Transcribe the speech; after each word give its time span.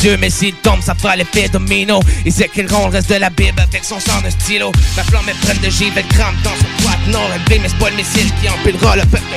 Dieu, 0.00 0.16
mais 0.16 0.30
s'il 0.30 0.54
tombe, 0.54 0.80
ça 0.80 0.94
fera 0.94 1.14
l'effet 1.14 1.50
domino. 1.50 2.00
Ils 2.24 2.42
écriront 2.42 2.86
le 2.86 2.92
reste 2.92 3.10
de 3.10 3.16
la 3.16 3.28
Bible 3.28 3.60
avec 3.60 3.84
son 3.84 4.00
sang 4.00 4.22
de 4.24 4.30
stylo. 4.30 4.72
Ma 4.96 5.04
flamme 5.04 5.28
est 5.28 5.38
pleine 5.44 5.58
de 5.58 5.68
givre, 5.68 6.00
crame 6.08 6.36
dans 6.42 6.56
son 6.56 6.82
droite 6.82 7.06
nord. 7.08 7.28
Elle 7.34 7.60
mais 7.60 7.68
c'est 7.68 7.78
pas 7.78 7.90
le 7.90 7.96
missile 7.96 8.32
qui 8.40 8.48
empilera 8.48 8.96
le 8.96 9.02
peuple. 9.02 9.28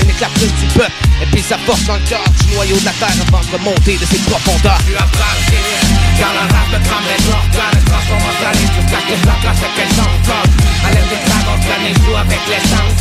Elle 0.00 0.10
éclate 0.10 0.36
du 0.36 0.66
peuple, 0.76 0.92
et 1.22 1.26
puis 1.32 1.40
ça 1.40 1.56
force 1.64 1.82
dans 1.86 1.94
le 1.94 2.00
du 2.04 2.54
noyau 2.54 2.76
de 2.76 2.84
la 2.84 2.92
terre 2.92 3.16
avant 3.26 3.40
de 3.40 3.50
remonter 3.56 3.96
de 3.96 4.04
ses 4.04 4.20
profondeurs. 4.28 4.78
Tu 4.84 4.92
car 4.92 6.34
la 6.34 6.44
race 6.52 6.68
me 6.68 6.84
tremble 6.84 7.08
les 7.08 7.24
organes, 7.32 7.72
elle 7.72 7.84
transforme 7.88 8.28
en 8.28 8.34
saline 8.44 8.68
jusqu'à 8.76 9.00
que 9.00 9.16
la 9.24 9.36
cache 9.40 9.64
et 9.64 9.72
qu'elle 9.80 9.94
s'enflamme. 9.96 10.52
À 10.84 10.88
l'aide 10.92 11.08
des 11.08 11.20
dragons, 11.24 11.56
je 11.64 12.04
joue 12.04 12.16
avec 12.20 12.40
l'essence. 12.52 13.00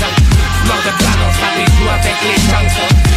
Mort 0.64 0.80
de 0.80 0.94
canon, 0.96 1.30
ça 1.36 1.48
joue 1.60 1.90
avec 1.92 2.16
les 2.24 2.40
chansons. 2.40 3.17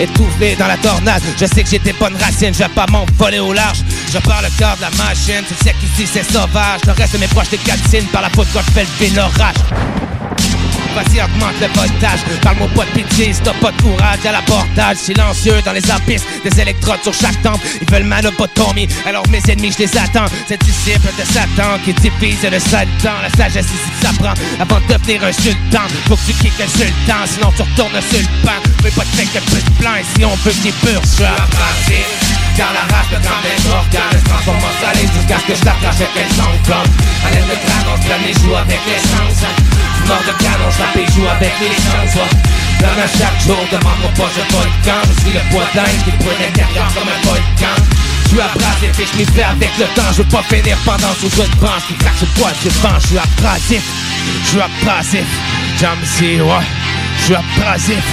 Étouffé 0.00 0.54
dans 0.56 0.68
la 0.68 0.76
tornade, 0.76 1.22
je 1.38 1.46
sais 1.46 1.64
que 1.64 1.70
j'ai 1.70 1.78
des 1.80 1.92
bonnes 1.92 2.16
racines, 2.16 2.54
je 2.54 2.60
vais 2.60 2.68
pas 2.68 2.86
m'envoler 2.86 3.40
au 3.40 3.52
large. 3.52 3.78
Je 4.12 4.18
pars 4.18 4.42
le 4.42 4.48
cœur 4.56 4.76
de 4.76 4.82
la 4.82 4.90
machine, 4.90 5.42
tu 5.46 5.54
sais 5.54 5.74
qu'ici 5.80 6.08
c'est 6.10 6.22
sauvage. 6.30 6.80
Le 6.86 6.92
reste 6.92 7.14
de 7.14 7.18
mes 7.18 7.26
proches 7.26 7.50
des 7.50 7.58
calcines 7.58 8.06
par 8.06 8.22
la 8.22 8.30
faute 8.30 8.46
quand 8.52 8.60
je 8.66 8.70
fais 8.72 8.84
lever 8.84 9.14
l'orage. 9.16 9.56
Vas-y, 10.94 11.20
augmente 11.22 11.60
le 11.60 11.68
voltage. 11.68 12.20
Parle-moi 12.42 12.68
pas 12.74 12.84
de 12.84 13.02
pitié, 13.02 13.32
si 13.32 13.40
pas 13.40 13.72
de 13.72 13.82
courage 13.82 14.24
à 14.24 14.32
l'abordage. 14.32 14.96
Silencieux 14.96 15.60
dans 15.64 15.72
les 15.72 15.90
abysses, 15.90 16.24
des 16.44 16.60
électrodes 16.60 17.02
sur 17.02 17.14
chaque 17.14 17.40
temple. 17.42 17.66
Ils 17.80 17.90
veulent 17.90 18.04
ma 18.04 18.20
lobotomie, 18.20 18.88
alors 19.06 19.26
mes 19.28 19.42
ennemis, 19.48 19.72
je 19.72 19.84
les 19.84 19.98
attends. 19.98 20.26
C'est 20.46 20.60
disciple 20.62 21.08
de 21.18 21.24
Satan 21.24 21.78
qui 21.84 21.92
divise 21.94 22.42
le 22.42 22.58
sultan. 22.58 23.14
La 23.22 23.30
sagesse 23.30 23.66
ici 23.66 23.92
ça 24.00 24.10
prend 24.18 24.34
avant 24.60 24.80
de 24.80 24.94
devenir 24.94 25.24
un 25.24 25.32
sultan. 25.32 25.82
Faut 26.06 26.16
que 26.16 26.26
tu 26.26 26.32
kicks 26.34 26.58
le 26.58 26.66
sultan, 26.66 27.26
sinon 27.26 27.52
tu 27.56 27.62
retournes 27.62 28.00
sur 28.10 28.28
pan. 28.44 28.58
Mais 28.82 28.90
pas 28.90 29.04
de 29.04 29.16
fake 29.16 29.36
un 29.36 29.50
peu 29.50 29.60
de 29.60 29.70
plan, 29.80 29.94
et 29.96 30.04
si 30.16 30.24
on 30.24 30.34
veut 30.36 30.54
t'es 30.62 30.72
pur, 30.82 31.00
car 32.58 32.74
la 32.74 32.82
race 32.90 33.06
de 33.14 33.18
grand 33.22 33.40
des 33.46 33.58
organes 33.70 34.18
se 34.18 34.24
transforme 34.26 34.58
en 34.58 34.74
salé 34.82 35.06
jusqu'à 35.06 35.38
ce 35.38 35.46
que 35.46 35.54
je 35.54 35.64
la 35.64 35.76
cache 35.78 36.02
et 36.02 36.10
qu'elle 36.10 36.32
s'enflamme. 36.34 36.90
À 37.22 37.30
l'aide 37.30 37.46
de 37.46 37.54
dragon, 37.54 37.94
je 38.02 38.34
joue 38.42 38.56
avec 38.58 38.82
l'essence. 38.82 39.46
Mort 40.10 40.24
de 40.26 40.34
canon, 40.42 40.70
je 40.74 40.82
et 40.98 41.06
joue 41.14 41.28
avec 41.30 41.54
les 41.62 41.78
chances. 41.78 42.18
Donne 42.82 42.98
à 42.98 43.06
chaque 43.06 43.38
jour, 43.46 43.62
demande-moi 43.70 44.10
pas, 44.18 44.30
je 44.34 44.42
volcan. 44.50 45.00
Je 45.06 45.14
suis 45.22 45.34
le 45.38 45.42
poids 45.54 45.70
dingue 45.70 46.02
qui 46.02 46.10
brûle 46.18 46.40
l'intérieur 46.42 46.90
comme 46.94 47.06
un 47.06 47.20
volcan. 47.22 47.76
Je 48.26 48.28
suis 48.34 48.42
abrasif 48.42 48.92
et 48.98 49.06
je 49.06 49.14
m'y 49.18 49.26
fais 49.30 49.46
avec 49.46 49.72
le 49.78 49.86
temps. 49.94 50.10
Je 50.10 50.18
veux 50.22 50.28
pas 50.28 50.42
finir 50.50 50.76
pendant 50.84 51.14
sous 51.14 51.30
une 51.38 51.54
branche 51.62 51.86
qui 51.86 51.94
crache 51.94 52.22
le 52.22 52.28
poids 52.34 52.52
du 52.58 52.68
vent. 52.82 52.98
Je 52.98 53.06
suis 53.06 53.18
abrasif, 53.22 53.84
je 54.42 54.48
suis 54.50 54.60
abrasif. 54.60 55.30
J'aime 55.78 56.02
si, 56.02 56.42
ouais, 56.42 56.66
je 57.18 57.24
suis 57.24 57.38
abrasif. 57.38 58.04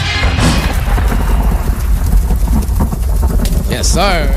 Yes, 3.70 3.94
sir. 3.94 4.30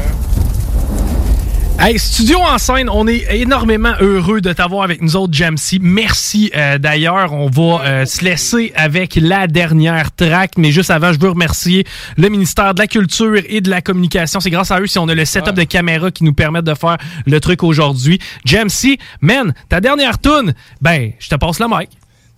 Hey, 1.80 1.96
Studio 1.98 2.38
en 2.40 2.58
scène, 2.58 2.88
on 2.88 3.06
est 3.06 3.24
énormément 3.30 3.92
heureux 4.00 4.40
de 4.40 4.52
t'avoir 4.52 4.82
avec 4.82 5.00
nous 5.00 5.14
autres, 5.14 5.34
Jamsey. 5.34 5.78
Merci 5.80 6.50
euh, 6.56 6.78
d'ailleurs. 6.78 7.32
On 7.32 7.48
va 7.48 7.84
euh, 7.84 8.04
se 8.04 8.24
laisser 8.24 8.72
avec 8.74 9.14
la 9.14 9.46
dernière 9.46 10.12
track, 10.12 10.52
mais 10.56 10.72
juste 10.72 10.90
avant, 10.90 11.12
je 11.12 11.20
veux 11.20 11.28
remercier 11.28 11.86
le 12.16 12.30
ministère 12.30 12.74
de 12.74 12.80
la 12.80 12.88
Culture 12.88 13.36
et 13.48 13.60
de 13.60 13.70
la 13.70 13.80
Communication. 13.80 14.40
C'est 14.40 14.50
grâce 14.50 14.70
à 14.70 14.80
eux 14.80 14.86
si 14.86 14.98
on 14.98 15.08
a 15.08 15.14
le 15.14 15.24
setup 15.24 15.54
de 15.54 15.64
caméra 15.64 16.10
qui 16.10 16.24
nous 16.24 16.34
permet 16.34 16.62
de 16.62 16.74
faire 16.74 16.96
le 17.26 17.38
truc 17.38 17.62
aujourd'hui. 17.62 18.18
Jamsey, 18.44 18.98
man, 19.20 19.52
ta 19.68 19.80
dernière 19.80 20.18
tune, 20.18 20.54
ben, 20.80 21.12
je 21.18 21.28
te 21.28 21.36
passe 21.36 21.60
le 21.60 21.66
mic. 21.68 21.90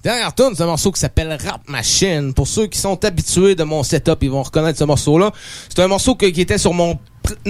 Dernière 0.03 0.35
tune, 0.35 0.53
c'est 0.55 0.63
un 0.63 0.67
morceau 0.67 0.91
qui 0.93 0.99
s'appelle 0.99 1.29
Rap 1.45 1.69
Machine. 1.69 2.33
Pour 2.33 2.49
ceux 2.49 2.67
qui 2.67 2.79
sont 2.79 3.05
habitués 3.05 3.55
de 3.55 3.65
mon 3.65 3.83
setup, 3.83 4.17
ils 4.23 4.31
vont 4.31 4.43
reconnaître 4.43 4.79
ce 4.79 4.85
morceau-là. 4.85 5.31
C'est 5.69 5.83
un 5.83 5.89
morceau 5.89 6.15
qui 6.15 6.25
était 6.25 6.57
sur 6.57 6.73
mon 6.73 6.99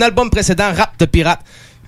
album 0.00 0.30
précédent, 0.30 0.72
Rap 0.74 0.98
de 0.98 1.04
Pirate. 1.04 1.38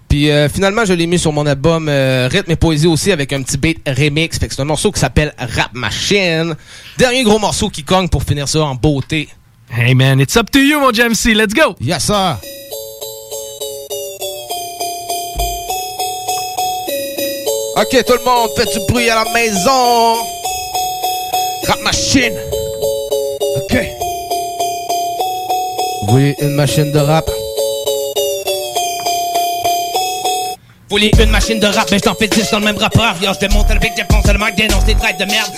Puis 0.09 0.31
euh, 0.31 0.49
finalement, 0.49 0.85
je 0.85 0.93
l'ai 0.93 1.09
mis 1.09 1.19
sur 1.19 1.33
mon 1.33 1.47
album 1.47 1.89
euh, 1.89 2.29
Rythme 2.31 2.53
et 2.53 2.57
Poésie 2.57 2.87
aussi 2.87 3.11
avec 3.11 3.33
un 3.33 3.43
petit 3.43 3.59
beat 3.59 3.81
remix. 3.89 4.39
Fait 4.39 4.47
que 4.47 4.55
c'est 4.55 4.63
un 4.63 4.67
morceau 4.67 4.93
qui 4.93 5.01
s'appelle 5.01 5.35
Rap 5.37 5.71
Machine. 5.73 6.55
Dernier 6.97 7.25
gros 7.25 7.41
morceau 7.41 7.69
qui 7.69 7.83
cogne 7.83 8.09
pour 8.09 8.23
finir 8.23 8.47
ça 8.47 8.61
en 8.63 8.77
beauté. 8.77 9.29
Hey 9.69 9.97
man, 9.97 10.21
it's 10.21 10.37
up 10.37 10.49
to 10.53 10.61
you, 10.61 10.79
mon 10.79 10.93
JMC. 10.93 11.35
Let's 11.35 11.55
go! 11.55 11.75
Yes, 11.81 12.05
sir! 12.05 12.37
Ok, 17.75 18.05
tout 18.07 18.13
le 18.13 18.25
monde, 18.25 18.51
fait 18.55 18.79
du 18.79 18.87
bruit 18.87 19.11
à 19.11 19.25
la 19.25 19.33
maison. 19.33 20.42
Rap 21.67 21.81
machine. 21.83 22.39
Ok. 23.57 23.79
Vous 26.03 26.13
voulez 26.13 26.35
une 26.41 26.55
machine 26.55 26.93
de 26.93 26.99
rap? 26.99 27.31
voulez 30.93 31.11
une 31.19 31.31
machine 31.31 31.59
de 31.59 31.67
rap, 31.67 31.91
mais 31.91 31.97
je 31.97 32.03
t'en 32.03 32.15
fais 32.15 32.29
10 32.29 32.51
dans 32.51 32.59
le 32.59 32.67
même 32.67 32.77
rapport. 32.77 33.15
Yo, 33.23 33.33
je 33.33 33.47
démonte 33.47 33.71
le 33.71 33.79
big, 33.79 33.93
j'enfonce 33.97 34.31
le 34.31 34.39
mic, 34.39 34.55
dénonce 34.55 34.85
des 34.85 34.95
tracks 34.95 35.19
de 35.19 35.25
merde. 35.25 35.51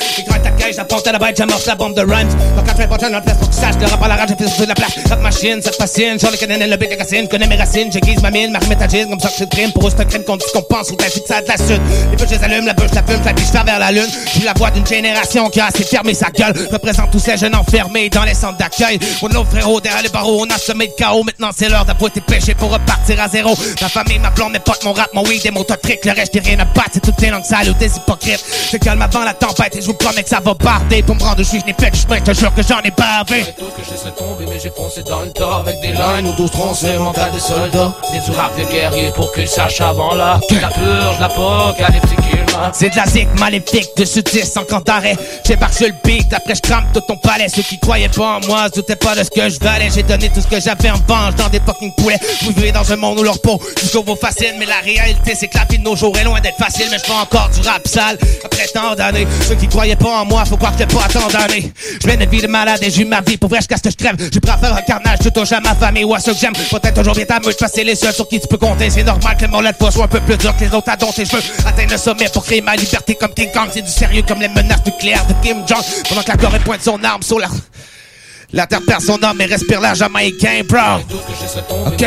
Caisse, 0.64 0.76
j'apporte 0.76 1.06
à 1.06 1.12
la 1.12 1.18
bête, 1.18 1.36
j'amorce 1.36 1.66
la 1.66 1.74
bombe 1.74 1.94
de 1.94 2.00
rhymes. 2.00 2.28
Donc 2.56 2.66
quand 2.66 2.72
je 2.72 2.82
fais 2.82 2.88
pas 2.88 2.96
dans 2.96 3.08
la 3.08 3.20
place 3.20 3.36
pour 3.38 3.48
que 3.48 3.54
tu 3.54 3.60
saches, 3.60 3.74
le 3.80 3.86
rap 3.86 4.02
à 4.02 4.08
la 4.08 4.16
rage, 4.16 4.28
j'ai 4.30 4.44
fait 4.44 4.50
sur 4.50 4.66
la 4.66 4.74
place. 4.74 4.92
Rap 5.08 5.20
machine, 5.20 5.62
ça 5.62 5.70
te 5.70 5.76
fascine, 5.76 6.18
sur 6.18 6.30
les 6.30 6.38
canines, 6.38 6.68
le 6.68 6.76
big 6.76 6.90
de 6.90 6.94
cassine, 6.96 7.28
connais 7.28 7.46
mes 7.46 7.56
racines, 7.56 7.90
j'aiguise 7.92 8.20
ma 8.22 8.30
mine, 8.30 8.52
ma 8.52 8.60
métagine, 8.60 9.08
comme 9.08 9.20
ça 9.20 9.28
que 9.28 9.38
je 9.38 9.44
crime. 9.44 9.72
Pour 9.72 9.86
eux, 9.86 9.90
c'est 9.90 10.02
un 10.02 10.06
crime 10.06 10.24
qu'on 10.24 10.36
dit 10.36 10.44
qu'on 10.52 10.62
pense, 10.62 10.90
ou 10.90 10.96
t'as 10.96 11.06
que 11.06 11.18
ça 11.26 11.40
de 11.40 11.48
la 11.48 11.56
suite. 11.56 11.80
Les 12.10 12.16
bûches, 12.16 12.28
je 12.30 12.34
les 12.34 12.44
allume, 12.44 12.66
la 12.66 12.74
bûche, 12.74 12.94
la 12.94 13.02
fume, 13.02 13.20
la 13.24 13.32
biche 13.32 13.50
vers 13.52 13.78
la 13.78 13.92
lune. 13.92 14.08
Je 14.26 14.30
suis 14.30 14.44
la 14.44 14.52
voix 14.54 14.70
d'une 14.70 14.86
génération 14.86 15.48
qui 15.50 15.60
a 15.60 15.66
assez 15.66 15.84
fermé 15.84 16.14
sa 16.14 16.30
gueule. 16.30 16.54
Représente 16.72 17.10
tous 17.10 17.20
ces 17.20 17.36
jeunes 17.36 17.54
enfermés 17.54 18.08
dans 18.08 18.24
les 18.24 18.34
centres 18.34 18.58
d'accueil. 18.58 18.98
Pour 19.20 19.30
nos 19.30 19.44
frérots, 19.44 19.80
derrière 19.80 20.02
les 20.02 20.08
barreaux, 20.08 20.44
on 20.44 20.54
a 20.54 20.58
semé 20.58 20.88
de 20.88 20.92
chaos. 20.92 21.22
Maintenant, 21.24 21.50
c'est 21.56 21.68
l'heure 21.68 21.84
d'avouer 21.84 22.10
tes 22.10 22.20
péchés 22.20 22.54
pour 22.54 22.70
repartir 22.70 23.20
à 23.20 23.28
zéro. 23.28 23.56
Ma 23.80 23.88
famille, 23.88 24.18
ma 24.18 24.30
blonde, 24.30 24.52
mes 24.52 24.58
potes, 24.58 24.84
mon 24.84 24.92
rap, 24.92 25.10
mon 25.14 25.24
weed 25.24 25.44
et 25.44 25.50
mon 25.50 25.64
trick 25.64 26.04
le 26.04 26.12
reste, 26.12 26.32
j'ai 26.34 26.40
rien 26.40 26.58
à 26.60 26.64
battre, 26.64 26.90
c'est 26.94 27.00
toutes 27.00 27.20
les 27.20 27.30
langues 27.30 27.44
sales 27.44 27.68
ou 27.68 27.74
des 27.74 27.96
hypocrites. 27.96 28.44
Je 28.72 28.76
calme 28.76 29.02
avant 29.02 29.24
la 29.24 29.34
tempête 29.34 29.76
et 29.76 29.80
je 29.80 29.86
vous 29.86 29.94
promets 29.94 30.22
que 30.22 30.28
ça 30.28 30.40
va 30.40 30.53
barder. 30.54 31.02
Pour 31.02 31.16
me 31.16 31.22
rendre 31.22 31.42
je 31.42 31.56
n'ai 31.66 31.74
fait 31.78 31.94
chemin, 31.94 32.20
te 32.20 32.32
jure 32.32 32.54
que 32.54 32.62
j'en 32.62 32.80
ai 32.80 32.90
bavé. 32.90 33.44
Tout 33.58 33.64
que 33.64 33.84
je 33.84 33.90
laisse 33.90 34.14
tomber, 34.16 34.46
mais 34.48 34.58
j'ai 34.60 34.70
foncé 34.70 35.02
dans 35.02 35.20
le 35.20 35.30
tas 35.30 35.56
avec 35.56 35.80
des 35.80 35.92
lines 35.92 36.26
ou 36.26 36.32
d'autres 36.36 36.52
troncés, 36.52 36.98
mental 36.98 37.30
des 37.32 37.40
soldats. 37.40 37.94
Des 38.12 38.32
rap 38.34 38.58
de 38.58 38.64
guerriers 38.64 39.12
pour 39.14 39.32
qu'ils 39.32 39.48
sachent 39.48 39.80
avant 39.80 40.14
là. 40.14 40.40
La 40.60 40.68
purge, 40.68 41.18
la 41.20 41.26
apocalyptique, 41.26 42.18
c'est 42.72 42.90
de 42.90 42.96
la 42.96 43.06
zik 43.06 43.28
maléfique 43.38 43.88
de 43.96 44.04
ce 44.04 44.20
10 44.20 44.44
sans 44.44 44.64
camp 44.64 44.80
d'arrêt. 44.84 45.16
J'ai 45.46 45.56
sur 45.72 45.88
le 45.88 45.94
beat, 46.04 46.32
après 46.32 46.54
je 46.54 46.60
crame 46.60 46.86
tout 46.92 47.00
ton 47.00 47.16
palais. 47.16 47.48
Ceux 47.48 47.62
qui 47.62 47.78
croyaient 47.78 48.08
pas 48.08 48.38
en 48.38 48.46
moi, 48.46 48.66
se 48.66 48.76
doutaient 48.76 48.96
pas 48.96 49.14
de 49.16 49.24
ce 49.24 49.30
que 49.30 49.48
je 49.48 49.58
valais. 49.58 49.88
J'ai 49.92 50.02
donné 50.04 50.28
tout 50.30 50.40
ce 50.40 50.46
que 50.46 50.60
j'avais 50.60 50.90
en 50.90 50.98
banque 50.98 51.34
dans 51.36 51.48
des 51.48 51.60
fucking 51.60 51.92
poulets. 51.96 52.20
Vous 52.42 52.52
vivez 52.52 52.72
dans 52.72 52.90
un 52.92 52.96
monde 52.96 53.18
où 53.18 53.22
leur 53.22 53.40
peau 53.40 53.60
toujours 53.76 54.04
vous 54.04 54.16
fascine, 54.16 54.54
mais 54.58 54.66
la 54.66 54.78
réalité 54.78 55.04
réalité, 55.04 55.34
c'est 55.34 55.48
que 55.48 55.58
la 55.58 55.64
vie 55.64 55.78
de 55.78 55.84
nos 55.84 55.96
jours 55.96 56.16
est 56.16 56.24
loin 56.24 56.40
d'être 56.40 56.56
facile, 56.56 56.86
mais 56.90 56.98
je 56.98 57.04
fais 57.04 57.12
encore 57.12 57.48
du 57.50 57.60
rap 57.66 57.86
sale. 57.86 58.18
Après 58.44 58.66
tant 58.72 58.94
d'années, 58.94 59.26
ceux 59.46 59.54
qui 59.54 59.68
croyaient 59.68 59.96
pas 59.96 60.20
en 60.20 60.24
moi, 60.24 60.43
faut 60.44 60.56
croire 60.56 60.72
que 60.72 60.78
j'ai 60.78 60.86
pas 60.86 61.08
tant 61.12 61.26
d'années. 61.28 61.72
Je 62.00 62.06
mène 62.06 62.22
une 62.22 62.30
vie 62.30 62.40
de 62.40 62.46
malade 62.46 62.80
et 62.82 62.90
j'ai 62.90 63.04
ma 63.04 63.20
vie 63.20 63.36
pour 63.36 63.48
vrai 63.48 63.58
jusqu'à 63.58 63.76
ce 63.76 63.82
que 63.82 63.90
je 63.90 63.96
crève. 63.96 64.16
À 64.48 64.58
faire 64.58 64.74
un 64.74 64.82
carnage, 64.82 65.18
je 65.22 65.28
touche 65.30 65.52
à 65.52 65.60
ma 65.60 65.74
famille 65.74 66.04
ou 66.04 66.14
à 66.14 66.20
ceux 66.20 66.32
que 66.32 66.38
j'aime. 66.38 66.52
Peut-être 66.52 66.94
toujours 66.94 67.14
bien 67.14 67.24
ta 67.24 67.40
meute, 67.40 67.56
parce 67.58 67.72
que 67.72 67.78
c'est 67.78 67.84
les 67.84 67.94
seuls 67.94 68.14
sur 68.14 68.28
qui 68.28 68.40
tu 68.40 68.46
peux 68.46 68.58
compter. 68.58 68.90
C'est 68.90 69.02
normal 69.02 69.36
que 69.36 69.46
mon 69.46 69.60
lait 69.60 69.72
de 69.72 69.90
soit 69.90 70.04
un 70.04 70.08
peu 70.08 70.20
plus 70.20 70.36
dur 70.36 70.54
que 70.56 70.64
les 70.64 70.74
autres 70.74 70.90
à 70.90 70.96
dompter. 70.96 71.24
Je 71.24 71.36
veux 71.36 71.42
atteindre 71.66 71.92
le 71.92 71.98
sommet 71.98 72.28
pour 72.32 72.44
créer 72.44 72.60
ma 72.60 72.76
liberté 72.76 73.14
comme 73.14 73.32
King 73.34 73.50
Kong. 73.52 73.68
C'est 73.72 73.82
du 73.82 73.90
sérieux 73.90 74.22
comme 74.26 74.40
les 74.40 74.48
menaces 74.48 74.84
nucléaires 74.84 75.26
de 75.26 75.34
Kim 75.46 75.66
Jong. 75.66 75.82
Pendant 76.08 76.22
que 76.22 76.28
la 76.28 76.36
Corée 76.36 76.58
pointe 76.60 76.82
son 76.82 77.02
arme 77.02 77.22
sur 77.22 77.38
la... 77.38 77.48
La 78.54 78.68
terre 78.68 78.82
perd 78.86 79.02
son 79.02 79.20
âme 79.24 79.40
et 79.40 79.46
respire 79.46 79.80
l'air 79.80 79.96
jamaïcain, 79.96 80.62
bro. 80.68 81.00
Ok. 81.88 82.06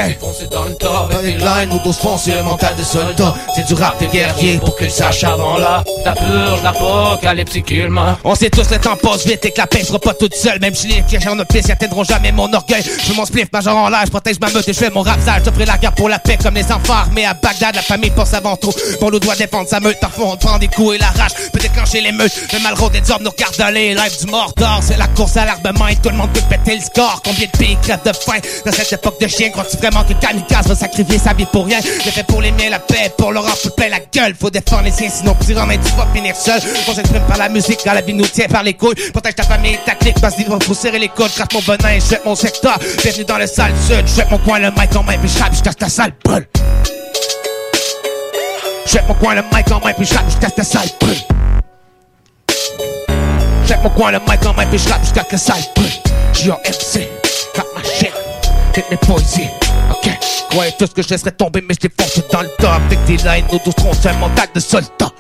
Les 1.22 1.34
lines 1.34 1.74
ou 1.74 1.80
tous 1.80 1.98
foncent 1.98 2.28
le 2.28 2.42
mental 2.42 2.74
soldats. 2.82 3.36
C'est 3.54 3.68
du 3.68 3.74
rap 3.74 4.02
de 4.02 4.06
guerrier 4.06 4.58
pour 4.58 4.78
qu'ils 4.78 4.90
sachent 4.90 5.26
avant 5.26 5.58
là. 5.58 5.84
La 6.06 6.14
purge, 6.14 6.64
l'apocalyptiquement. 6.64 8.18
On 8.24 8.34
sait 8.34 8.50
tous 8.50 8.70
le 8.72 8.80
temps 8.80 8.96
passe 8.96 9.26
vite 9.28 9.44
et 9.44 9.52
que 9.52 9.58
la 9.58 9.68
paix 9.68 9.84
sera 9.84 10.00
pas 10.00 10.14
toute 10.14 10.36
seule. 10.36 10.62
Même 10.62 10.74
si 10.74 10.88
les 10.88 11.02
pièges 11.02 11.28
en 11.28 11.36
piste, 11.44 11.68
ils 11.68 11.72
atteindront 11.74 12.06
jamais 12.06 12.32
mon 12.32 12.52
orgueil. 12.54 12.82
Je 13.06 13.12
mon 13.12 13.26
spliff 13.26 13.52
major 13.52 13.76
en 13.76 13.90
l'air, 13.90 14.04
je 14.06 14.12
protège 14.12 14.40
ma 14.40 14.50
meute 14.50 14.70
et 14.70 14.74
je 14.74 14.80
fais 14.80 14.90
mon 14.90 15.02
rap 15.02 15.20
sale. 15.20 15.42
Je 15.46 15.66
la 15.66 15.78
guerre 15.78 15.96
pour 15.96 16.08
la 16.08 16.20
paix 16.20 16.38
comme 16.42 16.56
les 16.56 16.72
enfants 16.72 17.04
Mais 17.14 17.26
à 17.26 17.34
Bagdad. 17.34 17.76
La 17.76 17.82
famille 17.82 18.12
pense 18.12 18.34
avant 18.34 18.56
tout. 18.56 18.72
Pour 19.02 19.12
nous 19.12 19.20
doit 19.20 19.36
défendre 19.36 19.68
sa 19.68 19.82
meute. 19.82 20.00
Parfois 20.00 20.28
on 20.32 20.38
prend 20.38 20.58
des 20.58 20.70
coups 20.70 20.96
et 20.96 20.98
la 20.98 21.08
rage 21.08 21.34
peut 21.52 21.60
déclencher 21.60 22.00
les 22.00 22.14
meutes. 22.14 22.32
Le 22.54 22.60
mal 22.60 22.76
des 22.90 23.12
hommes 23.12 23.24
nous 23.24 23.32
regarde 23.32 23.60
aller. 23.60 23.94
Live 23.94 24.18
du 24.22 24.32
Mordor, 24.32 24.80
c'est 24.82 24.98
la 24.98 25.08
course 25.08 25.36
à 25.36 25.44
l'armement 25.44 25.88
et 25.88 25.96
tout 25.98 26.10
le 26.10 26.16
monde 26.16 26.37
peut 26.38 26.48
péter 26.50 26.76
le 26.76 26.82
score. 26.82 27.22
Combien 27.24 27.46
de 27.46 27.58
pays 27.58 27.78
crèvent 27.82 28.04
de 28.06 28.14
faim? 28.14 28.40
Dans 28.66 28.72
cette 28.72 28.94
époque 28.94 29.20
de 29.20 29.28
chien? 29.28 29.50
Crois-tu 29.50 29.78
vraiment 29.78 30.04
que 30.04 30.14
Kamikaze 30.14 30.68
va 30.68 30.76
sacrifier 30.76 31.18
sa 31.18 31.34
vie 31.34 31.46
pour 31.46 31.66
rien? 31.66 31.80
J'ai 31.82 32.12
fait 32.12 32.24
pour 32.24 32.42
les 32.42 32.52
miens 32.52 32.70
la 32.70 32.80
paix, 32.80 33.12
pour 33.18 33.32
leur 33.32 33.44
peut 33.44 33.70
plein 33.76 33.90
la 33.90 34.00
gueule. 34.00 34.36
Faut 34.40 34.50
défendre 34.50 34.84
les 34.84 34.92
siens, 34.92 35.10
sinon 35.10 35.34
plus 35.36 35.58
en 35.58 35.66
main, 35.66 35.78
tu 35.78 35.92
vas 35.94 36.08
finir 36.14 36.36
seul. 36.36 36.62
On 36.88 36.94
s'exprime 36.94 37.24
par 37.28 37.38
la 37.38 37.50
musique, 37.50 37.80
quand 37.84 37.94
la 37.94 38.02
vie 38.02 38.14
nous 38.14 38.28
tient 38.28 38.48
par 38.48 38.64
les 38.64 38.74
couilles. 38.74 38.96
Protège 39.12 39.36
ta 39.36 39.44
famille 39.44 39.78
ta 39.86 39.96
clique, 39.96 40.20
parce 40.22 40.36
qu'il 40.36 40.46
faut 40.46 40.74
serrer 40.74 41.00
les 41.00 41.10
coudes. 41.10 41.32
Crache 41.32 41.54
mon 41.54 41.60
venin, 41.60 42.00
jette 42.00 42.26
mon 42.26 42.36
secteur. 42.36 42.78
Bienvenue 43.04 43.26
dans 43.26 43.38
le 43.38 43.48
sale 43.48 43.74
sud, 43.88 44.08
jette 44.08 44.30
mon 44.32 44.38
coin, 44.40 44.60
le 44.60 44.72
mic 44.72 44.96
en 44.96 45.04
main, 45.04 45.18
puis 45.18 45.30
je 45.30 45.64
casse 45.64 45.76
ta 45.76 45.90
sale 45.90 46.14
boule. 46.24 46.48
Jette 48.86 49.08
mon 49.08 49.14
coin, 49.16 49.36
le 49.36 49.44
mic 49.54 49.72
en 49.72 49.80
main, 49.80 49.94
puis 49.94 50.06
je 50.06 50.14
casse 50.14 50.56
ta 50.56 50.64
sale 50.64 50.90
boule. 51.00 51.16
Jette 53.68 53.84
mon 53.84 53.90
coin, 53.90 54.12
le 54.12 54.20
mic 54.20 54.46
en 54.46 54.54
main, 54.54 54.66
puis 54.68 54.80
je 54.80 54.88
casse 54.88 55.12
ta 55.12 55.38
sale 55.38 55.62
boule. 55.76 55.86
MC, 56.66 57.10
got 57.56 57.66
my 57.76 57.84
shit, 57.84 58.14
hit 58.76 58.86
mes 58.90 58.98
poésies. 58.98 59.50
Ok, 59.90 60.10
croyez 60.50 60.72
tous 60.78 60.88
que 60.88 61.02
je 61.02 61.10
laisserais 61.10 61.32
tomber, 61.32 61.62
mais 61.68 61.74
je 61.74 61.88
défonce 61.88 62.22
dans 62.32 62.42
le 62.42 62.50
tas. 62.60 62.76
Avec 62.76 63.04
des 63.06 63.18
lines, 63.18 63.46
nous 63.52 63.60
tous 63.60 63.74
tronçons 63.74 64.08
un 64.08 64.14
mental 64.14 64.48
de 64.54 64.60
soldat. 64.60 65.12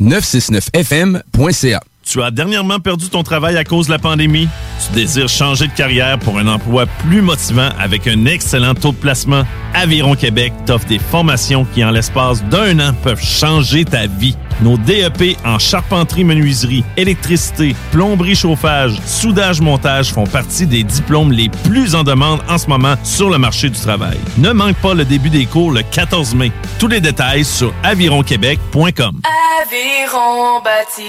969fm.ca 0.00 1.80
tu 2.12 2.22
as 2.22 2.30
dernièrement 2.30 2.78
perdu 2.78 3.08
ton 3.08 3.22
travail 3.22 3.56
à 3.56 3.64
cause 3.64 3.86
de 3.86 3.92
la 3.92 3.98
pandémie? 3.98 4.46
Tu 4.86 4.92
désires 4.92 5.30
changer 5.30 5.66
de 5.66 5.72
carrière 5.72 6.18
pour 6.18 6.38
un 6.38 6.46
emploi 6.46 6.84
plus 7.08 7.22
motivant 7.22 7.70
avec 7.78 8.06
un 8.06 8.26
excellent 8.26 8.74
taux 8.74 8.92
de 8.92 8.96
placement? 8.96 9.44
Aviron 9.72 10.14
Québec 10.14 10.52
t'offre 10.66 10.86
des 10.86 10.98
formations 10.98 11.64
qui, 11.72 11.82
en 11.82 11.90
l'espace 11.90 12.44
d'un 12.44 12.78
an, 12.80 12.92
peuvent 13.02 13.22
changer 13.22 13.86
ta 13.86 14.06
vie. 14.06 14.36
Nos 14.60 14.76
DEP 14.76 15.38
en 15.46 15.58
charpenterie, 15.58 16.24
menuiserie, 16.24 16.84
électricité, 16.98 17.74
plomberie, 17.90 18.36
chauffage, 18.36 19.00
soudage, 19.06 19.62
montage 19.62 20.12
font 20.12 20.26
partie 20.26 20.66
des 20.66 20.84
diplômes 20.84 21.32
les 21.32 21.48
plus 21.48 21.94
en 21.94 22.04
demande 22.04 22.40
en 22.48 22.58
ce 22.58 22.66
moment 22.66 22.94
sur 23.02 23.30
le 23.30 23.38
marché 23.38 23.70
du 23.70 23.80
travail. 23.80 24.18
Ne 24.36 24.52
manque 24.52 24.76
pas 24.76 24.92
le 24.92 25.06
début 25.06 25.30
des 25.30 25.46
cours 25.46 25.72
le 25.72 25.82
14 25.82 26.34
mai. 26.34 26.52
Tous 26.78 26.88
les 26.88 27.00
détails 27.00 27.44
sur 27.44 27.72
avironquebec.com. 27.82 29.20
Aviron 29.62 30.60
bâti 30.62 31.08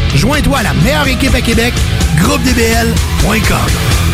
Joins-toi 0.15 0.57
à 0.57 0.63
la 0.63 0.73
meilleure 0.73 1.07
équipe 1.07 1.33
à 1.33 1.41
Québec, 1.41 1.73
groupedbl.com. 2.17 4.10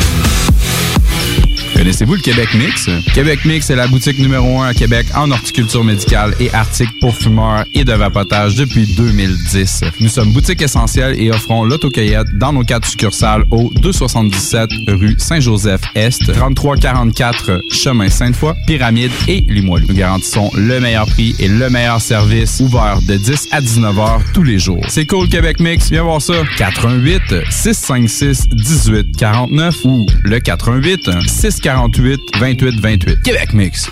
Connaissez-vous 1.77 2.15
le 2.15 2.21
Québec 2.21 2.49
Mix? 2.55 2.89
Québec 3.13 3.45
Mix 3.45 3.69
est 3.69 3.75
la 3.75 3.85
boutique 3.87 4.17
numéro 4.17 4.61
1 4.61 4.69
à 4.69 4.73
Québec 4.73 5.05
en 5.13 5.29
horticulture 5.29 5.83
médicale 5.83 6.33
et 6.39 6.51
articles 6.51 6.93
pour 6.99 7.15
fumeurs 7.15 7.65
et 7.75 7.85
de 7.85 7.93
vapotage 7.93 8.55
depuis 8.55 8.87
2010. 8.95 9.83
Nous 9.99 10.09
sommes 10.09 10.33
boutique 10.33 10.59
essentielle 10.63 11.21
et 11.21 11.29
offrons 11.29 11.63
l'autocueillette 11.63 12.35
dans 12.39 12.51
nos 12.51 12.63
quatre 12.63 12.87
succursales 12.87 13.43
au 13.51 13.69
277 13.75 14.71
rue 14.87 15.15
Saint-Joseph-Est, 15.19 16.33
3344 16.33 17.61
chemin 17.71 18.09
Sainte-Foy, 18.09 18.55
Pyramide 18.65 19.11
et 19.27 19.41
Limoilou. 19.47 19.85
Nous 19.87 19.93
garantissons 19.93 20.49
le 20.55 20.79
meilleur 20.79 21.05
prix 21.05 21.35
et 21.37 21.47
le 21.47 21.69
meilleur 21.69 22.01
service 22.01 22.59
ouvert 22.59 22.99
de 23.07 23.17
10 23.17 23.49
à 23.51 23.61
19 23.61 23.99
heures 23.99 24.21
tous 24.33 24.43
les 24.43 24.57
jours. 24.57 24.83
C'est 24.87 25.05
cool 25.05 25.29
Québec 25.29 25.59
Mix, 25.59 25.91
viens 25.91 26.01
voir 26.01 26.23
ça. 26.23 26.33
88 26.57 27.21
656 27.51 28.49
1849 28.49 29.85
ou 29.85 30.07
le 30.23 30.39
88 30.39 31.09
6 31.27 31.66
48 31.67 32.37
28 32.39 32.79
28. 32.79 33.23
Québec 33.23 33.51
Mix. 33.51 33.89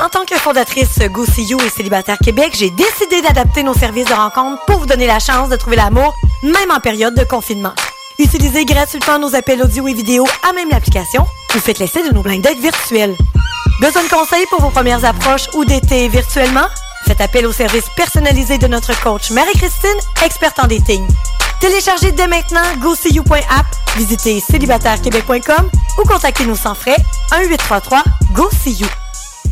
En 0.00 0.08
tant 0.08 0.24
que 0.24 0.34
fondatrice 0.34 0.98
Go 1.12 1.24
You 1.38 1.60
et 1.64 1.68
Célibataire 1.68 2.18
Québec, 2.18 2.56
j'ai 2.58 2.70
décidé 2.70 3.22
d'adapter 3.22 3.62
nos 3.62 3.72
services 3.72 4.06
de 4.06 4.12
rencontre 4.12 4.64
pour 4.66 4.80
vous 4.80 4.86
donner 4.86 5.06
la 5.06 5.20
chance 5.20 5.48
de 5.48 5.54
trouver 5.54 5.76
l'amour, 5.76 6.12
même 6.42 6.72
en 6.76 6.80
période 6.80 7.14
de 7.14 7.22
confinement. 7.22 7.72
Utilisez 8.18 8.64
gratuitement 8.64 9.20
nos 9.20 9.36
appels 9.36 9.62
audio 9.62 9.86
et 9.86 9.94
vidéo 9.94 10.26
à 10.42 10.52
même 10.52 10.70
l'application 10.70 11.24
ou 11.54 11.60
faites 11.60 11.78
l'essai 11.78 12.02
de 12.02 12.12
nos 12.12 12.22
blind 12.22 12.42
dates 12.42 12.58
virtuels. 12.58 13.14
Besoin 13.80 14.02
de 14.02 14.08
conseils 14.08 14.46
pour 14.50 14.60
vos 14.60 14.70
premières 14.70 15.04
approches 15.04 15.46
ou 15.54 15.64
d'été 15.64 16.08
virtuellement? 16.08 16.66
Faites 17.06 17.20
appel 17.20 17.46
au 17.46 17.52
service 17.52 17.86
personnalisé 17.94 18.58
de 18.58 18.66
notre 18.66 19.00
coach 19.02 19.30
Marie-Christine, 19.30 20.00
experte 20.24 20.58
en 20.58 20.66
dating. 20.66 21.06
Téléchargez 21.60 22.12
dès 22.12 22.26
maintenant 22.26 22.60
GoSeeYou.app, 22.80 23.66
visitez 23.96 24.40
célibatairequebec.com 24.40 25.70
ou 25.98 26.06
contactez-nous 26.06 26.56
sans 26.56 26.74
frais 26.74 26.96
1-833-GO-SEE-YOU. 27.32 28.86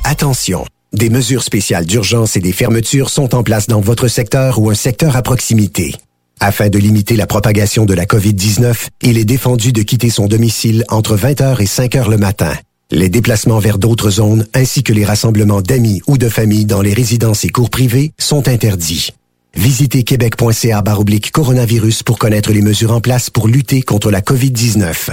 Attention, 0.04 0.66
des 0.92 1.08
mesures 1.08 1.42
spéciales 1.42 1.86
d'urgence 1.86 2.36
et 2.36 2.40
des 2.40 2.52
fermetures 2.52 3.08
sont 3.08 3.34
en 3.34 3.42
place 3.42 3.68
dans 3.68 3.80
votre 3.80 4.08
secteur 4.08 4.58
ou 4.58 4.68
un 4.68 4.74
secteur 4.74 5.16
à 5.16 5.22
proximité. 5.22 5.94
Afin 6.40 6.68
de 6.68 6.78
limiter 6.78 7.16
la 7.16 7.26
propagation 7.26 7.86
de 7.86 7.94
la 7.94 8.04
COVID-19, 8.04 8.88
il 9.00 9.16
est 9.16 9.24
défendu 9.24 9.72
de 9.72 9.82
quitter 9.82 10.10
son 10.10 10.26
domicile 10.26 10.84
entre 10.90 11.16
20h 11.16 11.62
et 11.62 11.66
5h 11.66 12.10
le 12.10 12.18
matin. 12.18 12.52
Les 12.90 13.08
déplacements 13.08 13.60
vers 13.60 13.78
d'autres 13.78 14.10
zones 14.10 14.46
ainsi 14.52 14.82
que 14.82 14.92
les 14.92 15.06
rassemblements 15.06 15.62
d'amis 15.62 16.02
ou 16.06 16.18
de 16.18 16.28
familles 16.28 16.66
dans 16.66 16.82
les 16.82 16.92
résidences 16.92 17.44
et 17.44 17.48
cours 17.48 17.70
privés 17.70 18.12
sont 18.18 18.46
interdits. 18.46 19.14
Visitez 19.56 20.02
québec.ca 20.02 20.82
baroblique 20.82 21.30
coronavirus 21.30 22.02
pour 22.02 22.18
connaître 22.18 22.52
les 22.52 22.62
mesures 22.62 22.92
en 22.92 23.00
place 23.00 23.30
pour 23.30 23.48
lutter 23.48 23.82
contre 23.82 24.10
la 24.10 24.20
COVID-19. 24.20 25.10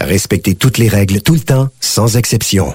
Respectez 0.00 0.54
toutes 0.54 0.78
les 0.78 0.88
règles 0.88 1.22
tout 1.22 1.34
le 1.34 1.40
temps, 1.40 1.68
sans 1.80 2.16
exception. 2.16 2.74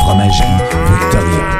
Fromagerie 0.00 0.56
Victoria. 0.86 1.59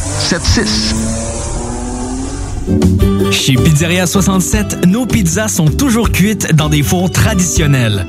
681 0.00 0.38
4476. 0.38 1.18
Chez 3.30 3.54
Pizzeria 3.54 4.06
67, 4.06 4.86
nos 4.86 5.06
pizzas 5.06 5.48
sont 5.48 5.66
toujours 5.66 6.10
cuites 6.10 6.54
dans 6.54 6.68
des 6.68 6.82
fours 6.82 7.10
traditionnels. 7.10 8.06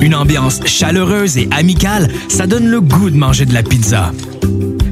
Une 0.00 0.14
ambiance 0.14 0.60
chaleureuse 0.66 1.38
et 1.38 1.48
amicale, 1.50 2.08
ça 2.28 2.46
donne 2.46 2.68
le 2.68 2.80
goût 2.80 3.10
de 3.10 3.16
manger 3.16 3.46
de 3.46 3.54
la 3.54 3.62
pizza. 3.62 4.12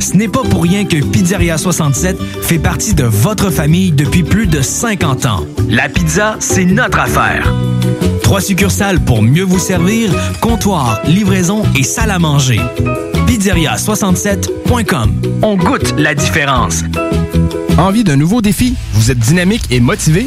Ce 0.03 0.17
n'est 0.17 0.27
pas 0.27 0.43
pour 0.43 0.65
rien 0.65 0.85
que 0.85 0.97
Pizzeria 0.97 1.57
67 1.57 2.19
fait 2.43 2.59
partie 2.59 2.93
de 2.93 3.05
votre 3.05 3.51
famille 3.51 3.93
depuis 3.93 4.25
plus 4.25 4.49
de 4.49 4.61
50 4.61 5.27
ans. 5.27 5.47
La 5.69 5.89
pizza, 5.89 6.35
c'est 6.41 6.65
notre 6.65 6.99
affaire. 6.99 7.55
Trois 8.25 8.41
succursales 8.41 8.99
pour 8.99 9.23
mieux 9.23 9.45
vous 9.45 9.61
servir, 9.61 10.11
comptoir, 10.41 11.01
livraison 11.07 11.63
et 11.79 11.85
salle 11.85 12.11
à 12.11 12.19
manger. 12.19 12.61
Pizzeria67.com. 13.29 15.23
On 15.43 15.55
goûte 15.55 15.95
la 15.97 16.17
différence. 16.17 16.83
Envie 17.79 18.03
d'un 18.03 18.17
nouveau 18.17 18.43
défi? 18.43 18.75
Vous 18.95 19.13
êtes 19.13 19.21
dynamique 19.21 19.67
et 19.71 19.79
motivé? 19.79 20.27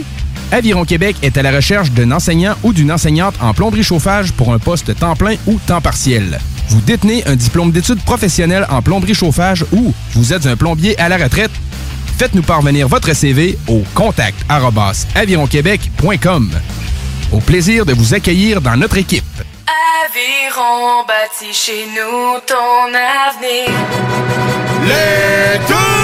Aviron 0.53 0.85
Québec 0.85 1.17
est 1.21 1.37
à 1.37 1.41
la 1.41 1.51
recherche 1.51 1.91
d'un 1.91 2.13
enseignant 2.13 2.55
ou 2.63 2.71
d'une 2.71 2.93
enseignante 2.93 3.35
en 3.41 3.53
plomberie 3.53 3.83
chauffage 3.83 4.31
pour 4.31 4.53
un 4.53 4.59
poste 4.59 4.97
temps 4.97 5.17
plein 5.17 5.35
ou 5.47 5.59
temps 5.67 5.81
partiel. 5.81 6.39
Vous 6.69 6.81
détenez 6.81 7.25
un 7.27 7.35
diplôme 7.35 7.71
d'études 7.71 8.01
professionnelles 8.03 8.65
en 8.69 8.81
plomberie 8.81 9.13
chauffage 9.13 9.65
ou 9.71 9.93
vous 10.13 10.33
êtes 10.33 10.45
un 10.45 10.55
plombier 10.55 10.99
à 10.99 11.09
la 11.09 11.17
retraite? 11.17 11.51
Faites-nous 12.17 12.43
parvenir 12.43 12.87
votre 12.87 13.13
CV 13.13 13.57
au 13.67 13.83
contact 13.93 14.37
avironquebec.com. 15.15 16.51
Au 17.31 17.39
plaisir 17.39 17.85
de 17.85 17.93
vous 17.93 18.13
accueillir 18.13 18.61
dans 18.61 18.77
notre 18.77 18.97
équipe. 18.97 19.23
Aviron 20.05 21.03
bâti 21.07 21.53
chez 21.53 21.85
nous 21.87 22.39
ton 22.47 22.87
avenir. 22.93 23.69
Les 24.83 25.59
douze 25.67 25.95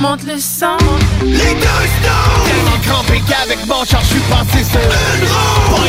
Monte 0.00 0.22
le 0.24 0.38
sang. 0.38 0.78
Les 1.22 1.36
douze 1.36 1.94
douze 2.02 2.46
Tellement 2.46 2.78
crampé 2.82 3.20
qu'avec 3.28 3.66
mon 3.66 3.84
char 3.84 4.00
je 4.02 4.06
suis 4.06 4.20
passé 4.20 4.64
sur 4.64 4.80
une 4.80 5.26
roue 5.28 5.84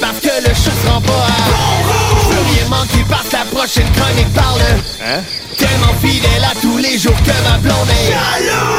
Parce 0.00 0.18
que 0.20 0.28
le 0.48 0.54
chat 0.54 0.70
se 0.82 0.88
rend 0.90 1.00
pas 1.00 1.12
à 1.12 2.30
Je 2.30 2.56
rien 2.56 2.68
manquer 2.68 3.04
parce 3.08 3.28
que 3.28 3.36
la 3.36 3.44
prochaine 3.44 3.90
chronique 3.92 4.32
parle 4.34 4.60
Hein? 5.04 5.22
Tellement 5.56 5.94
fidèle 6.02 6.44
à 6.44 6.58
tous 6.60 6.78
les 6.78 6.98
jours 6.98 7.16
que 7.22 7.48
ma 7.50 7.58
blonde 7.58 7.88
est 7.90 8.73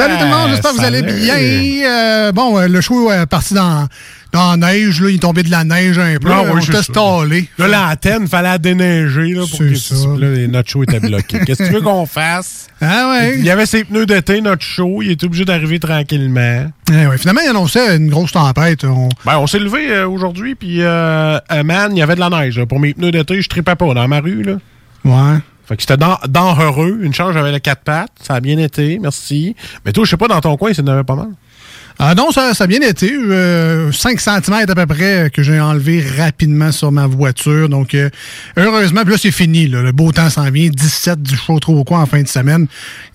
salut 0.00 0.18
tout 0.18 0.24
le 0.24 0.30
monde, 0.30 0.50
j'espère 0.50 0.72
que 0.72 0.76
vous 0.76 0.84
allez 0.84 1.02
bien. 1.02 1.34
Euh, 1.86 2.32
bon, 2.32 2.58
euh, 2.58 2.68
le 2.68 2.80
show 2.80 3.12
est 3.12 3.26
parti 3.26 3.54
dans, 3.54 3.86
dans 4.32 4.52
la 4.52 4.72
neige, 4.72 5.00
là, 5.00 5.10
il 5.10 5.16
est 5.16 5.18
tombé 5.18 5.42
de 5.42 5.50
la 5.50 5.64
neige 5.64 5.98
un 5.98 6.16
peu. 6.18 6.28
Ah 6.30 6.42
oui, 6.44 6.50
on 6.68 6.72
ça. 6.72 6.82
stallé. 6.82 7.48
Là, 7.58 7.68
l'antenne, 7.68 8.28
fallait 8.28 8.48
la 8.48 8.58
déneiger 8.58 9.34
là, 9.34 9.42
pour 9.48 9.58
que 9.58 10.20
là, 10.20 10.46
notre 10.48 10.70
show 10.70 10.82
était 10.84 11.00
bloqué. 11.00 11.40
Qu'est-ce 11.46 11.64
que 11.64 11.68
tu 11.68 11.74
veux 11.74 11.80
qu'on 11.80 12.06
fasse? 12.06 12.68
Ah 12.80 13.10
ouais. 13.10 13.38
Il 13.38 13.44
y 13.44 13.50
avait 13.50 13.66
ses 13.66 13.84
pneus 13.84 14.06
d'été, 14.06 14.40
notre 14.40 14.62
show. 14.62 15.02
Il 15.02 15.10
était 15.10 15.26
obligé 15.26 15.44
d'arriver 15.44 15.78
tranquillement. 15.80 16.66
Eh 16.90 17.06
ouais, 17.06 17.18
finalement, 17.18 17.42
il 17.44 17.50
annonçait 17.50 17.96
une 17.96 18.08
grosse 18.08 18.32
tempête. 18.32 18.84
On... 18.84 19.08
Ben, 19.26 19.38
on 19.38 19.46
s'est 19.46 19.58
levé 19.58 19.90
euh, 19.90 20.08
aujourd'hui, 20.08 20.54
puis 20.54 20.80
euh, 20.80 21.38
euh, 21.52 21.62
man, 21.62 21.92
il 21.94 21.98
y 21.98 22.02
avait 22.02 22.14
de 22.14 22.20
la 22.20 22.30
neige. 22.30 22.58
là. 22.58 22.66
Pour 22.66 22.80
mes 22.80 22.94
pneus 22.94 23.10
d'été, 23.10 23.42
je 23.42 23.48
tripais 23.48 23.74
pas 23.74 23.94
dans 23.94 24.08
ma 24.08 24.20
rue. 24.20 24.42
Là. 24.42 24.54
Ouais. 25.04 25.38
Fait 25.70 25.76
que 25.76 25.82
c'était 25.82 25.96
dans, 25.96 26.18
dans 26.28 26.58
heureux. 26.58 26.98
Une 27.00 27.14
chance, 27.14 27.32
j'avais 27.32 27.52
les 27.52 27.60
quatre 27.60 27.84
pattes. 27.84 28.10
Ça 28.20 28.34
a 28.34 28.40
bien 28.40 28.58
été, 28.58 28.98
merci. 28.98 29.54
Mais 29.86 29.92
toi, 29.92 30.04
je 30.04 30.10
sais 30.10 30.16
pas, 30.16 30.26
dans 30.26 30.40
ton 30.40 30.56
coin, 30.56 30.74
ça 30.74 30.82
en 30.82 30.86
avait 30.88 31.04
pas 31.04 31.14
mal. 31.14 31.28
Ah 32.02 32.14
non, 32.14 32.30
ça, 32.30 32.54
ça 32.54 32.64
a 32.64 32.66
bien 32.66 32.80
été. 32.80 33.12
Euh, 33.12 33.92
5 33.92 34.18
cm 34.18 34.54
à 34.54 34.74
peu 34.74 34.86
près 34.86 35.30
que 35.32 35.42
j'ai 35.42 35.60
enlevé 35.60 36.02
rapidement 36.18 36.72
sur 36.72 36.90
ma 36.90 37.06
voiture. 37.06 37.68
Donc, 37.68 37.94
euh, 37.94 38.08
heureusement, 38.56 39.02
puis 39.02 39.12
là, 39.12 39.18
c'est 39.20 39.30
fini. 39.30 39.66
là. 39.68 39.82
Le 39.82 39.92
beau 39.92 40.10
temps 40.10 40.30
s'en 40.30 40.50
vient. 40.50 40.70
17 40.70 41.22
du 41.22 41.36
chaud 41.36 41.60
trop 41.60 41.84
quoi 41.84 41.98
en 41.98 42.06
fin 42.06 42.22
de 42.22 42.26
semaine. 42.28 42.66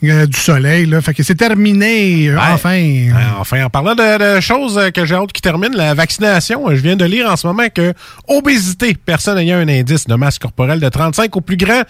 Euh, 0.04 0.28
du 0.28 0.40
soleil. 0.40 0.86
Là. 0.86 1.02
Fait 1.02 1.16
que 1.16 1.24
c'est 1.24 1.34
terminé. 1.34 2.28
euh, 2.30 2.36
Ouais. 2.36 2.42
Enfin. 2.52 3.08
Enfin, 3.40 3.66
en 3.66 3.70
parlant 3.72 3.96
de, 3.96 4.36
de 4.36 4.40
choses 4.40 4.78
euh, 4.78 4.92
que 4.92 5.04
j'ai 5.04 5.16
hâte 5.16 5.34
qui 5.34 5.42
terminent, 5.42 5.76
la 5.76 5.96
vaccination, 5.96 6.70
euh, 6.70 6.76
je 6.76 6.82
viens 6.82 6.96
de 6.96 7.06
lire 7.06 7.28
en 7.30 7.36
ce 7.38 7.48
moment 7.48 7.66
que 7.74 7.92
obésité, 8.28 8.96
personne 9.04 9.40
ayant 9.40 9.58
un 9.58 9.68
indice 9.68 10.06
de 10.06 10.14
masse 10.16 10.38
corporelle 10.38 10.80
de 10.80 10.90
35 10.90 11.36
au 11.36 11.42
plus 11.42 11.58
grand, 11.58 11.82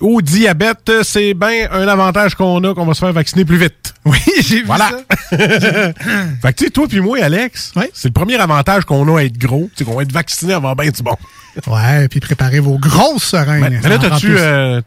ou 0.00 0.22
diabète, 0.22 0.88
euh, 0.88 1.02
c'est 1.02 1.34
bien 1.34 1.68
un 1.70 1.86
avantage 1.88 2.34
qu'on 2.34 2.62
a 2.64 2.74
qu'on 2.74 2.86
va 2.86 2.94
se 2.94 3.00
faire 3.00 3.12
vacciner 3.12 3.44
plus 3.44 3.58
vite. 3.58 3.94
Oui, 4.04 4.18
j'ai 4.40 4.56
vu 4.56 4.64
voilà. 4.64 4.90
fait 5.30 5.94
que 5.94 6.52
tu 6.56 6.64
sais, 6.64 6.70
toi 6.70 6.88
puis 6.88 6.98
moi, 6.98 7.22
Alex, 7.22 7.72
c'est 7.94 8.08
le 8.08 8.12
premier 8.12 8.34
avantage 8.34 8.84
qu'on 8.84 9.06
a 9.14 9.20
à 9.20 9.22
être 9.22 9.38
gros, 9.38 9.70
c'est 9.76 9.84
qu'on 9.84 9.94
va 9.94 10.02
être 10.02 10.10
vacciné 10.10 10.54
avant 10.54 10.74
ben 10.74 10.90
du 10.90 11.02
bon. 11.04 11.14
Ouais, 11.66 12.08
puis 12.08 12.18
préparez 12.18 12.60
vos 12.60 12.78
grosses 12.78 13.24
seringues. 13.24 13.78
Mais 13.82 13.88
là, 13.88 13.98
t'as-tu 13.98 14.38
euh, 14.38 14.80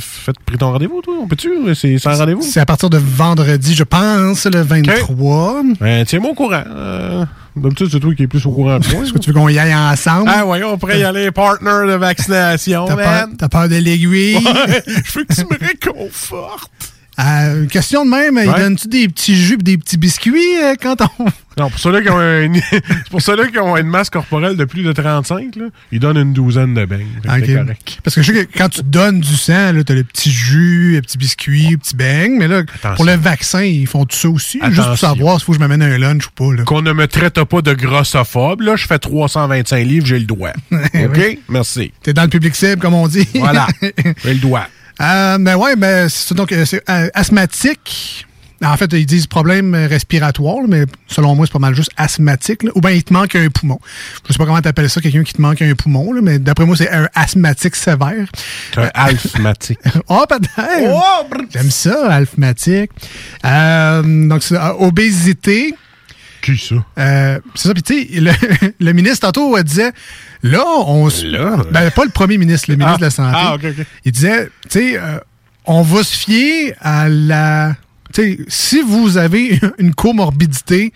fait 0.00 0.32
pris 0.44 0.58
ton 0.58 0.72
rendez-vous, 0.72 1.00
toi? 1.00 1.14
On 1.22 1.28
peut-tu? 1.28 1.74
C'est 1.74 1.98
sans 1.98 2.18
rendez-vous? 2.18 2.42
C'est 2.42 2.60
à 2.60 2.66
partir 2.66 2.90
de 2.90 2.98
vendredi, 2.98 3.74
je 3.74 3.84
pense, 3.84 4.46
le 4.46 4.62
23. 4.62 5.62
Ben, 5.80 6.04
Tiens-moi 6.04 6.30
au 6.30 6.34
courant. 6.34 6.64
Euh, 6.66 7.24
D'habitude, 7.56 7.88
c'est 7.90 8.00
toi 8.00 8.14
qui 8.14 8.22
es 8.22 8.26
plus 8.26 8.44
au 8.44 8.50
courant. 8.50 8.78
Est-ce 8.78 9.12
que 9.12 9.18
tu 9.18 9.32
veux 9.32 9.40
qu'on 9.40 9.48
y 9.48 9.58
aille 9.58 9.74
ensemble? 9.74 10.30
Ah 10.32 10.44
ouais, 10.44 10.62
on 10.62 10.76
pourrait 10.76 11.00
y 11.00 11.04
aller, 11.04 11.30
partner 11.30 11.86
de 11.88 11.94
vaccination, 11.94 12.84
T'as 12.86 13.48
peur, 13.48 13.68
de 13.68 13.76
l'aiguille? 13.76 14.36
Ouais, 14.36 14.82
je 14.86 15.18
veux 15.18 15.24
que 15.24 15.34
tu 15.34 15.40
me 15.42 15.58
réconfortes. 15.58 16.70
Euh, 17.18 17.62
une 17.62 17.68
question 17.68 18.04
de 18.04 18.10
même, 18.10 18.38
il 18.42 18.48
Ouais. 18.50 18.58
donne-tu 18.60 18.88
des 18.88 19.08
petits 19.08 19.34
jus 19.36 19.56
des 19.56 19.78
petits 19.78 19.96
biscuits 19.96 20.56
euh, 20.62 20.74
quand 20.80 20.96
on. 21.18 21.24
Non, 21.58 21.70
pour 21.70 21.78
ceux-là 21.80 22.02
qui 22.02 22.10
ont 22.10 22.20
une, 22.20 22.60
pour 23.10 23.22
ceux-là 23.22 23.46
qui 23.46 23.58
ont 23.58 23.78
une 23.78 23.86
masse 23.86 24.10
corporelle 24.10 24.56
de 24.58 24.66
plus 24.66 24.82
de 24.82 24.92
35, 24.92 25.56
là, 25.56 25.64
ils 25.90 25.98
donnent 25.98 26.18
une 26.18 26.34
douzaine 26.34 26.74
de 26.74 26.84
beignes. 26.84 27.06
Correct. 27.24 27.98
Parce 28.04 28.14
que 28.14 28.20
je 28.20 28.30
sais 28.30 28.44
que 28.44 28.58
quand 28.58 28.68
tu 28.68 28.82
donnes 28.82 29.20
du 29.20 29.34
sang, 29.36 29.72
là, 29.72 29.82
t'as 29.82 29.94
le 29.94 30.04
petit 30.04 30.30
jus, 30.30 30.92
le 30.96 31.00
petit 31.00 31.16
biscuit, 31.16 31.68
le 31.70 31.78
petit 31.78 31.96
beigne, 31.96 32.36
mais 32.36 32.46
là, 32.46 32.60
pour 32.96 33.06
le 33.06 33.14
vaccin, 33.14 33.62
ils 33.62 33.86
font 33.86 34.04
tout 34.04 34.14
ça 34.18 34.28
aussi. 34.28 34.60
Juste 34.68 34.86
pour 34.86 34.98
savoir 34.98 35.38
s'il 35.38 35.46
faut 35.46 35.52
que 35.52 35.56
je 35.58 35.60
m'amène 35.66 35.80
un 35.80 35.96
lunch 35.96 36.26
ou 36.26 36.30
pas. 36.56 36.62
Qu'on 36.64 36.82
ne 36.82 36.92
me 36.92 37.06
traite 37.06 37.42
pas 37.42 37.62
de 37.62 37.72
grossophobe. 37.72 38.60
Là, 38.60 38.76
je 38.76 38.86
fais 38.86 38.98
325 38.98 39.78
livres, 39.82 40.04
j'ai 40.04 40.18
le 40.18 40.26
droit. 40.26 40.52
OK? 40.72 41.38
Merci. 41.48 41.90
T'es 42.02 42.12
dans 42.12 42.24
le 42.24 42.28
public 42.28 42.54
cible, 42.54 42.82
comme 42.82 42.92
on 42.92 43.08
dit. 43.08 43.26
Voilà. 43.34 43.66
j'ai 44.22 44.34
le 44.34 44.40
droit. 44.40 44.66
Euh, 45.00 45.38
ben 45.38 45.56
ouais, 45.56 45.76
ben 45.76 46.08
c'est 46.08 46.28
ça, 46.28 46.34
donc 46.34 46.52
euh, 46.52 46.64
c'est 46.64 46.82
euh, 46.88 47.08
asthmatique. 47.14 48.26
En 48.64 48.76
fait, 48.76 48.90
ils 48.94 49.04
disent 49.04 49.26
problème 49.26 49.74
euh, 49.74 49.86
respiratoire, 49.86 50.66
mais 50.66 50.84
selon 51.08 51.34
moi, 51.34 51.46
c'est 51.46 51.52
pas 51.52 51.58
mal 51.58 51.74
juste 51.74 51.90
asthmatique. 51.96 52.62
là. 52.62 52.70
Ou 52.74 52.80
bien 52.80 52.92
il 52.92 53.04
te 53.04 53.12
manque 53.12 53.34
un 53.34 53.48
poumon. 53.48 53.78
Je 54.26 54.32
sais 54.32 54.38
pas 54.38 54.46
comment 54.46 54.60
t'appelles 54.62 54.88
ça, 54.88 55.00
quelqu'un 55.00 55.24
qui 55.24 55.34
te 55.34 55.42
manque 55.42 55.60
un 55.60 55.74
poumon, 55.74 56.12
là, 56.12 56.20
mais 56.22 56.38
d'après 56.38 56.64
moi, 56.64 56.74
c'est 56.76 56.90
un 56.90 57.08
asthmatique 57.14 57.76
sévère. 57.76 58.26
C'est 58.74 58.80
un 58.80 58.90
asthmatique. 58.94 59.78
oh, 60.08 60.24
peut-être. 60.28 61.46
J'aime 61.52 61.70
ça, 61.70 62.14
asthmatique. 62.14 62.90
Euh, 63.44 64.28
donc, 64.28 64.42
c'est 64.42 64.56
euh, 64.56 64.72
obésité. 64.78 65.74
Qui 66.46 66.56
ça? 66.58 66.74
Euh, 66.98 67.40
c'est 67.54 67.68
ça, 67.68 67.74
puis 67.74 67.82
tu 67.82 68.06
sais, 68.14 68.20
le, 68.20 68.32
le 68.80 68.92
ministre 68.92 69.26
tantôt 69.26 69.56
euh, 69.56 69.62
disait, 69.62 69.92
là, 70.42 70.62
on 70.86 71.10
se... 71.10 71.26
Ben, 71.72 71.90
pas 71.90 72.04
le 72.04 72.10
premier 72.10 72.38
ministre, 72.38 72.70
le 72.70 72.76
ministre 72.76 72.94
Ah. 72.94 72.98
de 72.98 73.04
la 73.04 73.10
Santé. 73.10 73.36
Ah, 73.36 73.54
ok, 73.54 73.64
ok. 73.78 73.86
Il 74.04 74.12
disait, 74.12 74.46
tu 74.68 74.78
sais, 74.78 74.96
euh, 74.98 75.18
on 75.64 75.82
va 75.82 76.02
se 76.04 76.16
fier 76.16 76.74
à 76.80 77.08
la... 77.08 77.74
Tu 78.14 78.22
sais, 78.22 78.38
si 78.48 78.82
vous 78.82 79.16
avez 79.16 79.58
une 79.78 79.94
comorbidité, 79.94 80.92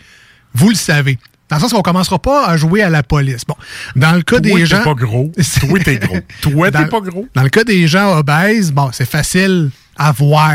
vous 0.54 0.68
le 0.68 0.74
savez. 0.76 1.18
Dans 1.48 1.56
le 1.56 1.62
sens 1.62 1.72
qu'on 1.72 1.82
commencera 1.82 2.20
pas 2.20 2.46
à 2.46 2.56
jouer 2.56 2.80
à 2.82 2.90
la 2.90 3.02
police. 3.02 3.42
Bon, 3.44 3.56
dans 3.96 4.12
le 4.12 4.22
cas 4.22 4.36
Toi, 4.36 4.40
des 4.40 4.54
t'es 4.54 4.66
gens... 4.66 4.84
pas 4.84 4.94
gros. 4.94 5.32
Toi, 5.60 5.78
t'es 5.80 5.96
gros. 5.98 6.18
Toi, 6.42 6.70
t'es 6.70 6.86
pas 6.86 7.00
gros. 7.00 7.26
Dans 7.34 7.42
le 7.42 7.48
cas 7.48 7.64
des 7.64 7.88
gens 7.88 8.16
obèses, 8.16 8.70
bon, 8.70 8.90
c'est 8.92 9.08
facile 9.08 9.70
à 9.96 10.12
voir 10.12 10.54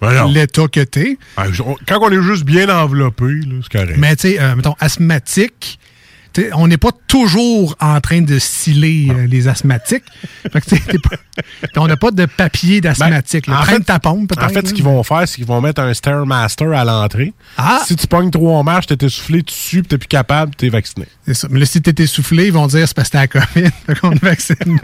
Alors. 0.00 0.28
l'état 0.30 0.68
que 0.68 0.80
t'es. 0.80 1.18
Ah, 1.36 1.46
Quand 1.88 2.00
on 2.02 2.10
est 2.10 2.22
juste 2.22 2.44
bien 2.44 2.68
enveloppé, 2.68 3.26
c'est 3.62 3.78
correct. 3.78 3.98
Mais 3.98 4.14
tu 4.16 4.28
sais, 4.32 4.40
euh, 4.40 4.54
mettons, 4.54 4.74
asthmatique, 4.78 5.78
on 6.54 6.66
n'est 6.68 6.76
pas 6.76 6.90
toujours 7.06 7.76
en 7.80 8.00
train 8.00 8.20
de 8.22 8.38
sciller 8.38 9.08
euh, 9.10 9.26
les 9.26 9.48
asthmatiques. 9.48 10.04
Fait 10.52 10.60
que, 10.60 10.70
t'es 10.90 10.98
pas- 10.98 11.16
on 11.76 11.86
n'a 11.86 11.96
pas 11.96 12.10
de 12.10 12.26
papier 12.26 12.80
d'asthmatique. 12.80 13.46
Ben, 13.48 13.58
en 13.58 13.62
fait- 13.62 13.80
ta 13.80 13.98
pompe, 13.98 14.28
peut-être. 14.30 14.44
En 14.44 14.48
fait, 14.48 14.68
ce 14.68 14.74
qu'ils 14.74 14.84
vont 14.84 15.02
faire, 15.02 15.22
c'est 15.26 15.36
qu'ils 15.36 15.46
vont 15.46 15.60
mettre 15.60 15.80
un 15.82 15.92
Stairmaster 15.94 16.72
à 16.72 16.84
l'entrée. 16.84 17.32
Ah! 17.56 17.82
Si 17.86 17.94
tu 17.96 18.06
pognes 18.06 18.30
trop 18.30 18.54
en 18.56 18.62
marche, 18.62 18.86
t'es 18.86 19.04
essoufflé 19.04 19.42
dessus, 19.42 19.82
puis 19.82 19.88
t'es 19.88 19.98
plus 19.98 20.08
capable, 20.08 20.54
t'es 20.54 20.68
vacciné. 20.68 21.06
C'est 21.26 21.34
ça. 21.34 21.48
Mais 21.50 21.60
là, 21.60 21.66
si 21.66 21.80
t'es 21.82 22.02
essoufflé, 22.02 22.46
ils 22.46 22.52
vont 22.52 22.66
dire 22.66 22.86
c'est 22.86 22.94
parce 22.96 23.08
que 23.08 23.12
t'as 23.12 23.20
la 23.20 23.28
COVID, 23.28 23.70
fait 23.86 24.00
qu'on 24.00 24.10
te 24.12 24.24
vaccine. 24.24 24.78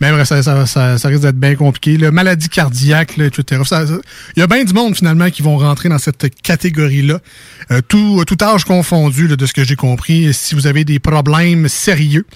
Mais 0.00 0.10
bref, 0.12 0.26
ça, 0.28 0.42
ça, 0.42 0.66
ça- 0.66 0.98
ça 0.98 1.08
risque 1.08 1.22
d'être 1.22 1.38
bien 1.38 1.54
compliqué. 1.56 1.96
Là. 1.96 2.10
Maladie 2.10 2.48
cardiaque, 2.48 3.16
là, 3.16 3.26
etc. 3.26 3.62
Il 4.36 4.40
y 4.40 4.42
a 4.42 4.46
bien 4.46 4.64
du 4.64 4.72
monde, 4.72 4.94
finalement, 4.96 5.30
qui 5.30 5.42
vont 5.42 5.56
rentrer 5.58 5.88
dans 5.88 5.98
cette 5.98 6.26
catégorie-là. 6.42 7.18
Euh, 7.70 7.80
tout, 7.86 8.24
tout 8.26 8.36
âge 8.42 8.64
confondu, 8.64 9.26
là, 9.28 9.36
de 9.36 9.46
ce 9.46 9.52
que 9.52 9.64
j'ai 9.64 9.76
compris. 9.76 10.32
Si 10.34 10.54
vous 10.54 10.66
avez 10.66 10.69
des 10.72 10.98
problèmes 10.98 11.68
sérieux? 11.68 12.26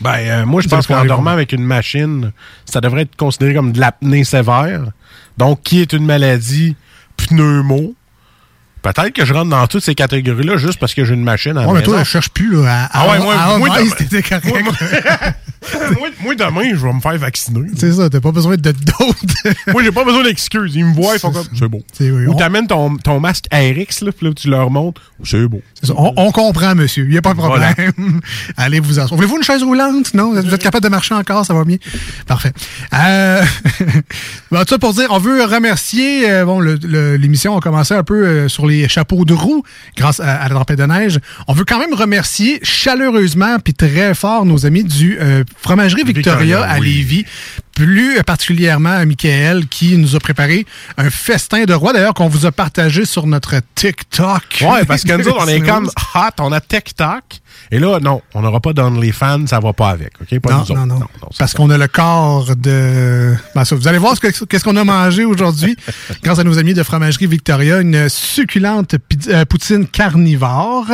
Ben, 0.00 0.16
euh, 0.18 0.46
moi, 0.46 0.60
je 0.62 0.68
pense 0.68 0.86
qu'en 0.86 1.04
dormant 1.04 1.30
avec 1.30 1.52
une 1.52 1.64
machine, 1.64 2.32
ça 2.64 2.80
devrait 2.80 3.02
être 3.02 3.16
considéré 3.16 3.54
comme 3.54 3.72
de 3.72 3.80
l'apnée 3.80 4.24
sévère. 4.24 4.82
Donc, 5.38 5.62
qui 5.62 5.80
est 5.80 5.92
une 5.92 6.04
maladie 6.04 6.76
pneumo? 7.16 7.94
Peut-être 8.82 9.14
que 9.14 9.24
je 9.24 9.32
rentre 9.32 9.48
dans 9.48 9.66
toutes 9.66 9.82
ces 9.82 9.94
catégories-là 9.94 10.58
juste 10.58 10.78
parce 10.78 10.92
que 10.92 11.06
j'ai 11.06 11.14
une 11.14 11.24
machine 11.24 11.56
à 11.56 11.62
la 11.62 11.68
Ouais, 11.68 11.74
mais 11.74 11.82
toi, 11.82 12.00
je 12.00 12.04
cherche 12.04 12.28
plus 12.28 12.52
là, 12.52 12.84
à, 12.84 12.88
Ah 12.92 13.10
ouais, 13.10 13.18
moi, 13.18 13.34
à, 13.34 13.58
moi, 13.58 13.68
c'était 13.96 14.22
correct. 14.22 14.44
moi, 14.64 14.74
moi- 15.98 16.08
moi, 16.22 16.34
demain, 16.34 16.70
je 16.74 16.86
vais 16.86 16.92
me 16.92 17.00
faire 17.00 17.16
vacciner. 17.18 17.60
C'est 17.76 17.92
ça, 17.92 18.08
t'as 18.10 18.20
pas 18.20 18.32
besoin 18.32 18.56
de 18.56 18.72
d'autres. 18.72 19.14
Moi, 19.72 19.82
j'ai 19.82 19.92
pas 19.92 20.04
besoin 20.04 20.22
d'excuses. 20.24 20.74
Ils 20.74 20.84
me 20.86 20.94
voient, 20.94 21.14
ils 21.14 21.18
font 21.20 21.30
comme, 21.30 21.44
c'est 21.58 21.68
beau. 21.68 21.82
Ou 22.00 22.30
on- 22.32 22.34
t'amènes 22.34 22.66
ton, 22.66 22.96
ton 22.96 23.20
masque 23.20 23.44
Airix, 23.50 23.88
là, 24.02 24.10
puis 24.12 24.26
là, 24.26 24.32
tu 24.34 24.48
leur 24.48 24.70
montres, 24.70 25.00
c'est 25.22 25.46
beau. 25.46 25.60
C'est 25.80 25.86
ça. 25.88 25.94
On, 25.96 26.12
on 26.16 26.32
comprend, 26.32 26.74
monsieur. 26.74 27.04
Il 27.04 27.10
n'y 27.10 27.18
a 27.18 27.22
pas 27.22 27.34
de 27.34 27.38
problème. 27.38 27.74
Allez 28.56 28.80
vous 28.80 28.98
asseoir. 28.98 29.16
Voulez-vous 29.16 29.36
une 29.36 29.42
chaise 29.42 29.62
roulante? 29.62 30.14
Non? 30.14 30.32
Vous 30.32 30.54
êtes 30.54 30.62
capable 30.62 30.84
de 30.84 30.88
marcher 30.88 31.14
encore? 31.14 31.44
Ça 31.44 31.52
va 31.54 31.64
bien? 31.64 31.76
Parfait. 32.26 32.52
Euh, 32.94 33.42
bon, 34.50 34.60
tout 34.60 34.68
ça 34.70 34.78
pour 34.78 34.94
dire, 34.94 35.08
on 35.10 35.18
veut 35.18 35.44
remercier, 35.44 36.30
euh, 36.30 36.44
bon, 36.44 36.60
l'émission 36.60 37.56
a 37.56 37.60
commencé 37.60 37.94
un 37.94 38.02
peu 38.02 38.24
euh, 38.26 38.48
sur 38.48 38.66
les 38.66 38.88
chapeaux 38.88 39.24
de 39.24 39.34
roue 39.34 39.62
grâce 39.96 40.20
à, 40.20 40.36
à 40.36 40.48
la 40.48 40.54
tempête 40.54 40.78
de 40.78 40.84
neige. 40.86 41.20
On 41.48 41.52
veut 41.52 41.64
quand 41.64 41.78
même 41.78 41.94
remercier 41.94 42.60
chaleureusement 42.62 43.58
puis 43.62 43.74
très 43.74 44.14
fort 44.14 44.44
nos 44.46 44.66
amis 44.66 44.84
du 44.84 45.18
euh, 45.20 45.44
Fromagerie 45.60 46.04
Victoria, 46.04 46.38
Victoria, 46.38 46.62
à 46.62 46.78
oui. 46.78 46.94
Lévis. 46.94 47.26
Plus 47.74 48.22
particulièrement 48.22 48.90
à 48.90 49.04
Michael 49.04 49.66
qui 49.66 49.96
nous 49.96 50.14
a 50.14 50.20
préparé 50.20 50.64
un 50.96 51.10
festin 51.10 51.64
de 51.64 51.74
roi 51.74 51.92
d'ailleurs 51.92 52.14
qu'on 52.14 52.28
vous 52.28 52.46
a 52.46 52.52
partagé 52.52 53.04
sur 53.04 53.26
notre 53.26 53.56
TikTok. 53.74 54.42
Ouais, 54.60 54.84
parce 54.84 55.02
que 55.02 55.12
nous 55.12 55.26
autres, 55.26 55.44
on 55.44 55.48
est 55.48 55.60
comme 55.66 55.90
hot, 56.14 56.20
on 56.38 56.52
a 56.52 56.60
TikTok. 56.60 57.24
Et 57.70 57.78
là, 57.78 57.98
non, 58.00 58.22
on 58.34 58.42
n'aura 58.42 58.60
pas 58.60 58.72
d'OnlyFans, 58.72 59.46
ça 59.46 59.60
va 59.60 59.72
pas 59.72 59.88
avec, 59.90 60.12
OK? 60.20 60.38
Pas 60.40 60.50
non, 60.50 60.56
nous 60.58 60.62
autres. 60.62 60.74
non, 60.74 60.86
non, 60.86 61.06
Parce 61.38 61.54
qu'on 61.54 61.70
a 61.70 61.78
le 61.78 61.88
corps 61.88 62.54
de. 62.56 63.34
Ben, 63.54 63.64
ça, 63.64 63.74
vous 63.76 63.88
allez 63.88 63.98
voir 63.98 64.14
ce 64.16 64.20
que- 64.20 64.44
qu'est-ce 64.44 64.64
qu'on 64.64 64.76
a 64.76 64.84
mangé 64.84 65.24
aujourd'hui 65.24 65.76
grâce 66.22 66.38
à 66.38 66.44
nos 66.44 66.58
amis 66.58 66.74
de 66.74 66.82
Fromagerie 66.82 67.26
Victoria. 67.26 67.80
Une 67.80 68.08
succulente 68.08 68.96
euh, 69.28 69.44
poutine 69.44 69.86
carnivore. 69.86 70.86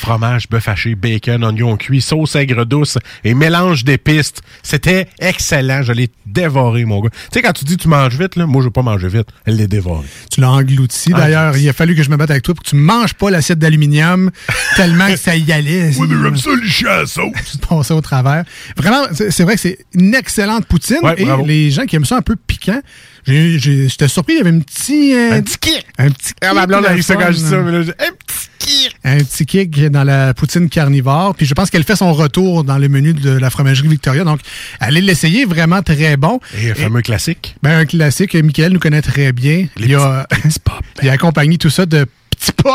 Fromage, 0.00 0.48
bœuf 0.48 0.68
haché, 0.68 0.94
bacon, 0.94 1.44
oignon 1.44 1.76
cuit, 1.76 2.00
sauce 2.00 2.36
aigre 2.36 2.64
douce 2.64 2.98
et 3.24 3.34
mélange 3.34 3.84
d'épices. 3.84 4.34
C'était 4.62 5.08
excellent. 5.18 5.82
Je 5.82 5.92
l'ai 5.92 6.10
dévoré, 6.26 6.84
mon 6.84 7.00
gars. 7.00 7.10
Tu 7.10 7.18
sais, 7.32 7.42
quand 7.42 7.52
tu 7.52 7.64
dis 7.64 7.76
tu 7.76 7.88
manges 7.88 8.18
vite, 8.18 8.36
là, 8.36 8.46
moi, 8.46 8.60
je 8.62 8.66
veux 8.66 8.72
pas 8.72 8.82
manger 8.82 9.08
vite. 9.08 9.28
Elle 9.44 9.56
l'est 9.56 9.66
dévoré. 9.68 10.06
Tu 10.30 10.40
l'as 10.40 10.50
englouti. 10.50 11.10
Ah, 11.14 11.18
D'ailleurs, 11.18 11.56
il 11.56 11.68
a 11.68 11.72
fallu 11.72 11.94
que 11.94 12.02
je 12.02 12.10
me 12.10 12.16
batte 12.16 12.30
avec 12.30 12.42
toi 12.42 12.54
pour 12.54 12.64
que 12.64 12.68
tu 12.68 12.76
manges 12.76 13.14
pas 13.14 13.30
l'assiette 13.30 13.58
d'aluminium 13.58 14.30
tellement 14.76 15.06
que 15.08 15.16
ça 15.16 15.36
y 15.36 15.52
allait. 15.52 15.90
Oui, 15.98 16.08
j'aime 16.22 16.36
ça, 16.36 16.50
licher 16.62 16.86
à 16.88 16.96
la 17.00 17.06
sauce. 17.06 17.56
Passer 17.68 17.94
au 17.94 18.00
travers. 18.00 18.44
Vraiment, 18.76 19.02
c'est 19.12 19.42
vrai 19.44 19.54
que 19.54 19.60
c'est 19.60 19.78
une 19.94 20.14
excellente 20.14 20.66
poutine. 20.66 20.98
Ouais, 21.02 21.14
et 21.18 21.24
bravo. 21.24 21.44
les 21.46 21.70
gens 21.70 21.84
qui 21.84 21.96
aiment 21.96 22.04
ça 22.04 22.16
un 22.16 22.22
peu 22.22 22.36
piquant, 22.36 22.80
j'étais 23.26 24.08
surpris, 24.08 24.34
il 24.34 24.38
y 24.38 24.40
avait 24.40 24.50
un 24.56 24.60
petit... 24.60 25.14
euh, 25.14 25.32
Un 25.34 25.42
petit 25.42 25.58
kick. 25.58 25.86
Un 25.98 26.10
petit 26.10 26.32
Ah, 26.42 26.54
ma 26.54 26.60
kick, 26.62 26.68
blonde 26.68 26.82
le 26.82 26.88
arrive 26.90 27.02
ça 27.02 27.14
fun. 27.14 27.20
quand 27.24 27.32
je 27.32 27.36
dis 27.38 27.44
ça, 27.48 27.56
mais 27.60 27.72
là, 27.72 27.82
je 27.82 27.86
dis, 27.86 27.92
un 27.98 28.12
petit 28.12 28.48
kick. 28.58 28.96
un 29.04 29.18
petit 29.18 29.46
kick 29.46 29.84
dans 29.90 30.04
la 30.04 30.32
poutine 30.34 30.68
carnivore. 30.68 31.34
Puis 31.34 31.46
je 31.46 31.54
pense 31.54 31.70
qu'elle 31.70 31.84
fait 31.84 31.96
son 31.96 32.12
retour 32.12 32.64
dans 32.64 32.78
le 32.78 32.88
menu 32.88 33.12
de 33.14 33.30
la 33.30 33.50
fromagerie 33.50 33.88
Victoria. 33.88 34.24
Donc, 34.24 34.40
allez 34.80 35.00
l'essayer, 35.00 35.44
vraiment 35.44 35.82
très 35.82 36.16
bon. 36.16 36.40
Et 36.60 36.70
un 36.70 36.74
fameux 36.74 37.02
classique. 37.02 37.56
Ben, 37.62 37.78
un 37.78 37.84
classique, 37.84 38.30
que 38.30 38.38
Michael 38.38 38.72
nous 38.72 38.80
connaît 38.80 39.02
très 39.02 39.32
bien. 39.32 39.66
il, 39.78 39.94
a, 39.94 40.26
il 41.02 41.08
a 41.08 41.12
accompagné 41.12 41.58
tout 41.58 41.70
ça 41.70 41.84
de 41.86 42.06
petits 42.30 42.52
pop. 42.52 42.74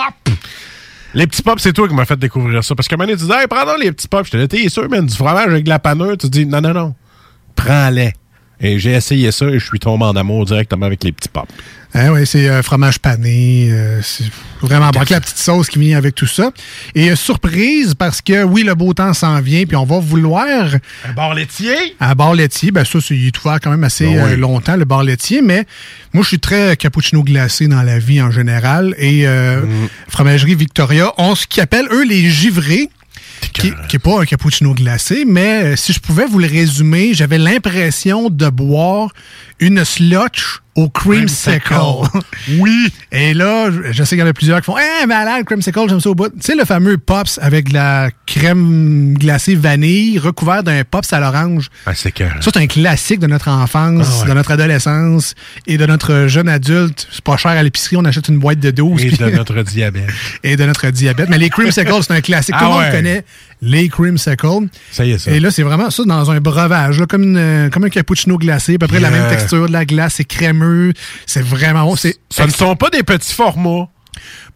Les 1.13 1.27
petits 1.27 1.41
pops, 1.41 1.61
c'est 1.61 1.73
toi 1.73 1.87
qui 1.87 1.93
m'as 1.93 2.05
fait 2.05 2.17
découvrir 2.17 2.63
ça. 2.63 2.73
Parce 2.73 2.87
que 2.87 2.95
maintenant, 2.95 3.15
tu 3.15 3.21
disais, 3.23 3.41
hey, 3.41 3.47
prends 3.47 3.75
les 3.75 3.91
petits 3.91 4.07
pops. 4.07 4.27
Je 4.27 4.31
te 4.31 4.37
dis, 4.37 4.47
t'es 4.47 4.69
sûr, 4.69 4.89
man, 4.89 5.05
du 5.05 5.15
fromage 5.15 5.47
avec 5.47 5.65
de 5.65 5.69
la 5.69 5.79
panure? 5.79 6.17
Tu 6.17 6.29
dis, 6.29 6.45
non, 6.45 6.61
non, 6.61 6.73
non. 6.73 6.95
Prends-les. 7.55 8.13
Et 8.61 8.77
j'ai 8.79 8.91
essayé 8.91 9.31
ça 9.31 9.45
et 9.47 9.59
je 9.59 9.65
suis 9.65 9.79
tombé 9.79 10.05
en 10.05 10.15
amour 10.15 10.45
directement 10.45 10.85
avec 10.85 11.03
les 11.03 11.11
petits 11.11 11.29
pops. 11.29 11.47
Hein, 11.93 12.11
ouais, 12.11 12.25
c'est 12.25 12.47
euh, 12.47 12.63
fromage 12.63 12.99
pané. 12.99 13.67
euh, 13.69 13.99
c'est 14.01 14.23
vraiment 14.61 14.91
bon. 14.91 14.99
Avec 14.99 15.09
la 15.09 15.19
petite 15.19 15.37
sauce 15.37 15.67
qui 15.67 15.77
vient 15.77 15.97
avec 15.97 16.15
tout 16.15 16.27
ça. 16.27 16.51
Et 16.95 17.11
euh, 17.11 17.17
surprise, 17.17 17.95
parce 17.95 18.21
que 18.21 18.43
oui, 18.43 18.63
le 18.63 18.75
beau 18.75 18.93
temps 18.93 19.13
s'en 19.13 19.41
vient, 19.41 19.65
puis 19.65 19.75
on 19.75 19.83
va 19.83 19.99
vouloir 19.99 20.45
Un 21.05 21.11
bar 21.13 21.33
laitier? 21.33 21.75
À 21.99 22.15
bar 22.15 22.33
laitier, 22.33 22.71
ben 22.71 22.85
ça, 22.85 22.99
c'est 23.01 23.15
il 23.17 23.27
est 23.27 23.37
ouvert 23.43 23.59
quand 23.61 23.71
même 23.71 23.83
assez 23.83 24.05
Ben 24.05 24.23
oui. 24.25 24.31
euh, 24.33 24.37
longtemps, 24.37 24.77
le 24.77 24.85
bar 24.85 25.03
laitier, 25.03 25.41
mais 25.41 25.65
moi, 26.13 26.23
je 26.23 26.29
suis 26.29 26.39
très 26.39 26.77
cappuccino 26.77 27.23
glacé 27.23 27.67
dans 27.67 27.81
la 27.83 27.99
vie 27.99 28.21
en 28.21 28.31
général. 28.31 28.95
Et 28.97 29.27
euh, 29.27 29.61
Mm. 29.61 29.87
Fromagerie 30.07 30.55
Victoria 30.55 31.11
ont 31.17 31.35
ce 31.35 31.45
qu'ils 31.45 31.61
appellent, 31.61 31.87
eux, 31.91 32.05
les 32.07 32.29
givrés. 32.29 32.89
Qui, 33.53 33.73
qui 33.89 33.95
est 33.95 33.99
pas 33.99 34.21
un 34.21 34.25
cappuccino 34.25 34.73
glacé, 34.73 35.23
mais 35.25 35.63
euh, 35.63 35.75
si 35.75 35.93
je 35.93 35.99
pouvais 35.99 36.25
vous 36.25 36.39
le 36.39 36.47
résumer, 36.47 37.13
j'avais 37.13 37.37
l'impression 37.37 38.29
de 38.29 38.49
boire 38.49 39.09
une 39.61 39.85
slotch 39.85 40.59
au 40.75 40.87
creamsicle. 40.89 41.75
oui. 42.59 42.87
Et 43.11 43.33
là, 43.33 43.69
je- 43.91 44.03
sais 44.03 44.15
qu'il 44.15 44.19
y 44.19 44.23
en 44.23 44.27
a 44.27 44.33
plusieurs 44.33 44.59
qui 44.59 44.65
font 44.65 44.75
Eh, 44.77 45.05
malade, 45.05 45.43
creamsicle, 45.45 45.79
j'aime 45.89 45.99
ça 45.99 46.09
au 46.09 46.15
bout. 46.15 46.29
Tu 46.29 46.35
sais, 46.41 46.55
le 46.55 46.63
fameux 46.65 46.97
Pops 46.97 47.39
avec 47.41 47.69
de 47.69 47.73
la 47.73 48.09
crème 48.25 49.13
glacée 49.17 49.55
vanille 49.55 50.17
recouvert 50.17 50.63
d'un 50.63 50.83
Pops 50.83 51.11
à 51.13 51.19
l'orange. 51.19 51.67
Ah, 51.85 51.93
c'est. 51.93 52.17
Ça, 52.17 52.25
c'est 52.41 52.57
un 52.57 52.67
classique 52.67 53.19
de 53.19 53.27
notre 53.27 53.49
enfance, 53.49 54.07
Ah 54.09 54.21
ouais. 54.23 54.29
de 54.29 54.33
notre 54.33 54.51
adolescence 54.51 55.35
et 55.67 55.77
de 55.77 55.85
notre 55.85 56.27
jeune 56.27 56.47
adulte. 56.49 57.07
C'est 57.11 57.23
pas 57.23 57.37
cher 57.37 57.51
à 57.51 57.63
l'épicerie, 57.63 57.97
on 57.97 58.05
achète 58.05 58.27
une 58.29 58.39
boîte 58.39 58.59
de 58.59 58.71
12. 58.71 59.03
Et 59.03 59.07
puis- 59.09 59.17
de 59.17 59.29
notre 59.29 59.61
diabète. 59.63 60.09
et 60.43 60.55
de 60.55 60.65
notre 60.65 60.89
diabète. 60.89 61.27
Mais 61.29 61.37
les 61.37 61.49
creamsicles, 61.49 61.91
c'est 62.01 62.13
un 62.13 62.21
classique. 62.21 62.55
Tout 62.55 62.61
Ah 62.61 62.67
le 62.67 62.69
monde 62.71 62.79
ouais. 62.83 62.91
connaît 62.91 63.25
les 63.61 63.89
creamsicles. 63.89 64.67
Ça 64.91 65.05
y 65.05 65.11
est, 65.11 65.17
ça. 65.19 65.31
Et 65.31 65.39
là, 65.39 65.51
c'est 65.51 65.63
vraiment 65.63 65.89
ça 65.89 66.03
dans 66.03 66.31
un 66.31 66.39
breuvage, 66.39 66.99
là, 66.99 67.05
comme, 67.05 67.23
une- 67.23 67.69
comme 67.71 67.83
un 67.83 67.89
cappuccino 67.89 68.37
glacé, 68.37 68.75
à 68.75 68.77
peu 68.79 68.87
près 68.87 68.99
la 68.99 69.11
même 69.11 69.29
texture 69.29 69.67
de 69.67 69.71
la 69.73 69.85
glace, 69.85 70.15
c'est 70.15 70.23
crémeux, 70.25 70.93
c'est 71.25 71.43
vraiment 71.43 71.85
bon. 71.85 71.95
C'est 71.95 72.17
Ce 72.29 72.43
ne 72.43 72.49
sont 72.49 72.75
pas 72.75 72.89
des 72.89 73.03
petits 73.03 73.33
formats. 73.33 73.87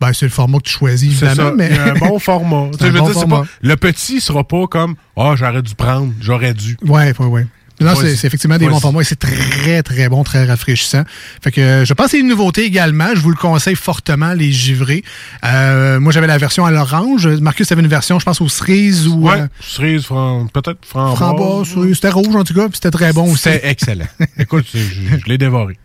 ben, 0.02 0.12
c'est 0.14 0.26
le 0.26 0.32
format 0.32 0.58
que 0.58 0.64
tu 0.64 0.74
choisis, 0.74 1.10
évidemment. 1.12 1.36
ça. 1.50 1.54
Mais... 1.56 1.70
Il 1.70 1.76
y 1.76 1.80
a 1.80 1.86
un 1.86 1.94
bon 1.94 2.20
format. 2.20 2.56
Un 2.82 2.90
bon 2.92 2.92
dire, 2.92 3.08
c'est 3.08 3.14
format. 3.14 3.38
pas- 3.42 3.48
le 3.62 3.76
petit 3.78 4.20
sera 4.22 4.44
pas 4.44 4.68
comme 4.68 4.96
Ah, 5.16 5.34
j'aurais 5.36 5.62
dû 5.62 5.76
prendre, 5.76 6.12
j'aurais 6.20 6.54
dû. 6.54 6.76
Ouais, 6.86 7.14
ouais, 7.20 7.26
ouais. 7.26 7.48
Non, 7.82 7.94
Vas-y. 7.94 8.16
c'est 8.16 8.28
effectivement 8.28 8.58
des 8.58 8.66
Vas-y. 8.66 8.74
bons 8.74 8.80
formats 8.80 9.02
et 9.02 9.04
c'est 9.04 9.20
très, 9.20 9.84
très 9.84 10.08
bon, 10.08 10.24
très 10.24 10.46
rafraîchissant. 10.46 11.04
Fait 11.44 11.52
que 11.52 11.60
euh, 11.62 11.86
je 11.86 11.94
pense 11.94 12.06
que 12.06 12.12
c'est 12.12 12.20
une 12.20 12.28
nouveauté 12.30 12.64
également. 12.64 13.10
Je 13.14 13.20
vous 13.20 13.32
le 13.32 13.36
conseille 13.36 13.76
fortement, 13.76 14.34
les 14.34 14.52
givrés. 14.52 15.04
Euh, 15.44 16.00
moi, 16.00 16.12
j'avais 16.14 16.28
la 16.28 16.38
version 16.38 16.66
à 16.66 16.72
l'orange. 16.72 17.28
Marcus 17.28 17.70
avait 17.72 17.82
une 17.82 17.88
version, 17.88 18.18
je 18.20 18.26
pense, 18.26 18.40
aux 18.40 18.48
cerises 18.50 19.08
ou 19.08 19.28
Ouais, 19.28 19.42
euh, 19.42 19.48
cerise, 19.60 20.04
fran- 20.06 20.48
peut-être 20.48 20.80
framboise. 20.86 21.68
framboise. 21.68 21.94
C'était 21.96 22.10
rouge, 22.12 22.36
en 22.36 22.44
tout 22.44 22.54
cas, 22.54 22.64
puis 22.70 22.76
c'était 22.76 22.92
très 22.92 23.12
bon 23.12 23.32
aussi. 23.32 23.44
C'était 23.44 23.68
excellent. 23.70 24.08
Écoute, 24.40 24.66
je 24.74 25.26
l'ai 25.30 25.38
dévoré. 25.38 25.78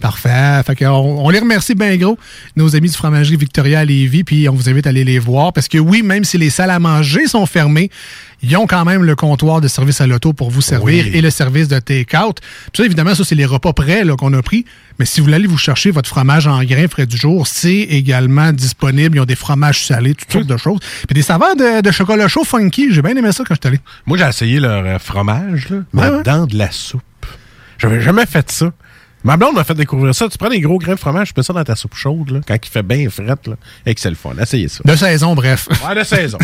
Parfait. 0.00 0.62
Fait 0.66 0.74
que 0.76 0.84
on, 0.84 1.24
on 1.24 1.30
les 1.30 1.38
remercie 1.38 1.74
bien 1.74 1.96
gros, 1.96 2.18
nos 2.54 2.76
amis 2.76 2.88
du 2.90 2.96
fromagerie 2.96 3.36
Victoria 3.36 3.80
à 3.80 3.84
Lévis, 3.84 4.24
puis 4.24 4.48
on 4.48 4.52
vous 4.54 4.68
invite 4.68 4.86
à 4.86 4.90
aller 4.90 5.04
les 5.04 5.18
voir 5.18 5.52
parce 5.52 5.68
que 5.68 5.78
oui, 5.78 6.02
même 6.02 6.24
si 6.24 6.36
les 6.38 6.50
salles 6.50 6.70
à 6.70 6.78
manger 6.78 7.26
sont 7.26 7.46
fermées, 7.46 7.90
ils 8.42 8.54
ont 8.58 8.66
quand 8.66 8.84
même 8.84 9.02
le 9.02 9.16
comptoir 9.16 9.62
de 9.62 9.68
service 9.68 10.00
à 10.02 10.06
l'auto 10.06 10.34
pour 10.34 10.50
vous 10.50 10.60
servir 10.60 11.04
Oui. 11.06 11.10
et 11.14 11.22
le 11.22 11.30
service 11.30 11.68
de 11.68 11.78
take-out. 11.78 12.40
Puis 12.40 12.70
ça, 12.76 12.84
évidemment, 12.84 13.14
ça, 13.14 13.24
c'est 13.24 13.34
les 13.34 13.46
repas 13.46 13.72
prêts 13.72 14.02
qu'on 14.18 14.32
a 14.34 14.42
pris. 14.42 14.66
Mais 14.98 15.06
si 15.06 15.20
vous 15.20 15.24
voulez 15.24 15.36
aller 15.36 15.46
vous 15.46 15.56
chercher 15.58 15.90
votre 15.90 16.08
fromage 16.08 16.46
en 16.46 16.62
grains 16.62 16.88
frais 16.88 17.06
du 17.06 17.16
jour, 17.16 17.46
c'est 17.46 17.70
également 17.74 18.52
disponible. 18.52 19.16
Ils 19.16 19.20
ont 19.20 19.24
des 19.24 19.34
fromages 19.36 19.86
salés, 19.86 20.14
toutes 20.14 20.30
sortes 20.32 20.46
de 20.46 20.56
choses. 20.58 20.80
Puis 21.08 21.14
des 21.14 21.22
saveurs 21.22 21.56
de, 21.56 21.80
de 21.80 21.90
chocolat 21.90 22.28
chaud 22.28 22.44
funky. 22.44 22.92
J'ai 22.92 23.00
bien 23.02 23.16
aimé 23.16 23.32
ça 23.32 23.42
quand 23.46 23.54
je 23.54 23.60
suis 23.60 23.68
allé. 23.68 23.80
Moi, 24.04 24.18
j'ai 24.18 24.24
essayé 24.28 24.60
leur 24.60 24.84
euh, 24.84 24.98
fromage, 24.98 25.70
là, 25.70 25.78
mais 25.94 26.02
Ouais, 26.02 26.08
ouais. 26.10 26.22
dans 26.22 26.46
de 26.46 26.56
la 26.58 26.70
soupe. 26.70 27.02
J'avais 27.78 28.00
jamais 28.02 28.26
fait 28.26 28.50
ça. 28.50 28.70
Ma 29.26 29.36
blonde 29.36 29.56
m'a 29.56 29.64
fait 29.64 29.74
découvrir 29.74 30.14
ça. 30.14 30.28
Tu 30.28 30.38
prends 30.38 30.48
des 30.48 30.60
gros 30.60 30.78
grains 30.78 30.94
de 30.94 31.00
fromage, 31.00 31.34
tu 31.34 31.34
mets 31.36 31.42
ça 31.42 31.52
dans 31.52 31.64
ta 31.64 31.74
soupe 31.74 31.96
chaude, 31.96 32.30
là, 32.30 32.40
quand 32.46 32.54
il 32.54 32.70
fait 32.70 32.84
bien 32.84 33.10
frette, 33.10 33.48
là, 33.48 33.56
et 33.84 33.92
que 33.92 34.00
c'est 34.00 34.08
le 34.08 34.14
fun. 34.14 34.30
Essayez 34.40 34.68
ça. 34.68 34.82
De 34.84 34.94
saison, 34.94 35.34
bref. 35.34 35.68
Ouais, 35.84 35.96
de 35.96 36.04
saison. 36.04 36.38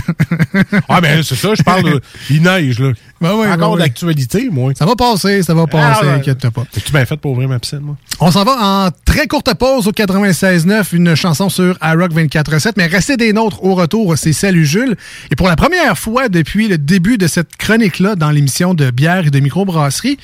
ah, 0.88 1.00
ben, 1.00 1.22
c'est 1.22 1.36
ça, 1.36 1.54
je 1.54 1.62
parle 1.62 1.84
de. 1.84 2.00
Il 2.28 2.42
neige, 2.42 2.80
là. 2.80 2.90
Ben 3.22 3.32
oui, 3.34 3.46
Encore 3.46 3.56
ben 3.76 3.76
oui. 3.76 3.78
d'actualité, 3.78 4.48
moi. 4.50 4.72
Ça 4.76 4.84
va 4.84 4.96
passer, 4.96 5.42
ça 5.42 5.54
va 5.54 5.66
passer, 5.66 6.00
Ah, 6.02 6.06
ouais. 6.06 6.12
inquiète 6.14 6.48
pas. 6.50 6.64
Tu 6.84 6.92
bien 6.92 7.04
fait 7.06 7.16
pour 7.16 7.32
ouvrir 7.32 7.48
ma 7.48 7.58
piscine, 7.58 7.80
moi? 7.80 7.96
On 8.20 8.30
s'en 8.30 8.44
va 8.44 8.56
en 8.60 8.90
très 9.04 9.26
courte 9.26 9.54
pause 9.54 9.86
au 9.88 9.92
96.9, 9.92 10.88
une 10.92 11.14
chanson 11.14 11.48
sur 11.48 11.78
iRock 11.82 12.12
24.7, 12.12 12.72
mais 12.76 12.86
restez 12.86 13.16
des 13.16 13.32
nôtres 13.32 13.62
au 13.64 13.74
retour, 13.74 14.18
c'est 14.18 14.32
Salut 14.32 14.66
Jules. 14.66 14.96
Et 15.30 15.36
pour 15.36 15.48
la 15.48 15.56
première 15.56 15.96
fois 15.98 16.28
depuis 16.28 16.68
le 16.68 16.78
début 16.78 17.16
de 17.18 17.26
cette 17.26 17.56
chronique-là 17.56 18.16
dans 18.16 18.30
l'émission 18.30 18.74
de 18.74 18.90
bière 18.90 19.26
et 19.26 19.30
de 19.30 19.40
microbrasserie, 19.40 20.18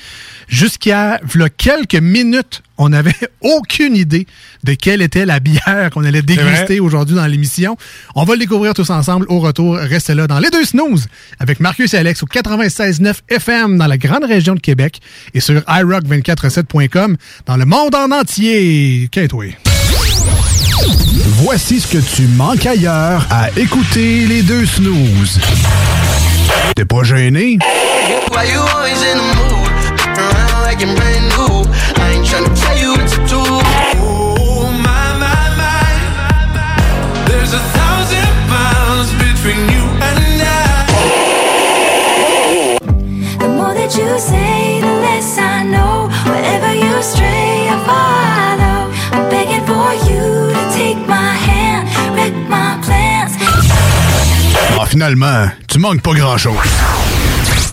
jusqu'à 0.47 1.19
quelques 1.57 1.95
minutes, 1.95 2.63
on 2.79 2.89
n'avait 2.89 3.13
aucune 3.41 3.95
idée 3.95 4.25
de 4.63 4.73
quelle 4.73 5.03
était 5.03 5.25
la 5.25 5.39
bière 5.39 5.89
qu'on 5.93 6.03
allait 6.03 6.23
déguster 6.23 6.79
aujourd'hui 6.79 7.15
dans 7.15 7.27
l'émission. 7.27 7.77
On 8.15 8.23
va 8.23 8.33
le 8.33 8.39
découvrir 8.39 8.73
tous 8.73 8.89
ensemble 8.89 9.27
au 9.29 9.39
retour. 9.39 9.75
Restez 9.75 10.15
là 10.15 10.25
dans 10.25 10.39
les 10.39 10.49
deux 10.49 10.65
snooze 10.65 11.07
avec 11.37 11.59
Marcus 11.59 11.93
et 11.93 11.97
Alex 11.97 12.23
au 12.23 12.25
96.9 12.25 13.13
FM 13.29 13.77
dans 13.77 13.87
la 13.87 13.97
grande 13.97 14.23
région 14.23 14.55
de 14.55 14.59
Québec 14.59 14.99
et 15.33 15.39
sur 15.39 15.59
iRock247.com 15.61 17.17
dans 17.45 17.57
le 17.57 17.65
monde 17.65 17.93
en 17.93 18.11
entier. 18.11 19.09
Qu'est-toi? 19.11 19.45
Voici 21.41 21.79
ce 21.79 21.87
que 21.87 22.15
tu 22.15 22.27
manques 22.27 22.65
ailleurs 22.65 23.27
à 23.29 23.49
écouter 23.57 24.25
les 24.25 24.41
deux 24.41 24.65
snooze. 24.65 25.39
T'es 26.75 26.85
pas 26.85 27.03
gêné? 27.03 27.57
Why 32.31 32.37
you 32.37 32.37
always 32.37 32.37
in 32.37 32.37
the 32.37 32.37
mood? 32.37 32.37
Around 32.37 32.37
like 32.37 32.37
you're 32.37 32.37
brand 32.37 32.37
new. 32.37 32.37
I 32.37 32.37
ain't 32.37 32.37
tryna 32.37 32.53
tell 32.61 32.77
you 32.77 32.89
what 32.91 33.07
to 33.09 33.19
do. 33.25 33.41
Oh 34.01 34.69
my 34.85 35.05
my 35.17 35.43
my. 35.57 35.81
There's 37.27 37.53
a 37.53 37.63
thousand 37.73 38.31
miles 38.53 39.09
between 39.17 39.61
you 39.73 39.83
and 40.07 40.41
I. 40.41 40.67
The 43.39 43.47
more 43.49 43.73
that 43.73 43.91
you 43.97 44.09
say, 44.19 44.79
the 44.81 44.93
less 45.05 45.37
I 45.37 45.63
know. 45.63 46.09
Wherever 46.29 46.71
you 46.73 47.01
stray, 47.01 47.67
I 47.67 47.77
follow. 47.89 48.79
I'm 49.11 49.25
begging 49.29 49.65
for 49.65 49.89
you 50.09 50.53
to 50.53 50.63
take 50.77 50.99
my 51.07 51.33
hand, 51.33 51.89
wreck 52.15 52.33
my 52.47 52.77
plans. 52.85 53.33
Ah, 54.77 54.85
finalement, 54.85 55.51
tu 55.67 55.79
manques 55.79 56.01
pas 56.01 56.13
grand-chose. 56.13 56.57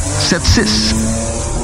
4476. 0.00 1.63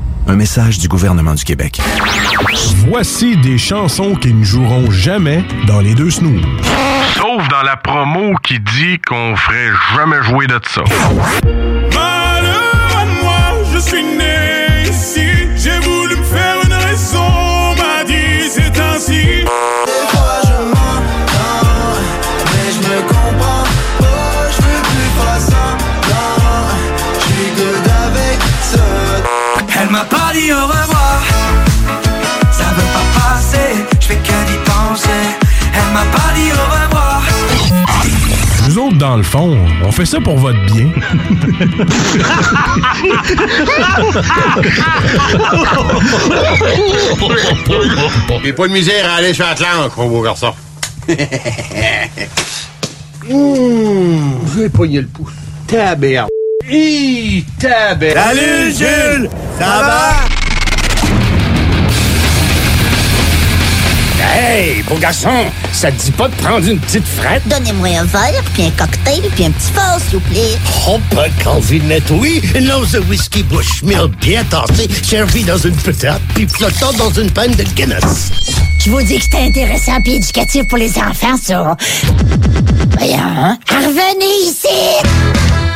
Un 0.27 0.35
message 0.35 0.79
du 0.79 0.87
gouvernement 0.87 1.33
du 1.33 1.43
Québec. 1.43 1.79
Voici 2.87 3.37
des 3.37 3.57
chansons 3.57 4.15
qui 4.15 4.33
ne 4.33 4.43
joueront 4.43 4.89
jamais 4.91 5.43
dans 5.67 5.81
les 5.81 5.93
deux 5.95 6.09
snooze. 6.09 6.41
Sauf 7.15 7.47
dans 7.49 7.63
la 7.63 7.75
promo 7.77 8.33
qui 8.43 8.59
dit 8.59 8.99
qu'on 8.99 9.35
ferait 9.35 9.69
jamais 9.95 10.21
jouer 10.23 10.47
de 10.47 10.59
ça. 10.67 10.83
Pas 30.31 30.37
dit 30.37 30.51
au 30.51 30.65
revoir. 30.65 31.23
Ça 32.51 32.63
veut 32.75 32.91
pas 32.93 33.19
passer, 33.19 33.85
je 33.99 34.05
fais 34.07 34.15
que 34.15 34.45
d'y 34.47 34.57
penser. 34.65 35.09
Elle 35.73 35.93
m'a 35.93 36.05
pas 36.11 36.33
dit 36.35 36.51
au 36.51 36.55
revoir. 36.55 37.21
Nous 38.67 38.77
autres, 38.77 38.97
dans 38.97 39.17
le 39.17 39.23
fond, 39.23 39.57
on 39.83 39.91
fait 39.91 40.05
ça 40.05 40.21
pour 40.21 40.37
votre 40.37 40.63
bien. 40.65 40.87
J'ai 48.43 48.53
pas 48.53 48.67
de 48.67 48.73
misère 48.73 49.09
à 49.09 49.15
aller 49.15 49.33
sur 49.33 49.45
Atlantique, 49.45 49.97
mon 49.97 50.07
beau 50.07 50.21
garçon. 50.21 50.53
Mmh, 53.29 54.31
j'ai 54.55 54.69
pogné 54.69 55.01
le 55.01 55.07
pouce. 55.07 55.33
Taberne. 55.67 56.27
Hi, 56.69 57.43
taberne. 57.59 58.13
Salut, 58.15 58.71
Jules! 58.71 59.29
Ça 59.59 59.65
va? 59.65 60.13
Hey, 64.33 64.83
beau 64.83 64.95
garçon, 64.95 65.45
ça 65.73 65.91
te 65.91 66.01
dit 66.01 66.11
pas 66.11 66.27
de 66.27 66.35
prendre 66.35 66.67
une 66.67 66.79
petite 66.79 67.05
frette? 67.05 67.41
Donnez-moi 67.47 67.89
un 67.99 68.03
verre, 68.05 68.43
puis 68.53 68.63
un 68.63 68.69
cocktail, 68.71 69.21
puis 69.35 69.45
un 69.45 69.51
petit 69.51 69.71
fort, 69.73 69.99
s'il 69.99 70.19
vous 70.19 70.29
plaît. 70.29 70.57
Oh, 70.87 70.99
pas 71.13 71.27
de 71.29 71.43
calvinette, 71.43 72.09
oui. 72.11 72.41
Une 72.55 72.71
once 72.71 72.91
de 72.91 72.99
whisky 72.99 73.43
Bushmill 73.43 74.07
bien 74.21 74.43
tassé, 74.45 74.87
servi 75.03 75.43
dans 75.43 75.57
une 75.57 75.75
petite, 75.75 76.21
puis 76.35 76.47
flottant 76.47 76.93
dans 76.93 77.11
une 77.11 77.31
panne 77.31 77.55
de 77.55 77.63
Guinness. 77.63 78.31
Je 78.79 78.89
vous 78.89 79.01
dis 79.01 79.17
que 79.17 79.23
c'était 79.23 79.43
intéressant 79.43 80.01
puis 80.01 80.15
éducatif 80.15 80.67
pour 80.67 80.77
les 80.77 80.97
enfants, 80.97 81.37
ça. 81.41 81.75
Voyons, 82.97 83.17
hein? 83.19 83.57
Revenez 83.69 84.49
ici! 84.49 85.70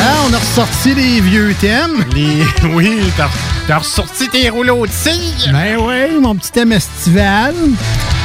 Ah, 0.00 0.24
on 0.28 0.32
a 0.32 0.38
ressorti 0.38 0.94
les 0.94 1.20
vieux 1.20 1.54
thèmes. 1.60 2.04
Les... 2.14 2.44
Oui, 2.72 3.12
t'as 3.16 3.28
t'as 3.66 3.78
ressorti 3.78 4.28
tes 4.28 4.48
rouleaux 4.48 4.86
de 4.86 4.92
cire. 4.92 5.52
Ben 5.52 5.76
oui, 5.78 6.18
mon 6.20 6.34
petit 6.34 6.50
thème 6.50 6.72
estival. 6.72 7.54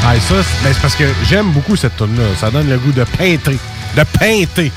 Ah, 0.06 0.16
et 0.16 0.20
ça, 0.20 0.36
c'est 0.44 0.63
ben, 0.63 0.74
c'est 0.74 0.82
parce 0.82 0.96
que 0.96 1.06
j'aime 1.30 1.52
beaucoup 1.52 1.76
cette 1.76 1.96
tune 1.98 2.18
là 2.18 2.24
Ça 2.39 2.50
donne 2.50 2.70
le 2.70 2.78
goût 2.78 2.92
de 2.92 3.04
peinter. 3.04 3.58
De 3.98 4.04
peinter. 4.18 4.72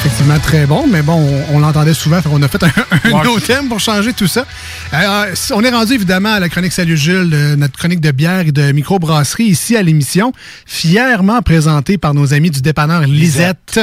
Effectivement, 0.00 0.38
très 0.38 0.64
bon, 0.64 0.86
mais 0.86 1.02
bon, 1.02 1.14
on, 1.50 1.56
on 1.56 1.58
l'entendait 1.58 1.92
souvent, 1.92 2.22
qu'on 2.22 2.40
a 2.40 2.46
fait 2.46 2.62
un, 2.62 2.68
un 3.04 3.26
autre 3.26 3.44
thème 3.44 3.68
pour 3.68 3.80
changer 3.80 4.12
tout 4.12 4.28
ça. 4.28 4.46
Euh, 4.94 5.34
on 5.52 5.64
est 5.64 5.70
rendu 5.70 5.94
évidemment 5.94 6.32
à 6.34 6.38
la 6.38 6.48
chronique 6.48 6.72
Salut 6.72 6.96
Jules, 6.96 7.28
de 7.28 7.56
notre 7.56 7.76
chronique 7.76 8.00
de 8.00 8.12
bière 8.12 8.46
et 8.46 8.52
de 8.52 8.70
microbrasserie 8.70 9.46
ici 9.46 9.76
à 9.76 9.82
l'émission, 9.82 10.32
fièrement 10.66 11.42
présentée 11.42 11.98
par 11.98 12.14
nos 12.14 12.32
amis 12.32 12.50
du 12.50 12.60
dépanneur 12.62 13.02
Lisette 13.02 13.80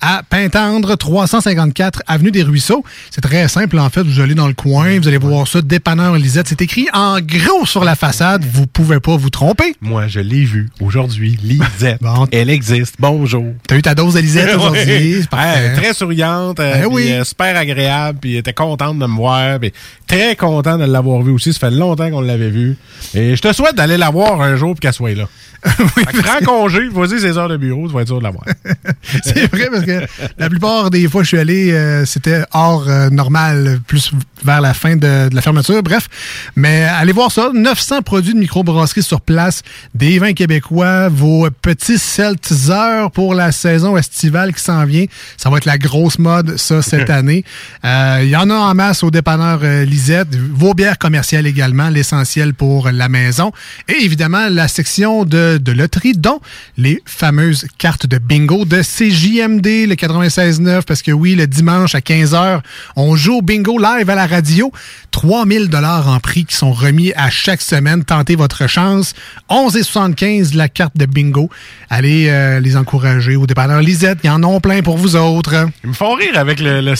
à 0.00 0.22
Pintendre, 0.30 0.94
354 0.96 2.04
Avenue 2.06 2.30
des 2.30 2.44
Ruisseaux. 2.44 2.84
C'est 3.10 3.20
très 3.20 3.48
simple 3.48 3.80
en 3.80 3.90
fait, 3.90 4.02
vous 4.02 4.20
allez 4.20 4.36
dans 4.36 4.46
le 4.46 4.54
coin, 4.54 5.00
vous 5.00 5.08
allez 5.08 5.18
voir 5.18 5.48
ça, 5.48 5.62
dépanneur 5.62 6.14
Lisette. 6.14 6.46
C'est 6.48 6.62
écrit 6.62 6.86
en 6.92 7.18
gros 7.20 7.66
sur 7.66 7.82
la 7.82 7.96
façade, 7.96 8.44
vous 8.50 8.68
pouvez 8.68 9.00
pas 9.00 9.16
vous 9.16 9.30
tromper. 9.30 9.74
Moi, 9.80 10.06
je 10.06 10.20
l'ai 10.20 10.44
vu 10.44 10.68
aujourd'hui. 10.80 11.36
Lisette. 11.42 12.00
Elle 12.30 12.50
existe. 12.50 12.94
Bonjour. 13.00 13.46
T'as 13.66 13.76
eu 13.76 13.82
ta 13.82 13.96
dose 13.96 14.14
de 14.14 14.20
Lisette 14.20 14.54
aujourd'hui. 14.56 15.26
Ouais, 15.56 15.74
très 15.74 15.94
souriante, 15.94 16.60
euh, 16.60 16.82
Ben 16.82 16.94
puis, 16.94 17.12
euh, 17.12 17.24
super 17.24 17.56
agréable, 17.56 18.18
puis 18.20 18.34
elle 18.34 18.40
était 18.40 18.52
contente 18.52 18.98
de 18.98 19.06
me 19.06 19.16
voir, 19.16 19.58
puis 19.58 19.72
très 20.06 20.36
content 20.36 20.78
de 20.78 20.84
l'avoir 20.84 21.22
vu 21.22 21.32
aussi. 21.32 21.52
Ça 21.52 21.58
fait 21.58 21.70
longtemps 21.70 22.10
qu'on 22.10 22.20
l'avait 22.20 22.50
vu. 22.50 22.76
Et 23.14 23.36
je 23.36 23.42
te 23.42 23.52
souhaite 23.52 23.74
d'aller 23.74 23.96
la 23.96 24.10
voir 24.10 24.40
un 24.40 24.56
jour 24.56 24.74
puis 24.74 24.80
qu'elle 24.80 24.92
soit 24.92 25.14
là. 25.14 25.28
Que 26.06 26.22
prends 26.22 26.44
congé, 26.44 26.88
vas-y 26.88 27.20
ses 27.20 27.36
heures 27.38 27.48
de 27.48 27.56
bureau, 27.56 27.88
tu 27.88 27.94
vas 27.94 28.02
être 28.02 28.08
sûr 28.08 28.18
de 28.18 28.24
la 28.24 28.30
voir. 28.30 28.44
C'est 29.22 29.52
vrai 29.52 29.68
parce 29.70 29.84
que 29.84 30.06
la 30.38 30.48
plupart 30.48 30.90
des 30.90 31.08
fois 31.08 31.22
que 31.22 31.24
je 31.24 31.28
suis 31.28 31.38
allé, 31.38 31.72
euh, 31.72 32.04
c'était 32.04 32.42
hors 32.52 32.88
euh, 32.88 33.10
normal, 33.10 33.80
plus 33.86 34.12
vers 34.44 34.60
la 34.60 34.74
fin 34.74 34.96
de, 34.96 35.28
de 35.28 35.34
la 35.34 35.42
fermeture. 35.42 35.82
Bref, 35.82 36.08
mais 36.54 36.84
allez 36.84 37.12
voir 37.12 37.32
ça. 37.32 37.50
900 37.52 38.02
produits 38.02 38.34
de 38.34 38.38
microbrasserie 38.38 39.02
sur 39.02 39.20
place, 39.20 39.62
des 39.94 40.18
vins 40.18 40.32
québécois, 40.32 41.08
vos 41.08 41.48
petits 41.50 41.98
seltzers 41.98 43.10
pour 43.12 43.34
la 43.34 43.52
saison 43.52 43.96
estivale 43.96 44.54
qui 44.54 44.62
s'en 44.62 44.84
vient. 44.84 45.06
Ça 45.36 45.50
va 45.50 45.58
être 45.58 45.64
la 45.64 45.78
grosse 45.78 46.18
mode, 46.18 46.56
ça, 46.56 46.82
cette 46.82 47.10
année. 47.20 47.44
Euh, 47.84 48.20
Il 48.22 48.28
y 48.28 48.36
en 48.36 48.50
a 48.50 48.54
en 48.54 48.74
masse 48.74 49.02
au 49.02 49.10
dépanneur 49.10 49.60
euh, 49.62 49.84
Lisette. 49.84 50.34
Vos 50.34 50.74
bières 50.74 50.98
commerciales 50.98 51.46
également, 51.46 51.88
l'essentiel 51.88 52.54
pour 52.54 52.90
la 52.90 53.08
maison. 53.08 53.52
Et 53.88 54.04
évidemment, 54.04 54.48
la 54.50 54.68
section 54.68 55.24
de, 55.24 55.45
de 55.46 55.72
loterie, 55.72 56.12
dont 56.12 56.40
les 56.76 57.02
fameuses 57.04 57.66
cartes 57.78 58.06
de 58.06 58.18
bingo 58.18 58.64
de 58.64 58.82
CJMD, 58.82 59.88
le 59.88 59.94
96.9, 59.94 60.82
parce 60.82 61.02
que 61.02 61.12
oui, 61.12 61.34
le 61.34 61.46
dimanche 61.46 61.94
à 61.94 62.00
15h, 62.00 62.60
on 62.96 63.16
joue 63.16 63.38
au 63.38 63.42
bingo 63.42 63.78
live 63.78 64.10
à 64.10 64.14
la 64.14 64.26
radio. 64.26 64.72
3000 65.10 65.70
dollars 65.70 66.08
en 66.08 66.20
prix 66.20 66.44
qui 66.44 66.54
sont 66.54 66.72
remis 66.72 67.12
à 67.16 67.30
chaque 67.30 67.62
semaine. 67.62 68.04
Tentez 68.04 68.36
votre 68.36 68.66
chance. 68.66 69.14
11,75 69.48 70.54
la 70.54 70.68
carte 70.68 70.96
de 70.96 71.06
bingo. 71.06 71.48
Allez 71.88 72.26
euh, 72.28 72.60
les 72.60 72.76
encourager 72.76 73.34
au 73.36 73.46
dépanneur 73.46 73.80
Lisette. 73.80 74.18
Il 74.24 74.26
y 74.26 74.30
en 74.30 74.42
a 74.42 74.60
plein 74.60 74.82
pour 74.82 74.98
vous 74.98 75.16
autres. 75.16 75.68
Ils 75.84 75.90
me 75.90 75.94
font 75.94 76.14
rire 76.14 76.36
avec 76.38 76.60
le, 76.60 76.82
le 76.82 76.94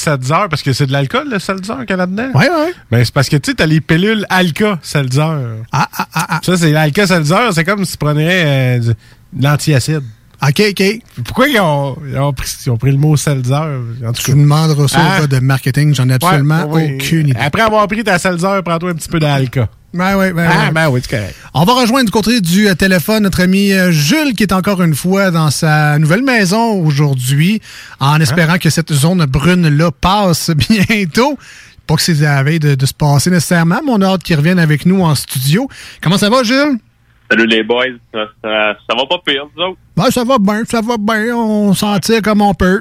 parce 0.48 0.62
que 0.62 0.72
c'est 0.72 0.87
de 0.87 0.92
l'alcool, 0.92 1.28
le 1.30 1.38
Seltzer 1.38 1.74
qu'il 1.80 1.90
y 1.90 1.92
a 1.92 1.96
là-dedans. 1.96 2.30
Ouais, 2.35 2.48
ouais. 2.48 2.72
Ben, 2.90 3.04
c'est 3.04 3.12
parce 3.12 3.28
que 3.28 3.37
tu 3.37 3.50
sais, 3.50 3.56
t'as 3.56 3.66
les 3.66 3.80
pilules 3.80 4.24
Alka 4.30 4.78
Seltzer. 4.82 5.37
Ah, 5.72 5.88
ah, 5.96 6.06
ah, 6.14 6.26
ah. 6.28 6.40
Ça, 6.42 6.56
c'est 6.56 6.70
l'Alka 6.70 7.06
Seltzer, 7.06 7.52
c'est 7.52 7.64
comme 7.64 7.85
si 7.85 7.92
tu 7.92 7.98
prenais 7.98 8.36
euh, 8.44 8.79
de 8.79 8.94
l'antiacide. 9.40 10.03
OK, 10.42 10.62
OK. 10.70 10.85
Pourquoi 11.25 11.49
ils 11.49 11.59
ont, 11.59 11.96
ils 12.07 12.18
ont 12.18 12.33
pris, 12.33 12.46
ils 12.66 12.70
ont 12.70 12.77
pris 12.77 12.90
le 12.92 12.99
mot 12.99 13.16
Seltzer? 13.16 13.62
Tu 14.22 14.35
me 14.35 14.42
demanderas 14.42 14.87
ça 14.87 14.99
Ah. 15.01 15.22
au 15.22 15.27
de 15.27 15.38
marketing. 15.38 15.94
J'en 15.94 16.09
ai 16.11 16.14
absolument 16.14 16.66
Ouais, 16.66 16.88
oui. 16.90 16.94
aucune 17.01 17.29
idée. 17.29 17.40
Après 17.40 17.62
avoir 17.62 17.87
pris 17.88 18.05
ta 18.05 18.18
Seltzer, 18.18 18.61
prends-toi 18.64 18.90
un 18.90 18.94
petit 18.94 19.09
peu 19.09 19.18
d'Alka. 19.18 19.68
Ouais, 19.94 20.12
ouais, 20.14 20.33
ouais, 20.33 20.46
Ah, 20.46 20.66
ouais. 20.66 20.72
ben 20.72 20.90
oui, 20.90 21.01
correct. 21.09 21.35
On 21.55 21.64
va 21.64 21.72
rejoindre 21.72 22.05
du 22.05 22.11
côté 22.11 22.42
du 22.42 22.68
euh, 22.68 22.75
téléphone 22.75 23.22
notre 23.22 23.40
ami 23.40 23.72
euh, 23.72 23.90
Jules 23.90 24.35
qui 24.37 24.42
est 24.42 24.53
encore 24.53 24.83
une 24.83 24.94
fois 24.94 25.31
dans 25.31 25.51
sa 25.51 25.99
nouvelle 25.99 26.22
maison 26.22 26.72
aujourd'hui 26.85 27.62
en 27.99 28.20
espérant 28.20 28.59
que 28.59 28.68
cette 28.68 28.92
zone 28.92 29.25
brune-là 29.25 29.90
passe 29.90 30.51
bientôt. 30.90 31.38
Pas 31.87 31.94
que 31.94 32.03
c'est 32.03 32.27
à 32.27 32.35
la 32.35 32.42
veille 32.42 32.59
de, 32.59 32.75
de 32.75 32.85
se 32.87 32.92
passer 32.92 33.31
nécessairement, 33.31 33.81
mais 33.83 33.92
on 33.92 34.03
a 34.03 34.07
hâte 34.09 34.22
qu'il 34.22 34.37
revienne 34.37 34.59
avec 34.59 34.85
nous 34.85 35.01
en 35.03 35.14
studio. 35.14 35.66
Comment 36.03 36.18
ça 36.18 36.29
va, 36.29 36.42
Jules? 36.42 36.77
Salut 37.30 37.46
les 37.46 37.62
boys, 37.62 37.86
ça, 38.12 38.26
ça, 38.42 38.76
ça 38.88 38.96
va 38.96 39.06
pas 39.06 39.18
pire, 39.24 39.46
vous 39.54 39.62
autres? 39.62 39.78
Ben, 39.96 40.10
ça 40.10 40.24
va 40.24 40.38
bien, 40.38 40.64
ça 40.64 40.80
va 40.80 40.96
bien. 40.96 41.36
On 41.36 41.74
s'en 41.74 41.98
tire 41.98 42.22
comme 42.22 42.40
on 42.40 42.54
peut. 42.54 42.80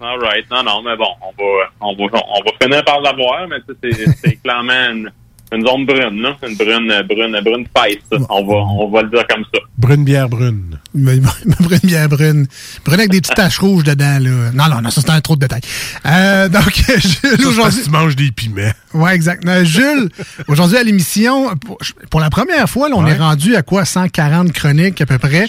All 0.00 0.18
right, 0.18 0.50
non, 0.50 0.62
non, 0.62 0.82
mais 0.82 0.96
bon, 0.96 1.08
on 1.20 1.30
va, 1.30 1.70
on 1.80 1.94
va, 1.94 2.20
on 2.28 2.42
va 2.42 2.50
finir 2.60 2.84
par 2.84 3.00
l'avoir, 3.00 3.46
mais 3.48 3.56
c'est 3.82 4.12
c'est 4.16 4.36
clairement 4.42 4.90
une, 4.90 5.10
une 5.52 5.64
zone 5.66 5.86
brune, 5.86 6.20
là. 6.22 6.36
Une 6.48 6.56
brune, 6.56 6.92
brune, 7.08 7.40
brune 7.44 7.66
face, 7.76 7.98
ça. 8.10 8.18
On 8.30 8.44
va, 8.44 8.54
on 8.54 8.90
va 8.90 9.02
le 9.02 9.10
dire 9.10 9.24
comme 9.28 9.44
ça. 9.54 9.60
Brune 9.78 10.04
bière 10.04 10.28
brune. 10.28 10.78
Brune 10.94 11.26
bien 11.84 12.08
brune. 12.08 12.46
Brune 12.84 12.98
avec 13.00 13.10
des 13.10 13.20
petites 13.20 13.36
taches 13.36 13.58
rouges 13.58 13.84
dedans, 13.84 14.18
là. 14.20 14.50
Non, 14.52 14.74
non, 14.74 14.80
non, 14.82 14.90
ça 14.90 15.00
c'est 15.00 15.10
un 15.10 15.20
trop 15.20 15.36
de 15.36 15.40
détails. 15.40 15.60
Euh, 16.06 16.48
donc, 16.48 16.72
Jules, 16.98 17.46
aujourd'hui. 17.46 17.82
tu 17.84 17.90
manges 17.90 18.16
des 18.16 18.32
piments. 18.32 18.72
Ouais, 18.94 19.14
exact. 19.14 19.46
Euh, 19.48 19.64
Jules, 19.64 20.08
aujourd'hui 20.48 20.76
à 20.78 20.82
l'émission, 20.82 21.54
pour, 21.56 21.78
pour 22.10 22.20
la 22.20 22.30
première 22.30 22.68
fois, 22.68 22.88
là, 22.88 22.96
on 22.96 23.04
Ouais. 23.04 23.12
est 23.12 23.18
rendu 23.18 23.54
à 23.54 23.62
quoi? 23.62 23.84
140 23.84 24.52
chroniques 24.52 25.00
à 25.00 25.06
peu 25.06 25.18
près? 25.18 25.46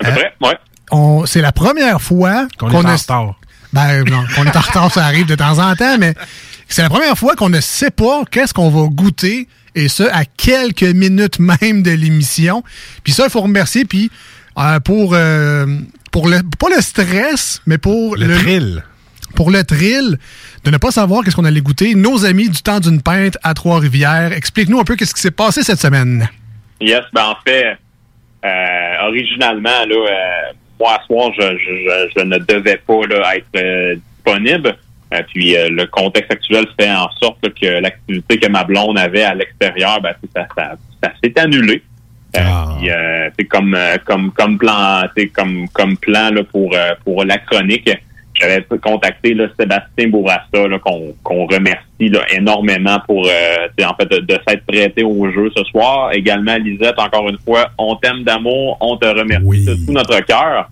À 0.00 0.04
peu 0.06 0.12
près, 0.12 0.32
ouais. 0.42 0.56
On- 0.92 1.24
C'est 1.26 1.40
la 1.40 1.52
première 1.52 2.00
fois 2.00 2.46
Qu'on 2.58 2.70
est 2.70 2.74
en 2.76 2.96
retard. 2.96 3.34
Ben, 3.72 4.02
non, 4.04 4.24
qu'on 4.34 4.44
est 4.44 4.56
en 4.56 4.60
retard, 4.60 4.92
ça 4.92 5.04
arrive 5.04 5.26
de 5.26 5.36
temps 5.36 5.58
en 5.60 5.74
temps, 5.76 5.96
mais 5.98 6.14
c'est 6.74 6.82
la 6.82 6.88
première 6.88 7.16
fois 7.16 7.36
qu'on 7.36 7.48
ne 7.48 7.60
sait 7.60 7.90
pas 7.90 8.22
qu'est-ce 8.30 8.54
qu'on 8.54 8.70
va 8.70 8.88
goûter, 8.88 9.48
et 9.74 9.88
ça 9.88 10.04
à 10.12 10.24
quelques 10.24 10.82
minutes 10.82 11.38
même 11.38 11.82
de 11.82 11.90
l'émission. 11.90 12.62
Puis 13.04 13.12
ça, 13.12 13.24
il 13.24 13.30
faut 13.30 13.40
remercier, 13.40 13.84
puis 13.84 14.10
euh, 14.58 14.80
pour, 14.80 15.14
euh, 15.14 15.66
pour 16.12 16.28
le, 16.28 16.40
pas 16.58 16.68
le 16.74 16.80
stress, 16.80 17.62
mais 17.66 17.78
pour 17.78 18.16
Le 18.16 18.38
thrill. 18.38 18.84
Pour 19.36 19.50
le 19.50 19.62
thrill 19.62 20.18
de 20.64 20.70
ne 20.70 20.76
pas 20.76 20.90
savoir 20.90 21.22
qu'est-ce 21.22 21.36
qu'on 21.36 21.44
allait 21.44 21.60
goûter, 21.60 21.94
nos 21.94 22.24
amis 22.24 22.48
du 22.48 22.62
temps 22.62 22.80
d'une 22.80 23.00
pinte 23.00 23.38
à 23.42 23.54
Trois-Rivières, 23.54 24.32
explique-nous 24.32 24.80
un 24.80 24.84
peu 24.84 24.96
qu'est-ce 24.96 25.14
qui 25.14 25.20
s'est 25.20 25.30
passé 25.30 25.62
cette 25.62 25.80
semaine. 25.80 26.28
Yes, 26.80 27.02
ben 27.12 27.24
en 27.26 27.36
fait, 27.46 27.76
euh, 28.44 29.06
originalement, 29.06 29.84
là, 29.86 29.94
euh, 29.94 30.52
moi, 30.78 30.98
à 31.00 31.06
soir, 31.06 31.30
je, 31.38 31.42
je, 31.42 31.56
je, 31.56 32.10
je 32.16 32.24
ne 32.24 32.38
devais 32.38 32.80
pas 32.86 33.06
là, 33.08 33.36
être 33.36 33.46
euh, 33.56 33.96
disponible. 34.16 34.76
Euh, 35.12 35.22
puis 35.28 35.56
euh, 35.56 35.68
le 35.70 35.86
contexte 35.86 36.32
actuel 36.32 36.66
fait 36.78 36.90
en 36.90 37.10
sorte 37.20 37.38
là, 37.42 37.50
que 37.50 37.80
l'activité 37.80 38.38
que 38.38 38.48
ma 38.48 38.64
blonde 38.64 38.98
avait 38.98 39.24
à 39.24 39.34
l'extérieur, 39.34 40.00
ben, 40.00 40.14
ça, 40.34 40.46
ça, 40.56 40.72
ça 41.02 41.12
s'est 41.22 41.38
annulé. 41.38 41.82
Euh, 42.36 42.40
puis, 42.78 42.90
euh, 42.90 43.28
c'est 43.36 43.46
comme 43.46 43.74
euh, 43.74 43.96
comme 44.04 44.30
comme 44.32 44.56
plan 44.56 45.02
comme 45.34 45.68
comme 45.72 45.96
plan 45.96 46.30
là, 46.30 46.44
pour 46.44 46.76
pour 47.04 47.24
la 47.24 47.38
chronique 47.38 47.90
j'avais 48.40 48.64
contacté 48.80 49.34
là, 49.34 49.48
Sébastien 49.58 50.08
Bourassa 50.08 50.68
qu'on 50.82 51.46
remercie 51.46 52.08
là, 52.08 52.20
énormément 52.32 52.98
pour 53.06 53.26
euh, 53.26 53.84
en 53.84 53.94
fait 53.94 54.06
de, 54.06 54.18
de 54.20 54.38
s'être 54.46 54.64
prêté 54.64 55.02
au 55.02 55.30
jeu 55.30 55.50
ce 55.56 55.64
soir. 55.64 56.12
Également 56.12 56.56
Lisette 56.56 56.98
encore 56.98 57.28
une 57.28 57.38
fois 57.38 57.70
on 57.78 57.96
t'aime 57.96 58.22
d'amour 58.22 58.78
on 58.80 58.96
te 58.96 59.06
remercie 59.06 59.66
de 59.66 59.74
tout 59.86 59.92
notre 59.92 60.20
cœur. 60.24 60.70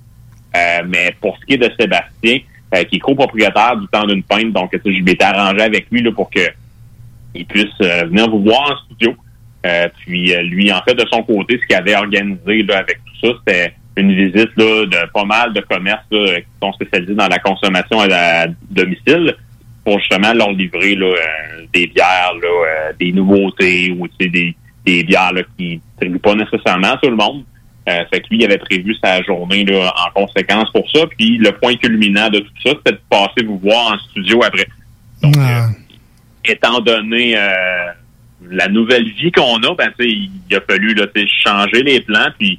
Euh, 0.56 0.82
mais 0.88 1.14
pour 1.20 1.36
ce 1.38 1.46
qui 1.46 1.54
est 1.54 1.58
de 1.58 1.70
Sébastien 1.78 2.38
euh, 2.74 2.84
qui 2.84 2.96
est 2.96 3.00
copropriétaire 3.00 3.76
du 3.76 3.86
temps 3.88 4.04
d'une 4.04 4.22
pinte 4.22 4.52
donc 4.52 4.70
je 4.72 5.02
m'étais 5.02 5.24
arrangé 5.24 5.62
avec 5.62 5.86
lui 5.90 6.02
là, 6.02 6.12
pour 6.12 6.30
que 6.30 6.40
il 7.34 7.46
puisse 7.46 7.66
euh, 7.82 8.04
venir 8.04 8.28
vous 8.30 8.42
voir 8.42 8.72
en 8.72 8.76
studio 8.84 9.14
euh, 9.66 9.88
puis 10.04 10.34
euh, 10.34 10.42
lui, 10.42 10.72
en 10.72 10.80
fait, 10.82 10.94
de 10.94 11.04
son 11.10 11.22
côté, 11.22 11.58
ce 11.60 11.66
qu'il 11.66 11.76
avait 11.76 11.96
organisé 11.96 12.62
là, 12.62 12.78
avec 12.78 12.98
tout 13.04 13.26
ça, 13.26 13.34
c'était 13.38 13.74
une 13.96 14.14
visite 14.14 14.50
là, 14.56 14.86
de 14.86 15.10
pas 15.12 15.24
mal 15.24 15.52
de 15.52 15.60
commerces 15.60 16.04
là, 16.10 16.36
qui 16.36 16.46
sont 16.62 16.72
spécialisés 16.74 17.14
dans 17.14 17.26
la 17.26 17.38
consommation 17.38 18.00
à, 18.00 18.46
domicile 18.70 19.34
pour 19.84 19.98
justement 19.98 20.32
leur 20.32 20.52
livrer 20.52 20.94
là, 20.94 21.06
euh, 21.06 21.66
des 21.72 21.88
bières, 21.88 22.34
là, 22.40 22.48
euh, 22.48 22.92
des 23.00 23.12
nouveautés 23.12 23.96
ou 23.98 24.06
des, 24.20 24.54
des 24.86 25.02
bières 25.02 25.32
là, 25.32 25.42
qui 25.56 25.80
ne 26.00 26.18
pas 26.18 26.34
nécessairement 26.34 26.96
tout 27.02 27.10
le 27.10 27.16
monde. 27.16 27.44
Euh, 27.88 28.04
fait 28.12 28.20
que 28.20 28.26
lui, 28.30 28.38
il 28.38 28.44
avait 28.44 28.58
prévu 28.58 28.94
sa 29.02 29.22
journée 29.22 29.64
là, 29.64 29.94
en 30.06 30.20
conséquence 30.20 30.70
pour 30.72 30.88
ça. 30.90 31.06
Puis 31.16 31.38
le 31.38 31.52
point 31.52 31.74
culminant 31.76 32.28
de 32.28 32.40
tout 32.40 32.52
ça, 32.64 32.72
c'était 32.76 32.92
de 32.92 33.00
passer 33.08 33.44
vous 33.46 33.58
voir 33.58 33.92
en 33.92 33.98
studio 33.98 34.42
après. 34.42 34.66
Ah. 35.24 35.68
Étant 36.44 36.80
donné 36.80 37.36
euh, 37.36 37.48
la 38.50 38.68
nouvelle 38.68 39.08
vie 39.12 39.32
qu'on 39.32 39.56
a, 39.56 39.74
ben, 39.74 39.90
tu 39.98 40.04
sais, 40.04 40.18
il 40.50 40.56
a 40.56 40.60
fallu 40.60 40.94
là, 40.94 41.06
changer 41.44 41.82
les 41.82 42.00
plans. 42.00 42.28
Puis 42.38 42.58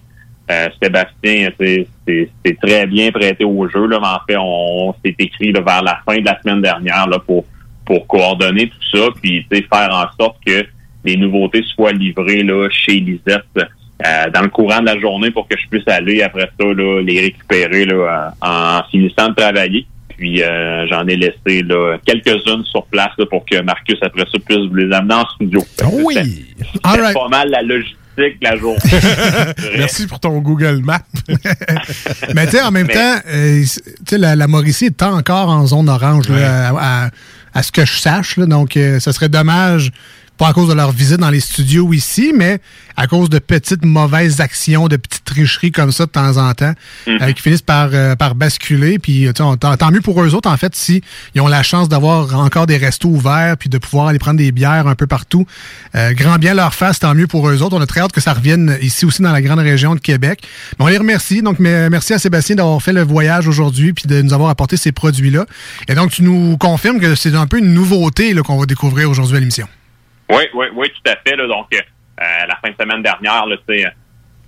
euh, 0.50 0.68
Sébastien, 0.82 1.50
c'est 1.58 2.58
très 2.62 2.88
bien 2.88 3.12
prêté 3.12 3.44
au 3.44 3.70
jeu. 3.70 3.86
Là, 3.86 4.00
mais 4.00 4.08
en 4.08 4.20
fait, 4.28 4.38
on, 4.38 4.90
on 4.90 4.96
s'est 5.06 5.16
écrit 5.20 5.52
là, 5.52 5.62
vers 5.62 5.84
la 5.84 6.02
fin 6.06 6.18
de 6.18 6.26
la 6.26 6.42
semaine 6.42 6.62
dernière 6.62 7.08
là, 7.08 7.20
pour 7.20 7.46
pour 7.86 8.06
coordonner 8.06 8.70
tout 8.70 8.98
ça, 8.98 9.08
puis 9.20 9.44
faire 9.50 9.90
en 9.92 10.06
sorte 10.24 10.38
que 10.46 10.64
les 11.04 11.18
nouveautés 11.18 11.64
soient 11.74 11.92
livrées 11.92 12.44
là, 12.44 12.70
chez 12.70 13.00
Lisette 13.00 13.48
euh, 14.06 14.30
dans 14.34 14.42
le 14.42 14.50
courant 14.50 14.80
de 14.82 14.86
la 14.86 15.00
journée 15.00 15.32
pour 15.32 15.48
que 15.48 15.56
je 15.58 15.68
puisse 15.70 15.88
aller 15.88 16.22
après 16.22 16.50
ça 16.60 16.66
là, 16.66 17.02
les 17.02 17.20
récupérer 17.22 17.86
là, 17.86 18.34
en 18.42 18.82
finissant 18.90 19.30
de 19.30 19.36
travailler. 19.36 19.86
Puis 20.18 20.44
euh, 20.44 20.86
j'en 20.90 21.08
ai 21.08 21.16
laissé 21.16 21.64
là, 21.64 21.98
quelques-unes 22.06 22.64
sur 22.66 22.86
place 22.88 23.12
là, 23.18 23.26
pour 23.30 23.46
que 23.46 23.62
Marcus 23.62 23.98
après 24.02 24.24
ça 24.32 24.38
puisse 24.46 24.68
vous 24.68 24.76
les 24.76 24.94
amener 24.94 25.14
en 25.16 25.26
studio. 25.30 25.64
Oui. 26.04 26.46
C'est 26.74 27.14
pas 27.14 27.28
mal 27.30 27.50
la 27.50 27.62
logistique 27.62 27.96
chaotique 28.18 28.38
la 28.42 28.58
journée. 28.58 28.80
Merci 29.78 30.06
pour 30.08 30.20
ton 30.20 30.40
Google 30.40 30.82
Maps. 30.84 31.00
Mais 32.36 32.46
tu 32.48 32.52
sais, 32.52 32.62
en 32.62 32.72
même 32.72 32.88
Mais- 32.88 32.94
temps, 32.94 33.16
euh, 33.30 33.62
tu 33.62 33.66
sais, 34.10 34.18
la, 34.18 34.36
la 34.36 34.48
Mauricie 34.48 34.88
est 34.88 35.02
encore 35.04 35.48
en 35.50 35.66
zone 35.66 35.88
orange, 35.90 36.28
là, 36.30 36.70
à, 36.70 37.06
à- 37.06 37.10
à 37.54 37.64
ce 37.64 37.72
que 37.72 37.84
je 37.86 37.98
sache. 37.98 38.36
là. 38.38 38.46
donc, 38.46 38.76
euh, 38.78 39.00
ce 39.00 39.12
serait 39.12 39.30
dommage, 39.30 39.92
pas 40.40 40.48
à 40.48 40.54
cause 40.54 40.70
de 40.70 40.74
leur 40.74 40.92
visite 40.94 41.18
dans 41.18 41.30
les 41.30 41.42
studios 41.42 41.92
ici, 41.94 42.32
mais 42.36 42.60
à 42.96 43.08
cause 43.08 43.30
de 43.30 43.40
petites 43.40 43.84
mauvaises 43.84 44.40
actions, 44.40 44.88
de 44.88 44.96
petites 44.96 45.26
tricheries 45.26 45.72
comme 45.72 45.92
ça 45.92 46.06
de 46.06 46.12
temps 46.12 46.38
en 46.38 46.54
temps, 46.54 46.74
euh, 47.10 47.32
qui 47.34 47.42
finissent 47.42 47.62
par, 47.62 47.90
euh, 47.94 48.16
par 48.16 48.36
basculer. 48.36 49.00
Puis, 49.00 49.28
on- 49.40 49.58
tant, 49.58 49.92
mieux 49.92 50.00
pour 50.02 50.22
eux 50.24 50.34
autres, 50.34 50.50
en 50.50 50.56
fait, 50.56 50.76
si 50.76 51.02
ils 51.36 51.42
ont 51.42 51.48
la 51.48 51.62
chance 51.62 51.90
d'avoir 51.90 52.34
encore 52.40 52.68
des 52.68 52.78
restos 52.78 53.10
ouverts, 53.10 53.58
puis 53.58 53.68
de 53.70 53.78
pouvoir 53.78 54.08
aller 54.08 54.18
prendre 54.20 54.38
des 54.38 54.52
bières 54.54 54.88
un 54.88 54.96
peu 54.96 55.08
partout. 55.08 55.46
Euh, 55.96 56.14
grand 56.14 56.38
bien 56.38 56.54
leur 56.54 56.74
face, 56.74 57.00
tant 57.00 57.14
mieux 57.14 57.28
pour 57.28 57.50
eux 57.50 57.62
autres. 57.62 57.76
On 57.76 57.82
a 57.82 57.86
très 57.86 58.00
hâte 58.00 58.14
que 58.14 58.22
ça 58.22 58.34
revienne 58.34 58.78
ici 58.82 59.06
aussi 59.06 59.22
dans 59.22 59.34
la 59.34 59.42
grande 59.42 59.60
région 59.60 59.94
de 59.94 60.00
Québec. 60.00 60.40
Mais 60.80 60.86
on 60.86 60.88
les 60.88 60.98
remercie. 60.98 61.42
Donc, 61.42 61.60
mais- 61.60 61.90
merci 61.90 62.14
à 62.14 62.18
Sébastien 62.20 62.56
d'avoir 62.56 62.82
fait 62.82 62.94
le 62.94 63.04
voyage 63.04 63.48
aujourd'hui 63.48 63.92
puis 63.92 64.06
de 64.08 64.22
nous 64.22 64.34
avoir 64.34 64.50
apporté 64.50 64.78
ces 64.78 64.94
produits-là. 64.94 65.46
Et 65.90 65.96
donc, 65.96 66.12
tu 66.12 66.24
nous 66.24 66.58
confirmes 66.58 67.00
que 67.02 67.14
c'est 67.16 67.36
un 67.36 67.46
peu 67.46 67.60
une 67.60 67.74
nouveauté 67.74 68.34
qu'on 68.36 68.58
va 68.58 68.66
découvrir 68.66 69.10
aujourd'hui 69.10 69.36
à 69.36 69.40
l'émission. 69.42 69.68
Oui, 70.30 70.44
oui, 70.54 70.68
oui, 70.76 70.88
tout 70.90 71.12
à 71.12 71.16
fait. 71.16 71.36
Là, 71.36 71.48
donc, 71.48 71.68
euh, 71.74 72.46
la 72.48 72.56
fin 72.58 72.70
de 72.70 72.76
semaine 72.80 73.04
dernière, 73.04 73.46
là, 73.46 73.56
tu 73.68 73.76
sais, 73.76 73.88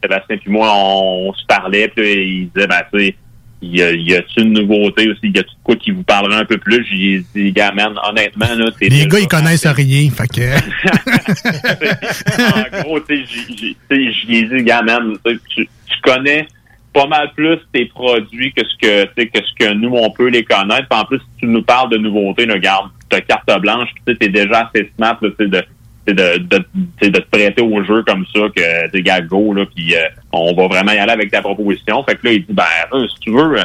Sébastien 0.02 0.38
et 0.38 0.50
moi, 0.50 0.72
on, 0.74 1.30
on 1.30 1.34
se 1.34 1.46
parlait, 1.46 1.88
puis 1.88 2.42
il 2.44 2.50
disait, 2.50 2.68
ben, 2.68 2.82
tu 2.94 3.00
sais, 3.00 3.16
il 3.62 3.76
y 3.76 3.80
y 4.10 4.16
a 4.16 4.22
une 4.38 4.54
nouveauté 4.54 5.08
aussi, 5.10 5.20
il 5.24 5.36
y 5.36 5.40
a 5.40 5.44
tout 5.44 5.54
de 5.54 5.64
quoi 5.64 5.76
qui 5.76 5.92
vous 5.92 6.04
parlerait 6.04 6.38
un 6.42 6.46
peu 6.46 6.58
plus? 6.58 6.84
J'ai 6.90 7.24
dit, 7.36 7.52
gars, 7.52 7.72
man, 7.72 7.94
honnêtement, 8.10 8.48
là, 8.56 8.72
t'es 8.78 8.90
Les 8.90 9.06
gars, 9.06 9.20
ils 9.20 9.28
connaissent 9.28 9.68
rien. 9.68 10.10
Fait 10.10 10.28
que... 10.28 10.42
en 12.80 12.82
gros, 12.82 13.00
tu 13.02 13.26
sais, 13.26 13.76
j'ai- 13.90 14.44
dit, 14.46 14.64
gars, 14.64 14.82
man, 14.82 15.16
tu, 15.26 15.40
tu 15.68 16.02
connais 16.02 16.48
pas 16.94 17.08
mal 17.08 17.32
plus 17.36 17.58
tes 17.72 17.86
produits 17.86 18.52
que 18.54 18.64
ce 18.68 18.76
que, 18.82 19.04
tu 19.06 19.12
sais, 19.18 19.28
que 19.28 19.40
ce 19.46 19.54
que 19.58 19.74
nous, 19.74 19.94
on 19.96 20.10
peut 20.12 20.28
les 20.28 20.44
connaître. 20.44 20.88
Puis 20.90 21.00
en 21.00 21.06
plus, 21.06 21.20
si 21.20 21.26
tu 21.42 21.46
nous 21.46 21.62
parles 21.64 21.90
de 21.92 21.98
nouveautés, 21.98 22.46
là, 22.46 22.56
regarde, 22.56 22.90
carte 23.20 23.62
blanche, 23.62 23.90
tu 24.06 24.14
sais, 24.14 24.18
t'es 24.18 24.30
déjà 24.30 24.70
assez 24.74 24.92
smart, 24.96 25.18
là, 25.22 25.30
de, 25.40 25.64
de, 26.08 26.14
de, 26.14 27.10
de 27.10 27.20
te 27.20 27.30
prêter 27.30 27.62
au 27.62 27.84
jeu 27.84 28.04
comme 28.04 28.26
ça, 28.34 28.42
que 28.56 28.90
t'es 28.90 29.02
gars, 29.02 29.22
go, 29.22 29.54
là, 29.54 29.66
puis 29.74 29.96
euh, 29.96 30.00
on 30.32 30.54
va 30.54 30.68
vraiment 30.68 30.92
y 30.92 30.98
aller 30.98 31.12
avec 31.12 31.32
ta 31.32 31.42
proposition. 31.42 32.04
Fait 32.04 32.16
que 32.16 32.28
là, 32.28 32.34
il 32.34 32.46
dit, 32.46 32.54
ben, 32.54 32.64
si 32.92 33.20
tu 33.20 33.32
veux, 33.32 33.60
euh, 33.60 33.64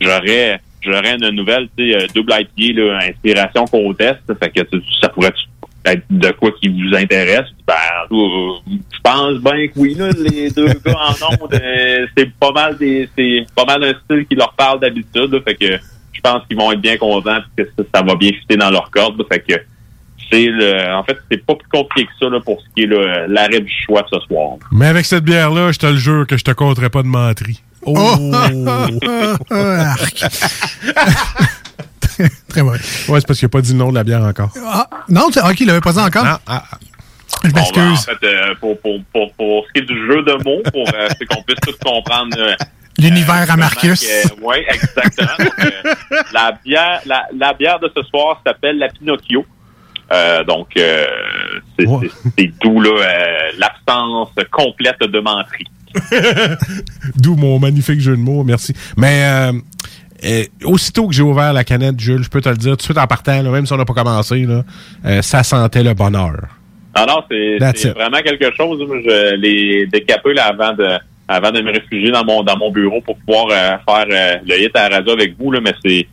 j'aurais 0.00 0.60
j'aurais 0.82 1.14
une 1.14 1.30
nouvelle, 1.30 1.68
tu 1.76 1.92
sais, 1.92 1.96
euh, 1.96 2.06
double 2.14 2.32
IPA, 2.32 2.80
là, 2.80 2.98
inspiration 3.08 3.64
côte 3.66 4.00
est. 4.00 4.18
Fait 4.38 4.50
que 4.50 4.60
ça 5.00 5.08
pourrait 5.08 5.32
être 5.86 6.04
de 6.10 6.30
quoi 6.32 6.50
qui 6.60 6.68
vous 6.68 6.94
intéresse? 6.96 7.48
Ben, 7.66 7.74
je 8.10 9.00
pense 9.02 9.38
bien 9.38 9.68
que 9.68 9.72
oui, 9.76 9.94
là, 9.94 10.10
les 10.10 10.50
deux 10.50 10.66
gars 10.84 10.98
en 11.08 11.44
ondes, 11.44 11.60
c'est 12.16 12.30
pas 12.38 12.52
mal 12.52 12.76
des, 12.76 13.08
c'est 13.16 13.46
pas 13.54 13.64
mal 13.64 13.84
un 13.84 13.94
style 14.04 14.26
qui 14.26 14.34
leur 14.34 14.52
parle 14.54 14.80
d'habitude. 14.80 15.42
Fait 15.44 15.54
que 15.54 15.78
je 16.14 16.20
pense 16.20 16.42
qu'ils 16.46 16.56
vont 16.56 16.72
être 16.72 16.80
bien 16.80 16.96
contents 16.96 17.38
puis 17.56 17.64
que 17.66 17.70
ça, 17.76 17.84
ça 17.94 18.02
va 18.02 18.14
bien 18.14 18.30
fitter 18.30 18.56
dans 18.56 18.70
leur 18.70 18.90
corde. 18.90 19.18
là. 19.18 19.24
Fait 19.30 19.40
que 19.40 19.54
c'est 20.30 20.46
le, 20.46 20.94
en 20.94 21.04
fait, 21.04 21.18
c'est 21.30 21.44
pas 21.44 21.54
plus 21.54 21.68
compliqué 21.68 22.06
que 22.06 22.12
ça 22.18 22.30
là, 22.30 22.40
pour 22.40 22.58
ce 22.60 22.66
qui 22.74 22.84
est 22.84 23.26
l'arrêt 23.28 23.60
du 23.60 23.72
choix 23.84 24.04
ce 24.10 24.18
soir. 24.20 24.56
Mais 24.72 24.86
avec 24.86 25.04
cette 25.04 25.24
bière-là, 25.24 25.70
je 25.72 25.78
te 25.78 25.86
le 25.86 25.96
jure 25.96 26.26
que 26.26 26.36
je 26.36 26.44
te 26.44 26.50
compterai 26.52 26.88
pas 26.90 27.02
de 27.02 27.08
menterie. 27.08 27.60
Oh! 27.86 27.92
Arc. 29.50 30.24
Très 32.48 32.62
bon. 32.62 32.70
Ouais, 32.70 32.78
c'est 33.20 33.26
parce 33.26 33.38
qu'il 33.38 33.46
n'a 33.46 33.50
pas 33.50 33.60
dit 33.60 33.72
le 33.72 33.78
nom 33.78 33.90
de 33.90 33.94
la 33.96 34.04
bière 34.04 34.22
encore. 34.22 34.50
Ah, 34.66 34.88
non, 35.08 35.26
ok, 35.26 35.60
il 35.60 35.66
l'avait 35.66 35.80
pas 35.80 35.92
dit 35.92 35.98
encore. 35.98 36.24
Je 37.42 37.50
Bon, 37.50 37.52
ben, 37.52 37.60
en 37.82 37.90
m'excuse. 37.90 38.04
fait, 38.06 38.26
euh, 38.26 38.54
pour, 38.60 38.78
pour, 38.80 39.00
pour, 39.12 39.32
pour 39.34 39.66
ce 39.66 39.72
qui 39.72 39.80
est 39.80 39.86
du 39.86 40.06
jeu 40.06 40.22
de 40.22 40.32
mots, 40.44 40.62
pour 40.72 40.88
euh, 40.94 41.08
c'est 41.18 41.26
qu'on 41.26 41.42
puisse 41.42 41.58
tout 41.66 41.74
comprendre. 41.84 42.34
euh, 42.38 42.54
L'univers 42.98 43.50
à 43.50 43.56
Marcus. 43.56 44.06
oui, 44.40 44.56
exactement. 44.68 45.36
Donc, 45.38 45.64
euh, 45.64 45.94
la, 46.32 46.52
bière, 46.64 47.00
la, 47.06 47.26
la 47.36 47.52
bière 47.52 47.80
de 47.80 47.90
ce 47.94 48.02
soir 48.04 48.40
s'appelle 48.46 48.78
la 48.78 48.88
Pinocchio. 48.88 49.44
Euh, 50.12 50.44
donc, 50.44 50.68
euh, 50.76 51.06
c'est 51.78 51.86
c'est 52.38 52.52
d'où 52.62 52.80
l'absence 52.80 54.30
complète 54.50 55.00
de 55.00 55.20
menterie. 55.20 55.66
D'où 57.14 57.36
mon 57.36 57.60
magnifique 57.60 58.00
jeu 58.00 58.16
de 58.16 58.20
mots, 58.20 58.42
merci. 58.42 58.74
Mais 58.96 59.24
aussitôt 60.64 61.06
que 61.06 61.14
j'ai 61.14 61.22
ouvert 61.22 61.52
la 61.52 61.62
canette, 61.62 62.00
Jules, 62.00 62.24
je 62.24 62.28
peux 62.28 62.40
te 62.40 62.48
le 62.48 62.56
dire, 62.56 62.72
tout 62.72 62.78
de 62.78 62.82
suite 62.82 62.98
en 62.98 63.06
partant, 63.06 63.40
là, 63.42 63.50
même 63.50 63.64
si 63.64 63.72
on 63.72 63.76
n'a 63.76 63.84
pas 63.84 63.94
commencé, 63.94 64.44
là, 64.44 65.22
ça 65.22 65.44
sentait 65.44 65.84
le 65.84 65.94
bonheur. 65.94 66.48
Ah 66.94 67.06
non, 67.06 67.22
c'est 67.30 67.90
vraiment 67.90 68.20
quelque 68.22 68.54
chose. 68.56 68.80
Je 68.80 69.36
l'ai 69.36 69.86
décapé 69.86 70.34
là, 70.34 70.46
avant 70.46 70.72
de 70.72 70.98
avant 71.28 71.50
de 71.50 71.60
me 71.60 71.72
réfugier 71.72 72.10
dans 72.10 72.24
mon 72.24 72.42
dans 72.42 72.56
mon 72.56 72.70
bureau 72.70 73.00
pour 73.00 73.16
pouvoir 73.18 73.46
euh, 73.50 73.76
faire 73.86 74.06
euh, 74.10 74.38
le 74.46 74.62
hit 74.62 74.76
à 74.76 74.88
la 74.88 74.96
radio 74.96 75.12
avec 75.12 75.36
vous, 75.38 75.50
là, 75.50 75.60
mais 75.62 75.74
c'est 75.84 76.06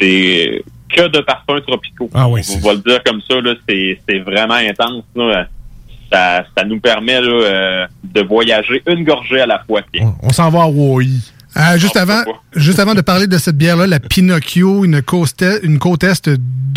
c'est 0.00 0.62
que 0.88 1.08
de 1.08 1.20
parfums 1.20 1.60
tropicaux. 1.66 2.10
Ah 2.14 2.28
oui, 2.28 2.40
On 2.56 2.66
va 2.66 2.74
le 2.74 2.78
dire 2.80 3.02
comme 3.04 3.20
ça, 3.28 3.40
là, 3.40 3.54
c'est 3.68 4.00
c'est 4.08 4.18
vraiment 4.20 4.54
intense. 4.54 5.04
Là. 5.14 5.46
Ça, 6.10 6.44
ça 6.56 6.64
nous 6.64 6.80
permet 6.80 7.20
là, 7.20 7.28
euh, 7.28 7.86
de 8.02 8.22
voyager 8.22 8.82
une 8.86 9.04
gorgée 9.04 9.42
à 9.42 9.46
la 9.46 9.58
fois. 9.66 9.82
tiens. 9.92 10.14
On 10.22 10.30
s'en 10.30 10.48
va 10.48 10.60
à 10.60 10.64
Hawaii. 10.64 11.20
Euh, 11.56 11.78
juste, 11.78 11.96
avant, 11.96 12.22
juste 12.54 12.78
avant 12.78 12.94
de 12.94 13.00
parler 13.00 13.26
de 13.26 13.38
cette 13.38 13.56
bière-là, 13.56 13.86
la 13.86 14.00
Pinocchio, 14.00 14.84
une 14.84 15.02
côte 15.02 15.42
une 15.62 15.78
côte 15.78 16.04
est 16.04 16.28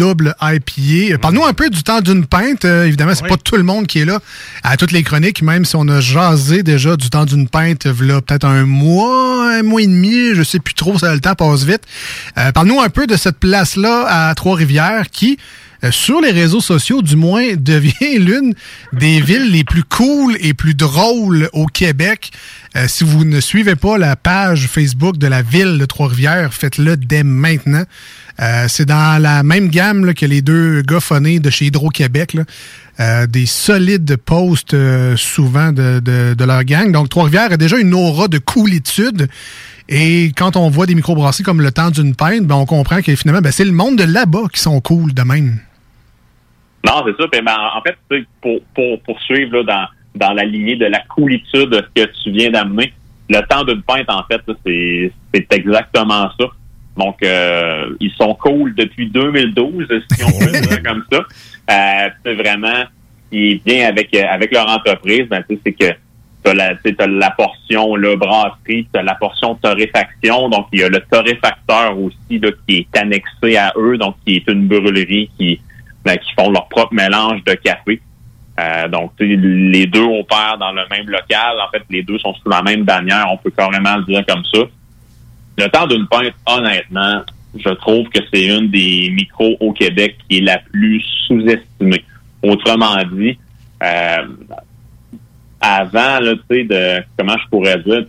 double 0.01 0.35
IPA. 0.41 1.13
Euh, 1.13 1.17
Parle-nous 1.17 1.45
un 1.45 1.53
peu 1.53 1.69
du 1.69 1.83
temps 1.83 2.01
d'une 2.01 2.25
pinte. 2.25 2.65
Euh, 2.65 2.85
évidemment, 2.85 3.13
c'est 3.13 3.27
pas 3.27 3.37
tout 3.37 3.57
le 3.57 3.63
monde 3.63 3.85
qui 3.85 3.99
est 3.99 4.05
là 4.05 4.19
à 4.63 4.77
toutes 4.77 4.91
les 4.91 5.03
chroniques, 5.03 5.41
même 5.41 5.65
si 5.65 5.75
on 5.75 5.87
a 5.87 5.99
jasé 5.99 6.63
déjà 6.63 6.95
du 6.95 7.09
temps 7.09 7.25
d'une 7.25 7.47
pinte, 7.47 7.85
là, 7.85 8.21
peut-être 8.21 8.45
un 8.45 8.65
mois, 8.65 9.53
un 9.53 9.63
mois 9.63 9.81
et 9.81 9.87
demi, 9.87 10.33
je 10.33 10.43
sais 10.43 10.59
plus 10.59 10.73
trop, 10.73 10.97
ça, 10.97 11.13
le 11.13 11.19
temps 11.19 11.35
passe 11.35 11.63
vite. 11.63 11.81
Euh, 12.37 12.51
Parle-nous 12.51 12.79
un 12.81 12.89
peu 12.89 13.05
de 13.05 13.15
cette 13.15 13.37
place-là 13.37 14.05
à 14.07 14.33
Trois-Rivières 14.35 15.09
qui, 15.11 15.37
euh, 15.37 15.70
sur 15.89 16.21
les 16.21 16.29
réseaux 16.31 16.61
sociaux, 16.61 17.01
du 17.01 17.15
moins, 17.15 17.53
devient 17.57 18.19
l'une 18.19 18.53
des 18.93 19.19
villes 19.21 19.49
les 19.51 19.63
plus 19.63 19.83
cool 19.83 20.37
et 20.39 20.53
plus 20.53 20.75
drôles 20.75 21.49
au 21.53 21.65
Québec. 21.65 22.31
Euh, 22.75 22.85
si 22.87 23.03
vous 23.03 23.25
ne 23.25 23.39
suivez 23.39 23.75
pas 23.75 23.97
la 23.97 24.15
page 24.15 24.67
Facebook 24.67 25.17
de 25.17 25.25
la 25.27 25.41
ville 25.41 25.77
de 25.79 25.85
Trois-Rivières, 25.85 26.53
faites-le 26.53 26.97
dès 26.97 27.23
maintenant. 27.23 27.83
Euh, 28.39 28.65
c'est 28.67 28.85
dans 28.85 29.21
la 29.21 29.43
même 29.43 29.69
gamme 29.69 30.13
que 30.13 30.25
les 30.25 30.41
deux 30.41 30.81
gars 30.83 30.99
de 31.19 31.49
chez 31.49 31.65
Hydro-Québec. 31.65 32.37
Euh, 32.99 33.25
des 33.25 33.45
solides 33.47 34.15
posts 34.17 34.73
euh, 34.75 35.15
souvent 35.17 35.71
de, 35.71 35.99
de- 35.99 36.35
de 36.35 36.43
leur 36.45 36.63
gang. 36.63 36.91
Donc, 36.91 37.09
Trois-Rivières 37.09 37.51
a 37.53 37.57
déjà 37.57 37.77
une 37.79 37.93
aura 37.95 38.27
de 38.27 38.37
coolitude. 38.37 39.27
Et 39.89 40.31
quand 40.37 40.55
on 40.55 40.69
voit 40.69 40.85
des 40.85 40.95
microbrasseries 40.95 41.43
comme 41.43 41.61
le 41.61 41.71
temps 41.71 41.89
d'une 41.89 42.15
pinte, 42.15 42.45
ben, 42.45 42.55
on 42.55 42.65
comprend 42.65 43.01
que 43.01 43.15
finalement, 43.15 43.41
ben, 43.41 43.51
c'est 43.51 43.65
le 43.65 43.71
monde 43.71 43.97
de 43.97 44.03
là-bas 44.03 44.43
qui 44.53 44.61
sont 44.61 44.79
cool 44.81 45.13
de 45.13 45.21
même. 45.23 45.57
Non, 46.85 47.03
c'est 47.05 47.21
ça. 47.21 47.27
Puis, 47.31 47.41
ben, 47.41 47.55
en 47.75 47.81
fait, 47.81 47.95
tu 48.09 48.19
sais, 48.19 48.25
pour, 48.41 48.59
pour 48.73 49.01
poursuivre 49.03 49.57
là, 49.57 49.87
dans, 50.15 50.27
dans 50.27 50.33
la 50.33 50.43
lignée 50.43 50.75
de 50.75 50.85
la 50.85 50.99
coolitude 50.99 51.87
que 51.95 52.01
tu 52.23 52.31
viens 52.31 52.51
d'amener, 52.51 52.93
le 53.29 53.39
temps 53.47 53.63
d'une 53.63 53.81
pinte, 53.81 54.09
en 54.09 54.23
fait, 54.23 54.41
c'est 54.65 55.11
c'est 55.33 55.53
exactement 55.53 56.29
ça. 56.37 56.45
Donc, 56.97 57.23
euh, 57.23 57.95
ils 57.99 58.11
sont 58.11 58.33
cool 58.35 58.75
depuis 58.75 59.09
2012, 59.09 59.87
si 60.11 60.23
on 60.23 60.29
dire 60.29 60.83
comme 60.85 61.03
ça. 61.11 61.19
Euh, 61.69 62.09
c'est 62.23 62.33
vraiment, 62.33 62.83
ce 63.25 63.29
qui 63.29 63.51
est 63.51 63.65
bien 63.65 63.87
avec, 63.87 64.13
euh, 64.13 64.23
avec 64.29 64.53
leur 64.53 64.69
entreprise, 64.69 65.27
ben, 65.29 65.43
tu 65.47 65.55
sais, 65.55 65.61
c'est 65.65 65.71
que 65.71 65.97
tu 66.43 66.55
la, 66.55 66.75
t'as 66.75 67.07
la 67.07 67.31
portion 67.31 67.95
là, 67.95 68.15
brasserie, 68.15 68.87
tu 68.91 68.99
as 68.99 69.03
la 69.03 69.15
portion 69.15 69.55
torréfaction. 69.55 70.49
Donc, 70.49 70.67
il 70.73 70.79
y 70.79 70.83
a 70.83 70.89
le 70.89 70.99
torréfacteur 71.09 71.97
aussi 71.97 72.39
là, 72.39 72.49
qui 72.67 72.77
est 72.77 72.97
annexé 72.97 73.57
à 73.57 73.71
eux, 73.77 73.97
donc 73.97 74.15
qui 74.25 74.37
est 74.37 74.49
une 74.49 74.67
brûlerie 74.67 75.29
qui, 75.37 75.61
ben, 76.03 76.17
qui 76.17 76.31
font 76.37 76.49
leur 76.49 76.67
propre 76.67 76.93
mélange 76.93 77.43
de 77.43 77.53
café. 77.53 78.01
Euh, 78.59 78.87
donc, 78.87 79.13
les 79.19 79.85
deux 79.87 80.03
opèrent 80.03 80.57
dans 80.59 80.71
le 80.71 80.83
même 80.89 81.09
local. 81.09 81.57
En 81.65 81.69
fait, 81.71 81.83
les 81.89 82.03
deux 82.03 82.19
sont 82.19 82.33
sous 82.35 82.49
la 82.49 82.61
même 82.61 82.83
bannière. 82.83 83.25
On 83.31 83.37
peut 83.37 83.51
carrément 83.51 83.97
le 83.97 84.03
dire 84.03 84.25
comme 84.27 84.43
ça. 84.53 84.59
Le 85.57 85.67
temps 85.69 85.87
d'une 85.87 86.07
pinte, 86.07 86.33
honnêtement, 86.45 87.23
je 87.55 87.69
trouve 87.69 88.07
que 88.09 88.19
c'est 88.33 88.47
une 88.47 88.69
des 88.69 89.09
micros 89.11 89.55
au 89.59 89.73
Québec 89.73 90.17
qui 90.27 90.37
est 90.37 90.41
la 90.41 90.59
plus 90.59 91.01
sous-estimée. 91.27 92.03
Autrement 92.43 92.95
dit, 93.11 93.37
euh, 93.83 94.27
avant, 95.59 96.19
là, 96.19 96.33
tu 96.49 96.57
sais, 96.57 96.63
de 96.63 97.03
comment 97.17 97.37
je 97.37 97.49
pourrais 97.49 97.79
dire, 97.79 98.05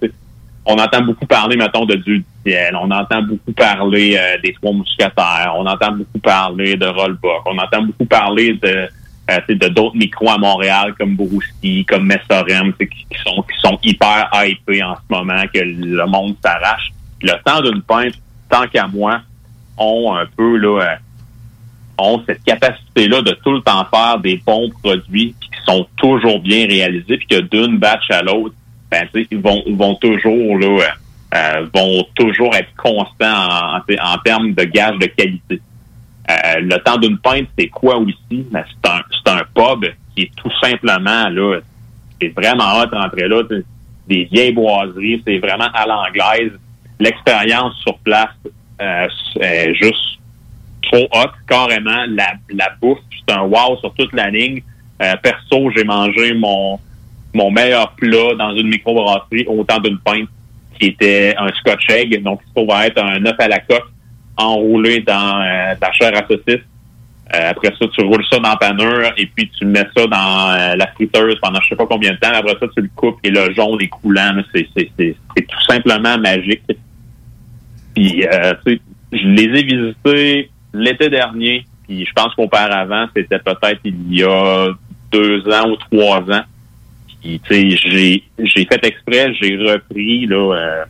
on 0.64 0.78
entend 0.78 1.02
beaucoup 1.02 1.26
parler, 1.26 1.56
mettons, 1.56 1.84
de 1.84 1.96
Dieu 1.96 2.18
du 2.18 2.24
ciel, 2.46 2.76
on 2.76 2.90
entend 2.90 3.22
beaucoup 3.22 3.52
parler 3.52 4.16
euh, 4.16 4.40
des 4.42 4.52
trois 4.52 4.72
mousquetaires, 4.72 5.52
on 5.56 5.66
entend 5.66 5.92
beaucoup 5.92 6.18
parler 6.20 6.76
de 6.76 6.86
Rollbuck, 6.86 7.42
on 7.46 7.58
entend 7.58 7.82
beaucoup 7.82 8.06
parler 8.06 8.54
de 8.54 8.88
euh, 9.30 9.38
de 9.48 9.68
d'autres 9.68 9.96
micros 9.96 10.30
à 10.30 10.38
Montréal 10.38 10.94
comme 10.98 11.16
Brouski, 11.16 11.84
comme 11.84 12.06
Messorem, 12.06 12.72
qui 12.74 13.18
sont 13.24 13.42
qui 13.42 13.58
sont 13.60 13.78
hyper 13.82 14.28
hypés 14.34 14.82
en 14.82 14.96
ce 14.96 15.14
moment, 15.14 15.42
que 15.52 15.60
le 15.60 16.06
monde 16.06 16.36
s'arrache. 16.42 16.92
Le 17.22 17.32
temps 17.44 17.60
d'une 17.60 17.82
pinte, 17.82 18.14
tant 18.48 18.66
qu'à 18.66 18.86
moi, 18.86 19.20
ont 19.78 20.14
un 20.14 20.26
peu 20.36 20.56
là 20.56 20.82
euh, 20.82 20.96
ont 21.98 22.22
cette 22.26 22.42
capacité-là 22.44 23.22
de 23.22 23.32
tout 23.44 23.52
le 23.52 23.60
temps 23.60 23.86
faire 23.92 24.18
des 24.18 24.40
bons 24.44 24.70
produits 24.82 25.34
qui 25.40 25.64
sont 25.66 25.86
toujours 25.96 26.40
bien 26.40 26.66
réalisés, 26.66 27.16
puis 27.18 27.26
que 27.26 27.40
d'une 27.40 27.78
batch 27.78 28.10
à 28.10 28.22
l'autre, 28.22 28.54
ben, 28.92 29.08
ils 29.30 29.40
vont, 29.40 29.94
toujours 29.94 30.58
là, 30.58 30.66
euh, 30.66 30.84
euh, 31.34 31.66
vont 31.74 32.06
toujours 32.14 32.54
être 32.54 32.68
constants 32.76 33.48
en, 33.80 34.18
termes 34.22 34.52
de 34.52 34.64
gage 34.64 34.98
de 34.98 35.06
qualité. 35.06 35.62
Euh, 36.30 36.60
le 36.60 36.76
temps 36.84 36.98
d'une 36.98 37.16
pinte, 37.18 37.48
c'est 37.58 37.68
quoi 37.68 37.96
aussi? 37.96 38.46
Ben, 38.50 38.62
c'est 38.68 38.90
un, 38.90 39.36
un 39.38 39.44
pub 39.54 39.90
qui 40.14 40.24
est 40.24 40.30
tout 40.36 40.52
simplement 40.62 41.30
là, 41.30 41.60
c'est 42.20 42.28
vraiment 42.28 42.80
hot 42.80 42.86
d'entrer 42.86 43.28
là, 43.28 43.42
des 44.08 44.24
vieilles 44.24 44.52
boiseries, 44.52 45.22
c'est 45.26 45.38
vraiment 45.38 45.70
à 45.72 45.86
l'anglaise. 45.86 46.52
L'expérience 47.00 47.74
sur 47.78 47.96
place, 48.00 48.28
euh, 48.82 49.08
c'est 49.32 49.74
juste 49.74 50.18
trop 50.82 51.08
hot, 51.14 51.30
carrément. 51.48 52.04
La, 52.08 52.34
la 52.50 52.68
bouffe, 52.78 52.98
c'est 53.10 53.34
un 53.34 53.44
wow 53.44 53.78
sur 53.78 53.94
toute 53.94 54.12
la 54.12 54.28
ligne. 54.28 54.62
Perso, 55.22 55.68
j'ai 55.74 55.82
mangé 55.82 56.32
mon 56.34 56.78
mon 57.34 57.50
meilleur 57.50 57.92
plat 57.92 58.34
dans 58.38 58.54
une 58.54 58.68
microbrasserie 58.68 59.46
au 59.46 59.64
temps 59.64 59.80
d'une 59.80 59.98
pinte, 59.98 60.28
qui 60.78 60.88
était 60.88 61.34
un 61.38 61.48
scotch 61.48 61.88
egg, 61.90 62.22
donc 62.22 62.40
il 62.56 62.66
va 62.66 62.86
être 62.86 63.02
un 63.02 63.24
œuf 63.24 63.36
à 63.38 63.48
la 63.48 63.60
coque 63.60 63.88
enroulé 64.36 65.00
dans 65.00 65.40
euh, 65.40 65.74
de 65.74 65.86
chair 65.92 66.12
à 66.16 66.26
saucisse. 66.26 66.64
Euh, 67.34 67.50
après 67.50 67.72
ça, 67.78 67.86
tu 67.88 68.04
roules 68.04 68.24
ça 68.30 68.38
dans 68.38 68.50
la 68.50 68.56
panure 68.56 69.12
et 69.16 69.26
puis 69.26 69.50
tu 69.58 69.64
mets 69.64 69.86
ça 69.96 70.06
dans 70.06 70.50
euh, 70.50 70.76
la 70.76 70.86
friteuse 70.88 71.38
pendant 71.40 71.60
je 71.62 71.68
sais 71.68 71.76
pas 71.76 71.86
combien 71.86 72.12
de 72.12 72.16
temps. 72.16 72.32
Après 72.32 72.56
ça, 72.60 72.66
tu 72.76 72.82
le 72.82 72.90
coupes 72.94 73.18
et 73.24 73.30
le 73.30 73.52
jaune 73.54 73.80
est 73.80 73.88
coulant. 73.88 74.34
c'est, 74.54 74.68
c'est, 74.76 74.90
c'est 74.98 75.46
tout 75.46 75.62
simplement 75.66 76.18
magique. 76.18 76.62
Puis, 77.94 78.26
euh, 78.26 78.54
tu 78.66 78.74
sais, 78.74 78.80
je 79.12 79.26
les 79.28 79.60
ai 79.60 79.62
visités 79.62 80.50
l'été 80.74 81.08
dernier. 81.08 81.64
Puis, 81.86 82.04
je 82.04 82.12
pense 82.12 82.34
qu'auparavant, 82.34 83.06
c'était 83.14 83.38
peut-être 83.38 83.80
il 83.84 84.14
y 84.14 84.24
a 84.24 84.68
deux 85.10 85.46
ans 85.48 85.70
ou 85.70 85.76
trois 85.76 86.20
ans. 86.30 86.42
J'ai, 87.24 88.22
fait 88.38 88.84
exprès, 88.84 89.32
j'ai 89.40 89.56
repris 89.56 90.26
là 90.26 90.54
euh, 90.54 90.84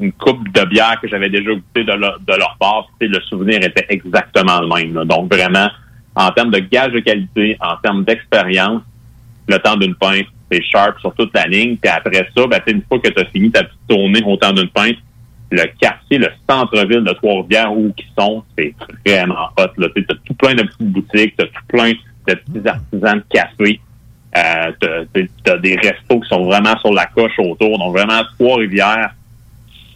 une 0.00 0.12
coupe 0.12 0.48
de 0.52 0.64
bière 0.66 0.98
que 1.00 1.08
j'avais 1.08 1.28
déjà 1.28 1.50
goûté 1.52 1.84
de 1.84 1.92
leur, 1.92 2.18
de 2.20 2.58
part. 2.58 2.88
Le 3.00 3.20
souvenir 3.22 3.62
était 3.64 3.86
exactement 3.88 4.60
le 4.60 4.68
même. 4.68 4.94
là. 4.94 5.04
Donc, 5.04 5.32
vraiment, 5.32 5.68
en 6.14 6.30
termes 6.30 6.50
de 6.50 6.60
gage 6.60 6.92
de 6.92 7.00
qualité, 7.00 7.56
en 7.60 7.76
termes 7.82 8.04
d'expérience, 8.04 8.82
le 9.48 9.58
temps 9.58 9.76
d'une 9.76 9.94
pinte, 9.94 10.26
c'est 10.50 10.62
sharp 10.62 11.00
sur 11.00 11.14
toute 11.14 11.34
la 11.34 11.46
ligne. 11.46 11.76
Puis 11.76 11.90
après 11.90 12.28
ça, 12.36 12.46
ben, 12.46 12.60
une 12.66 12.82
fois 12.82 12.98
que 13.00 13.08
tu 13.08 13.20
as 13.20 13.24
fini 13.26 13.50
ta 13.50 13.64
petite 13.64 13.78
tournée 13.88 14.22
au 14.24 14.36
temps 14.36 14.52
d'une 14.52 14.68
pinte, 14.68 14.96
le 15.50 15.64
quartier, 15.78 16.18
le 16.18 16.28
centre-ville 16.48 17.04
de 17.04 17.12
Trois-Rivières 17.12 17.72
où 17.72 17.92
ils 17.96 18.04
sont, 18.18 18.42
c'est 18.56 18.74
vraiment 19.06 19.48
hot. 19.58 19.66
Tu 19.76 19.84
as 19.84 20.14
tout 20.24 20.34
plein 20.34 20.54
de 20.54 20.62
petites 20.62 20.92
boutiques, 20.92 21.36
tu 21.36 21.44
as 21.44 21.46
tout 21.46 21.66
plein 21.68 21.92
de 21.92 22.34
petits 22.34 22.68
artisans 22.68 23.18
de 23.18 23.24
café. 23.28 23.80
Euh, 24.34 24.72
tu 25.14 25.50
as, 25.50 25.58
des 25.58 25.76
restos 25.76 26.20
qui 26.20 26.28
sont 26.28 26.44
vraiment 26.44 26.78
sur 26.78 26.92
la 26.92 27.06
coche 27.06 27.38
autour. 27.38 27.78
Donc 27.78 27.94
vraiment, 27.94 28.22
Trois-Rivières, 28.38 29.14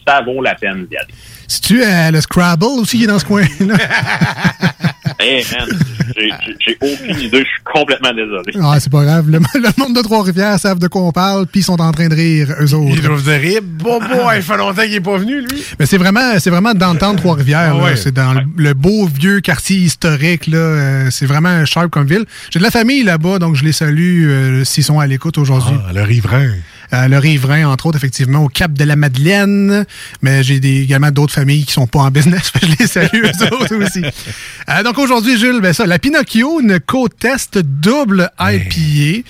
ça 0.07 0.21
vaut 0.21 0.41
la 0.41 0.55
peine 0.55 0.85
d'y 0.85 0.97
aller. 0.97 1.13
Si 1.47 1.61
tu 1.61 1.83
euh, 1.83 2.11
le 2.11 2.21
Scrabble 2.21 2.65
aussi 2.65 2.97
qui 2.97 3.03
est 3.05 3.07
dans 3.07 3.19
ce 3.19 3.25
coin-là? 3.25 3.77
Hey 5.19 5.43
man, 5.51 5.67
j'ai- 6.15 6.77
aucune 6.79 7.19
idée, 7.19 7.39
je 7.39 7.43
suis 7.43 7.63
complètement 7.65 8.13
désolé. 8.13 8.53
Ah, 8.61 8.79
c'est 8.79 8.91
pas 8.91 9.03
grave. 9.03 9.29
Le, 9.29 9.39
le 9.55 9.69
monde 9.81 9.95
de 9.95 10.01
Trois-Rivières 10.01 10.59
savent 10.59 10.77
de 10.79 10.87
quoi 10.87 11.01
on 11.01 11.11
parle, 11.11 11.47
puis 11.47 11.61
ils 11.61 11.63
sont 11.63 11.79
en 11.81 11.91
train 11.91 12.07
de 12.07 12.13
rire, 12.15 12.49
eux 12.61 12.73
autres. 12.75 12.95
Ils 12.95 13.01
doivent 13.01 13.23
dire, 13.23 13.39
eh, 13.43 13.59
bon, 13.61 13.99
bon, 13.99 14.31
il 14.35 14.41
fait 14.43 14.57
longtemps 14.57 14.81
qu'il 14.83 14.91
n'est 14.91 14.99
pas 14.99 15.17
venu, 15.17 15.41
lui. 15.41 15.63
Mais 15.79 15.85
c'est 15.87 15.97
vraiment, 15.97 16.39
c'est 16.39 16.49
vraiment 16.51 16.73
dans 16.75 16.93
le 16.93 16.99
temps 16.99 17.13
de 17.13 17.17
Trois-Rivières. 17.19 17.75
Ah 17.79 17.83
ouais. 17.83 17.95
C'est 17.95 18.13
dans 18.13 18.33
le, 18.33 18.41
le 18.57 18.73
beau 18.73 19.07
vieux 19.07 19.39
quartier 19.41 19.77
historique. 19.77 20.47
Là. 20.47 20.57
Euh, 20.57 21.07
c'est 21.11 21.25
vraiment 21.25 21.65
sharp 21.65 21.89
comme 21.89 22.05
ville. 22.07 22.25
J'ai 22.51 22.59
de 22.59 22.63
la 22.63 22.71
famille 22.71 23.03
là-bas, 23.03 23.39
donc 23.39 23.55
je 23.55 23.63
les 23.63 23.71
salue 23.73 24.27
euh, 24.29 24.63
s'ils 24.65 24.83
sont 24.83 24.99
à 24.99 25.07
l'écoute 25.07 25.37
aujourd'hui. 25.39 25.75
Ah, 25.89 25.93
le 25.93 26.03
riverain. 26.03 26.49
Euh, 26.93 27.07
le 27.07 27.17
riverain, 27.17 27.65
entre 27.65 27.87
autres, 27.87 27.97
effectivement, 27.97 28.43
au 28.43 28.47
Cap 28.47 28.73
de 28.73 28.83
la 28.83 28.95
Madeleine. 28.95 29.85
Mais 30.21 30.43
j'ai 30.43 30.59
des, 30.59 30.81
également 30.81 31.11
d'autres 31.11 31.33
familles 31.33 31.65
qui 31.65 31.73
sont 31.73 31.87
pas 31.87 31.99
en 31.99 32.11
business. 32.11 32.51
je 32.61 32.67
les 32.79 32.87
salue, 32.87 33.25
eux 33.25 33.53
autres 33.53 33.75
aussi. 33.75 34.03
Euh, 34.69 34.83
donc 34.83 34.97
aujourd'hui, 34.97 35.37
Jules, 35.37 35.59
ben 35.61 35.73
ça, 35.73 35.85
la 35.85 35.99
Pinocchio, 35.99 36.59
une 36.61 36.79
côte 36.79 37.17
test 37.19 37.57
double 37.57 38.29
IPA. 38.39 39.27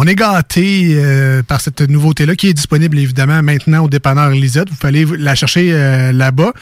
On 0.00 0.06
est 0.06 0.14
gâté 0.14 0.92
euh, 0.92 1.42
par 1.42 1.60
cette 1.60 1.80
nouveauté-là 1.80 2.36
qui 2.36 2.48
est 2.48 2.54
disponible 2.54 2.98
évidemment 2.98 3.42
maintenant 3.42 3.84
au 3.84 3.88
dépanneur 3.88 4.30
Lisette. 4.30 4.70
Vous 4.70 4.76
fallait 4.76 5.04
la 5.04 5.34
chercher 5.34 5.72
euh, 5.72 6.12
là-bas. 6.12 6.52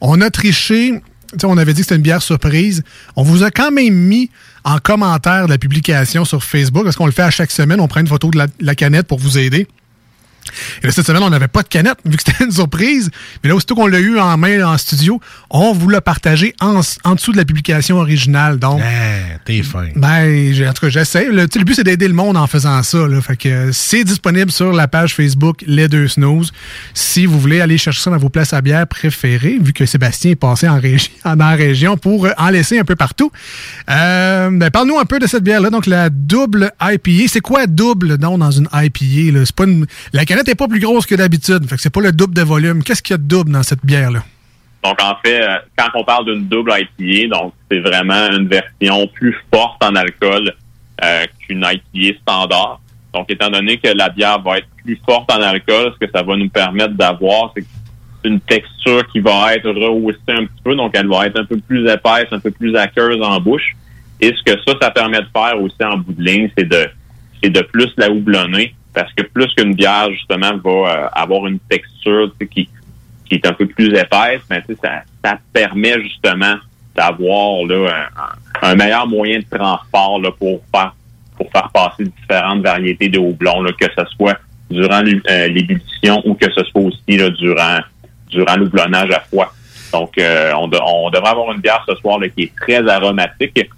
On 0.00 0.20
a 0.20 0.30
triché. 0.30 1.00
On 1.42 1.58
avait 1.58 1.72
dit 1.72 1.80
que 1.80 1.86
c'était 1.86 1.96
une 1.96 2.02
bière 2.02 2.22
surprise. 2.22 2.84
On 3.16 3.24
vous 3.24 3.42
a 3.42 3.50
quand 3.50 3.72
même 3.72 3.94
mis 3.94 4.30
en 4.62 4.78
commentaire 4.78 5.46
de 5.46 5.50
la 5.50 5.58
publication 5.58 6.24
sur 6.24 6.44
Facebook, 6.44 6.84
parce 6.84 6.94
qu'on 6.94 7.06
le 7.06 7.12
fait 7.12 7.22
à 7.22 7.30
chaque 7.30 7.50
semaine. 7.50 7.80
On 7.80 7.88
prend 7.88 7.98
une 7.98 8.06
photo 8.06 8.30
de 8.30 8.38
la, 8.38 8.46
la 8.60 8.76
canette 8.76 9.08
pour 9.08 9.18
vous 9.18 9.38
aider. 9.38 9.66
Et 10.82 10.86
là, 10.86 10.92
cette 10.92 11.06
semaine, 11.06 11.22
on 11.22 11.30
n'avait 11.30 11.48
pas 11.48 11.62
de 11.62 11.68
canette, 11.68 11.98
vu 12.04 12.16
que 12.16 12.22
c'était 12.26 12.44
une 12.44 12.50
surprise. 12.52 13.10
Mais 13.42 13.48
là, 13.50 13.56
aussitôt 13.56 13.74
qu'on 13.74 13.86
l'a 13.86 14.00
eu 14.00 14.18
en 14.18 14.36
main 14.36 14.64
en 14.66 14.76
studio, 14.78 15.20
on 15.50 15.72
vous 15.72 15.88
l'a 15.88 16.00
partagé 16.00 16.54
en, 16.60 16.80
en 17.04 17.14
dessous 17.14 17.32
de 17.32 17.36
la 17.36 17.44
publication 17.44 17.98
originale. 17.98 18.58
Donc, 18.58 18.80
Ah, 18.82 19.38
t'es 19.44 19.62
fin. 19.62 19.86
ben, 19.96 20.52
en 20.68 20.72
tout 20.72 20.80
cas, 20.86 20.88
j'essaie. 20.88 21.26
Le, 21.30 21.42
le 21.54 21.64
but, 21.64 21.74
c'est 21.74 21.84
d'aider 21.84 22.08
le 22.08 22.14
monde 22.14 22.36
en 22.36 22.46
faisant 22.46 22.82
ça. 22.82 23.06
Là. 23.08 23.20
Fait 23.20 23.36
que 23.36 23.48
euh, 23.48 23.72
c'est 23.72 24.04
disponible 24.04 24.50
sur 24.50 24.72
la 24.72 24.88
page 24.88 25.14
Facebook 25.14 25.62
Les 25.66 25.88
Deux 25.88 26.08
Snooze. 26.08 26.52
Si 26.94 27.26
vous 27.26 27.38
voulez 27.40 27.60
aller 27.60 27.78
chercher 27.78 28.00
ça 28.02 28.10
dans 28.10 28.18
vos 28.18 28.28
places 28.28 28.52
à 28.52 28.60
bière 28.60 28.86
préférées, 28.86 29.58
vu 29.60 29.72
que 29.72 29.86
Sébastien 29.86 30.32
est 30.32 30.36
passé 30.36 30.68
en, 30.68 30.78
régi- 30.78 31.10
région 31.56 31.96
pour 31.96 32.26
euh, 32.26 32.30
en 32.38 32.50
laisser 32.50 32.78
un 32.78 32.84
peu 32.84 32.96
partout. 32.96 33.30
Euh, 33.90 34.50
ben, 34.52 34.70
Parle-nous 34.70 34.98
un 34.98 35.04
peu 35.04 35.18
de 35.18 35.26
cette 35.26 35.42
bière-là. 35.44 35.70
Donc, 35.70 35.86
la 35.86 36.10
double 36.10 36.72
IPA. 36.80 37.28
C'est 37.28 37.40
quoi 37.40 37.66
double 37.66 38.18
donc, 38.18 38.38
dans 38.38 38.50
une 38.50 38.68
IPA? 38.72 39.38
Là? 39.38 39.44
C'est 39.46 39.54
pas 39.54 39.64
une... 39.64 39.86
La 40.12 40.24
canette 40.44 40.58
pas 40.58 40.68
plus 40.68 40.80
grosse 40.80 41.06
que 41.06 41.14
d'habitude. 41.14 41.64
C'est 41.78 41.92
pas 41.92 42.00
le 42.00 42.12
double 42.12 42.34
de 42.34 42.42
volume. 42.42 42.82
Qu'est-ce 42.82 43.02
qu'il 43.02 43.14
y 43.14 43.14
a 43.14 43.18
de 43.18 43.28
double 43.28 43.52
dans 43.52 43.62
cette 43.62 43.84
bière-là? 43.84 44.20
Donc, 44.84 45.02
en 45.02 45.16
fait, 45.24 45.42
euh, 45.42 45.56
quand 45.76 45.88
on 45.94 46.04
parle 46.04 46.26
d'une 46.26 46.46
double 46.46 46.72
IPA, 46.98 47.36
donc 47.36 47.54
c'est 47.70 47.80
vraiment 47.80 48.28
une 48.30 48.48
version 48.48 49.06
plus 49.08 49.34
forte 49.52 49.82
en 49.82 49.94
alcool 49.94 50.52
euh, 51.02 51.24
qu'une 51.40 51.64
IPA 51.64 52.18
standard. 52.20 52.80
Donc, 53.14 53.30
étant 53.30 53.48
donné 53.48 53.78
que 53.78 53.88
la 53.88 54.10
bière 54.10 54.42
va 54.42 54.58
être 54.58 54.68
plus 54.84 55.00
forte 55.08 55.32
en 55.32 55.40
alcool, 55.40 55.94
ce 55.94 56.06
que 56.06 56.12
ça 56.14 56.22
va 56.22 56.36
nous 56.36 56.50
permettre 56.50 56.94
d'avoir, 56.94 57.52
c'est 57.56 57.64
une 58.24 58.40
texture 58.40 59.06
qui 59.12 59.20
va 59.20 59.54
être 59.54 59.70
rehaussée 59.70 60.18
un 60.28 60.44
petit 60.44 60.62
peu, 60.62 60.74
donc 60.74 60.92
elle 60.94 61.08
va 61.08 61.26
être 61.26 61.38
un 61.38 61.44
peu 61.44 61.58
plus 61.58 61.88
épaisse, 61.88 62.26
un 62.32 62.40
peu 62.40 62.50
plus 62.50 62.74
aqueuse 62.76 63.22
en 63.22 63.40
bouche. 63.40 63.74
Et 64.20 64.32
ce 64.34 64.42
que 64.42 64.58
ça, 64.66 64.74
ça 64.80 64.90
permet 64.90 65.20
de 65.20 65.26
faire 65.34 65.60
aussi 65.60 65.82
en 65.82 65.98
bout 65.98 66.12
de 66.12 66.22
ligne, 66.22 66.50
c'est 66.56 66.68
de, 66.68 66.88
c'est 67.42 67.50
de 67.50 67.60
plus 67.60 67.90
la 67.96 68.10
houblonner, 68.10 68.74
parce 68.94 69.12
que 69.12 69.22
plus 69.22 69.52
qu'une 69.54 69.74
bière, 69.74 70.10
justement, 70.12 70.56
va 70.64 70.70
euh, 70.70 71.08
avoir 71.12 71.46
une 71.46 71.58
texture 71.58 72.32
qui, 72.50 72.68
qui 73.26 73.34
est 73.34 73.46
un 73.46 73.52
peu 73.52 73.66
plus 73.66 73.88
épaisse, 73.88 74.42
mais 74.48 74.62
sais, 74.66 74.76
ça, 74.82 75.02
ça 75.24 75.38
permet 75.52 76.00
justement 76.02 76.54
d'avoir 76.94 77.66
là, 77.66 78.06
un, 78.62 78.70
un 78.70 78.74
meilleur 78.76 79.06
moyen 79.06 79.40
de 79.40 79.58
transport 79.58 80.20
là, 80.20 80.30
pour 80.30 80.62
faire 80.72 80.94
pour 81.36 81.50
faire 81.50 81.68
passer 81.74 82.04
différentes 82.04 82.62
variétés 82.62 83.08
de 83.08 83.18
houblon, 83.18 83.62
là, 83.62 83.72
que 83.72 83.86
ce 83.86 84.04
soit 84.16 84.38
durant 84.70 85.02
euh, 85.02 85.48
l'ébullition 85.48 86.22
ou 86.24 86.34
que 86.34 86.46
ce 86.52 86.62
soit 86.64 86.80
aussi 86.80 87.16
là, 87.16 87.28
durant 87.30 87.80
durant 88.28 88.56
l'houblonnage 88.56 89.10
à 89.10 89.20
froid. 89.20 89.52
Donc, 89.92 90.16
euh, 90.18 90.52
on, 90.54 90.70
on 90.72 91.10
devrait 91.10 91.30
avoir 91.30 91.52
une 91.52 91.60
bière 91.60 91.84
ce 91.88 91.94
soir 91.96 92.18
là, 92.18 92.28
qui 92.28 92.44
est 92.44 92.52
très 92.54 92.88
aromatique. 92.88 93.70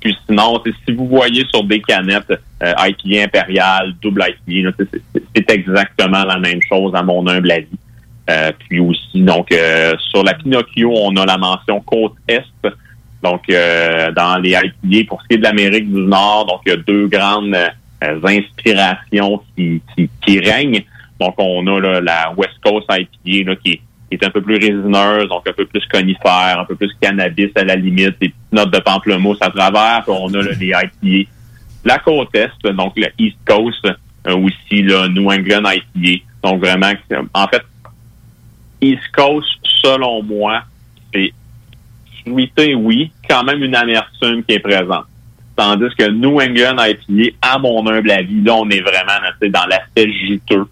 Puis 0.00 0.16
sinon, 0.26 0.62
si 0.64 0.92
vous 0.94 1.06
voyez 1.06 1.44
sur 1.50 1.64
des 1.64 1.80
canettes 1.80 2.32
euh, 2.62 2.72
IPA 2.78 3.24
impérial, 3.24 3.94
double 4.02 4.24
IPA, 4.46 4.72
sais, 4.78 5.00
c'est 5.34 5.50
exactement 5.50 6.24
la 6.24 6.38
même 6.38 6.60
chose 6.68 6.94
à 6.94 7.02
mon 7.02 7.26
humble 7.28 7.50
avis. 7.50 7.78
Euh, 8.30 8.52
puis 8.58 8.80
aussi, 8.80 9.22
donc, 9.22 9.50
euh, 9.52 9.94
sur 10.10 10.22
la 10.22 10.34
Pinocchio, 10.34 10.92
on 10.94 11.16
a 11.16 11.24
la 11.24 11.38
mention 11.38 11.80
côte 11.80 12.14
Est. 12.28 12.44
Donc, 13.22 13.42
euh, 13.48 14.12
dans 14.12 14.38
les 14.38 14.50
IPA, 14.50 15.08
pour 15.08 15.22
ce 15.22 15.28
qui 15.28 15.34
est 15.34 15.38
de 15.38 15.42
l'Amérique 15.42 15.90
du 15.90 16.02
Nord, 16.02 16.46
donc, 16.46 16.60
il 16.66 16.70
y 16.70 16.72
a 16.72 16.76
deux 16.76 17.08
grandes 17.08 17.54
euh, 17.54 18.20
inspirations 18.24 19.42
qui, 19.56 19.80
qui, 19.96 20.10
qui 20.24 20.38
règnent. 20.40 20.84
Donc, 21.18 21.34
on 21.38 21.66
a 21.66 21.80
là, 21.80 22.00
la 22.00 22.34
West 22.36 22.54
Coast 22.62 22.86
IPA 22.90 23.50
là, 23.50 23.56
qui, 23.56 23.72
est, 23.72 23.80
qui 24.10 24.14
est 24.14 24.24
un 24.24 24.30
peu 24.30 24.42
plus 24.42 24.56
résineuse, 24.56 25.28
donc 25.28 25.48
un 25.48 25.52
peu 25.52 25.66
plus 25.66 25.84
conifère, 25.90 26.60
un 26.60 26.64
peu 26.64 26.76
plus 26.76 26.92
cannabis 27.00 27.50
à 27.56 27.64
la 27.64 27.76
limite, 27.76 28.20
des 28.20 28.28
petites 28.28 28.52
notes 28.52 28.72
de 28.72 28.78
pamplemousse 28.78 29.38
à 29.40 29.50
travers. 29.50 30.02
Puis 30.04 30.14
on 30.16 30.32
a 30.34 30.42
là, 30.42 30.50
les 30.60 30.68
IPA. 30.68 31.30
La 31.84 31.98
côte 31.98 32.34
Est, 32.34 32.66
donc 32.72 32.92
le 32.96 33.06
East 33.18 33.38
Coast, 33.46 33.86
euh, 34.26 34.36
aussi 34.36 34.82
le 34.82 35.08
New 35.08 35.30
England 35.30 35.62
IPA. 35.64 36.24
Donc, 36.42 36.60
vraiment, 36.60 36.92
en 37.34 37.46
fait, 37.48 37.62
East 38.80 39.10
Coast, 39.14 39.48
selon 39.82 40.22
moi, 40.22 40.62
c'est 41.12 41.32
fruité, 42.26 42.74
oui, 42.74 43.10
quand 43.28 43.44
même 43.44 43.62
une 43.62 43.74
amertume 43.74 44.42
qui 44.44 44.54
est 44.54 44.60
présente. 44.60 45.06
Tandis 45.56 45.92
que 45.98 46.08
New 46.10 46.40
England 46.40 46.76
IPA, 46.78 47.36
à 47.42 47.58
mon 47.58 47.86
humble 47.88 48.10
avis, 48.10 48.42
là, 48.42 48.54
on 48.54 48.68
est 48.70 48.80
vraiment 48.80 49.26
sais, 49.40 49.48
dans 49.48 49.66
l'aspect 49.66 50.10
juteux. 50.12 50.66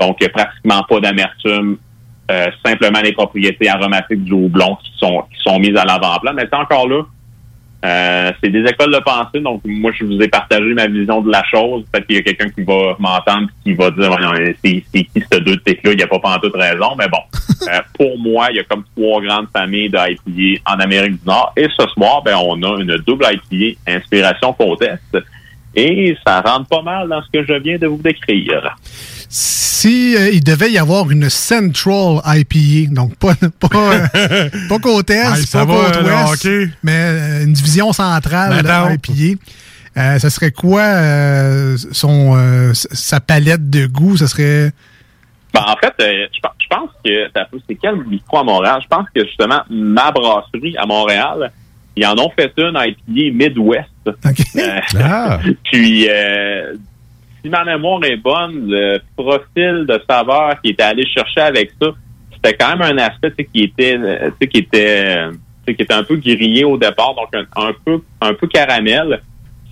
Donc, 0.00 0.16
il 0.20 0.24
y 0.24 0.26
a 0.26 0.30
pratiquement 0.30 0.82
pas 0.82 1.00
d'amertume. 1.00 1.76
Euh, 2.30 2.46
simplement 2.64 3.00
les 3.00 3.12
propriétés 3.12 3.68
aromatiques 3.68 4.24
du 4.24 4.32
houblon 4.32 4.76
qui 4.76 4.92
sont, 4.96 5.24
qui 5.30 5.42
sont 5.42 5.58
mises 5.58 5.76
à 5.76 5.84
l'avant-plan. 5.84 6.32
Mais 6.34 6.48
c'est 6.50 6.56
encore 6.56 6.88
là, 6.88 7.02
Euh, 7.84 8.30
c'est 8.42 8.50
des 8.50 8.60
écoles 8.60 8.92
de 8.92 9.00
pensée, 9.00 9.40
donc 9.40 9.60
moi 9.64 9.90
je 9.98 10.04
vous 10.04 10.20
ai 10.22 10.28
partagé 10.28 10.72
ma 10.72 10.86
vision 10.86 11.20
de 11.20 11.30
la 11.32 11.42
chose. 11.44 11.84
Peut-être 11.90 12.06
qu'il 12.06 12.16
y 12.16 12.18
a 12.20 12.22
quelqu'un 12.22 12.48
qui 12.48 12.62
va 12.62 12.94
m'entendre 12.98 13.48
et 13.48 13.70
qui 13.70 13.74
va 13.74 13.90
dire 13.90 14.16
c'est 14.64 14.82
qui 14.92 15.08
ce 15.16 15.38
deux 15.38 15.54
là 15.54 15.74
il 15.84 15.96
n'y 15.96 16.02
a 16.02 16.06
pas 16.06 16.20
pantoute 16.20 16.54
raison. 16.54 16.94
Mais 16.96 17.08
bon, 17.08 17.18
euh, 17.68 17.80
pour 17.98 18.16
moi, 18.18 18.48
il 18.50 18.56
y 18.56 18.60
a 18.60 18.64
comme 18.64 18.84
trois 18.96 19.20
grandes 19.20 19.48
familles 19.52 19.90
d'IPA 19.90 20.72
en 20.72 20.78
Amérique 20.78 21.14
du 21.14 21.26
Nord. 21.26 21.52
Et 21.56 21.66
ce 21.76 21.86
soir, 21.88 22.22
ben 22.22 22.36
on 22.36 22.62
a 22.62 22.80
une 22.80 22.96
double 22.98 23.26
IPA 23.50 23.80
inspiration 23.88 24.52
contest. 24.52 25.18
Et 25.74 26.16
ça 26.24 26.40
rentre 26.40 26.68
pas 26.68 26.82
mal 26.82 27.08
dans 27.08 27.22
ce 27.22 27.30
que 27.32 27.44
je 27.44 27.54
viens 27.54 27.78
de 27.78 27.86
vous 27.86 28.00
décrire. 28.02 28.76
Si 29.34 30.14
euh, 30.14 30.28
il 30.30 30.44
devait 30.44 30.70
y 30.70 30.76
avoir 30.78 31.10
une 31.10 31.30
Central 31.30 32.20
IPA, 32.26 32.92
donc 32.94 33.16
pas 33.16 33.34
pas, 33.60 33.68
euh, 34.14 34.50
pas 34.68 34.78
côte 34.78 35.08
est, 35.08 35.50
pas 35.52 35.64
côte 35.64 36.02
ouest, 36.04 36.48
mais 36.82 36.92
euh, 36.92 37.44
une 37.44 37.54
division 37.54 37.92
centrale 37.94 38.54
Mettons. 38.56 38.90
IPA. 38.90 39.40
Euh, 39.96 40.18
ça 40.18 40.28
serait 40.30 40.50
quoi 40.52 40.82
euh, 40.82 41.76
son 41.92 42.34
euh, 42.36 42.72
sa 42.74 43.20
palette 43.20 43.70
de 43.70 43.86
goût 43.86 44.18
Ça 44.18 44.26
serait 44.26 44.70
Ben, 45.54 45.62
en 45.66 45.76
fait, 45.76 45.94
euh, 46.00 46.26
je, 46.34 46.40
pense- 46.40 46.88
que 47.04 47.58
c'est 47.68 47.74
quel 47.80 47.96
micro 48.06 48.38
à 48.38 48.44
Montréal? 48.44 48.80
Je 48.82 48.88
pense 48.88 49.06
que 49.14 49.24
justement, 49.26 49.62
ma 49.70 50.10
brasserie 50.10 50.76
à 50.78 50.84
Montréal, 50.86 51.50
ils 51.96 52.06
en 52.06 52.16
ont 52.18 52.30
fait 52.36 52.52
une 52.58 52.76
IPA 52.76 53.34
Midwest. 53.34 53.88
Euh, 54.06 54.80
Ah. 55.00 55.38
Puis, 55.64 56.06
euh, 56.08 56.74
si 57.42 57.48
ma 57.50 57.64
mémoire 57.64 58.04
est 58.04 58.16
bonne, 58.16 58.70
le 58.70 59.00
profil 59.16 59.86
de 59.86 60.00
saveur 60.08 60.60
qui 60.62 60.70
était 60.70 60.82
allé 60.82 61.06
chercher 61.06 61.40
avec 61.40 61.72
ça, 61.80 61.88
c'était 62.32 62.56
quand 62.56 62.76
même 62.76 62.98
un 62.98 63.02
aspect 63.02 63.32
qui 63.52 63.64
était, 63.64 63.96
euh, 63.98 64.30
qui 64.40 64.58
était, 64.58 65.16
euh, 65.16 65.32
qui 65.66 65.82
était 65.82 65.92
un 65.92 66.04
peu 66.04 66.16
grillé 66.16 66.64
au 66.64 66.76
départ, 66.76 67.14
donc 67.14 67.28
un, 67.56 67.72
peu, 67.84 68.00
un 68.20 68.34
peu 68.34 68.46
caramel, 68.46 69.20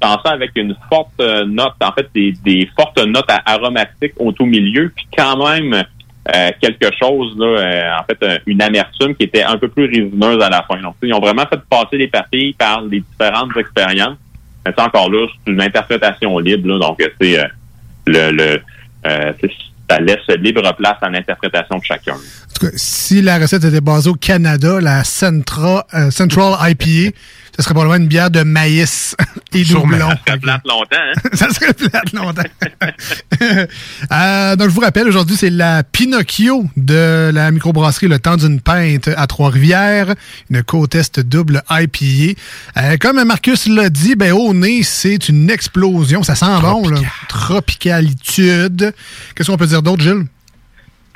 pensant 0.00 0.30
avec 0.30 0.52
une 0.56 0.76
forte 0.88 1.20
euh, 1.20 1.44
note, 1.44 1.74
en 1.80 1.92
fait, 1.92 2.08
des, 2.14 2.32
des 2.44 2.68
fortes 2.76 2.98
notes 3.06 3.30
aromatiques 3.46 4.14
au 4.18 4.32
tout 4.32 4.46
milieu, 4.46 4.92
puis 4.94 5.06
quand 5.16 5.48
même 5.48 5.74
euh, 5.74 6.50
quelque 6.60 6.94
chose, 7.00 7.36
là, 7.38 7.46
euh, 7.46 7.98
en 7.98 8.04
fait, 8.04 8.42
une 8.46 8.62
amertume 8.62 9.14
qui 9.14 9.24
était 9.24 9.42
un 9.42 9.56
peu 9.56 9.68
plus 9.68 9.86
résineuse 9.86 10.42
à 10.42 10.50
la 10.50 10.62
fin. 10.62 10.80
Donc, 10.80 10.96
ils 11.02 11.12
ont 11.14 11.20
vraiment 11.20 11.46
fait 11.46 11.60
passer 11.68 11.96
les 11.96 12.08
papilles 12.08 12.52
par 12.52 12.82
les 12.82 13.00
différentes 13.00 13.56
expériences. 13.56 14.18
Mais 14.66 14.72
encore 14.78 15.10
là, 15.10 15.26
c'est 15.28 15.52
une 15.52 15.62
interprétation 15.62 16.38
libre, 16.38 16.68
là, 16.68 16.78
donc 16.78 17.02
c'est 17.20 17.38
euh, 17.38 17.48
le, 18.06 18.30
le 18.30 18.60
euh, 19.06 19.32
ça 19.88 19.98
laisse 19.98 20.18
libre 20.38 20.62
place 20.76 20.96
à 21.02 21.08
l'interprétation 21.10 21.78
de 21.78 21.84
chacun. 21.84 22.14
En 22.14 22.54
tout 22.54 22.66
cas, 22.66 22.72
si 22.76 23.22
la 23.22 23.38
recette 23.38 23.64
était 23.64 23.80
basée 23.80 24.10
au 24.10 24.14
Canada, 24.14 24.80
la 24.80 25.02
Centra, 25.02 25.86
euh, 25.94 26.10
Central 26.10 26.54
IPA, 26.60 27.16
ce 27.56 27.62
serait 27.62 27.74
probablement 27.74 28.02
une 28.02 28.08
bière 28.08 28.30
de 28.30 28.42
maïs 28.42 29.16
et 29.54 29.64
doublon. 29.64 30.08
Ça 30.10 30.16
serait 30.26 30.38
plate 30.38 30.66
longtemps, 30.66 30.86
hein? 30.92 31.20
ça 31.32 31.50
serait 31.50 31.74
plate 31.74 32.12
longtemps. 32.12 32.42
Euh, 34.12 34.56
donc, 34.56 34.68
je 34.68 34.74
vous 34.74 34.80
rappelle, 34.80 35.08
aujourd'hui, 35.08 35.36
c'est 35.36 35.50
la 35.50 35.82
Pinocchio 35.82 36.64
de 36.76 37.30
la 37.32 37.50
microbrasserie 37.50 38.08
Le 38.08 38.18
Temps 38.18 38.36
d'une 38.36 38.60
Pinte 38.60 39.08
à 39.08 39.26
Trois-Rivières, 39.26 40.14
une 40.50 40.62
côte 40.62 40.94
est 40.94 41.20
double 41.20 41.62
IPA. 41.70 42.38
Euh, 42.76 42.96
comme 42.98 43.22
Marcus 43.24 43.66
l'a 43.66 43.88
dit, 43.88 44.16
ben, 44.16 44.32
au 44.32 44.52
nez, 44.52 44.82
c'est 44.82 45.28
une 45.28 45.50
explosion. 45.50 46.22
Ça 46.22 46.34
sent 46.34 46.60
bon, 46.60 46.88
là. 46.88 47.00
Tropicalitude. 47.28 48.92
Qu'est-ce 49.34 49.50
qu'on 49.50 49.56
peut 49.56 49.66
dire 49.66 49.82
d'autre, 49.82 50.02
Gilles? 50.02 50.26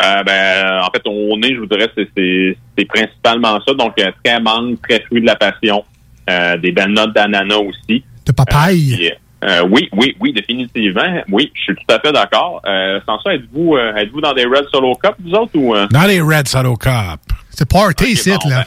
Euh, 0.03 0.23
ben, 0.23 0.81
en 0.83 0.91
fait, 0.91 1.03
au 1.07 1.37
nez, 1.39 1.55
je 1.55 1.61
vous 1.61 1.67
dirais, 1.67 1.91
c'est, 1.97 2.87
principalement 2.87 3.61
ça. 3.67 3.75
Donc, 3.75 3.95
très 4.25 4.41
mangue, 4.41 4.77
très 4.89 5.01
fruit 5.03 5.21
de 5.21 5.27
la 5.27 5.37
passion. 5.37 5.85
Euh, 6.31 6.57
des 6.57 6.73
belles 6.73 6.93
notes 6.93 7.15
d'ananas 7.15 7.59
aussi. 7.59 8.03
De 8.25 8.33
papaye? 8.33 8.97
Puis, 8.97 9.13
euh, 9.45 9.63
oui, 9.71 9.89
oui, 9.93 10.17
oui, 10.21 10.33
définitivement. 10.33 11.23
Oui, 11.31 11.53
je 11.55 11.63
suis 11.63 11.75
tout 11.75 11.95
à 11.95 12.01
fait 12.01 12.13
d'accord. 12.13 12.63
Euh, 12.67 12.99
sans 13.05 13.21
ça, 13.21 13.35
êtes-vous, 13.35 13.77
euh, 13.77 13.95
êtes-vous 13.95 14.23
dans 14.23 14.33
des 14.33 14.47
Red 14.47 14.67
Solo 14.73 14.95
Cup, 14.95 15.15
vous 15.23 15.35
autres, 15.35 15.53
ou... 15.55 15.77
euh? 15.77 15.87
Dans 15.91 16.05
les 16.05 16.21
Red 16.21 16.49
Solo 16.49 16.77
Cup. 16.77 17.21
C'est 17.51 17.69
party 17.69 18.13
ici, 18.13 18.31
bon, 18.31 18.49
là. 18.49 18.65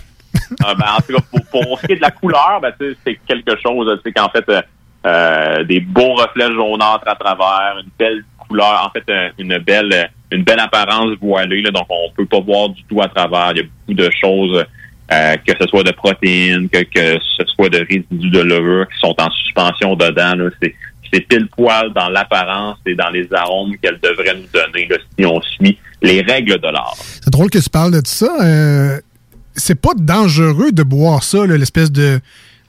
Ah, 0.63 0.75
ben, 0.75 0.85
en 0.97 1.01
tout 1.01 1.13
cas, 1.13 1.23
pour, 1.31 1.63
pour 1.63 1.79
ce 1.79 1.87
qui 1.87 1.93
est 1.93 1.95
de 1.95 2.01
la 2.01 2.11
couleur, 2.11 2.59
ben, 2.61 2.71
tu 2.79 2.91
sais, 2.91 2.97
c'est 3.05 3.19
quelque 3.27 3.59
chose, 3.59 3.99
c'est 4.03 4.11
qu'en 4.11 4.29
fait, 4.29 4.47
euh, 4.49 4.61
euh, 5.07 5.63
des 5.63 5.79
beaux 5.79 6.13
reflets 6.13 6.53
jaunâtres 6.53 7.07
à 7.07 7.15
travers, 7.15 7.79
une 7.81 7.89
belle 7.97 8.23
couleur, 8.47 8.85
en 8.85 8.91
fait, 8.91 9.03
euh, 9.09 9.29
une 9.39 9.57
belle 9.57 9.91
euh, 9.93 10.03
une 10.31 10.43
belle 10.43 10.59
apparence 10.59 11.15
voilée, 11.21 11.61
là, 11.61 11.71
donc 11.71 11.85
on 11.89 12.11
peut 12.15 12.25
pas 12.25 12.39
voir 12.39 12.69
du 12.69 12.83
tout 12.83 13.01
à 13.01 13.07
travers. 13.07 13.51
Il 13.51 13.57
y 13.57 13.61
a 13.61 13.63
beaucoup 13.63 13.93
de 13.93 14.09
choses, 14.21 14.65
euh, 15.11 15.35
que 15.45 15.53
ce 15.59 15.67
soit 15.67 15.83
de 15.83 15.91
protéines, 15.91 16.69
que, 16.69 16.79
ce 17.37 17.45
soit 17.55 17.69
de 17.69 17.79
résidus 17.79 18.29
de 18.29 18.41
levure 18.41 18.87
qui 18.87 18.99
sont 18.99 19.15
en 19.19 19.31
suspension 19.31 19.95
dedans. 19.95 20.35
là. 20.35 20.49
C'est 20.61 20.75
c'est 21.13 21.21
pile 21.21 21.47
poil 21.47 21.93
dans 21.93 22.09
l'apparence 22.09 22.77
et 22.85 22.93
dans 22.93 23.09
les 23.09 23.27
arômes 23.33 23.77
qu'elle 23.81 23.99
devrait 24.01 24.35
nous 24.35 24.47
donner 24.53 24.89
si 25.17 25.25
on 25.25 25.41
suit 25.41 25.77
les 26.01 26.21
règles 26.21 26.59
de 26.59 26.67
l'art. 26.67 26.97
C'est 26.97 27.31
drôle 27.31 27.49
que 27.49 27.59
tu 27.59 27.69
parles 27.69 27.91
de 27.91 28.01
ça. 28.05 28.29
Euh, 28.41 28.99
c'est 29.55 29.79
pas 29.79 29.93
dangereux 29.95 30.71
de 30.71 30.83
boire 30.83 31.23
ça, 31.23 31.45
l'espèce 31.45 31.91
de 31.91 32.19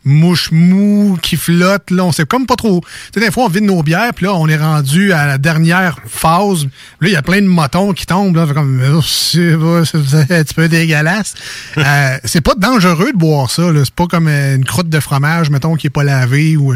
mouche 0.09 0.51
mou 0.51 1.19
qui 1.23 1.37
flotte. 1.37 1.91
Là, 1.91 2.05
on 2.05 2.13
sait 2.13 2.25
comme 2.25 2.47
pas 2.47 2.57
trop. 2.57 2.81
Tu 2.81 3.21
sais, 3.21 3.27
des 3.27 3.31
fois, 3.31 3.45
on 3.45 3.49
vide 3.49 3.65
nos 3.65 3.83
bières, 3.83 4.13
puis 4.15 4.27
là, 4.27 4.35
on 4.35 4.49
est 4.49 4.57
rendu 4.57 5.13
à 5.13 5.27
la 5.27 5.39
dernière 5.39 5.99
phase. 6.07 6.65
Là, 7.01 7.09
il 7.09 7.13
y 7.13 7.17
a 7.17 7.23
plein 7.23 7.41
de 7.41 7.47
motons 7.47 7.93
qui 7.93 8.07
tombent. 8.07 8.37
Là, 8.37 8.47
comme, 8.53 8.83
Oh, 8.95 9.03
c'est 9.03 9.53
un 9.53 10.43
petit 10.43 10.55
peu 10.55 10.69
dégueulasse. 10.69 11.35
Euh, 11.79 12.19
c'est 12.25 12.41
pas 12.41 12.55
dangereux 12.55 13.13
de 13.13 13.17
boire 13.17 13.51
ça. 13.51 13.63
C'est 13.85 13.95
pas 13.95 14.07
comme 14.07 14.27
euh, 14.29 14.57
une 14.57 14.65
croûte 14.65 14.89
de 14.89 15.01
fromage, 15.01 15.49
mettons, 15.49 15.77
qui 15.77 15.87
est 15.87 15.91
pas 15.91 16.03
lavée. 16.03 16.57
ou 16.57 16.75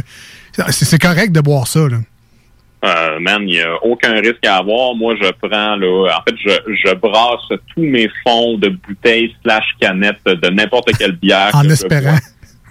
C'est 0.68 0.84
c'est 0.84 0.98
correct 0.98 1.32
de 1.32 1.40
boire 1.40 1.66
ça. 1.66 1.80
Là. 1.88 1.98
Euh, 2.84 3.20
man, 3.20 3.42
il 3.42 3.54
n'y 3.54 3.60
a 3.60 3.76
aucun 3.84 4.12
risque 4.12 4.44
à 4.44 4.56
avoir. 4.56 4.94
Moi, 4.94 5.14
je 5.20 5.30
prends, 5.40 5.76
là, 5.76 6.16
en 6.18 6.22
fait, 6.22 6.36
je, 6.36 6.74
je 6.84 6.94
brasse 6.94 7.60
tous 7.74 7.82
mes 7.82 8.08
fonds 8.26 8.58
de 8.58 8.70
bouteilles 8.70 9.34
slash 9.42 9.64
canettes 9.80 10.24
de 10.24 10.48
n'importe 10.48 10.96
quelle 10.96 11.12
bière. 11.16 11.50
En 11.52 11.62
que 11.62 11.68
je 11.68 11.72
espérant. 11.74 12.18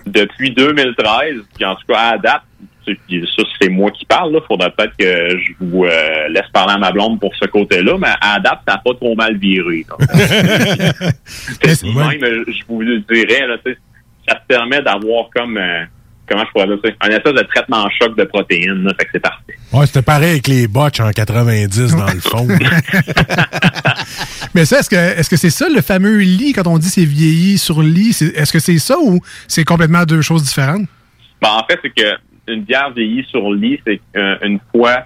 Depuis 0.06 0.52
2013, 0.52 1.44
puis 1.56 1.66
en 1.66 1.76
tout 1.76 1.86
cas, 1.88 2.12
à 2.14 2.18
date, 2.18 2.42
ça, 2.86 3.44
c'est 3.62 3.70
moi 3.70 3.92
qui 3.92 4.06
parle, 4.06 4.34
là. 4.34 4.40
Faudrait 4.48 4.72
peut-être 4.72 4.98
que 4.98 5.38
je 5.38 5.54
vous 5.60 5.86
euh, 5.86 6.28
laisse 6.30 6.48
parler 6.52 6.74
à 6.74 6.78
ma 6.78 6.92
blonde 6.92 7.20
pour 7.20 7.36
ce 7.36 7.46
côté-là, 7.46 7.98
mais 7.98 8.08
à 8.20 8.40
date, 8.40 8.60
ça 8.68 8.74
n'a 8.74 8.78
pas 8.80 8.94
trop 8.96 9.16
mal 9.16 9.38
viré. 9.38 9.86
même, 11.84 12.44
je 12.48 12.64
vous 12.68 12.82
le 12.82 13.00
dirais, 13.02 13.48
là, 13.48 13.58
tu 13.64 13.72
sais, 13.72 13.78
ça 14.28 14.36
te 14.36 14.48
permet 14.48 14.82
d'avoir 14.82 15.30
comme, 15.34 15.58
euh, 15.58 15.84
comment 16.32 16.46
je 16.46 16.52
pourrais 16.52 16.68
dire 16.68 16.78
ça, 16.84 16.90
un 17.02 17.10
espèce 17.10 17.34
de 17.34 17.44
traitement 17.44 17.88
choc 18.00 18.18
de 18.18 18.24
protéines, 18.24 18.84
là. 18.84 18.94
fait 18.98 19.06
que 19.06 19.12
c'est 19.14 19.20
parfait. 19.20 19.56
Ouais, 19.74 19.86
c'était 19.86 20.02
pareil 20.02 20.32
avec 20.32 20.48
les 20.48 20.68
botches 20.68 21.00
en 21.00 21.12
90 21.12 21.96
dans 21.96 22.06
le 22.06 22.20
fond. 22.20 22.48
Mais 24.56 24.66
ça, 24.66 24.80
est-ce 24.80 24.90
que 24.90 24.96
est-ce 24.96 25.30
que 25.30 25.38
c'est 25.38 25.50
ça 25.50 25.68
le 25.70 25.82
fameux 25.82 26.20
lit 26.20 26.54
quand 26.54 26.68
on 26.68 26.78
dit 26.78 26.90
c'est 26.90 27.06
vieilli 27.06 27.58
sur 27.58 27.82
lit? 27.82 28.18
Est-ce 28.36 28.52
que 28.52 28.60
c'est 28.60 28.80
ça 28.80 28.98
ou 29.02 29.20
c'est 29.48 29.64
complètement 29.64 30.04
deux 30.04 30.22
choses 30.22 30.44
différentes? 30.44 30.88
Ben, 31.42 31.50
en 31.50 31.66
fait, 31.66 31.80
c'est 31.82 31.94
que 31.94 32.18
une 32.48 32.64
bière 32.64 32.92
vieillie 32.92 33.26
sur 33.30 33.52
lit, 33.52 33.80
c'est 33.86 34.02
euh, 34.18 34.36
une 34.44 34.60
fois 34.72 35.06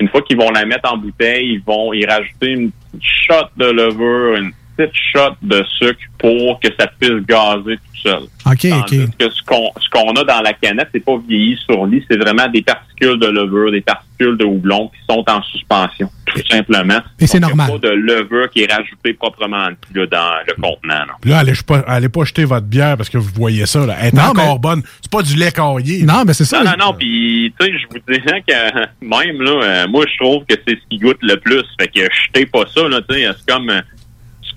une 0.00 0.08
fois 0.08 0.22
qu'ils 0.22 0.36
vont 0.36 0.50
la 0.50 0.64
mettre 0.64 0.92
en 0.92 0.96
bouteille, 0.96 1.54
ils 1.54 1.62
vont 1.66 1.92
y 1.92 2.06
rajouter 2.06 2.50
une 2.50 2.70
petite 2.70 3.02
shot 3.26 3.48
de 3.56 3.66
levure, 3.66 4.36
une 4.36 4.52
petite 4.78 4.94
shot 5.12 5.34
de 5.42 5.62
sucre 5.78 6.00
pour 6.18 6.58
que 6.60 6.68
ça 6.78 6.86
puisse 6.98 7.24
gazer 7.26 7.76
tout 7.76 8.00
seul. 8.02 8.22
OK, 8.46 8.68
Tandis 8.68 9.02
OK. 9.02 9.16
que 9.18 9.30
ce 9.30 9.42
qu'on 9.42 9.70
ce 9.80 9.88
qu'on 9.90 10.10
a 10.12 10.24
dans 10.24 10.40
la 10.40 10.52
canette, 10.54 10.88
c'est 10.92 11.04
pas 11.04 11.18
vieilli 11.28 11.58
sur 11.68 11.84
lit, 11.86 12.02
c'est 12.10 12.16
vraiment 12.16 12.48
des 12.48 12.62
particules 12.62 13.18
de 13.18 13.26
levure, 13.26 13.70
des 13.72 13.80
particules 13.80 14.36
de 14.36 14.44
houblon 14.44 14.88
qui 14.88 15.00
sont 15.08 15.24
en 15.28 15.42
suspension, 15.42 16.08
tout 16.26 16.40
simplement. 16.50 16.98
Et 17.20 17.26
c'est 17.26 17.40
Donc, 17.40 17.50
il 17.50 17.52
a 17.52 17.56
normal. 17.66 17.80
pas 17.80 17.88
de 17.88 17.92
levure 17.94 18.50
qui 18.50 18.62
est 18.62 18.72
rajoutée 18.72 19.14
proprement 19.14 19.68
là, 19.94 20.06
dans 20.06 20.32
le 20.46 20.54
contenant. 20.54 21.04
non. 21.06 21.14
Là, 21.30 21.38
allez 21.38 21.52
pas, 21.66 21.78
allez 21.86 22.08
pas 22.08 22.24
jeter 22.24 22.44
votre 22.44 22.66
bière 22.66 22.96
parce 22.96 23.08
que 23.10 23.18
vous 23.18 23.30
voyez 23.34 23.66
ça. 23.66 23.84
Là. 23.86 23.96
Elle 24.00 24.08
est 24.08 24.14
Non, 24.14 24.22
encore 24.30 24.54
mais- 24.54 24.58
bonne. 24.60 24.82
C'est 25.02 25.10
pas 25.12 25.22
du 25.22 25.34
lait 25.36 25.52
caillé. 25.52 26.04
Non, 26.04 26.24
mais 26.26 26.32
c'est 26.34 26.44
ça. 26.44 26.62
Non, 26.64 26.70
non, 26.78 26.86
non, 26.86 26.94
puis 26.94 27.52
tu 27.58 27.66
sais, 27.66 27.72
je 27.78 27.86
vous 27.90 28.12
dirais 28.12 28.42
que 28.46 28.54
même 29.06 29.42
là, 29.42 29.60
euh, 29.62 29.88
moi 29.88 30.04
je 30.10 30.16
trouve 30.24 30.44
que 30.48 30.54
c'est 30.66 30.74
ce 30.76 30.86
qui 30.88 30.98
goûte 30.98 31.18
le 31.22 31.36
plus. 31.36 31.64
Fait 31.80 31.88
que 31.88 32.00
jetez 32.26 32.46
pas 32.46 32.64
ça, 32.74 32.88
là, 32.88 33.00
tu 33.08 33.14
sais, 33.16 33.28
c'est 33.36 33.52
comme 33.52 33.70
euh, 33.70 33.80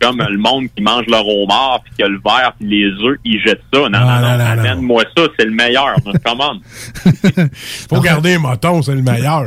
comme 0.01 0.17
le 0.17 0.37
monde 0.37 0.65
qui 0.75 0.81
mange 0.81 1.05
le 1.07 1.15
homard 1.15 1.81
puis 1.83 1.93
que 1.99 2.09
le 2.09 2.19
verre 2.23 2.53
puis 2.59 2.67
les 2.67 2.87
œufs, 3.05 3.17
ils 3.23 3.39
jettent 3.41 3.61
ça. 3.73 3.81
Non, 3.81 3.89
non, 3.89 3.97
Ah, 3.99 4.21
non, 4.21 4.29
non, 4.31 4.37
non, 4.37 4.51
amène-moi 4.51 5.03
ça, 5.15 5.23
c'est 5.37 5.45
le 5.45 5.51
meilleur. 5.51 5.95
Comment? 6.25 6.53
Faut 7.89 8.01
garder 8.01 8.29
les 8.31 8.37
motons, 8.37 8.81
c'est 8.81 8.95
le 8.95 9.01
meilleur. 9.01 9.45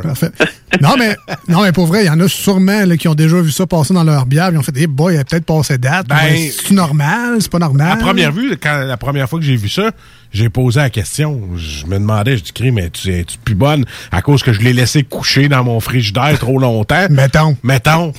Non, 0.81 0.95
mais, 0.99 1.17
non, 1.49 1.63
mais 1.63 1.73
pour 1.73 1.87
vrai, 1.87 2.05
il 2.05 2.07
y 2.07 2.11
en 2.11 2.21
a 2.21 2.29
sûrement 2.29 2.85
là, 2.85 2.97
qui 2.97 3.09
ont 3.09 3.15
déjà 3.15 3.41
vu 3.41 3.51
ça 3.51 3.67
passer 3.67 3.95
dans 3.95 4.05
leur 4.05 4.27
bière. 4.27 4.51
Ils 4.53 4.59
ont 4.59 4.63
fait, 4.63 4.77
hey 4.77 4.87
boy, 4.87 5.15
il 5.15 5.19
a 5.19 5.25
peut-être 5.25 5.47
passé 5.47 5.79
date. 5.79 6.07
Ben, 6.09 6.17
c'est 6.51 6.73
normal, 6.73 7.37
c'est 7.41 7.51
pas 7.51 7.59
normal? 7.59 7.93
À 7.93 7.97
première 7.97 8.33
vue, 8.33 8.57
quand, 8.61 8.79
la 8.87 8.97
première 8.97 9.29
fois 9.29 9.39
que 9.39 9.45
j'ai 9.45 9.57
vu 9.57 9.69
ça, 9.69 9.91
j'ai 10.33 10.49
posé 10.49 10.81
la 10.81 10.91
question. 10.91 11.41
Je 11.57 11.87
me 11.87 11.95
demandais, 11.99 12.37
je 12.37 12.43
dis, 12.43 12.53
Cris, 12.53 12.73
mais 12.73 12.91
tu 12.91 13.13
es-tu 13.13 13.39
plus 13.39 13.55
bonne 13.55 13.85
à 14.11 14.23
cause 14.23 14.43
que 14.43 14.53
je 14.53 14.61
l'ai 14.61 14.73
laissé 14.73 15.03
coucher 15.05 15.49
dans 15.49 15.63
mon 15.65 15.79
frigidaire 15.81 16.39
trop 16.39 16.59
longtemps? 16.59 17.07
Mettons. 17.11 17.57
Mettons. 17.63 18.13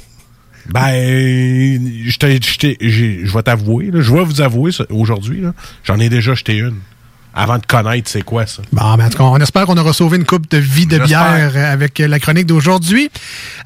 Ben, 0.74 0.92
je 2.08 2.18
t'ai- 2.18 2.40
je 2.42 2.58
t'ai- 2.58 2.78
j'ai- 2.82 3.22
je 3.26 3.34
vais 3.34 3.44
t'avouer, 3.44 3.92
là, 3.92 4.02
je 4.02 4.12
vais 4.14 4.24
vous 4.24 4.42
avouer 4.42 4.72
ça, 4.72 4.86
aujourd'hui, 4.90 5.42
là, 5.42 5.54
j'en 5.84 6.00
ai 6.00 6.10
déjà 6.10 6.34
jeté 6.36 6.58
une. 6.58 6.76
avant 7.38 7.58
de 7.58 7.66
connaître 7.66 8.10
c'est 8.10 8.22
quoi 8.22 8.46
ça. 8.48 8.62
Bon, 8.72 8.96
ben, 8.96 9.08
en 9.08 9.10
tout 9.10 9.18
cas, 9.18 9.26
on 9.26 9.36
espère 9.36 9.66
qu'on 9.66 9.76
aura 9.76 9.92
sauvé 9.92 10.16
une 10.16 10.24
coupe 10.24 10.50
de 10.50 10.58
vie 10.58 10.86
de 10.86 10.98
bière 11.00 11.52
avec 11.70 12.00
la 12.00 12.18
chronique 12.18 12.46
d'aujourd'hui. 12.46 13.10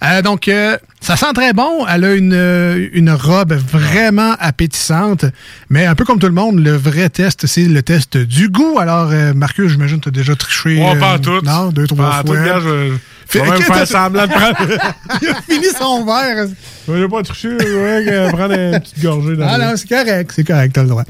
Euh, 0.03 0.23
donc, 0.23 0.47
euh, 0.47 0.75
ça 1.01 1.15
sent 1.15 1.31
très 1.35 1.53
bon. 1.53 1.85
Elle 1.87 2.03
a 2.03 2.15
une, 2.15 2.33
euh, 2.33 2.87
une 2.93 3.11
robe 3.11 3.53
vraiment 3.53 4.33
appétissante. 4.39 5.25
Mais 5.69 5.85
un 5.85 5.93
peu 5.93 6.03
comme 6.03 6.17
tout 6.17 6.25
le 6.25 6.33
monde, 6.33 6.57
le 6.63 6.71
vrai 6.75 7.09
test, 7.11 7.45
c'est 7.45 7.65
le 7.65 7.83
test 7.83 8.17
du 8.17 8.49
goût. 8.49 8.79
Alors, 8.79 9.09
euh, 9.11 9.35
Marcus, 9.35 9.69
j'imagine 9.71 9.97
que 9.99 10.05
tu 10.05 10.09
as 10.09 10.13
déjà 10.13 10.35
triché. 10.35 10.81
Ouais, 10.83 10.97
pas 10.99 11.19
tout. 11.19 11.39
Non, 11.43 11.69
deux, 11.69 11.85
trois 11.85 12.09
Pas 12.09 12.23
fois. 12.23 12.23
tout, 12.37 12.43
gars, 12.43 12.59
je- 12.59 12.95
même 13.35 13.61
faire 13.61 13.87
semblant 13.87 14.25
de 14.25 14.31
prendre. 14.31 14.57
Il 15.21 15.29
a 15.29 15.41
fini 15.41 15.65
son 15.77 16.05
verre. 16.05 16.47
Je 16.87 16.93
vais 16.93 17.07
pas 17.07 17.21
tricher, 17.21 17.55
je 17.59 18.09
vais 18.09 18.29
prendre 18.31 18.53
une 18.53 18.79
petite 18.79 19.01
gorgée 19.01 19.35
dans 19.35 19.47
Ah 19.47 19.57
non, 19.57 19.73
c'est 19.75 19.87
correct, 19.87 20.31
c'est 20.35 20.43
correct, 20.43 20.73
t'as 20.73 20.81
le 20.81 20.89
droit. 20.89 21.03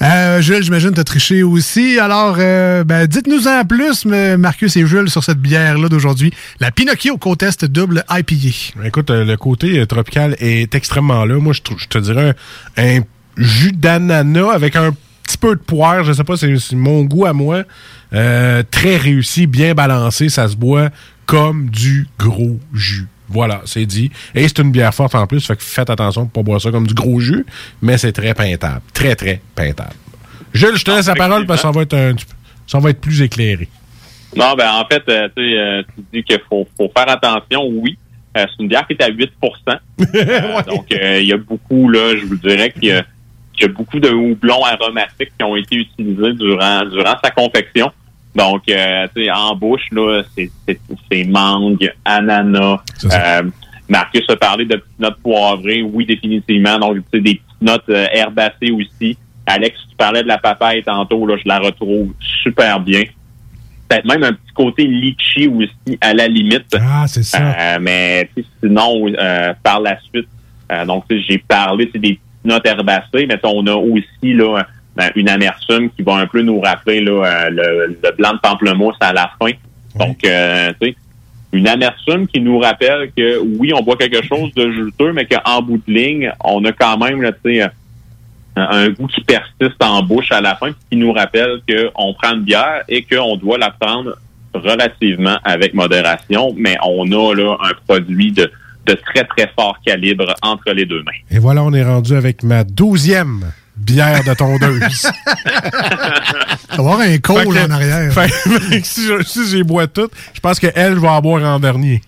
Euh, 0.00 0.40
Jules, 0.40 0.62
j'imagine 0.62 0.90
que 0.90 0.96
t'as 0.96 1.04
triché 1.04 1.42
aussi. 1.42 1.98
Alors, 1.98 2.36
euh, 2.38 2.84
ben, 2.84 3.06
dites-nous 3.06 3.46
en 3.46 3.64
plus, 3.64 4.06
Marcus 4.06 4.76
et 4.76 4.86
Jules, 4.86 5.10
sur 5.10 5.22
cette 5.22 5.38
bière-là 5.38 5.88
d'aujourd'hui. 5.88 6.32
La 6.60 6.70
Pinocchio 6.70 7.18
Côte-Est 7.18 7.66
double 7.66 8.04
IPA. 8.10 8.84
Écoute, 8.84 9.10
euh, 9.10 9.24
le 9.24 9.36
côté 9.36 9.78
euh, 9.78 9.86
tropical 9.86 10.36
est 10.38 10.74
extrêmement 10.74 11.24
là. 11.24 11.38
Moi, 11.38 11.52
je, 11.52 11.60
je 11.76 11.86
te 11.86 11.98
dirais 11.98 12.34
un, 12.76 12.98
un 12.98 13.00
jus 13.36 13.72
d'ananas 13.72 14.52
avec 14.52 14.76
un 14.76 14.92
petit 15.24 15.38
peu 15.38 15.54
de 15.54 15.60
poire. 15.60 16.04
Je 16.04 16.12
sais 16.12 16.24
pas, 16.24 16.36
c'est 16.36 16.56
c'est 16.58 16.76
mon 16.76 17.02
goût 17.02 17.26
à 17.26 17.32
moi. 17.32 17.64
Euh, 18.12 18.62
très 18.70 18.96
réussi, 18.96 19.46
bien 19.46 19.74
balancé. 19.74 20.28
Ça 20.28 20.48
se 20.48 20.56
boit 20.56 20.90
comme 21.26 21.68
du 21.70 22.06
gros 22.18 22.58
jus. 22.72 23.08
Voilà, 23.28 23.60
c'est 23.64 23.86
dit. 23.86 24.10
Et 24.34 24.46
c'est 24.46 24.58
une 24.60 24.70
bière 24.70 24.94
forte 24.94 25.14
en 25.14 25.26
plus, 25.26 25.44
fait 25.44 25.56
que 25.56 25.62
faites 25.62 25.90
attention 25.90 26.26
pour 26.26 26.44
pas 26.44 26.46
boire 26.46 26.60
ça 26.60 26.70
comme 26.70 26.86
du 26.86 26.94
gros 26.94 27.20
jus, 27.20 27.44
mais 27.82 27.98
c'est 27.98 28.12
très 28.12 28.34
peintable. 28.34 28.82
Très, 28.94 29.16
très 29.16 29.40
peintable. 29.54 29.94
Jules, 30.54 30.76
je 30.76 30.84
te 30.84 30.90
laisse 30.90 31.06
la 31.08 31.14
parole 31.14 31.44
parce 31.44 31.60
que 31.60 31.66
ça 31.68 31.72
va 31.72 31.82
être, 31.82 31.94
un, 31.94 32.14
ça 32.66 32.78
va 32.78 32.90
être 32.90 33.00
plus 33.00 33.20
éclairé. 33.22 33.68
Non, 34.36 34.54
ben 34.56 34.70
en 34.70 34.86
fait, 34.86 35.02
euh, 35.08 35.28
tu 35.36 35.42
euh, 35.42 35.82
tu 35.94 36.04
dis 36.12 36.22
qu'il 36.22 36.40
faut, 36.48 36.66
faut 36.76 36.90
faire 36.96 37.08
attention, 37.08 37.66
oui. 37.66 37.98
Euh, 38.36 38.44
c'est 38.48 38.62
une 38.62 38.68
bière 38.68 38.86
qui 38.86 38.92
est 38.92 39.02
à 39.02 39.10
8% 39.10 39.26
Euh, 40.14 40.62
Donc, 40.62 40.86
il 40.90 41.24
y 41.26 41.32
a 41.32 41.36
beaucoup, 41.38 41.88
là, 41.88 42.16
je 42.16 42.26
vous 42.26 42.36
dirais 42.36 42.70
qu'il 42.70 42.84
y 42.84 42.92
a, 42.92 43.02
qu'il 43.54 43.66
y 43.66 43.70
a 43.70 43.72
beaucoup 43.72 43.98
de 43.98 44.10
houblons 44.10 44.62
aromatiques 44.64 45.32
qui 45.38 45.44
ont 45.44 45.56
été 45.56 45.76
utilisés 45.76 46.34
durant, 46.34 46.84
durant 46.84 47.16
sa 47.22 47.30
confection. 47.30 47.90
Donc, 48.36 48.62
euh, 48.68 49.06
tu 49.14 49.24
sais, 49.24 49.30
en 49.30 49.56
bouche, 49.56 49.88
là, 49.92 50.22
c'est, 50.36 50.50
c'est, 50.68 50.78
c'est 51.10 51.24
mangue, 51.24 51.90
ananas. 52.04 52.80
Euh, 53.04 53.42
Marcus 53.88 54.24
a 54.28 54.36
parlé 54.36 54.66
de 54.66 54.76
petites 54.76 55.00
notes 55.00 55.16
poivrées. 55.22 55.82
Oui, 55.82 56.04
définitivement. 56.04 56.78
Donc, 56.78 56.96
tu 56.96 57.02
sais, 57.14 57.20
des 57.20 57.34
petites 57.36 57.62
notes 57.62 57.88
euh, 57.88 58.06
herbacées 58.12 58.70
aussi. 58.72 59.16
Alex, 59.46 59.78
tu 59.88 59.96
parlais 59.96 60.22
de 60.22 60.28
la 60.28 60.38
papaye 60.38 60.82
tantôt, 60.82 61.24
là, 61.26 61.36
je 61.42 61.48
la 61.48 61.58
retrouve 61.60 62.12
super 62.42 62.80
bien. 62.80 63.04
Peut-être 63.88 64.04
même 64.04 64.24
un 64.24 64.32
petit 64.32 64.52
côté 64.52 64.84
litchi 64.84 65.46
aussi, 65.46 65.98
à 66.00 66.12
la 66.12 66.26
limite. 66.26 66.76
Ah, 66.78 67.06
c'est 67.06 67.22
ça. 67.22 67.78
Mais 67.78 68.28
sinon, 68.60 69.06
euh, 69.06 69.54
par 69.62 69.80
la 69.80 69.96
suite, 70.00 70.28
donc 70.86 71.04
j'ai 71.08 71.38
parlé 71.38 71.88
sais, 71.92 72.00
des 72.00 72.14
petites 72.14 72.44
notes 72.44 72.66
herbacées, 72.66 73.26
mais 73.26 73.38
on 73.44 73.64
a 73.68 73.74
aussi 73.74 74.34
là 74.34 74.66
ben, 74.96 75.10
une 75.14 75.28
amertume 75.28 75.90
qui 75.90 76.02
va 76.02 76.14
un 76.16 76.26
peu 76.26 76.42
nous 76.42 76.60
rappeler 76.60 77.00
là, 77.00 77.12
euh, 77.24 77.50
le, 77.50 77.98
le 78.02 78.16
blanc 78.16 78.32
de 78.34 78.38
pamplemousse 78.38 78.96
à 79.00 79.12
la 79.12 79.30
fin. 79.40 79.50
Donc, 79.98 80.24
euh, 80.24 80.72
tu 80.80 80.88
sais, 80.88 80.96
une 81.52 81.68
amertume 81.68 82.26
qui 82.26 82.40
nous 82.40 82.58
rappelle 82.58 83.10
que 83.16 83.38
oui, 83.58 83.72
on 83.74 83.82
boit 83.82 83.96
quelque 83.96 84.22
chose 84.26 84.52
de 84.54 84.70
juteux, 84.72 85.12
mais 85.12 85.26
qu'en 85.26 85.62
bout 85.62 85.80
de 85.86 85.92
ligne, 85.92 86.32
on 86.44 86.64
a 86.64 86.72
quand 86.72 86.98
même 86.98 87.22
là, 87.22 87.30
un- 88.56 88.88
goût 88.90 89.06
qui 89.06 89.22
persiste 89.22 89.82
en 89.82 90.02
bouche 90.02 90.30
à 90.32 90.40
la 90.40 90.56
fin, 90.56 90.70
qui 90.90 90.96
nous 90.96 91.12
rappelle 91.12 91.60
qu'on 91.68 92.14
prend 92.14 92.32
une 92.34 92.42
bière 92.42 92.82
et 92.88 93.02
qu'on 93.04 93.36
doit 93.36 93.58
la 93.58 93.70
prendre 93.70 94.16
relativement 94.54 95.36
avec 95.44 95.74
modération, 95.74 96.54
mais 96.56 96.76
on 96.82 97.04
a 97.12 97.34
là 97.34 97.56
un 97.62 97.72
produit 97.86 98.32
de, 98.32 98.50
de 98.86 98.94
très, 98.94 99.24
très 99.24 99.50
fort 99.54 99.76
calibre 99.84 100.34
entre 100.42 100.72
les 100.72 100.86
deux 100.86 101.02
mains. 101.02 101.12
Et 101.30 101.38
voilà, 101.38 101.62
on 101.62 101.72
est 101.74 101.84
rendu 101.84 102.14
avec 102.14 102.42
ma 102.42 102.64
douzième 102.64 103.52
bière 103.76 104.24
de 104.24 104.34
tondeuse. 104.34 104.82
Ça 105.02 105.12
va 106.70 106.78
avoir 106.78 107.00
un 107.00 107.18
col 107.18 107.44
que- 107.44 107.66
en 107.66 107.70
arrière. 107.70 108.12
fait- 108.12 108.28
fait 108.28 108.80
que 108.80 108.86
si 108.86 109.06
je- 109.06 109.22
si 109.24 109.48
j'ai 109.48 109.62
bois 109.62 109.86
toutes, 109.86 110.12
je 110.34 110.40
pense 110.40 110.58
qu'elle, 110.58 110.94
je 110.94 110.98
vais 111.00 111.08
en 111.08 111.20
boire 111.20 111.42
en 111.44 111.60
dernier. 111.60 112.02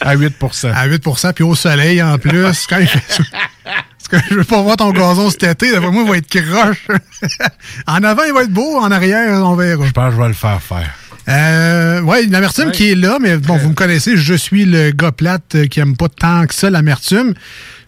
À 0.00 0.14
8% 0.14 0.72
À 0.74 0.86
8% 0.86 1.32
puis 1.32 1.44
au 1.44 1.54
soleil 1.54 2.02
en 2.02 2.18
plus. 2.18 2.66
Quand 2.68 2.78
il 2.78 2.86
fait 2.86 3.02
ça. 3.08 3.22
Parce 3.64 4.22
que 4.22 4.28
je 4.30 4.34
veux 4.36 4.44
pas 4.44 4.60
voir 4.60 4.76
ton 4.76 4.90
gazon 4.92 5.30
cet 5.30 5.44
été. 5.44 5.72
D'après 5.72 5.90
moi, 5.90 6.02
il 6.04 6.10
va 6.10 6.16
être 6.18 6.28
croche. 6.28 6.86
en 7.86 8.02
avant, 8.04 8.22
il 8.24 8.32
va 8.34 8.42
être 8.42 8.50
beau. 8.52 8.78
En 8.78 8.90
arrière, 8.90 9.42
on 9.46 9.54
verra. 9.54 9.86
Je 9.86 9.92
pense 9.92 10.10
que 10.10 10.16
je 10.16 10.20
vais 10.22 10.28
le 10.28 10.34
faire 10.34 10.60
faire. 10.60 10.90
Euh, 11.28 12.00
ouais, 12.02 12.24
une 12.24 12.34
amertume 12.34 12.72
qui 12.72 12.90
est 12.90 12.94
là, 12.94 13.18
mais 13.20 13.36
bon, 13.36 13.56
vous 13.56 13.68
me 13.68 13.74
connaissez, 13.74 14.16
je 14.16 14.34
suis 14.34 14.64
le 14.64 14.90
gars 14.90 15.12
plate 15.12 15.68
qui 15.68 15.78
aime 15.78 15.96
pas 15.96 16.08
tant 16.08 16.46
que 16.46 16.54
ça 16.54 16.70
l'amertume. 16.70 17.34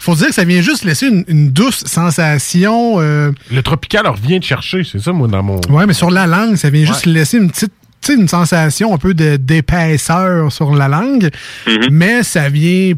Faut 0.04 0.16
dire 0.16 0.26
que 0.28 0.34
ça 0.34 0.42
vient 0.44 0.60
juste 0.60 0.84
laisser 0.84 1.06
une, 1.06 1.24
une 1.28 1.50
douce 1.52 1.84
sensation. 1.86 2.96
euh, 3.00 3.30
Le 3.52 3.62
tropical 3.62 4.06
revient 4.06 4.40
de 4.40 4.44
chercher, 4.44 4.82
c'est 4.84 4.98
ça, 5.00 5.12
moi, 5.12 5.28
dans 5.28 5.42
mon. 5.44 5.60
Ouais, 5.70 5.86
mais 5.86 5.92
sur 5.94 6.10
la 6.10 6.26
langue, 6.26 6.56
ça 6.56 6.70
vient 6.70 6.84
juste 6.84 7.06
laisser 7.06 7.38
une 7.38 7.50
petite, 7.50 7.72
tu 8.00 8.12
sais, 8.12 8.18
une 8.18 8.26
sensation 8.26 8.92
un 8.94 8.98
peu 8.98 9.14
de- 9.14 9.36
d'épaisseur 9.36 10.50
sur 10.50 10.74
la 10.74 10.88
langue, 10.88 11.30
mais 11.90 12.22
ça 12.24 12.48
vient, 12.48 12.94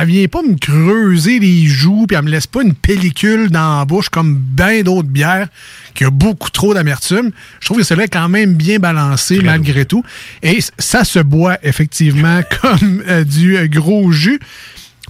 elle 0.00 0.06
vient 0.08 0.26
pas 0.26 0.42
me 0.42 0.56
creuser 0.58 1.38
les 1.38 1.66
joues, 1.66 2.06
puis 2.08 2.16
elle 2.16 2.24
me 2.24 2.30
laisse 2.30 2.46
pas 2.48 2.62
une 2.62 2.74
pellicule 2.74 3.50
dans 3.50 3.78
la 3.78 3.84
bouche 3.84 4.08
comme 4.08 4.34
bien 4.36 4.82
d'autres 4.82 5.08
bières 5.08 5.46
qui 5.94 6.04
a 6.04 6.10
beaucoup 6.10 6.50
trop 6.50 6.74
d'amertume. 6.74 7.30
Je 7.60 7.66
trouve 7.66 7.78
que 7.78 7.84
celle-là 7.84 8.04
est 8.04 8.08
quand 8.12 8.28
même 8.28 8.54
bien 8.54 8.78
balancé 8.80 9.40
malgré 9.42 9.84
tout, 9.84 10.02
et 10.42 10.58
ça 10.78 11.04
se 11.04 11.20
boit 11.20 11.56
effectivement 11.62 12.40
comme 12.62 13.02
euh, 13.08 13.22
du 13.22 13.56
euh, 13.56 13.68
gros 13.68 14.10
jus. 14.10 14.40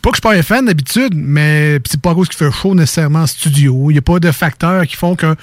Pas 0.01 0.11
que 0.11 0.17
je 0.17 0.21
suis 0.21 0.35
pas 0.35 0.35
un 0.35 0.43
fan 0.43 0.67
d'habitude, 0.67 1.13
mais 1.15 1.79
c'est 1.89 2.01
pas 2.01 2.11
à 2.11 2.15
cause 2.15 2.29
qu'il 2.29 2.39
fait 2.39 2.51
chaud 2.53 2.75
nécessairement 2.75 3.21
en 3.21 3.27
studio. 3.27 3.91
Il 3.91 3.95
n'y 3.95 3.99
a 3.99 4.03
pas 4.03 4.19
de 4.19 4.31
facteurs 4.31 4.87
qui 4.87 4.97
font 4.97 5.17
que 5.17 5.35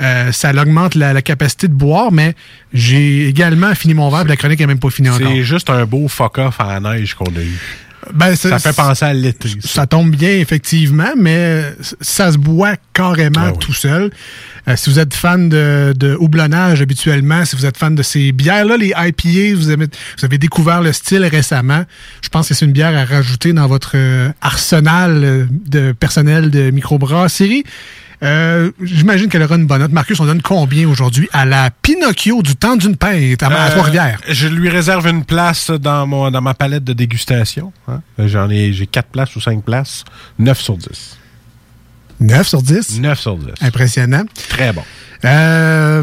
euh, 0.00 0.32
ça 0.32 0.50
augmente 0.50 0.94
la, 0.94 1.12
la 1.12 1.22
capacité 1.22 1.68
de 1.68 1.74
boire, 1.74 2.12
mais 2.12 2.34
j'ai 2.72 3.28
également 3.28 3.74
fini 3.74 3.94
mon 3.94 4.10
verre, 4.10 4.24
la 4.24 4.36
chronique 4.36 4.60
n'est 4.60 4.66
même 4.66 4.78
pas 4.78 4.90
finie 4.90 5.10
encore. 5.10 5.28
C'est 5.28 5.42
juste 5.42 5.70
un 5.70 5.84
beau 5.84 6.08
fuck-off 6.08 6.60
à 6.60 6.80
la 6.80 6.80
neige 6.80 7.14
qu'on 7.14 7.24
a 7.24 7.40
eu. 7.40 7.58
Ben, 8.12 8.34
ça 8.34 8.58
fait 8.58 8.74
penser 8.74 9.04
à 9.04 9.12
l'été. 9.12 9.50
Ça 9.60 9.86
tombe 9.86 10.10
bien, 10.14 10.30
effectivement, 10.38 11.12
mais 11.16 11.64
ça 12.00 12.32
se 12.32 12.38
boit 12.38 12.76
carrément 12.92 13.52
tout 13.52 13.74
seul. 13.74 14.10
Euh, 14.68 14.76
si 14.76 14.90
vous 14.90 14.98
êtes 14.98 15.14
fan 15.14 15.48
de, 15.48 15.92
de 15.96 16.16
houblonnage 16.18 16.82
habituellement, 16.82 17.44
si 17.44 17.56
vous 17.56 17.66
êtes 17.66 17.76
fan 17.76 17.94
de 17.94 18.02
ces 18.02 18.32
bières-là, 18.32 18.76
les 18.76 18.92
IPA, 18.96 19.56
vous 19.56 19.70
avez, 19.70 19.86
vous 19.86 20.24
avez 20.24 20.38
découvert 20.38 20.82
le 20.82 20.92
style 20.92 21.24
récemment, 21.24 21.84
je 22.22 22.28
pense 22.28 22.48
que 22.48 22.54
c'est 22.54 22.64
une 22.64 22.72
bière 22.72 22.96
à 22.96 23.04
rajouter 23.04 23.52
dans 23.52 23.66
votre 23.66 23.92
euh, 23.94 24.30
arsenal 24.40 25.24
euh, 25.24 25.46
de 25.50 25.92
personnel 25.92 26.50
de 26.50 26.70
microbrasserie. 26.70 27.64
Euh, 28.22 28.70
J'imagine 28.82 29.28
qu'elle 29.28 29.42
aura 29.42 29.56
une 29.56 29.66
bonne 29.66 29.80
note. 29.80 29.92
Marcus, 29.92 30.20
on 30.20 30.26
donne 30.26 30.42
combien 30.42 30.86
aujourd'hui 30.88 31.28
à 31.32 31.44
la 31.46 31.70
Pinocchio 31.70 32.42
du 32.42 32.54
temps 32.56 32.76
d'une 32.76 32.96
pinte 32.96 33.42
à, 33.42 33.50
Euh, 33.50 33.70
Trois-Rivières? 33.70 34.20
Je 34.28 34.46
lui 34.48 34.68
réserve 34.68 35.06
une 35.08 35.24
place 35.24 35.70
dans, 35.70 36.06
mon, 36.06 36.30
dans 36.30 36.42
ma 36.42 36.52
palette 36.54 36.84
de 36.84 36.92
dégustation. 36.92 37.72
hein. 37.88 38.02
J'en 38.18 38.50
ai, 38.50 38.72
j'ai 38.72 38.86
4 38.86 39.08
places 39.08 39.34
ou 39.36 39.40
5 39.40 39.64
places. 39.64 40.04
9 40.38 40.60
sur 40.60 40.76
10. 40.76 41.16
9 42.20 42.46
sur 42.46 42.60
10? 42.62 43.00
9 43.00 43.18
sur 43.18 43.36
10. 43.38 43.46
Impressionnant. 43.62 44.24
Très 44.50 44.72
bon. 44.74 44.82
Euh, 45.24 46.02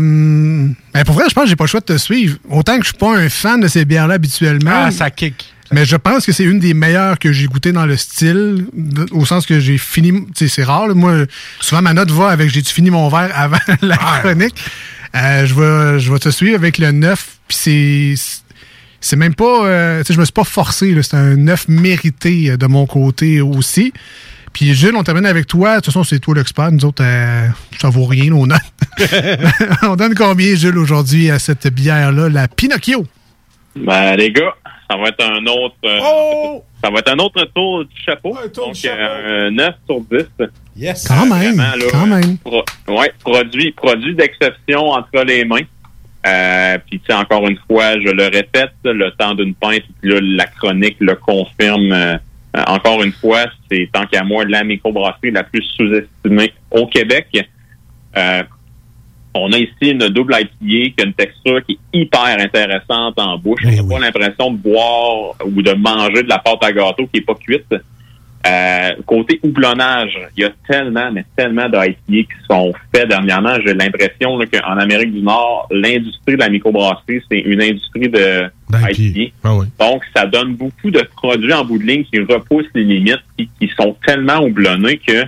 ben 0.93 1.03
pour 1.05 1.15
vrai, 1.15 1.25
je 1.29 1.33
pense 1.33 1.43
que 1.45 1.49
j'ai 1.49 1.55
pas 1.55 1.63
le 1.65 1.69
choix 1.69 1.79
de 1.79 1.85
te 1.85 1.97
suivre. 1.97 2.37
Autant 2.49 2.77
que 2.77 2.83
je 2.83 2.89
suis 2.89 2.97
pas 2.97 3.15
un 3.17 3.29
fan 3.29 3.59
de 3.61 3.67
ces 3.67 3.85
bières-là 3.85 4.15
habituellement. 4.15 4.71
Ah, 4.73 4.91
ça 4.91 5.09
kick. 5.11 5.53
Mais 5.71 5.85
je 5.85 5.95
pense 5.97 6.25
que 6.25 6.31
c'est 6.31 6.43
une 6.45 6.59
des 6.59 6.73
meilleures 6.73 7.19
que 7.19 7.31
j'ai 7.31 7.45
goûtées 7.45 7.71
dans 7.71 7.85
le 7.85 7.97
style, 7.97 8.67
au 9.11 9.25
sens 9.25 9.45
que 9.45 9.59
j'ai 9.59 9.77
fini. 9.77 10.11
Tu 10.27 10.31
sais, 10.35 10.47
c'est 10.47 10.63
rare. 10.63 10.87
là. 10.87 10.93
Moi, 10.93 11.25
souvent, 11.59 11.81
ma 11.81 11.93
note 11.93 12.11
va 12.11 12.29
avec 12.29 12.49
j'ai-tu 12.49 12.73
fini 12.73 12.89
mon 12.89 13.09
verre 13.09 13.31
avant 13.33 13.57
la 13.81 13.97
chronique. 13.97 14.55
Euh, 15.15 15.45
je, 15.45 15.53
vais, 15.53 15.99
je 15.99 16.11
vais 16.11 16.19
te 16.19 16.29
suivre 16.29 16.55
avec 16.55 16.77
le 16.77 16.91
9. 16.91 17.27
Puis 17.47 17.57
c'est. 17.57 18.41
C'est 18.99 19.15
même 19.15 19.35
pas. 19.35 19.65
euh, 19.67 19.99
tu 19.99 20.07
sais, 20.07 20.13
je 20.13 20.19
me 20.19 20.25
suis 20.25 20.33
pas 20.33 20.43
forcé. 20.43 20.95
C'est 21.03 21.15
un 21.15 21.35
9 21.35 21.67
mérité 21.67 22.51
euh, 22.51 22.57
de 22.57 22.65
mon 22.65 22.85
côté 22.85 23.41
aussi. 23.41 23.93
Puis 24.53 24.73
Jules, 24.73 24.95
on 24.95 25.03
termine 25.03 25.25
avec 25.27 25.45
toi. 25.45 25.71
De 25.71 25.75
toute 25.77 25.85
façon, 25.87 26.03
c'est 26.03 26.19
toi 26.19 26.33
l'expert. 26.33 26.71
Nous 26.71 26.83
autres, 26.83 27.03
euh, 27.05 27.47
ça 27.79 27.89
vaut 27.89 28.05
rien, 28.05 28.31
nos 28.31 28.47
notes. 28.47 28.59
on 29.83 29.95
donne 29.95 30.15
combien, 30.15 30.55
Jules, 30.55 30.77
aujourd'hui 30.77 31.29
à 31.29 31.37
cette 31.39 31.67
bière-là, 31.67 32.29
la 32.29 32.47
Pinocchio? 32.47 33.05
Ben, 33.75 34.15
les 34.15 34.31
gars, 34.31 34.55
ça 34.89 34.95
va 34.97 35.09
être 35.09 35.23
un 35.23 35.45
autre. 35.45 35.75
euh, 35.85 35.99
Ça 36.83 36.89
va 36.89 36.99
être 36.99 37.11
un 37.11 37.17
autre 37.19 37.43
tour 37.55 37.83
du 37.85 37.95
chapeau. 38.05 38.37
Donc, 38.55 38.75
euh, 38.85 39.49
9 39.51 39.75
sur 39.85 39.99
10. 40.01 40.25
Yes. 40.75 41.07
Quand 41.07 41.25
même, 41.25 41.55
Vraiment, 41.55 41.75
là, 41.75 41.85
quand 41.91 42.05
même. 42.07 42.37
Pro- 42.37 42.63
ouais, 42.87 43.11
produit, 43.23 43.71
produit 43.71 44.15
d'exception 44.15 44.89
entre 44.91 45.23
les 45.25 45.43
mains. 45.43 45.61
Euh, 46.25 46.77
puis, 46.87 46.99
tu 46.99 47.05
sais, 47.07 47.13
encore 47.13 47.47
une 47.47 47.57
fois, 47.69 47.93
je 47.99 48.09
le 48.11 48.23
répète, 48.25 48.71
le 48.83 49.09
temps 49.11 49.33
d'une 49.33 49.53
pinte, 49.55 49.83
puis 50.01 50.11
là, 50.11 50.19
la 50.21 50.45
chronique 50.45 50.97
le 50.99 51.15
confirme. 51.15 51.91
euh, 51.91 52.17
encore 52.67 53.03
une 53.03 53.11
fois, 53.13 53.45
c'est 53.69 53.89
tant 53.93 54.05
qu'à 54.07 54.23
moi 54.23 54.43
la 54.47 54.63
microbrasserie 54.63 55.31
la 55.31 55.43
plus 55.43 55.63
sous-estimée 55.75 56.53
au 56.71 56.87
Québec. 56.87 57.27
Euh, 58.17 58.43
On 59.33 59.51
a 59.51 59.57
ici 59.57 59.91
une 59.91 60.07
double 60.09 60.35
IPA 60.39 60.49
qui 60.59 60.93
a 60.99 61.03
une 61.03 61.13
texture 61.13 61.63
qui 61.65 61.73
est 61.73 61.99
hyper 61.99 62.39
intéressante 62.39 63.19
en 63.19 63.37
bouche. 63.37 63.61
On 63.65 63.71
n'a 63.71 63.83
pas 63.83 63.99
l'impression 63.99 64.51
de 64.51 64.57
boire 64.57 65.35
ou 65.45 65.61
de 65.61 65.73
manger 65.73 66.23
de 66.23 66.29
la 66.29 66.39
pâte 66.39 66.63
à 66.63 66.71
gâteau 66.71 67.07
qui 67.07 67.19
est 67.19 67.25
pas 67.25 67.35
cuite. 67.35 67.75
Euh, 68.45 68.91
côté 69.05 69.39
houblonnage, 69.43 70.17
il 70.37 70.43
y 70.43 70.45
a 70.45 70.51
tellement, 70.67 71.11
mais 71.11 71.25
tellement 71.35 71.67
d'IPA 71.67 71.93
qui 72.07 72.27
sont 72.49 72.71
faits 72.93 73.09
dernièrement. 73.09 73.55
J'ai 73.65 73.73
l'impression 73.73 74.39
qu'en 74.39 74.77
Amérique 74.77 75.13
du 75.13 75.21
Nord, 75.21 75.67
l'industrie 75.71 76.35
de 76.35 76.39
la 76.39 76.49
microbrasserie, 76.49 77.21
c'est 77.29 77.39
une 77.39 77.61
industrie 77.61 78.09
de 78.09 78.49
IPA. 78.73 79.33
Donc, 79.79 80.03
ça 80.15 80.25
donne 80.25 80.55
beaucoup 80.55 80.91
de 80.91 81.01
produits 81.15 81.53
en 81.53 81.65
bout 81.65 81.77
de 81.77 81.83
ligne 81.83 82.05
qui 82.05 82.19
repoussent 82.19 82.71
les 82.73 82.83
limites 82.83 83.23
et 83.37 83.49
qui 83.59 83.69
sont 83.75 83.95
tellement 84.05 84.39
houblonnés 84.39 84.97
que 85.05 85.25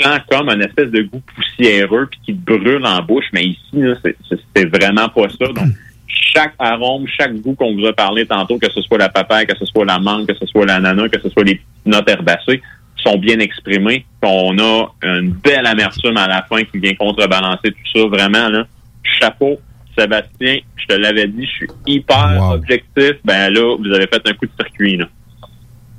sens 0.00 0.20
comme 0.30 0.48
un 0.48 0.60
espèce 0.60 0.90
de 0.90 1.02
goût 1.02 1.22
poussiéreux 1.34 2.08
puis 2.10 2.20
qui 2.26 2.34
te 2.36 2.52
brûle 2.52 2.84
en 2.84 3.02
bouche. 3.02 3.26
Mais 3.32 3.44
ici, 3.44 3.82
c'est- 4.02 4.64
vraiment 4.66 5.08
pas 5.08 5.28
ça. 5.28 5.46
Donc, 5.52 5.68
chaque 6.06 6.54
arôme, 6.58 7.06
chaque 7.06 7.34
goût 7.36 7.54
qu'on 7.54 7.74
vous 7.74 7.86
a 7.86 7.92
parlé 7.92 8.24
tantôt, 8.26 8.58
que 8.58 8.70
ce 8.70 8.80
soit 8.82 8.98
la 8.98 9.08
papaye, 9.08 9.46
que 9.46 9.56
ce 9.58 9.64
soit 9.66 9.84
la 9.84 9.98
mangue, 9.98 10.26
que 10.26 10.34
ce 10.34 10.46
soit 10.46 10.64
l'ananas, 10.64 11.08
que 11.08 11.20
ce 11.20 11.28
soit 11.28 11.44
les 11.44 11.56
petites 11.56 11.86
notes 11.86 12.08
herbacées, 12.08 12.62
sont 12.96 13.18
bien 13.18 13.38
exprimés. 13.38 14.06
On 14.22 14.56
a 14.58 14.86
une 15.02 15.30
belle 15.32 15.66
amertume 15.66 16.16
à 16.16 16.26
la 16.26 16.42
fin 16.42 16.62
qui 16.64 16.78
vient 16.78 16.94
contrebalancer 16.94 17.72
tout 17.72 17.98
ça. 18.00 18.06
Vraiment, 18.06 18.48
là, 18.48 18.66
chapeau. 19.20 19.58
Sébastien, 19.96 20.58
je 20.76 20.86
te 20.86 20.94
l'avais 20.94 21.28
dit, 21.28 21.46
je 21.46 21.50
suis 21.52 21.68
hyper 21.86 22.50
objectif. 22.52 23.12
Ben 23.24 23.48
là, 23.52 23.76
vous 23.78 23.92
avez 23.92 24.08
fait 24.08 24.20
un 24.28 24.32
coup 24.32 24.46
de 24.46 24.50
circuit, 24.58 24.96
là. 24.96 25.06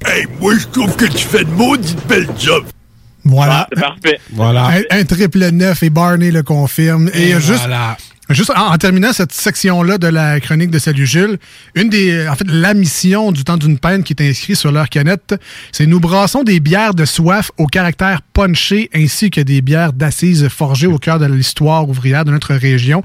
Hey, 0.06 0.26
moi, 0.42 0.54
je 0.60 0.68
trouve 0.68 0.96
que 0.98 1.06
tu 1.06 1.26
fais 1.26 1.46
de 1.46 1.50
maudite 1.52 2.06
belle 2.08 2.28
job. 2.38 2.66
Voilà. 3.26 3.68
C'est 3.74 3.82
parfait. 3.82 4.20
Un, 4.92 5.00
un 5.00 5.04
triple 5.04 5.50
neuf 5.50 5.84
et 5.84 5.90
Barney 5.90 6.32
le 6.32 6.44
confirme. 6.44 7.10
Et, 7.14 7.30
Et 7.32 7.34
juste, 7.42 7.60
voilà. 7.60 7.98
Juste 8.30 8.52
en, 8.52 8.74
en 8.74 8.78
terminant 8.78 9.14
cette 9.14 9.32
section-là 9.34 9.98
de 9.98 10.08
la 10.08 10.40
chronique 10.40 10.72
de 10.72 10.80
Salut 10.80 11.06
Jules, 11.06 11.38
une 11.76 11.90
des, 11.90 12.28
en 12.28 12.36
fait, 12.36 12.48
la 12.48 12.74
mission 12.74 13.32
du 13.32 13.44
temps 13.44 13.58
d'une 13.58 13.78
peine 13.78 14.04
qui 14.04 14.14
est 14.14 14.30
inscrite 14.30 14.56
sur 14.56 14.72
leur 14.72 14.90
canette, 14.90 15.36
c'est 15.72 15.86
nous 15.86 16.00
brassons 16.00 16.44
des 16.44 16.60
bières 16.60 16.94
de 16.94 17.06
soif 17.06 17.52
au 17.58 17.68
caractère 17.68 18.22
punché 18.34 18.90
ainsi 18.94 19.30
que 19.30 19.42
des 19.42 19.62
bières 19.62 19.94
d'assises 19.94 20.48
forgées 20.50 20.88
au 20.88 20.98
cœur 20.98 21.20
de 21.20 21.26
l'histoire 21.26 21.88
ouvrière 21.88 22.26
de 22.26 22.32
notre 22.32 22.54
région. 22.56 23.04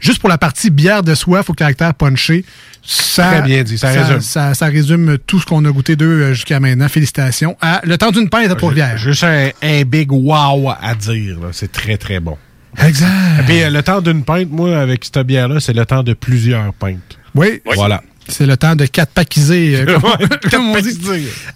Juste 0.00 0.20
pour 0.20 0.28
la 0.28 0.38
partie 0.38 0.70
bière 0.70 1.02
de 1.02 1.14
soif 1.14 1.50
au 1.50 1.54
caractère 1.54 1.94
punché, 1.94 2.44
ça, 2.84 3.30
Très 3.30 3.42
bien 3.42 3.62
dit, 3.62 3.78
ça 3.78 3.90
résume. 3.90 4.20
Ça, 4.20 4.54
ça 4.54 4.66
résume 4.66 5.16
tout 5.26 5.38
ce 5.38 5.46
qu'on 5.46 5.64
a 5.64 5.70
goûté 5.70 5.94
d'eux 5.94 6.06
euh, 6.06 6.34
jusqu'à 6.34 6.58
maintenant. 6.58 6.88
Félicitations. 6.88 7.56
À 7.60 7.80
le 7.84 7.96
temps 7.96 8.10
d'une 8.10 8.28
pinte 8.28 8.50
à 8.50 8.56
Trois-Rivières. 8.56 8.98
Juste 8.98 9.22
un, 9.22 9.50
un 9.62 9.82
big 9.84 10.10
wow 10.10 10.70
à 10.70 10.94
dire. 10.96 11.38
C'est 11.52 11.70
très, 11.70 11.96
très 11.96 12.18
bon. 12.18 12.36
Exact. 12.78 13.08
Et 13.40 13.42
puis, 13.44 13.62
euh, 13.62 13.70
le 13.70 13.82
temps 13.82 14.00
d'une 14.00 14.24
pinte, 14.24 14.50
moi, 14.50 14.78
avec 14.78 15.04
cette 15.04 15.18
bière-là, 15.18 15.60
c'est 15.60 15.72
le 15.72 15.84
temps 15.84 16.02
de 16.02 16.14
plusieurs 16.14 16.72
pintes. 16.74 17.18
Oui. 17.34 17.60
Voilà. 17.74 18.02
C'est 18.28 18.46
le 18.46 18.56
temps 18.56 18.76
de 18.76 18.86
quatre 18.86 19.10
paquiser. 19.12 19.76
euh, 19.76 19.84
comme, 20.00 20.02
Ouais, 20.04 20.28
comme 20.50 20.68
on 20.70 20.80
dit. 20.80 20.98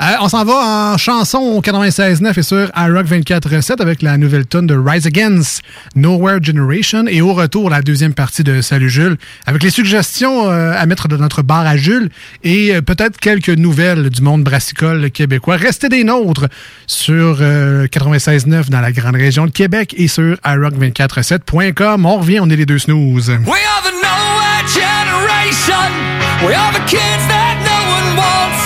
Euh, 0.02 0.04
on 0.20 0.28
s'en 0.28 0.44
va 0.44 0.92
en 0.92 0.98
chanson 0.98 1.60
96.9 1.64 2.38
et 2.38 2.42
sur 2.42 2.70
iRock 2.76 3.06
24.7 3.06 3.80
avec 3.80 4.02
la 4.02 4.18
nouvelle 4.18 4.46
tune 4.46 4.66
de 4.66 4.74
Rise 4.76 5.06
Against 5.06 5.62
Nowhere 5.94 6.38
Generation. 6.42 7.06
Et 7.06 7.20
au 7.20 7.32
retour, 7.34 7.70
la 7.70 7.82
deuxième 7.82 8.14
partie 8.14 8.42
de 8.44 8.60
Salut 8.60 8.90
Jules 8.90 9.16
avec 9.46 9.62
les 9.62 9.70
suggestions 9.70 10.50
euh, 10.50 10.72
à 10.76 10.84
mettre 10.86 11.08
de 11.08 11.16
notre 11.16 11.42
bar 11.42 11.66
à 11.66 11.76
Jules 11.76 12.10
et 12.44 12.74
euh, 12.74 12.80
peut-être 12.82 13.18
quelques 13.18 13.48
nouvelles 13.48 14.10
du 14.10 14.22
monde 14.22 14.42
brassicole 14.44 15.10
québécois. 15.10 15.56
Restez 15.56 15.88
des 15.88 16.04
nôtres 16.04 16.46
sur 16.86 17.38
euh, 17.40 17.86
96.9 17.86 18.68
dans 18.70 18.80
la 18.80 18.92
grande 18.92 19.16
région 19.16 19.46
de 19.46 19.50
Québec 19.52 19.94
et 19.96 20.08
sur 20.08 20.34
iRock247.com. 20.44 22.04
On 22.06 22.16
revient, 22.18 22.40
on 22.40 22.50
est 22.50 22.56
les 22.56 22.66
deux 22.66 22.78
snooze. 22.78 23.28
We 23.30 23.38
are 23.38 23.82
the 23.82 23.92
nowhere 24.02 24.66
generation. 24.66 26.15
We 26.44 26.52
are 26.52 26.68
the 26.68 26.84
kids 26.84 27.24
that 27.32 27.56
no 27.64 27.78
one 27.96 28.08
wants. 28.20 28.60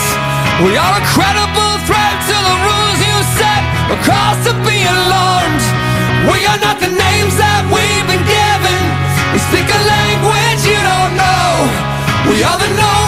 We 0.67 0.75
are 0.75 0.95
a 0.99 1.05
credible 1.15 1.75
threat 1.87 2.17
to 2.27 2.35
the 2.35 2.57
rules 2.67 2.99
you 2.99 3.17
set. 3.39 3.63
A 3.95 3.97
cause 4.03 4.43
to 4.51 4.53
be 4.67 4.83
alarmed. 4.83 5.63
We 6.35 6.43
are 6.51 6.59
not 6.59 6.83
the 6.83 6.91
names 6.91 7.39
that 7.39 7.63
we've 7.71 8.07
been 8.11 8.27
given. 8.27 8.81
We 9.31 9.39
speak 9.39 9.71
a 9.71 9.83
language 9.87 10.63
you 10.67 10.83
don't 10.83 11.15
know. 11.15 11.47
We 12.27 12.43
are 12.43 12.59
the 12.59 12.71
nowhere 12.75 13.00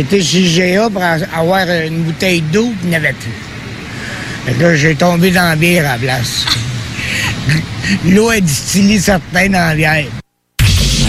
J'étais 0.00 0.22
chez 0.22 0.44
GA 0.74 0.88
pour 0.88 1.02
a- 1.02 1.18
avoir 1.38 1.66
une 1.68 2.04
bouteille 2.04 2.40
d'eau, 2.40 2.68
puis 2.68 2.78
il 2.84 2.88
n'y 2.88 2.96
avait 2.96 3.12
plus. 3.12 3.34
Fait 4.46 4.52
que 4.54 4.62
là, 4.62 4.74
j'ai 4.74 4.94
tombé 4.94 5.30
dans 5.30 5.42
la 5.46 5.56
bière 5.56 5.84
à 5.86 5.92
la 5.92 5.98
place. 5.98 6.46
L'eau 8.06 8.30
est 8.32 8.40
distillée 8.40 8.98
certains 8.98 9.50
dans 9.50 9.58
la 9.68 9.74
bière. 9.74 10.04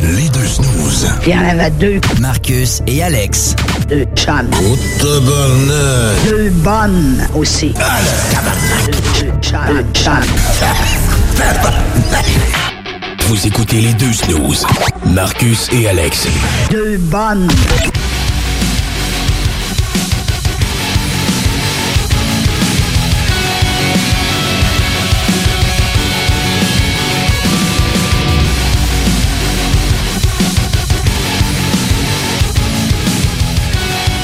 Les 0.03 0.27
deux 0.27 0.45
snooze. 0.45 1.07
Il 1.25 1.31
y 1.31 1.35
en 1.37 1.47
avait 1.47 1.69
deux. 1.71 2.01
Marcus 2.19 2.81
et 2.85 3.01
Alex. 3.01 3.55
Deux 3.87 4.05
chums. 4.13 4.49
Oh, 4.61 4.77
tabarnak. 4.99 6.29
Deux 6.29 6.49
bonnes 6.49 7.27
aussi. 7.33 7.69
Deux, 7.69 8.91
deux 9.21 9.31
chums. 9.41 9.59
Deux 9.69 9.85
chums. 9.93 10.11
Vous 13.29 13.47
écoutez 13.47 13.79
les 13.79 13.93
deux 13.93 14.11
snooze. 14.11 14.65
Marcus 15.05 15.69
et 15.71 15.87
Alex. 15.87 16.27
Deux 16.69 16.97
bonnes. 16.97 17.47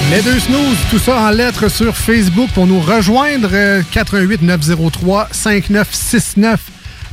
Les 0.09 0.21
deux 0.21 0.39
snooze, 0.39 0.77
tout 0.89 0.99
ça 0.99 1.17
en 1.19 1.29
lettres 1.31 1.67
sur 1.69 1.95
Facebook 1.95 2.49
pour 2.53 2.65
nous 2.65 2.79
rejoindre. 2.79 3.49
euh, 3.51 3.81
88 3.91 4.41
903 4.41 5.27
5969 5.31 6.59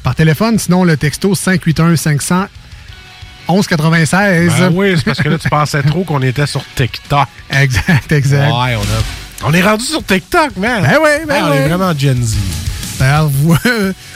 par 0.04 0.14
téléphone. 0.14 0.58
Sinon, 0.58 0.84
le 0.84 0.96
texto 0.96 1.34
581 1.34 1.96
500 1.96 2.46
1196. 3.48 4.52
Ben 4.58 4.70
oui, 4.72 4.94
c'est 4.96 5.04
parce 5.04 5.18
que 5.20 5.28
là, 5.28 5.38
tu 5.38 5.48
pensais 5.48 5.82
trop 5.82 6.04
qu'on 6.04 6.22
était 6.22 6.46
sur 6.46 6.62
TikTok. 6.76 7.26
Exact, 7.50 8.12
exact. 8.12 8.46
Ouais, 8.52 8.76
on, 8.76 8.82
a- 8.82 9.48
on 9.48 9.52
est 9.52 9.62
rendu 9.62 9.84
sur 9.84 10.04
TikTok, 10.04 10.56
man. 10.56 10.82
Ben 10.82 10.98
oui, 11.02 11.10
ben 11.26 11.44
On 11.48 11.52
est 11.52 11.68
vraiment 11.68 11.92
Gen 11.98 12.22
Z. 12.22 12.36
D'ailleurs, 12.98 13.28
vous- 13.28 13.56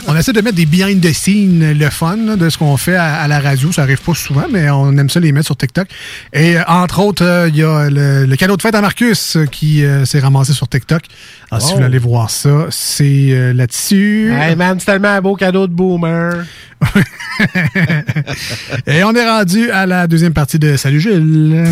on 0.06 0.16
essaie 0.16 0.32
de 0.32 0.40
mettre 0.40 0.56
des 0.56 0.66
behind 0.66 1.00
the 1.00 1.12
scenes, 1.12 1.72
le 1.72 1.90
fun 1.90 2.16
là, 2.16 2.36
de 2.36 2.48
ce 2.48 2.56
qu'on 2.58 2.76
fait 2.76 2.94
à, 2.96 3.14
à 3.16 3.28
la 3.28 3.40
radio. 3.40 3.72
Ça 3.72 3.82
arrive 3.82 4.00
pas 4.00 4.14
souvent, 4.14 4.46
mais 4.50 4.70
on 4.70 4.96
aime 4.96 5.10
ça 5.10 5.18
les 5.20 5.32
mettre 5.32 5.46
sur 5.46 5.56
TikTok. 5.56 5.88
Et 6.32 6.56
euh, 6.58 6.62
entre 6.68 7.00
autres, 7.00 7.24
euh, 7.24 7.48
il 7.48 7.56
y 7.56 7.62
a 7.64 7.90
le, 7.90 8.24
le 8.26 8.36
cadeau 8.36 8.56
de 8.56 8.62
fête 8.62 8.74
à 8.74 8.80
Marcus 8.80 9.36
euh, 9.36 9.46
qui 9.46 9.84
euh, 9.84 10.04
s'est 10.04 10.20
ramassé 10.20 10.52
sur 10.52 10.68
TikTok. 10.68 11.02
Alors, 11.50 11.62
si 11.62 11.68
vous 11.70 11.74
voulez 11.76 11.86
aller 11.86 11.98
voir 11.98 12.30
ça, 12.30 12.66
c'est 12.70 13.28
euh, 13.32 13.52
là-dessus. 13.52 14.32
Hey, 14.32 14.54
man, 14.54 14.78
c'est 14.78 14.86
tellement 14.86 15.08
un 15.08 15.20
beau 15.20 15.34
cadeau 15.34 15.66
de 15.66 15.72
boomer. 15.72 16.44
Et 18.86 19.02
on 19.04 19.12
est 19.14 19.28
rendu 19.28 19.70
à 19.70 19.86
la 19.86 20.06
deuxième 20.06 20.32
partie 20.32 20.58
de 20.58 20.76
Salut 20.76 21.00
Gilles. 21.00 21.66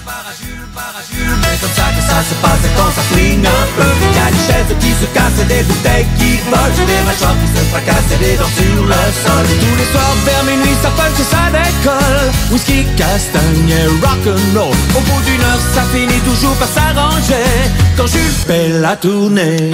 C'est 0.00 1.60
comme 1.60 1.76
ça 1.76 1.92
que 1.92 2.02
ça 2.02 2.18
se 2.24 2.34
passe 2.40 2.64
quand 2.76 2.90
ça 2.94 3.02
flingue 3.12 3.46
un 3.46 3.66
peu. 3.76 3.90
Il 4.00 4.16
y 4.16 4.20
a 4.20 4.30
des 4.30 4.44
chaises 4.46 4.76
qui 4.80 4.90
se 4.92 5.06
cassent, 5.12 5.46
des 5.46 5.62
bouteilles 5.62 6.06
qui 6.18 6.38
volent 6.48 6.86
Des 6.86 7.02
mâchoires 7.04 7.36
qui 7.40 7.48
se 7.58 7.64
fracassent 7.70 8.12
et 8.14 8.24
des 8.24 8.36
dents 8.36 8.54
sur 8.56 8.84
le 8.84 9.02
sol. 9.22 9.46
Tous 9.60 9.76
les 9.76 9.88
soirs 9.92 10.16
vers 10.24 10.44
minuit 10.44 10.76
ça 10.82 10.90
punch 10.96 11.20
et 11.20 11.28
ça 11.28 11.44
décolle. 11.52 12.30
Whisky, 12.50 12.86
castagne 12.96 13.70
et 13.70 13.86
rock'n'roll. 14.00 14.76
Au 14.96 15.00
bout 15.00 15.22
d'une 15.26 15.42
heure 15.42 15.62
ça 15.74 15.82
finit 15.92 16.20
toujours 16.20 16.56
par 16.56 16.68
s'arranger. 16.68 17.44
Quand 17.96 18.06
Jules 18.06 18.40
fait 18.46 18.68
la 18.80 18.96
tournée 18.96 19.72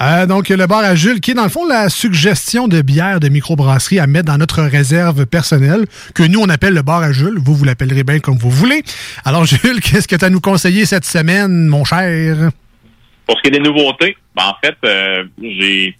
Euh, 0.00 0.26
donc, 0.26 0.48
le 0.48 0.66
bar 0.66 0.80
à 0.80 0.94
Jules, 0.94 1.20
qui 1.20 1.32
est 1.32 1.34
dans 1.34 1.44
le 1.44 1.48
fond 1.48 1.66
la 1.66 1.88
suggestion 1.88 2.68
de 2.68 2.82
bière 2.82 3.20
de 3.20 3.28
microbrasserie 3.28 3.98
à 3.98 4.06
mettre 4.06 4.26
dans 4.26 4.38
notre 4.38 4.62
réserve 4.62 5.26
personnelle, 5.26 5.86
que 6.14 6.22
nous, 6.22 6.40
on 6.40 6.48
appelle 6.48 6.74
le 6.74 6.82
bar 6.82 7.02
à 7.02 7.12
Jules. 7.12 7.38
Vous, 7.38 7.54
vous 7.54 7.64
l'appellerez 7.64 8.04
bien 8.04 8.18
comme 8.18 8.36
vous 8.36 8.50
voulez. 8.50 8.82
Alors, 9.24 9.44
Jules, 9.44 9.80
qu'est-ce 9.80 10.08
que 10.08 10.16
tu 10.16 10.24
as 10.24 10.28
à 10.28 10.30
nous 10.30 10.40
conseiller 10.40 10.86
cette 10.86 11.04
semaine, 11.04 11.68
mon 11.68 11.84
cher? 11.84 12.50
Pour 13.26 13.36
ce 13.38 13.42
qui 13.42 13.48
est 13.48 13.52
des 13.52 13.60
nouveautés, 13.60 14.16
ben, 14.34 14.44
en 14.44 14.54
fait, 14.62 14.76
euh, 14.84 15.24
j'ai 15.40 15.96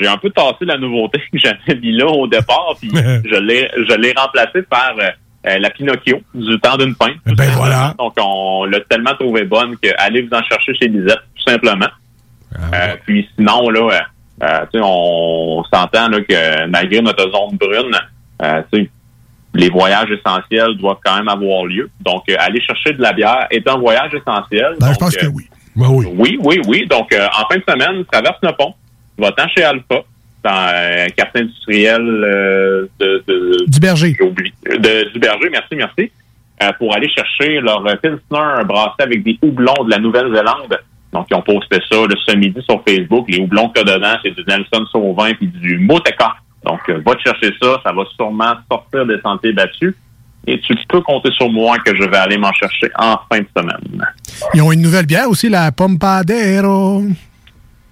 j'ai 0.00 0.08
un 0.08 0.16
peu 0.16 0.30
tassé 0.30 0.64
la 0.64 0.78
nouveauté 0.78 1.20
que 1.32 1.38
j'avais 1.38 1.78
mis 1.80 1.92
là 1.92 2.06
au 2.06 2.26
départ, 2.26 2.74
puis 2.80 2.90
je 2.94 3.36
l'ai 3.38 3.70
je 3.76 3.94
l'ai 3.94 4.12
remplacé 4.16 4.62
par 4.62 4.94
euh, 4.98 5.08
euh, 5.46 5.58
la 5.58 5.70
Pinocchio 5.70 6.20
du 6.34 6.58
temps 6.60 6.76
d'une 6.76 6.94
pinte. 6.94 7.16
Ben 7.26 7.50
voilà. 7.50 7.94
Donc 7.98 8.14
on 8.18 8.64
l'a 8.64 8.80
tellement 8.80 9.14
trouvé 9.14 9.44
bonne 9.44 9.76
que 9.78 9.88
allez 9.98 10.22
vous 10.22 10.34
en 10.34 10.42
chercher 10.42 10.74
chez 10.74 10.88
Lisette, 10.88 11.20
tout 11.36 11.50
simplement. 11.50 11.88
Euh, 12.54 12.96
puis 13.04 13.28
sinon, 13.36 13.68
là, 13.70 13.80
euh, 13.80 14.00
euh, 14.42 14.60
tu 14.72 14.78
sais, 14.78 14.84
on 14.84 15.62
s'entend 15.72 16.08
que 16.10 16.66
malgré 16.66 17.00
notre 17.00 17.22
zone 17.30 17.56
brune, 17.58 17.96
euh, 18.42 18.62
tu 18.72 18.84
sais, 18.84 18.90
les 19.54 19.68
voyages 19.68 20.10
essentiels 20.10 20.76
doivent 20.76 20.98
quand 21.04 21.16
même 21.16 21.28
avoir 21.28 21.64
lieu. 21.64 21.90
Donc, 22.00 22.22
euh, 22.30 22.36
aller 22.38 22.60
chercher 22.60 22.92
de 22.92 23.02
la 23.02 23.12
bière 23.12 23.46
est 23.50 23.68
un 23.68 23.76
voyage 23.78 24.12
essentiel. 24.14 24.76
Ben, 24.80 24.92
je 24.92 24.98
pense 24.98 25.16
que 25.16 25.26
euh, 25.26 25.30
oui. 25.34 25.48
oui, 25.76 26.38
oui, 26.40 26.60
oui. 26.66 26.86
Donc, 26.88 27.12
euh, 27.12 27.26
en 27.26 27.46
fin 27.52 27.58
de 27.58 27.64
semaine, 27.68 28.04
traverse 28.10 28.38
le 28.42 28.52
pont, 28.52 28.74
va-t'en 29.18 29.48
chez 29.48 29.64
Alpha, 29.64 30.02
dans 30.42 30.50
euh, 30.72 31.06
un 31.06 31.08
quartier 31.10 31.42
industriel 31.42 32.00
euh, 32.00 32.86
de, 32.98 33.24
de... 33.26 33.64
Du 33.66 33.80
berger. 33.80 34.16
J'ai 34.18 34.24
oublié. 34.24 34.52
De, 34.64 35.12
du 35.12 35.18
berger, 35.18 35.48
merci, 35.50 35.74
merci. 35.74 36.10
euh, 36.62 36.72
pour 36.78 36.94
aller 36.94 37.08
chercher 37.08 37.60
leur 37.60 37.82
Pilsner 38.00 38.64
brassé 38.64 38.94
avec 39.00 39.22
des 39.22 39.38
houblons 39.42 39.84
de 39.84 39.90
la 39.90 39.98
Nouvelle-Zélande. 39.98 40.78
Donc, 41.12 41.26
ils 41.30 41.34
ont 41.34 41.42
posté 41.42 41.78
ça 41.90 41.96
le 42.08 42.14
ce 42.26 42.36
midi 42.36 42.60
sur 42.68 42.82
Facebook. 42.86 43.26
Les 43.28 43.38
houblons 43.38 43.68
qu'il 43.70 43.86
y 43.86 43.90
a 43.90 43.96
dedans, 43.96 44.16
c'est 44.22 44.30
du 44.30 44.44
Nelson 44.46 44.86
Sauvin 44.92 45.34
puis 45.34 45.48
du 45.48 45.78
Moteca. 45.78 46.34
Donc, 46.64 46.80
euh, 46.88 47.00
va 47.04 47.14
te 47.14 47.22
chercher 47.22 47.52
ça. 47.60 47.80
Ça 47.84 47.92
va 47.92 48.04
sûrement 48.16 48.54
sortir 48.70 49.06
des 49.06 49.20
sentiers 49.20 49.52
battus. 49.52 49.94
Et 50.46 50.58
tu 50.60 50.74
peux 50.88 51.00
compter 51.02 51.30
sur 51.32 51.50
moi 51.50 51.78
que 51.78 51.94
je 51.94 52.02
vais 52.02 52.16
aller 52.16 52.38
m'en 52.38 52.52
chercher 52.52 52.88
en 52.96 53.18
fin 53.30 53.40
de 53.40 53.48
semaine. 53.56 54.06
Ils 54.54 54.62
ont 54.62 54.72
une 54.72 54.80
nouvelle 54.80 55.06
bière 55.06 55.28
aussi, 55.28 55.48
la 55.48 55.70
Pompadero. 55.70 57.02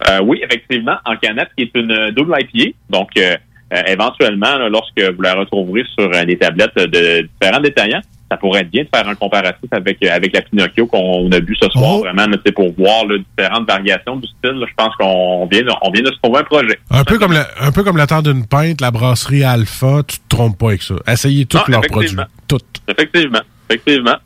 Euh, 0.08 0.20
oui, 0.22 0.40
effectivement, 0.42 0.96
en 1.04 1.16
canette, 1.16 1.48
qui 1.56 1.64
est 1.64 1.70
une 1.74 2.10
double 2.12 2.34
IPA. 2.38 2.76
Donc, 2.88 3.10
euh, 3.18 3.36
euh, 3.72 3.82
éventuellement, 3.86 4.56
là, 4.56 4.68
lorsque 4.68 5.00
vous 5.00 5.20
la 5.20 5.34
retrouverez 5.34 5.84
sur 5.98 6.10
euh, 6.14 6.24
des 6.24 6.38
tablettes 6.38 6.74
de 6.76 7.28
différents 7.40 7.60
détaillants, 7.60 8.00
ça 8.30 8.36
pourrait 8.36 8.60
être 8.60 8.70
bien 8.70 8.82
de 8.84 8.88
faire 8.94 9.08
un 9.08 9.14
comparatif 9.14 9.68
avec 9.70 9.98
euh, 10.04 10.10
avec 10.14 10.34
la 10.34 10.42
Pinocchio 10.42 10.86
qu'on 10.86 11.30
a 11.32 11.40
bu 11.40 11.56
ce 11.60 11.68
soir, 11.70 11.96
Oh. 11.96 11.98
vraiment, 12.00 12.26
sais, 12.44 12.52
pour 12.52 12.70
voir 12.74 13.06
là, 13.06 13.16
différentes 13.18 13.66
variations 13.66 14.16
du 14.16 14.26
style. 14.28 14.58
là. 14.58 14.66
Je 14.68 14.74
pense 14.76 14.94
qu'on 14.96 15.46
vient, 15.46 15.62
de- 15.62 15.70
on 15.82 15.90
vient 15.90 16.02
de 16.02 16.12
se 16.12 16.18
trouver 16.22 16.40
un 16.40 16.44
projet. 16.44 16.78
Un 16.90 17.04
peu, 17.04 17.18
comme 17.18 17.32
le, 17.32 17.42
un 17.60 17.72
peu 17.72 17.82
comme 17.84 17.96
le 17.96 18.06
temps 18.06 18.22
d'une 18.22 18.46
pinte, 18.46 18.80
la 18.80 18.90
brasserie 18.90 19.44
Alpha, 19.44 20.02
tu 20.06 20.18
te 20.18 20.28
trompes 20.28 20.58
pas 20.58 20.68
avec 20.68 20.82
ça. 20.82 20.94
Essayez 21.06 21.46
tous 21.46 21.66
leurs 21.68 21.80
produits. 21.82 22.16
Toutes. 22.46 22.64
Effectivement, 22.88 23.40
effectivement. 23.68 24.16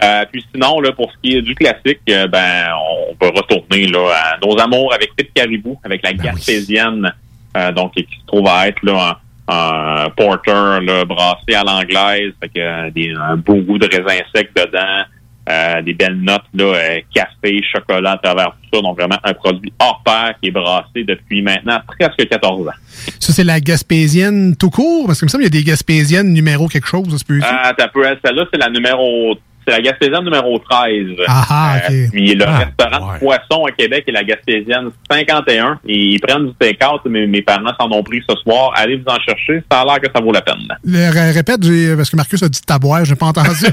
Euh, 0.00 0.24
puis 0.30 0.44
sinon, 0.54 0.80
là, 0.80 0.92
pour 0.92 1.10
ce 1.10 1.16
qui 1.20 1.36
est 1.36 1.42
du 1.42 1.56
classique, 1.56 1.98
euh, 2.10 2.28
ben, 2.28 2.66
on 3.10 3.14
peut 3.16 3.32
retourner 3.34 3.88
là, 3.88 4.08
à 4.14 4.38
nos 4.46 4.56
amours 4.60 4.94
avec 4.94 5.10
Pit 5.16 5.28
Caribou, 5.34 5.76
avec 5.82 6.04
la 6.04 6.12
Gaspésienne, 6.12 7.12
euh, 7.56 7.72
donc 7.72 7.94
qui 7.94 8.02
se 8.02 8.26
trouve 8.26 8.46
à 8.46 8.68
être 8.68 8.80
là, 8.84 9.18
un 9.48 10.10
porter 10.10 10.80
là, 10.82 11.04
brassé 11.04 11.54
à 11.54 11.64
l'anglaise, 11.64 12.32
avec 12.42 12.94
des, 12.94 13.12
un 13.18 13.36
beau 13.36 13.56
goût 13.56 13.78
de 13.78 13.86
raisin 13.86 14.22
sec 14.34 14.50
dedans, 14.54 15.04
euh, 15.48 15.80
des 15.80 15.94
belles 15.94 16.20
notes 16.20 16.42
là, 16.52 16.64
euh, 16.64 17.00
café, 17.14 17.62
chocolat 17.74 18.12
à 18.12 18.18
travers 18.18 18.50
tout 18.50 18.76
ça. 18.76 18.82
Donc 18.82 18.98
vraiment 18.98 19.16
un 19.24 19.32
produit 19.32 19.72
hors 19.78 20.02
pair 20.04 20.34
qui 20.42 20.48
est 20.48 20.50
brassé 20.50 21.04
depuis 21.04 21.40
maintenant 21.40 21.80
presque 21.86 22.28
14 22.28 22.68
ans. 22.68 22.72
Ça, 23.18 23.32
c'est 23.32 23.44
la 23.44 23.58
Gaspésienne 23.58 24.56
tout 24.56 24.68
court? 24.68 25.06
Parce 25.06 25.20
que 25.20 25.24
me 25.24 25.30
semble 25.30 25.44
qu'il 25.44 25.54
y 25.54 25.58
a 25.58 25.62
des 25.62 25.66
Gaspésiennes 25.66 26.34
numéro 26.34 26.68
quelque 26.68 26.86
chose, 26.86 27.10
ça 27.10 27.16
se 27.16 27.24
peut 27.24 27.40
Ah, 27.42 27.72
t'as 27.76 27.88
peu, 27.88 28.04
celle-là, 28.22 28.44
c'est 28.52 28.58
la 28.58 28.68
numéro, 28.68 29.36
c'est 29.68 29.76
la 29.76 29.80
Gaspésienne 29.82 30.24
numéro 30.24 30.58
13. 30.58 31.06
Ah, 31.28 31.44
ah. 31.50 31.76
Euh, 31.90 32.06
puis 32.10 32.34
le 32.34 32.44
Ah, 32.46 32.58
restaurant 32.58 33.12
de 33.14 33.18
poisson 33.18 33.64
à 33.66 33.72
Québec 33.72 34.04
et 34.06 34.12
la 34.12 34.24
Gaspésienne 34.24 34.90
51. 35.10 35.78
Et 35.86 35.94
ils 35.96 36.20
prennent 36.20 36.46
du 36.46 36.54
take-out, 36.58 37.00
mais 37.06 37.26
mes 37.26 37.42
parents 37.42 37.72
s'en 37.78 37.90
ont 37.92 38.02
pris 38.02 38.22
ce 38.28 38.34
soir. 38.36 38.72
Allez 38.76 38.96
vous 38.96 39.04
en 39.12 39.18
chercher, 39.20 39.62
ça 39.70 39.80
a 39.80 39.84
l'air 39.84 40.00
que 40.00 40.08
ça 40.14 40.20
vaut 40.22 40.32
la 40.32 40.40
peine. 40.42 40.56
Le- 40.84 41.10
ré- 41.12 41.30
répète, 41.32 41.62
j'ai- 41.62 41.94
parce 41.96 42.10
que 42.10 42.16
Marcus 42.16 42.42
a 42.42 42.48
dit 42.48 42.60
taboire, 42.62 43.04
j'ai 43.04 43.14
pas 43.16 43.26
entendu. 43.26 43.48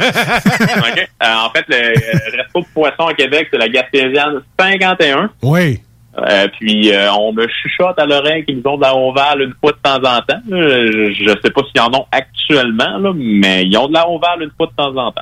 Euh, 1.23 1.27
en 1.45 1.49
fait, 1.51 1.65
le, 1.69 2.37
resto 2.37 2.59
de 2.61 2.65
poisson 2.73 3.07
à 3.07 3.13
Québec, 3.13 3.47
c'est 3.51 3.57
la 3.57 3.69
Gaspésienne 3.69 4.41
51. 4.59 5.29
Oui. 5.41 5.79
Euh, 6.17 6.47
puis 6.59 6.91
euh, 6.93 7.11
on 7.13 7.33
me 7.33 7.45
chuchote 7.47 7.97
à 7.99 8.05
l'oreille 8.05 8.45
qu'ils 8.45 8.61
ont 8.65 8.77
de 8.77 8.81
la 8.83 8.95
ovale 8.95 9.41
une 9.41 9.53
fois 9.59 9.71
de 9.73 9.77
temps 9.83 9.97
en 9.97 10.21
temps. 10.21 10.39
Euh, 10.51 11.11
Je 11.13 11.23
ne 11.23 11.35
sais 11.43 11.49
pas 11.51 11.61
s'ils 11.71 11.81
en 11.81 11.93
ont 11.93 12.05
actuellement, 12.11 12.97
là, 12.99 13.11
mais 13.15 13.65
ils 13.65 13.77
ont 13.77 13.87
de 13.87 13.93
la 13.93 14.07
ovale 14.09 14.43
une 14.43 14.51
fois 14.55 14.67
de 14.67 14.75
temps 14.75 14.95
en 14.95 15.11
temps. 15.11 15.21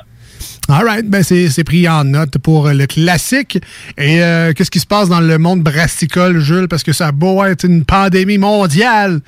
All 0.68 0.84
right, 0.84 1.08
ben 1.08 1.22
c'est 1.22 1.64
pris 1.64 1.86
en 1.88 2.04
note 2.04 2.38
pour 2.38 2.68
le 2.68 2.86
classique. 2.86 3.58
Et 3.98 4.22
euh, 4.22 4.52
qu'est-ce 4.54 4.70
qui 4.70 4.80
se 4.80 4.86
passe 4.86 5.10
dans 5.10 5.20
le 5.20 5.38
monde 5.38 5.60
brassicole, 5.60 6.38
Jules? 6.38 6.68
Parce 6.68 6.82
que 6.82 6.92
ça 6.92 7.08
a 7.08 7.12
beau 7.12 7.44
être 7.44 7.64
une 7.64 7.84
pandémie 7.84 8.38
mondiale. 8.38 9.20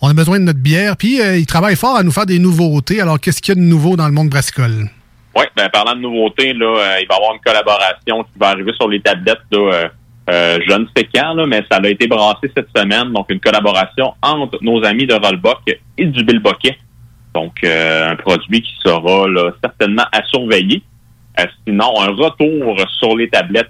On 0.00 0.08
a 0.08 0.14
besoin 0.14 0.38
de 0.38 0.44
notre 0.44 0.60
bière. 0.60 0.96
Puis 0.96 1.20
euh, 1.20 1.36
ils 1.36 1.46
travaillent 1.46 1.76
fort 1.76 1.96
à 1.96 2.04
nous 2.04 2.12
faire 2.12 2.26
des 2.26 2.38
nouveautés. 2.38 3.00
Alors, 3.00 3.18
qu'est-ce 3.18 3.42
qu'il 3.42 3.56
y 3.56 3.58
a 3.58 3.60
de 3.60 3.66
nouveau 3.66 3.96
dans 3.96 4.06
le 4.06 4.12
monde 4.12 4.28
brassicole? 4.28 4.88
Oui, 5.36 5.44
ben 5.56 5.68
parlant 5.68 5.96
de 5.96 6.00
nouveautés, 6.00 6.52
là, 6.52 6.66
euh, 6.66 7.00
il 7.00 7.08
va 7.08 7.14
y 7.14 7.18
avoir 7.18 7.34
une 7.34 7.40
collaboration 7.40 8.22
qui 8.22 8.38
va 8.38 8.50
arriver 8.50 8.72
sur 8.74 8.88
les 8.88 9.00
tablettes. 9.00 9.38
Là, 9.50 9.58
euh, 9.58 9.88
euh, 10.30 10.58
je 10.66 10.74
ne 10.74 10.86
sais 10.96 11.08
quand, 11.12 11.34
là, 11.34 11.44
mais 11.46 11.64
ça 11.70 11.78
a 11.82 11.88
été 11.88 12.06
brassé 12.06 12.50
cette 12.56 12.68
semaine. 12.74 13.12
Donc, 13.12 13.26
une 13.30 13.40
collaboration 13.40 14.14
entre 14.22 14.58
nos 14.62 14.84
amis 14.84 15.06
de 15.06 15.14
Rollbuck 15.14 15.58
et 15.98 16.06
du 16.06 16.24
Bill 16.24 16.38
Boquet. 16.38 16.78
Donc, 17.34 17.64
euh, 17.64 18.10
un 18.12 18.16
produit 18.16 18.62
qui 18.62 18.74
sera 18.82 19.28
là, 19.28 19.50
certainement 19.62 20.04
à 20.12 20.22
surveiller. 20.24 20.82
Euh, 21.40 21.46
sinon, 21.66 22.00
un 22.00 22.10
retour 22.10 22.76
sur 22.98 23.16
les 23.16 23.28
tablettes 23.28 23.68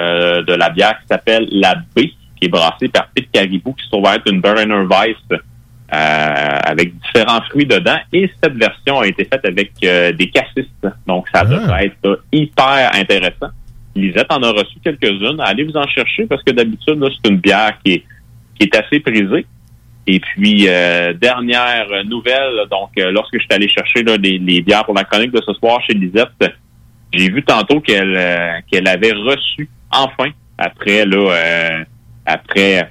euh, 0.00 0.42
de 0.42 0.52
la 0.52 0.70
bière 0.70 0.98
qui 1.00 1.06
s'appelle 1.08 1.48
la 1.50 1.74
B, 1.74 2.00
qui 2.36 2.44
est 2.44 2.48
brassée 2.48 2.88
par 2.88 3.08
Pete 3.14 3.30
Caribou, 3.32 3.72
qui 3.72 3.84
se 3.84 3.90
trouve 3.90 4.06
être 4.06 4.30
une 4.30 4.40
Berliner 4.40 4.84
Weiss 4.88 5.16
euh, 5.30 6.58
avec 6.64 6.92
différents 7.00 7.40
fruits 7.50 7.66
dedans. 7.66 7.98
Et 8.12 8.30
cette 8.42 8.54
version 8.54 9.00
a 9.00 9.06
été 9.06 9.24
faite 9.24 9.44
avec 9.44 9.72
euh, 9.82 10.12
des 10.12 10.30
cassis. 10.30 10.68
Donc, 11.06 11.26
ça 11.32 11.44
devrait 11.44 11.86
être 11.86 12.22
hyper 12.30 12.90
intéressant. 12.94 13.48
Lisette 13.96 14.30
en 14.30 14.42
a 14.42 14.50
reçu 14.50 14.78
quelques-unes. 14.84 15.40
Allez 15.40 15.64
vous 15.64 15.76
en 15.76 15.86
chercher 15.88 16.26
parce 16.26 16.42
que 16.42 16.52
d'habitude, 16.52 17.02
c'est 17.02 17.30
une 17.30 17.38
bière 17.38 17.72
qui 17.82 17.94
est, 17.94 18.04
qui 18.54 18.64
est 18.64 18.76
assez 18.76 19.00
prisée. 19.00 19.46
Et 20.10 20.20
puis, 20.20 20.64
euh, 20.66 21.12
dernière 21.12 21.86
nouvelle, 22.06 22.66
donc 22.70 22.92
euh, 22.98 23.10
lorsque 23.10 23.34
je 23.34 23.40
suis 23.40 23.52
allé 23.52 23.68
chercher 23.68 24.02
là, 24.02 24.16
les, 24.16 24.38
les 24.38 24.62
bières 24.62 24.86
pour 24.86 24.94
la 24.94 25.04
chronique 25.04 25.32
de 25.32 25.42
ce 25.46 25.52
soir 25.52 25.82
chez 25.86 25.92
Lisette, 25.92 26.30
j'ai 27.12 27.28
vu 27.28 27.44
tantôt 27.44 27.82
qu'elle 27.82 28.16
euh, 28.16 28.58
qu'elle 28.70 28.88
avait 28.88 29.12
reçu, 29.12 29.68
enfin, 29.90 30.30
après 30.56 31.04
là, 31.04 31.84
après 32.24 32.90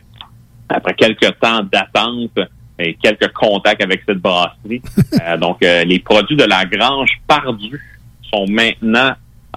après 0.69 0.93
quelques 0.93 1.39
temps 1.39 1.63
d'attente 1.63 2.37
et 2.77 2.93
quelques 2.93 3.33
contacts 3.33 3.81
avec 3.81 4.03
cette 4.07 4.19
brasserie. 4.19 4.83
Donc, 5.39 5.61
les 5.61 5.97
produits 5.97 6.37
de 6.37 6.43
la 6.43 6.65
Grange 6.65 7.19
Pardue 7.27 7.81
sont 8.31 8.45
maintenant 8.47 9.13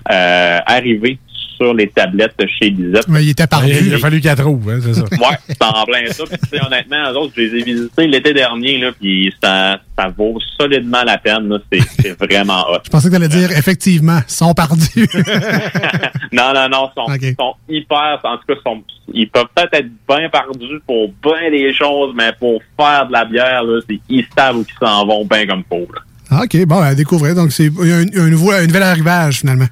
arrivés 0.07 1.19
sur 1.61 1.75
les 1.75 1.89
tablettes 1.89 2.35
chez 2.59 2.71
Lisette. 2.71 3.07
Mais 3.09 3.23
il 3.25 3.31
était 3.31 3.47
parti. 3.47 3.71
Il 3.71 3.95
a 3.95 3.99
fallu 3.99 4.21
qu'elle 4.21 4.37
trouve, 4.37 4.71
hein, 4.71 4.79
c'est 4.83 4.95
ça. 4.95 5.03
Ouais, 5.11 5.37
c'est 5.49 5.63
en 5.63 5.85
plein 5.85 6.07
ça. 6.11 6.25
Puis, 6.25 6.61
honnêtement, 6.65 7.11
eux 7.13 7.17
autres, 7.17 7.33
je 7.37 7.43
les 7.43 7.59
ai 7.61 7.63
visités 7.63 8.07
l'été 8.07 8.33
dernier, 8.33 8.79
là, 8.79 8.91
puis 8.99 9.33
ça, 9.43 9.79
ça 9.99 10.09
vaut 10.09 10.39
solidement 10.59 11.03
la 11.05 11.19
peine. 11.19 11.49
là. 11.49 11.59
C'est 11.71 11.81
c'est 12.01 12.19
vraiment 12.19 12.65
hot. 12.71 12.79
Je 12.85 12.91
pensais 12.91 13.09
que 13.09 13.17
tu 13.17 13.23
allais 13.23 13.29
dire, 13.29 13.51
effectivement, 13.53 14.21
ils 14.27 14.33
sont 14.33 14.55
perdus. 14.55 15.09
non, 16.33 16.53
non, 16.55 16.69
non, 16.71 16.89
ils 16.91 16.95
sont, 16.97 17.13
Ok. 17.13 17.19
ils 17.23 17.37
sont 17.39 17.55
hyper, 17.69 18.21
en 18.25 18.37
tout 18.39 18.45
cas, 18.49 18.55
ils 18.55 18.63
sont, 18.65 18.83
ils 19.13 19.29
peuvent 19.29 19.47
peut-être 19.55 19.75
être 19.75 19.91
bien 20.09 20.29
perdus 20.31 20.81
pour 20.87 21.09
bien 21.23 21.51
des 21.51 21.75
choses, 21.75 22.15
mais 22.17 22.33
pour 22.39 22.61
faire 22.79 23.07
de 23.07 23.13
la 23.13 23.25
bière, 23.25 23.63
là, 23.65 23.81
c'est 23.89 23.99
qu'ils 24.09 24.27
savent 24.37 24.57
où 24.57 24.65
ils 24.67 24.87
s'en 24.87 25.07
vont 25.07 25.25
bien 25.27 25.47
comme 25.47 25.65
là. 25.71 26.01
Ah, 26.31 26.43
OK, 26.45 26.65
bon, 26.65 26.81
à 26.81 26.95
découvrir. 26.95 27.35
Donc, 27.35 27.51
c'est 27.53 27.67
un, 27.67 28.05
un 28.17 28.31
nouveau, 28.31 28.53
un 28.53 28.65
nouvel 28.67 28.83
arrivage, 28.85 29.41
finalement. 29.41 29.67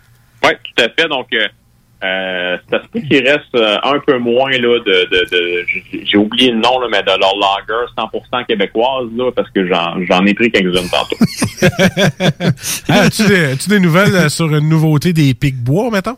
Oui, 0.44 0.50
tout 0.64 0.82
à 0.82 0.88
fait. 0.88 1.08
Donc, 1.08 1.28
euh, 1.32 1.46
euh, 2.04 2.56
ça 2.70 2.82
se 2.82 2.88
peut 2.88 3.00
qu'il 3.00 3.26
reste 3.28 3.54
euh, 3.56 3.76
un 3.82 3.98
peu 4.06 4.18
moins 4.18 4.50
là 4.50 4.78
de, 4.78 5.08
de, 5.10 5.30
de 5.30 5.66
j'ai- 6.04 6.16
oublié 6.16 6.52
le 6.52 6.58
nom 6.58 6.78
là, 6.80 6.86
mais 6.90 7.02
de 7.02 7.08
leur 7.08 7.34
lager 7.36 7.90
100% 7.98 8.46
québécoise 8.46 9.08
là 9.16 9.30
parce 9.32 9.50
que 9.50 9.66
j'en 9.66 10.24
ai 10.26 10.34
pris 10.34 10.50
quelques-unes 10.52 10.88
tantôt. 10.90 11.16
Ah, 12.88 13.00
As-tu 13.02 13.26
des, 13.26 13.44
as-tu 13.52 13.68
des 13.68 13.80
nouvelles 13.80 14.14
euh, 14.14 14.28
sur 14.28 14.46
une 14.46 14.68
nouveauté 14.68 15.12
des 15.12 15.34
pics-bois, 15.34 15.90
mettons? 15.90 16.16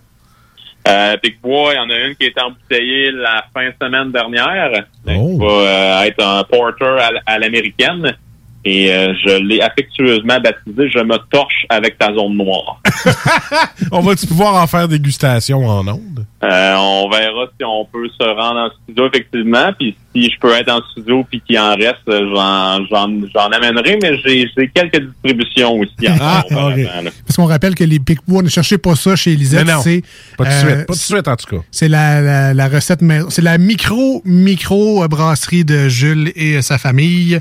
Euh, 0.88 1.14
Pic-Bois, 1.18 1.74
il 1.74 1.76
y 1.76 1.78
en 1.78 1.90
a 1.90 1.98
une 2.08 2.14
qui 2.16 2.24
est 2.24 2.40
embouteillée 2.40 3.10
la 3.12 3.44
fin 3.52 3.66
de 3.68 3.74
semaine 3.80 4.10
dernière. 4.12 4.86
Oh. 5.06 5.10
Qui 5.38 5.38
va 5.38 5.46
euh, 5.52 6.02
être 6.04 6.24
un 6.24 6.42
porter 6.44 6.96
à 7.26 7.38
l'américaine. 7.38 8.16
Et 8.64 8.92
euh, 8.92 9.14
je 9.24 9.42
l'ai 9.42 9.60
affectueusement 9.62 10.38
baptisé 10.38 10.90
Je 10.90 10.98
me 10.98 11.16
torche 11.30 11.64
avec 11.70 11.96
ta 11.98 12.12
zone 12.12 12.36
noire. 12.36 12.80
On 13.92 14.00
va-tu 14.00 14.26
pouvoir 14.26 14.62
en 14.62 14.66
faire 14.66 14.86
dégustation 14.86 15.66
en 15.66 15.86
ondes? 15.88 16.26
Euh, 16.42 16.74
on 16.74 17.10
verra 17.10 17.48
si 17.58 17.64
on 17.66 17.84
peut 17.84 18.08
se 18.08 18.24
rendre 18.24 18.60
en 18.60 18.70
studio 18.70 19.08
effectivement, 19.08 19.72
puis 19.78 19.94
si 20.14 20.24
je 20.24 20.40
peux 20.40 20.50
être 20.54 20.72
en 20.72 20.80
studio 20.90 21.22
puis 21.28 21.42
qu'il 21.46 21.58
en 21.58 21.74
reste, 21.74 22.08
euh, 22.08 22.34
j'en 22.34 22.86
j'en 22.86 23.08
j'en 23.34 23.50
amènerai, 23.50 23.98
mais 24.02 24.16
j'ai 24.24 24.50
j'ai 24.56 24.68
quelques 24.74 25.02
distributions 25.02 25.78
aussi. 25.78 26.06
Ah. 26.08 26.42
Parce 26.48 27.36
qu'on 27.36 27.44
rappelle 27.44 27.74
que 27.74 27.84
les 27.84 28.00
Pic-Bois, 28.00 28.42
ne 28.42 28.48
cherchez 28.48 28.78
pas 28.78 28.96
ça 28.96 29.16
chez. 29.16 29.36
Mais 29.36 29.64
non, 29.64 29.82
c'est, 29.82 30.02
pas 30.38 30.44
de 30.44 30.48
euh, 30.48 30.60
suite. 30.60 30.86
Pas 30.86 30.94
de 30.94 30.98
suite, 30.98 31.28
en 31.28 31.36
tout 31.36 31.56
cas. 31.56 31.62
C'est 31.70 31.88
la, 31.88 32.22
la, 32.22 32.54
la 32.54 32.68
recette 32.68 33.02
maison. 33.02 33.28
C'est 33.28 33.42
la 33.42 33.58
micro, 33.58 34.22
micro 34.24 35.06
brasserie 35.08 35.66
de 35.66 35.90
Jules 35.90 36.32
et 36.36 36.62
sa 36.62 36.78
famille. 36.78 37.38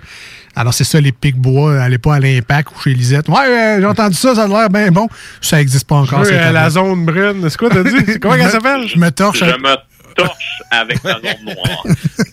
Alors, 0.59 0.73
c'est 0.73 0.83
ça, 0.83 0.99
les 0.99 1.13
Pic-Bois. 1.13 1.81
Allez 1.81 1.99
pas 1.99 2.15
à 2.15 2.19
l'Impact 2.19 2.67
ou 2.75 2.81
chez 2.81 2.93
Lisette. 2.93 3.29
Ouais, 3.29 3.47
euh, 3.47 3.79
j'ai 3.79 3.85
entendu 3.85 4.15
ça, 4.15 4.35
ça 4.35 4.43
a 4.43 4.47
l'air 4.49 4.69
bien 4.69 4.91
bon. 4.91 5.07
Ça 5.39 5.55
n'existe 5.55 5.87
pas 5.87 5.95
encore. 5.95 6.25
Cette 6.25 6.35
euh, 6.35 6.51
la 6.51 6.69
zone 6.69 7.05
brune. 7.05 7.47
C'est 7.49 7.57
quoi, 7.57 7.69
t'as 7.69 7.81
dit? 7.81 8.19
Comment 8.21 8.33
elle 8.35 8.49
s'appelle? 8.51 8.85
Je 8.85 8.97
me 8.99 9.09
torche. 9.09 9.39
Je 9.39 9.45
avec- 9.45 9.61
me 9.61 9.75
torche 10.15 10.59
avec 10.69 11.01
ta 11.01 11.13
zone 11.13 11.45
noire. 11.45 11.83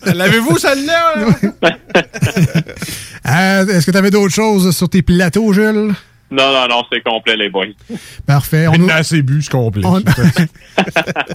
L'avez-vous, 0.13 0.57
celle-là? 0.57 1.15
Euh, 3.29 3.65
Est-ce 3.67 3.85
que 3.85 3.91
tu 3.91 3.97
avais 3.97 4.09
d'autres 4.11 4.33
choses 4.33 4.73
sur 4.75 4.87
tes 4.89 5.01
plateaux, 5.01 5.51
Jules? 5.51 5.93
Non, 6.31 6.51
non, 6.53 6.67
non, 6.69 6.83
c'est 6.91 7.01
complet, 7.01 7.35
les 7.35 7.49
boys. 7.49 7.65
Parfait. 8.25 8.67
On 8.67 8.77
nous, 8.77 8.87
bu, 9.23 9.41
c'est 9.41 9.49
complet. 9.51 9.83
on- 9.85 10.01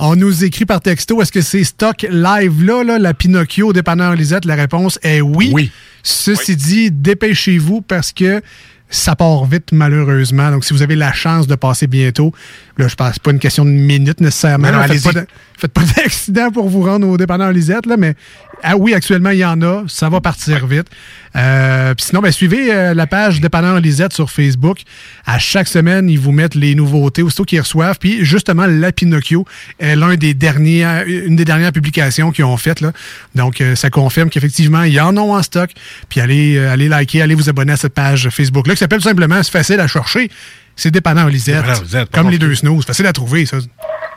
on 0.01 0.17
nous 0.17 0.45
écrit 0.45 0.65
par 0.65 0.81
texto, 0.81 1.21
est-ce 1.21 1.33
que 1.33 1.41
c'est 1.43 1.65
stock 1.65 2.07
live 2.11 2.65
là, 2.65 2.83
là, 2.85 2.99
la 2.99 3.13
Pinocchio 3.15 3.73
dépanneur 3.75 4.15
Lisette? 4.15 4.45
La 4.47 4.55
réponse 4.55 4.99
est 5.03 5.21
oui. 5.21 5.51
Oui. 5.55 5.71
Ceci 6.03 6.57
dit, 6.57 6.91
dépêchez-vous 6.91 7.81
parce 7.83 8.13
que 8.13 8.43
ça 8.89 9.17
part 9.17 9.47
vite, 9.47 9.69
malheureusement. 9.73 10.51
Donc, 10.51 10.65
si 10.65 10.75
vous 10.75 10.83
avez 10.83 10.97
la 10.97 11.13
chance 11.15 11.47
de 11.47 11.55
passer 11.55 11.87
bientôt, 11.87 12.33
là, 12.77 12.89
je 12.89 12.95
pense 12.95 13.19
pas 13.19 13.31
une 13.31 13.39
question 13.39 13.65
de 13.65 13.71
minutes 13.71 14.21
nécessairement. 14.21 14.67
Non, 14.67 14.75
non, 14.75 14.79
là, 14.81 14.89
faites, 14.89 15.03
pas 15.03 15.13
de- 15.13 15.27
faites 15.57 15.73
pas 15.73 15.83
d'accident 15.97 16.51
pour 16.51 16.69
vous 16.69 16.83
rendre 16.83 17.09
au 17.09 17.17
dépanneur 17.17 17.53
Lisette, 17.53 17.87
là, 17.87 17.97
mais 17.97 18.15
ah 18.63 18.77
oui, 18.77 18.95
actuellement, 18.95 19.31
il 19.31 19.39
y 19.39 19.45
en 19.45 19.61
a. 19.63 19.85
Ça 19.89 20.09
va 20.09 20.21
partir 20.21 20.67
vite. 20.67 20.87
Euh, 21.35 21.95
sinon, 21.99 22.21
ben, 22.21 22.31
suivez 22.31 22.73
euh, 22.73 22.95
la 22.95 23.07
page 23.07 23.41
Dépanneur 23.41 23.81
Lisette 23.81 24.13
sur 24.13 24.31
Facebook. 24.31 24.83
À 25.27 25.39
chaque 25.39 25.69
semaine, 25.69 26.09
ils 26.09 26.19
vous 26.19 26.33
mettent 26.33 26.55
les 26.55 26.75
nouveautés 26.75 27.23
aussitôt 27.23 27.45
qu'ils 27.45 27.61
reçoivent. 27.61 27.99
Puis 27.99 28.25
justement, 28.25 28.67
la 28.67 28.93
Pinocchio 28.93 29.45
est 29.79 29.97
l'un 29.97 30.15
des 30.15 30.35
derniers, 30.35 30.85
une 31.07 31.37
des 31.37 31.45
dernières 31.45 31.73
publications 31.73 32.31
qu'ils 32.31 32.45
ont 32.45 32.57
faites. 32.57 32.81
Là. 32.81 32.93
Donc, 33.35 33.61
euh, 33.61 33.75
ça 33.75 33.91
confirme 33.91 34.31
qu'effectivement, 34.31 34.83
ils 34.83 35.01
en 35.01 35.17
ont 35.17 35.35
en 35.35 35.43
stock. 35.43 35.71
Puis 36.09 36.21
allez, 36.21 36.57
euh, 36.57 36.73
allez 36.73 36.89
liker, 36.89 37.23
allez 37.23 37.35
vous 37.35 37.49
abonner 37.49 37.73
à 37.73 37.77
cette 37.77 37.95
page 37.95 38.29
Facebook-là 38.31 38.75
qui 38.75 38.81
s'appelle 38.81 39.01
tout 39.01 39.09
simplement, 39.09 39.43
c'est 39.43 39.53
facile 39.53 39.81
à 39.81 39.89
chercher. 39.89 40.31
C'est 40.77 40.91
Dépanneur 40.91 41.29
Lisette. 41.29 41.57
Dépanneur 41.57 41.83
Lisette, 41.83 42.11
comme 42.11 42.31
les 42.31 42.39
deux 42.39 42.55
snooze. 42.55 42.85
Facile 42.85 43.07
à 43.07 43.13
trouver, 43.13 43.47
ça. 43.47 43.59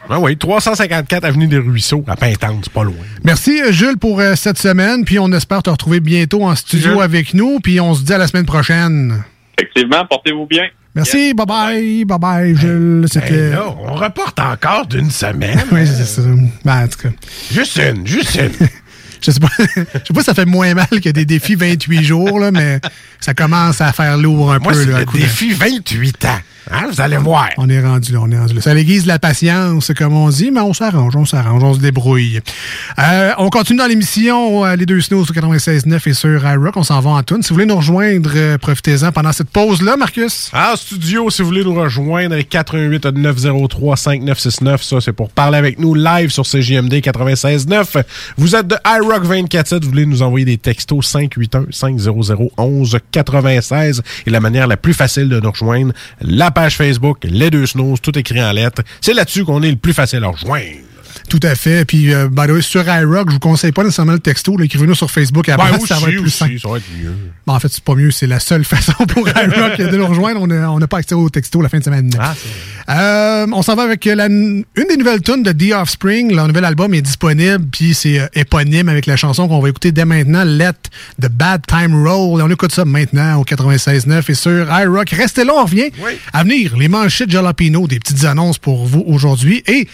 Ah 0.09 0.19
oui, 0.19 0.37
354 0.37 1.23
Avenue 1.25 1.47
des 1.47 1.57
Ruisseaux, 1.57 2.03
à 2.07 2.15
Pintante, 2.15 2.61
c'est 2.65 2.73
pas 2.73 2.83
loin. 2.83 2.93
Merci, 3.23 3.61
euh, 3.61 3.71
Jules, 3.71 3.97
pour 3.97 4.19
euh, 4.19 4.35
cette 4.35 4.57
semaine. 4.59 5.03
Puis 5.03 5.17
on 5.19 5.31
espère 5.31 5.63
te 5.63 5.69
retrouver 5.69 5.99
bientôt 5.99 6.43
en 6.43 6.55
studio 6.55 6.91
Jules. 6.93 7.01
avec 7.01 7.33
nous. 7.33 7.59
Puis 7.59 7.79
on 7.79 7.93
se 7.95 8.03
dit 8.03 8.13
à 8.13 8.17
la 8.17 8.27
semaine 8.27 8.45
prochaine. 8.45 9.23
Effectivement, 9.57 10.05
portez-vous 10.05 10.45
bien. 10.45 10.65
Merci, 10.93 11.33
bye 11.33 11.45
bye, 11.45 12.05
bye 12.05 12.19
bye, 12.19 12.55
Jules. 12.55 13.05
C'était. 13.11 13.33
Hey, 13.33 13.51
là, 13.51 13.65
on 13.79 13.93
reporte 13.95 14.39
encore 14.39 14.85
d'une 14.85 15.09
semaine. 15.09 15.59
Oui, 15.71 15.85
c'est 15.85 16.05
ça. 16.05 16.21
Ben, 16.63 16.83
en 16.83 16.87
tout 16.87 16.99
cas. 16.99 17.09
Juste 17.51 17.77
une, 17.77 18.05
juste 18.07 18.35
une. 18.35 18.67
Je 19.21 19.31
sais 19.31 19.39
pas, 19.39 19.47
je 19.57 19.63
sais 19.63 20.13
pas 20.13 20.19
si 20.19 20.25
ça 20.25 20.35
fait 20.35 20.45
moins 20.45 20.75
mal 20.75 20.85
que 21.03 21.09
des 21.09 21.25
défis 21.25 21.55
28 21.55 22.03
jours, 22.03 22.37
là, 22.39 22.51
mais 22.51 22.79
ça 23.19 23.33
commence 23.33 23.81
à 23.81 23.91
faire 23.91 24.17
lourd 24.17 24.53
un 24.53 24.59
Moi, 24.59 24.73
peu. 24.73 24.85
là, 24.85 24.99
le 24.99 25.05
coup 25.05 25.17
défi 25.17 25.51
28 25.51 26.25
ans. 26.25 26.39
Hein, 26.71 26.87
vous 26.89 26.99
allez 26.99 27.17
voir. 27.17 27.49
On 27.57 27.69
est 27.69 27.79
rendu 27.81 28.11
là, 28.11 28.19
on 28.21 28.31
est 28.31 28.37
rendu 28.37 28.55
là. 28.55 28.61
Ça 28.61 28.73
l'aiguise 28.73 29.05
la 29.05 29.19
patience, 29.19 29.91
comme 29.95 30.13
on 30.13 30.29
dit, 30.29 30.49
mais 30.51 30.61
on 30.61 30.73
s'arrange, 30.73 31.15
on 31.15 31.25
s'arrange, 31.25 31.63
on 31.63 31.73
se 31.73 31.79
débrouille. 31.79 32.41
Euh, 32.99 33.33
on 33.37 33.49
continue 33.49 33.77
dans 33.77 33.85
l'émission 33.85 34.65
euh, 34.65 34.75
Les 34.75 34.85
Deux 34.85 35.01
Snows 35.01 35.25
sur 35.25 35.35
96.9 35.35 36.09
et 36.09 36.13
sur 36.13 36.43
iRock. 36.43 36.75
On 36.77 36.83
s'en 36.83 36.99
va 37.01 37.11
en 37.11 37.23
tune. 37.23 37.43
Si 37.43 37.49
vous 37.49 37.55
voulez 37.55 37.67
nous 37.67 37.75
rejoindre, 37.75 38.31
euh, 38.35 38.57
profitez-en 38.57 39.11
pendant 39.11 39.31
cette 39.31 39.49
pause-là, 39.49 39.95
Marcus. 39.95 40.49
En 40.53 40.75
studio, 40.75 41.29
si 41.29 41.41
vous 41.41 41.49
voulez 41.49 41.63
nous 41.63 41.75
rejoindre, 41.75 42.39
88 42.39 43.05
903 43.05 43.95
5969, 43.97 44.83
ça 44.83 45.01
c'est 45.01 45.13
pour 45.13 45.29
parler 45.29 45.57
avec 45.57 45.79
nous 45.79 45.93
live 45.93 46.31
sur 46.31 46.43
CJMD 46.43 46.93
96.9. 46.93 48.03
Vous 48.37 48.55
êtes 48.55 48.67
de 48.67 48.75
iRock 48.85 49.23
24.7, 49.25 49.83
vous 49.83 49.89
voulez 49.89 50.05
nous 50.05 50.23
envoyer 50.23 50.45
des 50.45 50.57
textos 50.57 51.05
581 51.05 51.67
500 51.71 52.15
11 52.57 52.97
96 53.11 54.01
et 54.25 54.29
la 54.29 54.39
manière 54.39 54.67
la 54.67 54.77
plus 54.77 54.93
facile 54.93 55.29
de 55.29 55.39
nous 55.39 55.51
rejoindre, 55.51 55.93
la 56.21 56.51
page 56.55 56.77
Facebook, 56.77 57.19
les 57.23 57.51
deux 57.51 57.65
snows, 57.65 57.97
tout 58.01 58.17
écrit 58.17 58.41
en 58.41 58.53
lettres. 58.53 58.81
C'est 59.01 59.13
là-dessus 59.13 59.43
qu'on 59.43 59.61
est 59.61 59.69
le 59.69 59.75
plus 59.75 59.93
facile 59.93 60.23
à 60.23 60.29
rejoindre. 60.29 60.84
Tout 61.29 61.39
à 61.43 61.55
fait. 61.55 61.85
Puis, 61.85 62.13
euh, 62.13 62.27
by 62.29 62.47
the 62.47 62.51
way, 62.51 62.61
sur 62.61 62.81
iRock, 62.87 63.29
je 63.29 63.33
vous 63.33 63.39
conseille 63.39 63.71
pas 63.71 63.83
nécessairement 63.83 64.13
le 64.13 64.19
texto. 64.19 64.59
Écrivez-nous 64.59 64.95
sur 64.95 65.09
Facebook. 65.09 65.49
Après, 65.49 65.71
Ouais, 65.71 65.79
ça 65.79 65.95
va 65.95 66.01
aussi, 66.01 66.09
être 66.09 66.17
plus 66.17 66.27
aussi, 66.27 66.37
simple. 66.37 66.59
ça 66.59 66.69
va 66.69 66.77
être 66.77 66.83
mieux. 66.97 67.13
Bon, 67.47 67.53
en 67.53 67.59
fait, 67.59 67.67
c'est 67.69 67.83
pas 67.83 67.95
mieux. 67.95 68.11
C'est 68.11 68.27
la 68.27 68.39
seule 68.39 68.63
façon 68.65 68.93
pour 69.07 69.27
iRock 69.27 69.77
de 69.77 69.97
nous 69.97 70.05
rejoindre. 70.07 70.41
On 70.41 70.47
n'a 70.47 70.71
on 70.71 70.79
pas 70.79 70.97
accès 70.99 71.15
au 71.15 71.29
texto 71.29 71.61
la 71.61 71.69
fin 71.69 71.79
de 71.79 71.83
semaine. 71.83 72.11
Euh, 72.89 73.47
on 73.51 73.61
s'en 73.63 73.75
va 73.75 73.83
avec 73.83 74.05
la, 74.05 74.27
une 74.27 74.63
des 74.75 74.97
nouvelles 74.97 75.21
tunes 75.21 75.41
de 75.43 75.51
The 75.51 75.73
Offspring. 75.73 76.33
Leur 76.35 76.47
nouvel 76.47 76.65
album 76.65 76.93
est 76.93 77.01
disponible, 77.01 77.65
puis 77.71 77.93
c'est 77.95 78.19
euh, 78.19 78.27
éponyme 78.35 78.89
avec 78.89 79.07
la 79.07 79.15
chanson 79.15 79.47
qu'on 79.47 79.59
va 79.59 79.69
écouter 79.69 79.91
dès 79.91 80.05
maintenant, 80.05 80.43
Let 80.43 80.73
the 81.21 81.29
Bad 81.29 81.61
Time 81.67 82.05
Roll. 82.07 82.39
Et 82.39 82.43
on 82.43 82.49
écoute 82.51 82.71
ça 82.71 82.85
maintenant 82.85 83.39
au 83.39 83.43
96.9 83.43 84.23
et 84.29 84.33
sur 84.35 84.67
iRock. 84.81 85.09
Restez 85.09 85.43
là, 85.43 85.53
on 85.55 85.63
revient. 85.65 85.89
À 86.33 86.43
venir, 86.43 86.77
les 86.77 86.87
manchettes 86.87 87.31
Jalapino, 87.31 87.87
des 87.87 87.99
petites 87.99 88.23
annonces 88.25 88.59
pour 88.59 88.85
vous 88.85 89.03
aujourd'hui. 89.07 89.63
Et, 89.67 89.87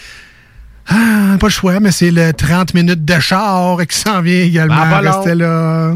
ah, 0.88 1.36
pas 1.38 1.46
le 1.46 1.50
choix, 1.50 1.80
mais 1.80 1.92
c'est 1.92 2.10
le 2.10 2.32
30 2.32 2.74
minutes 2.74 3.04
de 3.04 3.18
char 3.20 3.78
qui 3.88 3.96
s'en 3.96 4.20
vient 4.20 4.42
également. 4.42 4.76
Pas 4.76 5.02
long. 5.02 5.12
Restez 5.12 5.34
là. 5.34 5.92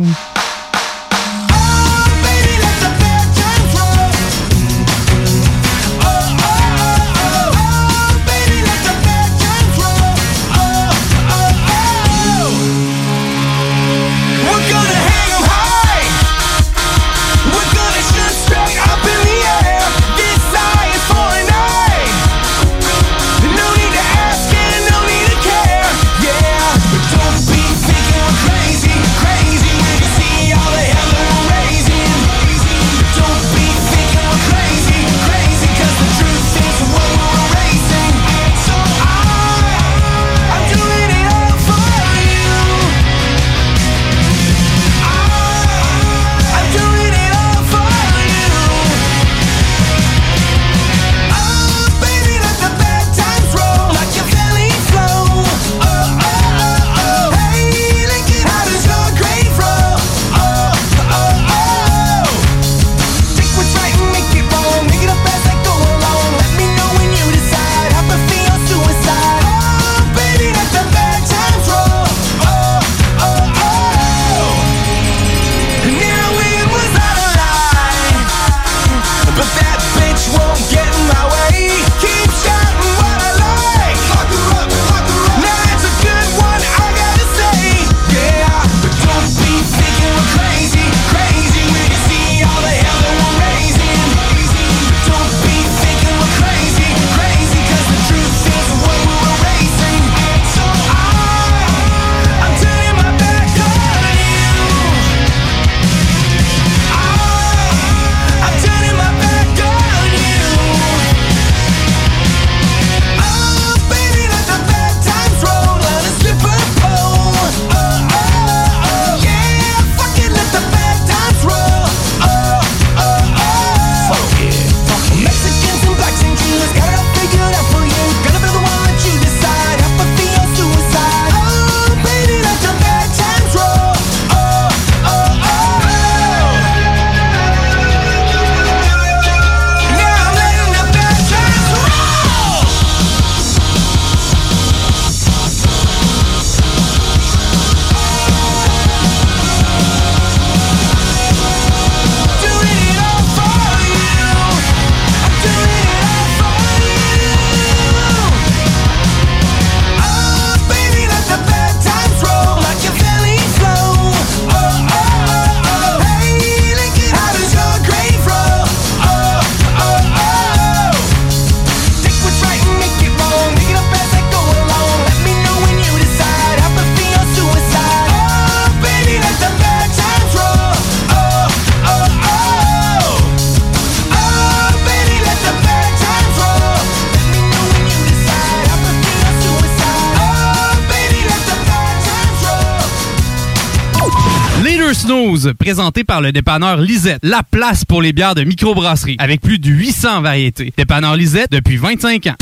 Présenté 195.66 196.04
par 196.04 196.20
le 196.20 196.30
dépanneur 196.30 196.76
Lisette, 196.76 197.18
la 197.24 197.42
place 197.42 197.84
pour 197.84 198.00
les 198.00 198.12
bières 198.12 198.36
de 198.36 198.44
microbrasserie, 198.44 199.16
avec 199.18 199.40
plus 199.40 199.58
de 199.58 199.68
800 199.68 200.22
variétés. 200.22 200.72
Dépanneur 200.76 201.16
Lisette 201.16 201.50
depuis 201.50 201.76
25 201.76 202.28
ans. 202.28 202.36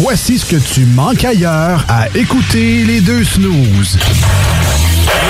Voici 0.00 0.38
ce 0.38 0.46
que 0.46 0.60
tu 0.72 0.84
manques 0.94 1.24
ailleurs 1.24 1.84
à 1.88 2.06
écouter 2.14 2.84
les 2.84 3.00
deux 3.00 3.24
snooze. 3.24 3.98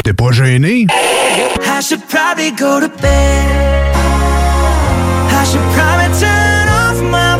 T'es 0.04 0.12
pas 0.12 0.30
gêné? 0.30 0.86
I 0.90 1.82
should 1.82 2.02
probably 2.06 2.50
go 2.50 2.80
to 2.80 2.88
bed. 3.00 3.94
I 5.30 5.44
should 5.46 5.64
probably 5.72 6.20
turn 6.20 6.68
off 6.68 7.00
my 7.00 7.39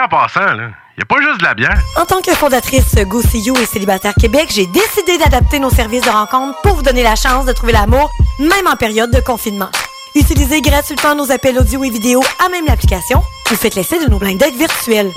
En 0.00 0.08
passant, 0.08 0.54
là, 0.54 0.70
y 0.98 1.02
a 1.02 1.04
pas 1.04 1.20
juste 1.20 1.40
de 1.40 1.44
la 1.44 1.54
bière. 1.54 1.78
En 1.96 2.06
tant 2.06 2.22
que 2.22 2.32
fondatrice 2.32 2.94
Go 3.06 3.20
See 3.20 3.40
You 3.40 3.54
et 3.58 3.66
Célibataire 3.66 4.14
Québec, 4.18 4.48
j'ai 4.50 4.66
décidé 4.66 5.18
d'adapter 5.18 5.58
nos 5.58 5.68
services 5.68 6.02
de 6.02 6.08
rencontre 6.08 6.58
pour 6.62 6.76
vous 6.76 6.82
donner 6.82 7.02
la 7.02 7.14
chance 7.14 7.44
de 7.44 7.52
trouver 7.52 7.72
l'amour, 7.72 8.10
même 8.38 8.66
en 8.66 8.76
période 8.76 9.10
de 9.10 9.20
confinement. 9.20 9.68
Utilisez 10.14 10.62
gratuitement 10.62 11.14
nos 11.14 11.30
appels 11.30 11.58
audio 11.58 11.84
et 11.84 11.90
vidéo 11.90 12.22
à 12.44 12.48
même 12.48 12.64
l'application 12.66 13.22
ou 13.50 13.54
faites 13.54 13.74
l'essai 13.74 14.02
de 14.02 14.10
nos 14.10 14.18
blind 14.18 14.38
dates 14.38 14.54
virtuels. 14.54 15.12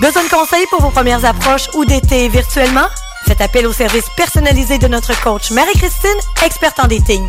Besoin 0.00 0.24
de 0.24 0.28
conseils 0.30 0.66
pour 0.70 0.80
vos 0.80 0.90
premières 0.90 1.24
approches 1.24 1.68
ou 1.74 1.84
d'été 1.84 2.28
virtuellement? 2.28 2.86
Faites 3.26 3.40
appel 3.40 3.66
au 3.66 3.72
service 3.72 4.08
personnalisé 4.16 4.78
de 4.78 4.88
notre 4.88 5.20
coach 5.20 5.50
Marie-Christine, 5.50 6.18
experte 6.44 6.78
en 6.80 6.86
dating. 6.86 7.26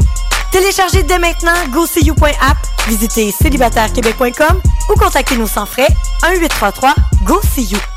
Téléchargez 0.52 1.04
dès 1.04 1.20
maintenant 1.20 1.54
GoSeeYou.app, 1.72 2.58
visitez 2.88 3.32
célibatairequebec.com 3.32 4.62
ou 4.90 4.94
contactez-nous 4.94 5.48
sans 5.48 5.66
frais 5.66 5.90
1-833-GO-SEE-YOU. 6.24 7.97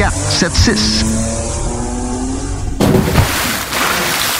681 0.00 0.08
4476. 0.08 1.69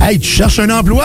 Hey, 0.00 0.18
tu 0.18 0.28
cherches 0.28 0.58
un 0.58 0.70
emploi? 0.70 1.04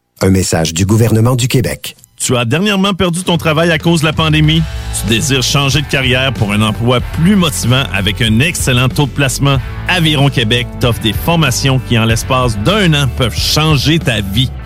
Un 0.23 0.29
message 0.29 0.75
du 0.75 0.85
gouvernement 0.85 1.35
du 1.35 1.47
Québec. 1.47 1.95
Tu 2.15 2.37
as 2.37 2.45
dernièrement 2.45 2.93
perdu 2.93 3.23
ton 3.23 3.37
travail 3.37 3.71
à 3.71 3.79
cause 3.79 4.01
de 4.01 4.05
la 4.05 4.13
pandémie? 4.13 4.61
Tu 5.01 5.07
désires 5.07 5.41
changer 5.41 5.81
de 5.81 5.87
carrière 5.87 6.31
pour 6.31 6.53
un 6.53 6.61
emploi 6.61 6.99
plus 6.99 7.35
motivant 7.35 7.81
avec 7.91 8.21
un 8.21 8.39
excellent 8.39 8.87
taux 8.87 9.07
de 9.07 9.11
placement? 9.11 9.57
Aviron 9.87 10.29
Québec 10.29 10.67
t'offre 10.79 11.01
des 11.01 11.13
formations 11.13 11.81
qui, 11.89 11.97
en 11.97 12.05
l'espace 12.05 12.55
d'un 12.59 12.93
an, 12.93 13.07
peuvent 13.17 13.35
changer 13.35 13.97
ta 13.97 14.21
vie. 14.21 14.51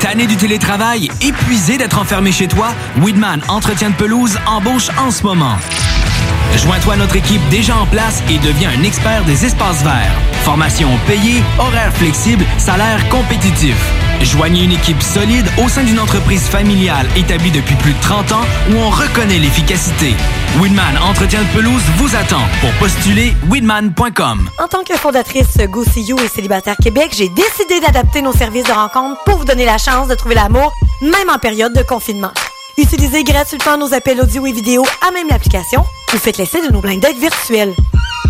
Tanné 0.00 0.26
du 0.26 0.36
télétravail, 0.36 1.10
épuisé 1.20 1.78
d'être 1.78 1.98
enfermé 1.98 2.32
chez 2.32 2.48
toi? 2.48 2.68
Weedman 2.96 3.42
Entretien 3.48 3.90
de 3.90 3.94
pelouse 3.94 4.38
embauche 4.46 4.88
en 4.98 5.10
ce 5.10 5.22
moment. 5.22 5.56
Joins-toi 6.56 6.94
à 6.94 6.96
notre 6.96 7.16
équipe 7.16 7.46
déjà 7.50 7.76
en 7.76 7.86
place 7.86 8.22
et 8.28 8.38
deviens 8.38 8.70
un 8.76 8.82
expert 8.82 9.24
des 9.24 9.44
espaces 9.44 9.82
verts. 9.84 10.14
Formation 10.42 10.88
payée, 11.06 11.42
horaires 11.58 11.94
flexibles, 11.94 12.44
salaire 12.58 13.08
compétitif. 13.08 13.76
Joignez 14.22 14.64
une 14.64 14.72
équipe 14.72 15.02
solide 15.02 15.46
au 15.64 15.68
sein 15.68 15.82
d'une 15.82 15.98
entreprise 15.98 16.42
familiale 16.42 17.06
établie 17.16 17.50
depuis 17.50 17.74
plus 17.76 17.94
de 17.94 18.00
30 18.00 18.32
ans 18.32 18.44
où 18.70 18.76
on 18.76 18.90
reconnaît 18.90 19.38
l'efficacité. 19.38 20.14
Weedman 20.60 20.98
Entretien 21.02 21.42
de 21.42 21.48
pelouse 21.48 21.82
vous 21.96 22.14
attend. 22.14 22.42
Pour 22.60 22.70
postuler, 22.74 23.34
weedman.com. 23.50 24.50
En 24.58 24.68
tant 24.68 24.84
que 24.84 24.94
fondatrice 24.94 25.56
Go 25.68 25.84
et 25.84 26.28
Célibataire 26.28 26.76
Québec, 26.76 27.12
j'ai 27.16 27.28
décidé 27.30 27.80
d'adapter 27.80 28.20
nos 28.20 28.32
services 28.32 28.64
de 28.66 28.72
rencontre 28.72 29.22
pour 29.24 29.38
vous 29.38 29.44
donner 29.44 29.64
la 29.64 29.78
chance 29.78 30.08
de 30.08 30.14
trouver 30.14 30.34
l'amour, 30.34 30.72
même 31.00 31.30
en 31.34 31.38
période 31.38 31.72
de 31.72 31.82
confinement. 31.82 32.32
Utilisez 32.76 33.24
gratuitement 33.24 33.78
nos 33.78 33.94
appels 33.94 34.20
audio 34.20 34.46
et 34.46 34.52
vidéo 34.52 34.84
à 35.06 35.10
même 35.12 35.28
l'application 35.28 35.84
ou 36.14 36.18
faites 36.18 36.36
l'essai 36.36 36.66
de 36.66 36.72
nos 36.72 36.80
blind 36.80 37.04
virtuels. 37.18 37.74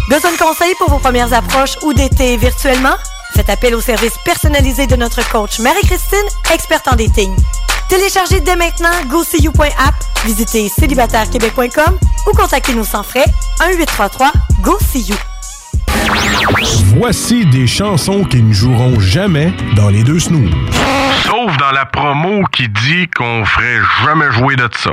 Besoin 0.08 0.32
de 0.32 0.38
conseils 0.38 0.74
pour 0.78 0.88
vos 0.88 0.98
premières 0.98 1.32
approches 1.32 1.76
ou 1.82 1.92
d'été 1.92 2.36
virtuellement? 2.36 2.94
Faites 3.34 3.50
appel 3.50 3.74
au 3.74 3.80
service 3.80 4.14
personnalisé 4.24 4.86
de 4.86 4.96
notre 4.96 5.26
coach 5.30 5.58
Marie-Christine, 5.60 6.18
experte 6.52 6.88
en 6.88 6.96
dating. 6.96 7.34
Téléchargez 7.88 8.40
dès 8.40 8.56
maintenant 8.56 8.90
GoSeeYou.app, 9.08 9.94
visitez 10.24 10.68
célibatairequebec.com 10.68 11.98
ou 12.26 12.30
contactez-nous 12.36 12.84
sans 12.84 13.02
frais 13.02 13.26
1-833-GO-SEE-YOU. 13.60 15.29
Voici 16.96 17.46
des 17.46 17.66
chansons 17.66 18.24
qui 18.24 18.42
ne 18.42 18.52
joueront 18.52 18.98
jamais 19.00 19.52
dans 19.76 19.88
les 19.88 20.02
deux 20.02 20.18
snooze. 20.18 20.50
Sauf 21.24 21.56
dans 21.58 21.70
la 21.72 21.86
promo 21.86 22.42
qui 22.52 22.68
dit 22.68 23.08
qu'on 23.16 23.44
ferait 23.44 23.78
jamais 24.04 24.30
jouer 24.32 24.56
de 24.56 24.68
ça. 24.76 24.92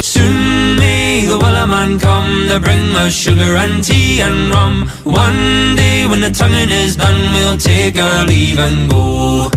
Soon 0.00 0.76
may 0.78 1.26
the 1.26 1.36
Wellerman 1.42 1.98
come 1.98 2.48
to 2.48 2.60
bring 2.60 2.94
us 3.04 3.12
sugar 3.12 3.56
and 3.56 3.82
tea 3.82 4.20
and 4.22 4.54
rum. 4.54 4.88
One 5.04 5.74
day 5.76 6.06
when 6.06 6.20
the 6.20 6.30
tonguing 6.30 6.70
is 6.70 6.96
done, 6.96 7.32
we'll 7.34 7.58
take 7.58 7.98
our 8.00 8.24
leave 8.24 8.58
and 8.58 8.88
go. 8.88 9.50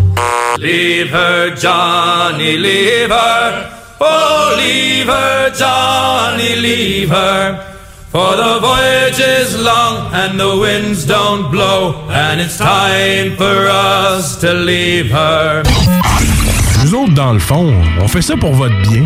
Leave 0.58 1.10
her, 1.10 1.54
Johnny, 1.54 2.56
leave 2.56 3.10
her. 3.10 3.72
Oh, 4.00 4.54
leave 4.58 5.06
her, 5.06 5.50
Johnny, 5.56 6.56
leave 6.56 7.10
her. 7.10 7.75
For 8.16 8.34
the 8.34 8.60
voyage 8.60 9.20
is 9.20 9.62
long 9.62 10.10
and 10.14 10.40
the 10.40 10.56
winds 10.56 11.04
don't 11.04 11.50
blow, 11.50 12.08
and 12.08 12.40
it's 12.40 12.56
time 12.56 13.36
for 13.36 13.68
us 13.68 14.36
to 14.36 14.54
leave 14.54 15.10
her. 15.10 15.62
Nous 16.82 16.94
autres, 16.94 17.12
dans 17.12 17.34
le 17.34 17.38
fond, 17.38 17.74
on 18.00 18.08
fait 18.08 18.22
ça 18.22 18.34
pour 18.38 18.54
votre 18.54 18.74
bien. 18.88 19.02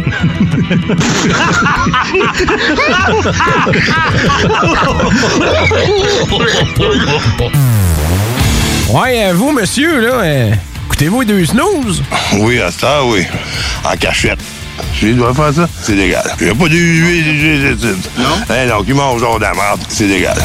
Ouais, 8.90 9.24
euh, 9.24 9.32
vous, 9.34 9.50
monsieur, 9.50 10.00
là, 10.00 10.20
euh, 10.20 10.52
écoutez-vous 10.86 11.22
les 11.22 11.26
deux 11.26 11.46
snooze? 11.46 12.00
Oui, 12.38 12.60
à 12.60 12.70
ça, 12.70 13.04
oui. 13.04 13.26
En 13.84 13.96
cachette. 13.96 14.38
Je 14.94 15.08
dois 15.08 15.34
faire 15.34 15.52
ça, 15.52 15.68
c'est 15.82 15.94
légal. 15.94 16.22
Il 16.40 16.46
n'y 16.46 16.52
a 16.52 16.54
pas 16.54 16.68
de 16.68 16.74
huile, 16.76 17.76
Non? 18.18 18.24
Eh 18.50 18.68
non, 18.68 18.82
qui 18.82 18.92
mange 18.92 19.20
genre 19.20 19.38
de 19.38 19.44
la 19.44 19.52
merde, 19.52 19.80
c'est 19.88 20.06
légal. 20.06 20.36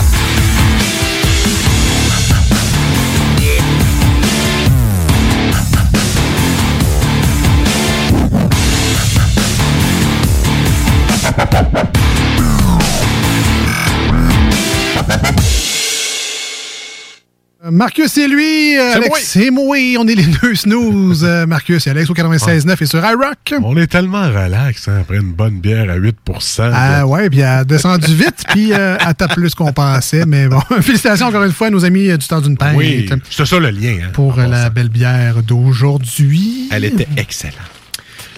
Marcus 17.72 18.16
et 18.18 18.28
lui, 18.28 18.78
euh, 18.78 18.92
C'est 18.92 18.98
Alex 18.98 19.36
et 19.38 19.50
moi, 19.50 19.76
on 19.98 20.08
est 20.08 20.14
les 20.16 20.26
deux 20.42 20.54
snooze. 20.54 21.24
Euh, 21.24 21.48
Marcus 21.48 21.88
et 21.88 21.90
Alex 21.90 22.10
au 22.10 22.14
96.9 22.14 22.78
et 22.82 22.86
sur 22.86 23.00
iRock. 23.00 23.56
On 23.64 23.76
est 23.76 23.88
tellement 23.88 24.28
relax 24.28 24.88
hein, 24.88 25.00
après 25.02 25.18
une 25.18 25.34
bonne 25.34 25.60
bière 25.60 25.90
à 25.90 25.98
8% 25.98 26.72
Ah 26.74 27.08
ouais, 27.08 27.30
puis 27.30 27.40
elle 27.40 27.46
a 27.46 27.64
descendu 27.64 28.06
vite, 28.16 28.44
puis 28.50 28.72
euh, 28.74 28.98
elle 29.04 29.16
tape 29.16 29.34
plus 29.34 29.56
qu'on 29.56 29.74
pensait. 29.74 30.26
Mais 30.28 30.48
bon, 30.48 30.60
félicitations 30.82 31.26
encore 31.28 31.44
une 31.44 31.52
fois 31.54 31.68
à 31.68 31.70
nos 31.72 31.84
amis 31.86 32.10
euh, 32.10 32.18
du 32.18 32.28
temps 32.28 32.42
d'une 32.42 32.56
pinte. 32.58 32.76
Oui, 32.76 33.10
c'est 33.32 33.46
ça 33.46 33.58
le 33.60 33.72
lien. 33.72 33.98
hein. 34.04 34.10
Pour 34.14 34.38
euh, 34.38 34.46
la 34.46 34.70
belle 34.70 34.90
bière 34.90 35.42
d'aujourd'hui. 35.42 36.70
Elle 36.72 36.86
était 36.86 37.08
excellente. 37.18 37.56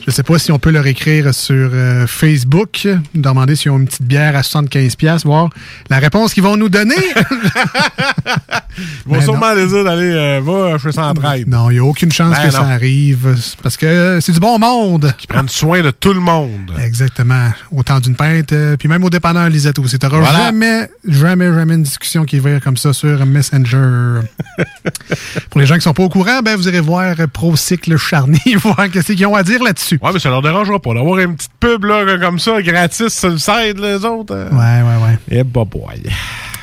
Je 0.07 0.13
sais 0.13 0.23
pas 0.23 0.39
si 0.39 0.53
on 0.53 0.57
peut 0.57 0.71
leur 0.71 0.87
écrire 0.87 1.33
sur 1.33 1.69
euh, 1.73 2.07
Facebook, 2.07 2.87
nous 3.13 3.21
demander 3.21 3.57
s'ils 3.57 3.71
ont 3.71 3.77
une 3.77 3.87
petite 3.87 4.03
bière 4.03 4.37
à 4.37 4.41
75$, 4.41 5.23
voir 5.25 5.49
la 5.89 5.99
réponse 5.99 6.33
qu'ils 6.33 6.43
vont 6.43 6.55
nous 6.55 6.69
donner. 6.69 6.95
Ils 8.77 8.83
vont 9.05 9.15
Ben 9.15 9.21
sûrement 9.21 9.53
les 9.53 9.67
dire 9.67 9.83
d'aller 9.83 10.11
euh, 10.11 10.41
va 10.43 10.77
chez 10.77 10.91
Centraide. 10.91 11.47
non, 11.47 11.69
il 11.69 11.73
n'y 11.73 11.79
a 11.79 11.83
aucune 11.83 12.11
chance 12.11 12.35
Ben 12.35 12.45
que 12.45 12.51
ça 12.51 12.61
arrive, 12.61 13.35
parce 13.61 13.77
que 13.77 14.19
c'est 14.21 14.31
du 14.31 14.39
bon 14.39 14.59
monde. 14.59 15.13
Qui 15.17 15.27
prennent 15.27 15.49
soin 15.49 15.81
de 15.81 15.91
tout 15.91 16.13
le 16.13 16.19
monde. 16.19 16.71
Exactement. 16.83 17.49
Au 17.71 17.83
temps 17.83 17.99
d'une 17.99 18.15
pinte, 18.15 18.53
euh, 18.53 18.77
puis 18.77 18.87
même 18.87 19.03
au 19.03 19.09
dépanneur 19.09 19.49
Lisette 19.49 19.79
aussi. 19.79 19.97
Tu 19.97 20.07
Voilà. 20.07 20.45
jamais, 20.45 20.89
jamais, 21.07 21.47
jamais 21.47 21.73
une 21.75 21.83
discussion 21.83 22.23
qui 22.25 22.39
va 22.39 22.59
comme 22.59 22.77
ça 22.77 22.93
sur 22.93 23.25
Messenger. 23.25 24.21
Pour 25.49 25.61
les 25.61 25.65
gens 25.65 25.75
qui 25.75 25.81
sont 25.81 25.93
pas 25.93 26.03
au 26.03 26.09
courant, 26.09 26.41
ben, 26.43 26.55
vous 26.55 26.67
irez 26.67 26.81
voir 26.81 27.15
ProCycle 27.33 27.97
Charny, 27.97 28.55
voir 28.55 28.89
qu'est-ce 28.91 29.13
qu'ils 29.13 29.25
ont 29.25 29.35
à 29.35 29.43
dire 29.43 29.63
là-dessus. 29.63 29.96
Ouais, 30.01 30.11
mais 30.13 30.19
ça 30.19 30.29
leur 30.29 30.41
dérangera 30.41 30.79
pas 30.79 30.93
d'avoir 30.93 31.19
une 31.19 31.35
petite 31.35 31.51
pub 31.59 31.83
là, 31.85 32.03
comme 32.19 32.39
ça, 32.39 32.61
gratis 32.61 33.07
sur 33.17 33.29
le 33.29 33.37
site, 33.37 33.79
les 33.79 34.03
autres. 34.05 34.33
euh. 34.35 34.49
Ouais, 34.51 34.57
ouais, 34.83 35.03
ouais. 35.05 35.17
Eh, 35.29 35.43
bah, 35.43 35.63
boy. 35.65 36.01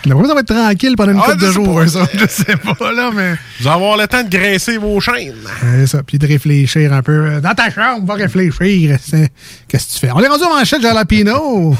D'après 0.06 0.18
moi, 0.20 0.28
ça 0.28 0.34
va 0.34 0.40
être 0.40 0.54
tranquille 0.54 0.94
pendant 0.96 1.12
une 1.12 1.20
Ah, 1.24 1.30
couple 1.30 1.46
de 1.46 1.50
jours, 1.50 1.74
pas. 1.76 1.96
autres. 1.96 2.10
Je 2.14 2.26
sais 2.28 2.56
pas, 2.56 2.92
là, 2.92 3.10
mais. 3.14 3.32
Vous 3.60 3.66
allez 3.68 3.74
avoir 3.76 3.96
le 3.96 4.06
temps 4.06 4.22
de 4.22 4.28
graisser 4.28 4.76
vos 4.76 5.00
chaînes. 5.00 5.32
C'est 5.62 5.86
ça, 5.86 6.02
puis 6.02 6.18
de 6.18 6.26
réfléchir 6.26 6.92
un 6.92 7.00
peu. 7.02 7.40
Dans 7.40 7.54
ta 7.54 7.70
chambre, 7.70 8.04
va 8.06 8.14
réfléchir. 8.14 8.98
Qu'est-ce 9.68 9.86
que 9.88 9.92
tu 9.94 9.98
fais? 10.00 10.10
On 10.14 10.20
est 10.20 10.28
rendu 10.28 10.44
en 10.44 10.50
manchette 10.58 10.82
Jalapino. 10.82 11.74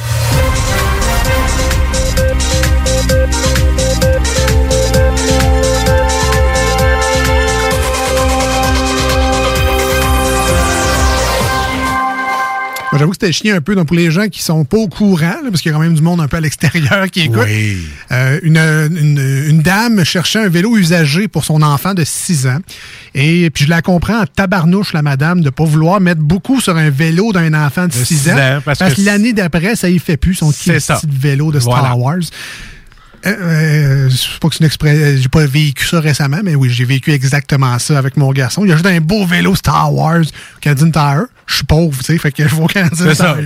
Moi, 12.95 12.99
J'avoue 13.01 13.11
que 13.11 13.17
c'était 13.21 13.33
chiant 13.33 13.57
un 13.57 13.61
peu 13.61 13.75
donc 13.75 13.89
pour 13.89 13.97
les 13.97 14.11
gens 14.13 14.29
qui 14.29 14.41
sont 14.41 14.65
pas 14.65 14.77
au 14.77 14.87
courant, 14.89 15.27
là, 15.43 15.51
parce 15.51 15.61
qu'il 15.63 15.73
y 15.73 15.75
a 15.75 15.77
quand 15.77 15.83
même 15.83 15.95
du 15.95 16.01
monde 16.03 16.21
un 16.21 16.29
peu 16.29 16.37
à 16.37 16.41
l'extérieur 16.41 17.11
qui 17.11 17.23
écoute. 17.23 17.41
Oui. 17.45 17.79
Euh, 18.13 18.39
une, 18.45 18.57
une- 18.57 19.45
une 19.49 19.63
dame 19.63 20.05
cherchait 20.05 20.39
un 20.39 20.49
vélo 20.49 20.77
usagé 20.77 21.27
pour 21.27 21.45
son 21.45 21.61
enfant 21.63 21.93
de 21.95 22.05
6 22.05 22.47
ans. 22.47 22.59
Et 23.15 23.51
puis 23.51 23.65
je 23.65 23.71
la 23.71 23.83
comprends 23.83 24.21
en 24.23 24.27
tabarnouche, 24.27 24.93
la 24.93 25.03
madame, 25.03 25.41
de 25.41 25.51
pas 25.51 25.65
vouloir 25.65 26.01
mettre 26.01 26.21
beaucoup 26.21 26.61
sur 26.61 26.77
un 26.77 26.91
vélo 26.91 27.33
d'un 27.33 27.53
enfant 27.55 27.87
de 27.89 27.93
6 27.93 28.05
6 28.05 28.31
ans. 28.31 28.39
ans, 28.39 28.61
parce 28.65 28.79
parce 28.79 28.95
que 28.95 29.01
que 29.01 29.07
l'année 29.07 29.33
d'après, 29.33 29.75
ça 29.75 29.91
y 29.91 29.99
fait 29.99 30.17
plus 30.17 30.35
son 30.37 30.53
petit, 30.53 30.71
vélo 31.09 31.51
de 31.51 31.59
Star 31.59 31.81
Voilà. 31.81 31.97
Wars. 31.97 32.19
Euh, 33.27 33.31
euh, 33.41 34.11
je 34.11 34.17
sais 34.17 34.29
pas 34.39 34.49
que 34.49 34.55
c'est 34.55 34.61
une 34.61 34.67
expression. 34.67 35.17
J'ai 35.19 35.29
pas 35.31 35.47
vécu 35.47 35.87
ça 35.87 35.99
récemment, 35.99 36.41
mais 36.45 36.55
oui, 36.55 36.69
j'ai 36.71 36.85
vécu 36.85 37.11
exactement 37.11 37.79
ça 37.79 37.99
avec 37.99 38.19
mon 38.19 38.31
garçon. 38.33 38.65
Il 38.67 38.71
a 38.71 38.75
juste 38.75 38.87
un 38.87 39.01
beau 39.01 39.25
vélo 39.25 39.55
Star 39.55 39.93
Wars, 39.95 40.25
Canadian 40.61 40.91
Tire. 40.91 41.25
Je 41.47 41.57
suis 41.57 41.65
pauvre, 41.65 41.99
tu 41.99 42.05
sais, 42.05 42.19
fait 42.19 42.33
que 42.33 42.49
je 42.49 42.55
vais 42.55 42.63
au 42.63 42.67
Canadian 42.67 42.97
C'est 43.07 43.15
ça, 43.15 43.37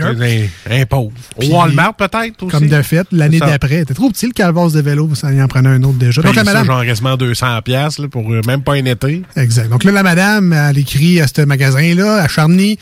un, 0.71 0.87
pauvre. 0.87 1.11
Puis- 1.39 1.49
Walmart, 1.51 1.95
peut-être, 1.95 2.43
aussi. 2.43 2.51
Comme 2.53 2.69
de 2.69 2.83
fait, 2.83 3.07
l'année 3.13 3.41
d'après. 3.41 3.85
T'es 3.85 3.95
trop 3.95 4.09
petit 4.11 4.27
le 4.27 4.33
calvasse 4.33 4.73
de 4.73 4.81
vélo, 4.81 5.11
ça 5.15 5.33
y 5.33 5.43
en 5.43 5.49
prenait 5.49 5.69
un 5.71 5.83
autre 5.83 5.99
déjà. 5.99 6.23
Paye 6.23 6.29
Donc 6.31 6.37
la 6.37 6.45
ça, 6.45 6.51
madame. 6.53 6.67
genre 6.67 6.85
quasiment 6.85 7.17
200 7.17 7.63
pièces 7.63 8.01
pour 8.11 8.33
euh, 8.33 8.41
même 8.47 8.63
pas 8.63 8.75
un 8.75 8.85
été. 8.85 9.23
Exact. 9.37 9.69
Donc 9.69 9.83
là, 9.85 9.91
la 9.93 10.03
madame, 10.03 10.53
elle 10.53 10.79
écrit 10.79 11.21
à 11.21 11.27
ce 11.27 11.43
magasin-là, 11.43 12.23
à 12.23 12.29
Charny. 12.29 12.79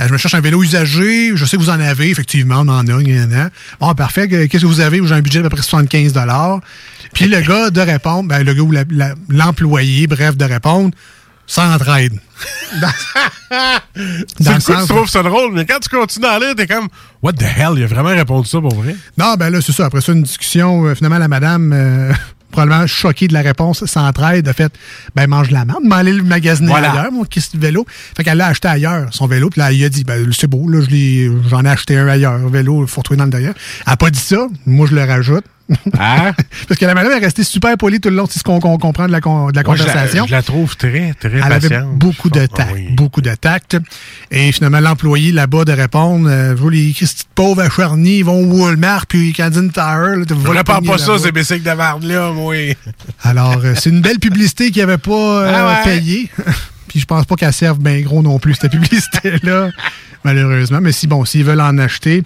euh, 0.00 0.06
Je 0.06 0.12
me 0.12 0.18
cherche 0.18 0.34
un 0.34 0.40
vélo 0.40 0.62
usagé. 0.62 1.32
Je 1.34 1.44
sais 1.46 1.56
que 1.56 1.62
vous 1.62 1.70
en 1.70 1.80
avez. 1.80 2.10
Effectivement, 2.10 2.56
on 2.60 2.68
en 2.68 2.86
a. 2.86 3.00
il 3.00 3.08
y 3.16 3.18
en 3.20 3.32
a. 3.32 3.48
Bon, 3.80 3.94
parfait. 3.94 4.28
Que- 4.28 4.46
Qu'est-ce 4.46 4.62
que 4.62 4.68
vous 4.68 4.80
avez? 4.80 5.00
J'ai 5.06 5.14
un 5.14 5.20
budget 5.22 5.38
d'à 5.42 5.48
peu 5.48 5.56
près 5.56 5.62
75 5.64 6.12
Puis 7.14 7.26
le 7.26 7.40
gars 7.40 7.70
de 7.70 7.80
répondre, 7.80 8.28
ben, 8.28 8.42
le 8.44 8.52
gars 8.54 8.62
ou 8.62 8.72
l'employé, 9.30 10.06
bref, 10.06 10.36
de 10.36 10.44
répondre, 10.44 10.94
sans 11.48 11.74
entraide. 11.74 12.12
Dans 12.80 12.88
C'est 14.38 14.48
le 14.48 14.54
coup, 14.54 14.60
sens- 14.60 14.86
tu 14.86 14.94
trouves 14.94 15.08
ça 15.08 15.22
drôle, 15.22 15.52
mais 15.54 15.64
quand 15.66 15.78
tu 15.80 15.88
continues 15.88 16.26
à 16.26 16.38
lire, 16.38 16.54
t'es 16.56 16.66
comme, 16.66 16.86
what 17.22 17.32
the 17.32 17.42
hell, 17.42 17.72
il 17.76 17.82
a 17.82 17.86
vraiment 17.86 18.10
répondu 18.10 18.46
ça 18.48 18.60
pour 18.60 18.74
vrai? 18.74 18.94
Non, 19.16 19.34
ben 19.36 19.50
là, 19.50 19.60
c'est 19.60 19.72
ça. 19.72 19.86
Après 19.86 20.00
ça, 20.00 20.12
une 20.12 20.22
discussion, 20.22 20.84
euh, 20.84 20.94
finalement, 20.94 21.18
la 21.18 21.26
madame, 21.28 21.72
euh, 21.72 22.12
probablement 22.52 22.86
choquée 22.86 23.26
de 23.28 23.32
la 23.32 23.40
réponse, 23.42 23.84
s'entraide, 23.86 24.46
a 24.48 24.52
fait, 24.52 24.72
ben, 25.16 25.26
mange 25.26 25.48
de 25.48 25.54
la 25.54 25.64
merde, 25.64 25.80
m'en 25.84 25.96
aller 25.96 26.12
le 26.12 26.22
magasiner 26.22 26.68
Voilà. 26.68 26.92
ailleurs, 26.92 27.12
mon 27.12 27.24
kiss 27.24 27.50
de 27.52 27.58
vélo. 27.58 27.86
Fait 28.16 28.22
qu'elle 28.24 28.38
l'a 28.38 28.46
acheté 28.48 28.68
ailleurs, 28.68 29.08
son 29.12 29.26
vélo, 29.26 29.50
puis 29.50 29.60
là, 29.60 29.72
il 29.72 29.82
a 29.84 29.88
dit, 29.88 30.04
ben, 30.04 30.30
c'est 30.32 30.46
beau, 30.46 30.68
là, 30.68 30.80
je 30.84 30.90
l'ai- 30.90 31.30
j'en 31.48 31.64
ai 31.64 31.68
acheté 31.70 31.96
un 31.98 32.06
ailleurs, 32.08 32.38
vélo, 32.48 32.86
faut 32.86 33.00
retrouver 33.00 33.18
dans 33.18 33.24
le 33.24 33.30
derrière. 33.30 33.54
Elle 33.86 33.92
a 33.92 33.96
pas 33.96 34.10
dit 34.10 34.18
ça, 34.20 34.46
moi, 34.66 34.86
je 34.88 34.94
le 34.94 35.02
rajoute. 35.04 35.44
Hein? 35.98 36.32
Parce 36.68 36.80
que 36.80 36.86
la 36.86 36.94
madame 36.94 37.12
est 37.12 37.18
restée 37.24 37.44
super 37.44 37.76
polie 37.76 38.00
tout 38.00 38.08
le 38.08 38.16
long, 38.16 38.26
c'est 38.30 38.38
ce 38.38 38.44
qu'on 38.44 38.58
comprend 38.60 39.06
de 39.06 39.12
la, 39.12 39.20
con- 39.20 39.50
de 39.50 39.56
la 39.56 39.62
Moi, 39.62 39.76
je 39.76 39.82
la- 39.84 39.92
conversation. 39.92 40.26
Je 40.26 40.32
la, 40.32 40.42
trouve 40.42 40.76
très, 40.76 41.14
très 41.20 41.30
Elle 41.30 41.42
avait 41.52 41.80
beaucoup 41.94 42.30
de 42.30 42.46
tact, 42.46 42.74
beaucoup 42.92 43.20
de 43.20 43.34
tact. 43.34 43.76
Et 44.30 44.50
finalement, 44.52 44.80
l'employé 44.80 45.32
là-bas 45.32 45.64
de 45.64 45.72
répondre, 45.72 46.28
euh, 46.30 46.54
vous 46.56 46.70
les 46.70 46.94
pauvres 47.34 47.62
à 47.62 47.70
Charny, 47.70 48.18
ils 48.18 48.24
vont 48.24 48.40
au 48.40 48.62
Walmart, 48.64 49.06
puis 49.06 49.32
Canadian 49.32 49.68
Tire. 49.68 50.16
Là, 50.16 50.24
Je 50.28 50.48
répare 50.48 50.82
pas 50.82 50.98
ça, 50.98 51.18
ces 51.18 51.32
bicycles 51.32 51.68
de 51.68 51.72
marde-là, 51.74 52.32
moi. 52.32 52.54
Alors, 53.22 53.60
euh, 53.64 53.74
c'est 53.76 53.90
une 53.90 54.00
belle 54.00 54.18
publicité 54.18 54.70
qu'il 54.70 54.80
n'avait 54.84 54.98
pas 54.98 55.12
euh, 55.12 55.52
Ah 55.54 55.82
ouais. 55.86 56.28
Puis 56.88 57.00
je 57.00 57.04
pense 57.04 57.26
pas 57.26 57.34
qu'elle 57.36 57.52
serve 57.52 57.78
bien 57.80 58.00
gros 58.00 58.22
non 58.22 58.38
plus, 58.38 58.54
cette 58.54 58.72
publicité-là, 58.72 59.68
malheureusement. 60.24 60.78
Mais 60.80 60.92
si, 60.92 61.06
bon, 61.06 61.24
s'ils 61.26 61.44
veulent 61.44 61.60
en 61.60 61.76
acheter, 61.76 62.22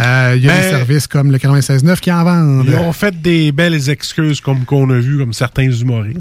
euh, 0.00 0.34
il 0.36 0.44
y 0.44 0.48
a 0.48 0.52
Ben, 0.54 0.62
des 0.62 0.68
services 0.68 1.06
comme 1.08 1.32
le 1.32 1.38
96.9 1.38 1.96
qui 1.98 2.12
en 2.12 2.22
vendent. 2.24 2.66
Ils 2.68 2.74
ont 2.76 2.92
fait 2.92 3.20
des 3.20 3.50
belles 3.52 3.88
excuses 3.90 4.40
comme 4.40 4.64
qu'on 4.64 4.88
a 4.90 4.98
vu, 4.98 5.18
comme 5.18 5.32
certains 5.32 5.70
humoristes. 5.70 6.20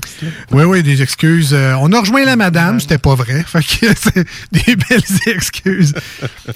Oui, 0.52 0.64
oui, 0.64 0.82
des 0.84 1.02
excuses. 1.02 1.54
Euh, 1.54 1.74
on 1.80 1.92
a 1.92 2.00
rejoint 2.00 2.26
la 2.26 2.36
madame, 2.36 2.80
c'était 2.80 2.98
pas 2.98 3.14
vrai. 3.16 3.44
Fait 3.46 3.60
que 3.60 3.88
c'est 3.96 4.26
des 4.52 4.76
belles 4.76 5.02
excuses. 5.28 5.94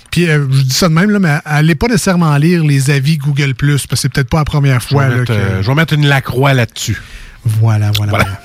Puis 0.09 0.27
euh, 0.29 0.45
je 0.51 0.61
dis 0.63 0.73
ça 0.73 0.89
de 0.89 0.93
même, 0.93 1.11
là, 1.11 1.19
mais 1.19 1.37
allez 1.45 1.75
pas 1.75 1.87
nécessairement 1.87 2.35
lire 2.37 2.63
les 2.63 2.89
avis 2.89 3.17
Google 3.17 3.53
parce 3.55 3.85
que 3.87 3.95
c'est 3.95 4.09
peut-être 4.09 4.29
pas 4.29 4.39
la 4.39 4.45
première 4.45 4.79
Je 4.81 4.87
fois. 4.87 5.05
vais, 5.07 5.11
là, 5.11 5.17
mettre, 5.19 5.33
que- 5.33 5.61
je 5.61 5.67
vais 5.67 5.75
mettre 5.75 5.93
une 5.93 6.07
lacroix 6.07 6.53
là-dessus. 6.53 7.01
Voilà, 7.45 7.91
voilà, 7.97 8.11
voilà. 8.11 8.41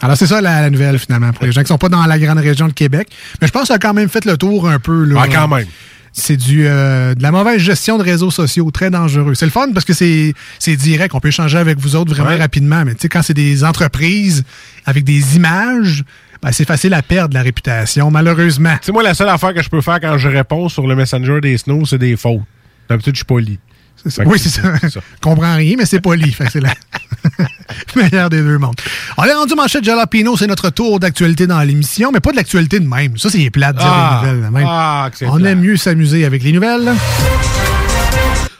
Alors, 0.00 0.16
c'est 0.16 0.26
ça 0.28 0.40
la, 0.40 0.60
la 0.60 0.70
nouvelle, 0.70 0.98
finalement, 0.98 1.32
pour 1.32 1.44
les 1.44 1.50
gens 1.52 1.60
qui 1.62 1.66
sont 1.66 1.76
pas 1.78 1.88
dans 1.88 2.04
la 2.06 2.18
grande 2.18 2.38
région 2.38 2.68
de 2.68 2.72
Québec. 2.72 3.08
Mais 3.40 3.48
je 3.48 3.52
pense 3.52 3.62
que 3.62 3.68
ça 3.68 3.74
a 3.74 3.78
quand 3.78 3.94
même 3.94 4.08
fait 4.08 4.24
le 4.26 4.36
tour 4.36 4.68
un 4.68 4.78
peu. 4.78 5.04
Là, 5.04 5.22
Ah, 5.24 5.26
quand 5.32 5.48
même. 5.48 5.66
C'est 6.12 6.36
du 6.36 6.66
euh, 6.66 7.14
de 7.14 7.22
la 7.22 7.30
mauvaise 7.30 7.58
gestion 7.60 7.98
de 7.98 8.02
réseaux 8.02 8.30
sociaux, 8.30 8.70
très 8.70 8.90
dangereux. 8.90 9.34
C'est 9.34 9.44
le 9.44 9.50
fun 9.52 9.68
parce 9.72 9.84
que 9.84 9.92
c'est 9.92 10.34
c'est 10.58 10.76
direct, 10.76 11.14
on 11.14 11.20
peut 11.20 11.28
échanger 11.28 11.58
avec 11.58 11.78
vous 11.78 11.96
autres 11.96 12.12
vraiment 12.14 12.30
Ouais. 12.30 12.36
rapidement. 12.36 12.84
Mais 12.84 12.94
tu 12.94 13.02
sais, 13.02 13.08
quand 13.08 13.22
c'est 13.22 13.34
des 13.34 13.62
entreprises 13.64 14.44
avec 14.86 15.04
des 15.04 15.36
images, 15.36 16.04
ben, 16.42 16.50
c'est 16.52 16.66
facile 16.66 16.94
à 16.94 17.02
perdre 17.02 17.34
la 17.34 17.42
réputation, 17.42 18.10
malheureusement. 18.10 18.74
Tu 18.80 18.86
sais, 18.86 18.92
moi, 18.92 19.02
la 19.02 19.14
seule 19.14 19.28
affaire 19.28 19.54
que 19.54 19.62
je 19.62 19.68
peux 19.68 19.80
faire 19.80 20.00
quand 20.00 20.18
je 20.18 20.28
réponds 20.28 20.68
sur 20.68 20.86
le 20.86 20.94
Messenger 20.96 21.40
des 21.40 21.58
Snows, 21.58 21.84
c'est 21.86 21.98
des 21.98 22.16
fautes. 22.16 22.42
D'habitude, 22.88 23.14
je 23.14 23.18
suis 23.18 23.24
poli. 23.24 23.58
Oui, 24.24 24.38
c'est 24.38 24.48
ça. 24.48 24.72
Comprends 25.20 25.56
rien, 25.56 25.74
mais 25.76 25.84
c'est 25.84 26.00
poli. 26.00 26.34
C'est 26.50 26.60
la 26.60 26.72
meilleure 27.96 28.30
des 28.30 28.42
deux 28.42 28.58
mondes. 28.58 28.76
On 29.16 29.24
est 29.24 29.32
rendu 29.34 29.54
manchette 29.54 29.84
Jalapino, 29.84 30.36
c'est 30.36 30.46
notre 30.46 30.70
tour 30.70 31.00
d'actualité 31.00 31.46
dans 31.46 31.60
l'émission, 31.60 32.10
mais 32.12 32.20
pas 32.20 32.30
de 32.30 32.36
l'actualité 32.36 32.80
de 32.80 32.88
même. 32.88 33.16
Ça, 33.18 33.30
c'est 33.30 33.50
plate 33.50 33.76
de 33.76 33.80
dire 33.80 33.88
Ah. 33.90 34.20
des 34.22 34.28
nouvelles 34.30 34.46
de 34.46 34.54
même. 34.54 34.66
Ah, 34.68 35.10
On 35.22 35.44
aime 35.44 35.60
mieux 35.60 35.76
s'amuser 35.76 36.24
avec 36.24 36.42
les 36.42 36.52
nouvelles. 36.52 36.92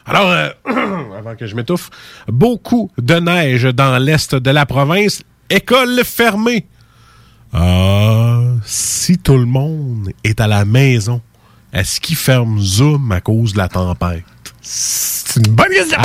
Alors, 0.07 0.31
euh, 0.31 0.49
avant 1.19 1.37
que 1.37 1.47
je 1.47 1.55
m'étouffe, 1.55 1.91
beaucoup 2.29 2.91
de 2.99 3.15
neige 3.17 3.65
dans 3.65 3.99
l'est 3.99 4.35
de 4.35 4.51
la 4.51 4.65
province. 4.67 5.23
École 5.51 6.01
fermée. 6.05 6.67
Ah, 7.53 8.41
si 8.65 9.19
tout 9.19 9.37
le 9.39 9.47
monde 9.47 10.11
est 10.25 10.41
à 10.41 10.47
la 10.47 10.65
maison, 10.65 11.21
est-ce 11.73 12.01
qu'ils 12.01 12.17
ferment 12.17 12.59
Zoom 12.61 13.13
à 13.13 13.21
cause 13.21 13.53
de 13.53 13.59
la 13.59 13.69
tempête? 13.69 14.25
C'est 14.63 15.37
une 15.37 15.53
bonne 15.55 15.69
question. 15.69 15.99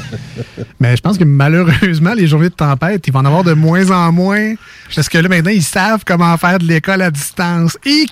Mais 0.80 0.96
je 0.96 1.02
pense 1.02 1.18
que 1.18 1.24
malheureusement, 1.24 2.14
les 2.14 2.26
journées 2.26 2.48
de 2.48 2.54
tempête, 2.54 3.06
ils 3.06 3.12
vont 3.12 3.20
en 3.20 3.24
avoir 3.24 3.44
de 3.44 3.52
moins 3.52 3.90
en 3.90 4.12
moins. 4.12 4.54
Parce 4.94 5.08
que 5.08 5.18
là, 5.18 5.28
maintenant, 5.28 5.50
ils 5.50 5.62
savent 5.62 6.02
comment 6.06 6.36
faire 6.36 6.58
de 6.58 6.64
l'école 6.64 7.02
à 7.02 7.10
distance. 7.10 7.76
Et 7.84 8.06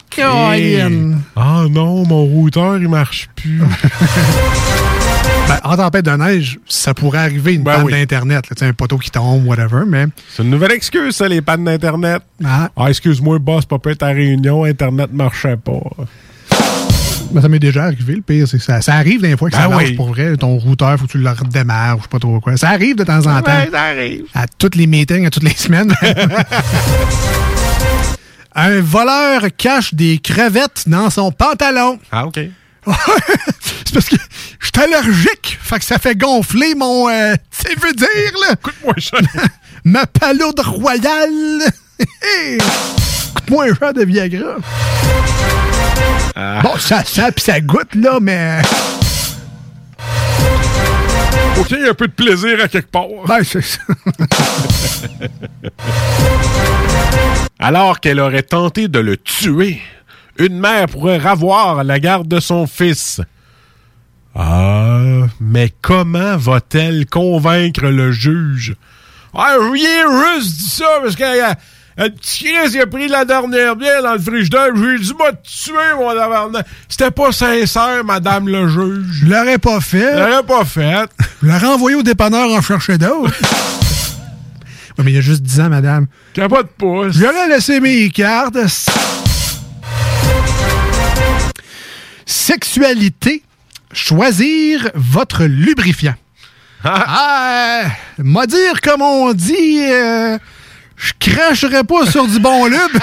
Ah 1.37 1.65
non, 1.71 2.07
mon 2.07 2.25
routeur, 2.25 2.79
il 2.79 2.89
marche 2.89 3.29
plus. 3.37 3.61
Ben, 5.49 5.59
en 5.65 5.77
tempête 5.77 6.05
de 6.05 6.13
neige, 6.13 6.61
ça 6.69 6.95
pourrait 6.95 7.19
arriver 7.19 7.55
une 7.55 7.65
Ben 7.65 7.75
panne 7.75 7.85
oui. 7.87 7.93
d'Internet. 7.93 8.45
Un 8.61 8.73
poteau 8.73 8.99
qui 8.99 9.11
tombe, 9.11 9.45
whatever, 9.47 9.83
mais... 9.85 10.07
C'est 10.29 10.45
une 10.45 10.51
nouvelle 10.51 10.71
excuse, 10.71 11.17
ça, 11.17 11.27
les 11.27 11.43
pannes 11.43 11.65
d'Internet. 11.65 12.23
Ah. 12.45 12.71
excuse-moi, 12.89 13.41
boss, 13.41 13.65
papa 13.65 13.91
est 13.91 14.03
à 14.05 14.09
Réunion, 14.09 14.63
Internet 14.63 15.13
marchait 15.13 15.57
pas. 15.57 15.81
Ben, 17.33 17.41
ça 17.41 17.49
m'est 17.49 17.61
déjà 17.61 17.85
arrivé, 17.85 18.17
le 18.17 18.23
pire, 18.23 18.49
c'est 18.49 18.59
que 18.59 18.63
ça, 18.65 18.81
ça 18.81 18.95
arrive 18.95 19.21
des 19.23 19.37
fois 19.37 19.51
que 19.51 19.57
ça 19.57 19.69
Ben 19.69 19.79
lâche 19.79 19.89
oui. 19.91 19.95
pour 19.95 20.09
vrai. 20.09 20.37
Ton 20.37 20.57
routeur, 20.59 20.99
faut 20.99 21.07
que 21.07 21.13
tu 21.13 21.19
le 21.19 21.31
redémarres, 21.31 21.97
ou 21.97 21.99
je 21.99 22.03
sais 22.05 22.09
pas 22.09 22.19
trop 22.19 22.41
quoi. 22.41 22.57
Ça 22.57 22.71
arrive 22.71 22.97
de 22.97 23.05
temps 23.05 23.19
en 23.27 23.41
temps. 23.41 23.65
Ça 23.71 23.83
arrive. 23.83 24.25
À 24.35 24.47
toutes 24.49 24.75
les 24.75 24.87
meetings, 24.89 25.27
à 25.27 25.31
toutes 25.31 25.45
les 25.45 25.51
semaines. 25.57 25.95
Un 28.55 28.81
voleur 28.81 29.43
cache 29.57 29.95
des 29.95 30.19
crevettes 30.19 30.85
dans 30.89 31.09
son 31.09 31.31
pantalon. 31.31 32.01
Ah, 32.11 32.27
OK. 32.27 32.35
c'est 33.85 33.95
parce 33.95 34.09
que 34.09 34.17
je 34.59 34.67
suis 34.67 34.83
allergique. 34.83 35.59
Fait 35.63 35.79
que 35.79 35.85
ça 35.85 35.99
fait 35.99 36.17
gonfler 36.17 36.75
mon. 36.75 37.09
Euh, 37.09 37.35
tu 37.65 37.79
veux 37.79 37.93
dire, 37.93 38.09
là? 38.43 38.55
Écoute-moi. 38.55 38.95
Ma 39.85 40.07
palourde 40.07 40.61
royale. 40.61 41.63
Écoute-moi 42.49 43.67
un 43.71 43.75
chat 43.75 43.93
de 43.93 44.05
Viagra. 44.05 44.57
Ah. 46.35 46.61
Bon, 46.63 46.77
ça 46.79 47.05
sent 47.05 47.33
pis 47.33 47.43
ça 47.43 47.61
goûte, 47.61 47.95
là, 47.95 48.19
mais. 48.21 48.63
OK, 51.59 51.73
un 51.73 51.95
peu 51.95 52.07
de 52.09 52.13
plaisir 52.13 52.59
à 52.63 52.69
quelque 52.69 52.91
part. 52.91 53.09
Ben, 53.27 53.43
c'est 53.43 53.63
ça. 53.63 53.81
Alors 57.59 58.01
qu'elle 58.01 58.21
aurait 58.21 58.43
tenté 58.43 58.89
de 58.89 58.99
le 58.99 59.19
tuer, 59.19 59.81
une 60.39 60.59
mère 60.59 60.87
pourrait 60.87 61.19
ravoir 61.19 61.85
la 61.85 62.01
garde 62.01 62.27
de 62.29 62.41
son 62.41 62.67
fils. 62.67 63.21
Ah, 64.35 65.27
mais 65.41 65.73
comment 65.83 66.37
va-t-elle 66.37 67.05
convaincre 67.07 67.87
le 67.87 68.13
juge? 68.13 68.77
Ah, 69.35 69.57
oui, 69.61 69.85
juste 70.35 70.57
dit 70.57 70.71
ça 70.71 70.87
parce 71.03 71.17
que 71.17 71.23
euh, 71.23 71.55
le 72.05 72.11
petit 72.11 72.45
Chris, 72.45 72.71
il 72.75 72.81
a 72.81 72.87
pris 72.87 73.09
la 73.09 73.25
dernière 73.25 73.77
bière 73.77 74.03
dans 74.03 74.15
le 74.15 74.19
frigidaire. 74.19 74.69
J'ai 74.75 74.99
dit, 74.99 75.15
m'a 75.19 75.33
tué, 75.33 75.95
mon 75.99 76.15
tabarnak. 76.15 76.67
C'était 76.89 77.11
pas 77.11 77.31
sincère, 77.31 78.05
madame 78.05 78.49
le 78.49 78.69
juge. 78.69 79.07
Je 79.21 79.27
l'aurais 79.27 79.59
pas 79.59 79.81
fait. 79.81 80.13
Je 80.15 80.19
l'aurais 80.19 80.43
pas 80.43 80.65
fait. 80.65 81.11
Je 81.43 81.49
l'aurais 81.49 81.67
envoyé 81.67 81.97
au 81.97 82.03
dépanneur 82.03 82.51
en 82.51 82.61
chercher 82.61 82.99
d'autres. 82.99 83.33
Ouais, 84.99 85.05
mais 85.05 85.13
il 85.13 85.15
y 85.15 85.19
a 85.19 85.23
juste 85.23 85.43
10 85.43 85.61
ans, 85.61 85.69
madame. 85.71 86.09
Capote 86.35 86.67
pas. 86.77 87.09
J'aurais 87.11 87.49
laissé 87.49 87.79
mes 87.81 88.11
cartes. 88.11 88.59
Sexualité. 92.27 93.43
Choisir 93.93 94.91
votre 94.95 95.45
lubrifiant. 95.45 96.15
Ah, 96.83 97.83
euh, 97.85 97.89
m'a 98.25 98.47
dire 98.47 98.81
comme 98.83 99.03
on 99.03 99.33
dit, 99.35 99.81
euh, 99.83 100.39
je 101.01 101.13
cracherai 101.19 101.83
pas 101.85 102.07
sur 102.11 102.27
du 102.27 102.39
bon 102.39 102.67
lube. 102.67 102.99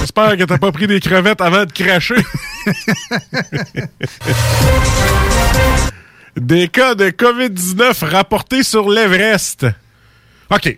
J'espère 0.00 0.36
que 0.36 0.44
t'as 0.44 0.58
pas 0.58 0.72
pris 0.72 0.86
des 0.86 1.00
crevettes 1.00 1.40
avant 1.40 1.64
de 1.64 1.72
cracher. 1.72 2.16
des 6.36 6.68
cas 6.68 6.94
de 6.94 7.10
COVID-19 7.10 8.04
rapportés 8.04 8.62
sur 8.62 8.90
l'Everest. 8.90 9.66
OK. 10.50 10.76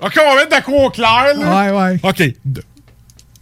OK, 0.00 0.18
on 0.24 0.30
va 0.30 0.36
mettre 0.36 0.50
d'accord 0.50 0.74
au 0.74 0.90
clair. 0.90 1.34
là. 1.36 1.70
Ouais, 1.72 1.78
ouais. 1.78 2.00
OK. 2.02 2.22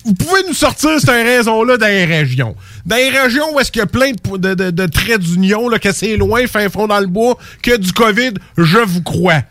Vous 0.05 0.15
pouvez 0.15 0.43
nous 0.49 0.55
sortir 0.55 0.91
cette 0.99 1.09
raison-là 1.11 1.77
dans 1.77 1.87
les 1.87 2.05
régions. 2.05 2.57
Dans 2.85 2.97
les 2.97 3.11
régions 3.11 3.55
où 3.55 3.61
est-ce 3.61 3.71
qu'il 3.71 3.81
y 3.81 3.83
a 3.83 3.87
plein 3.87 4.11
de, 4.13 4.37
de, 4.37 4.55
de- 4.55 4.71
de 4.71 4.87
traits 4.87 5.21
d'union, 5.21 5.69
que 5.81 5.93
c'est 5.93 6.17
loin, 6.17 6.47
fin 6.47 6.69
fond 6.69 6.87
dans 6.89 6.99
le 7.01 7.07
bois, 7.07 7.39
que 7.63 7.77
du 7.77 7.93
COVID, 7.93 8.33
je 8.59 8.79
vous 8.79 9.03
crois. 9.03 9.43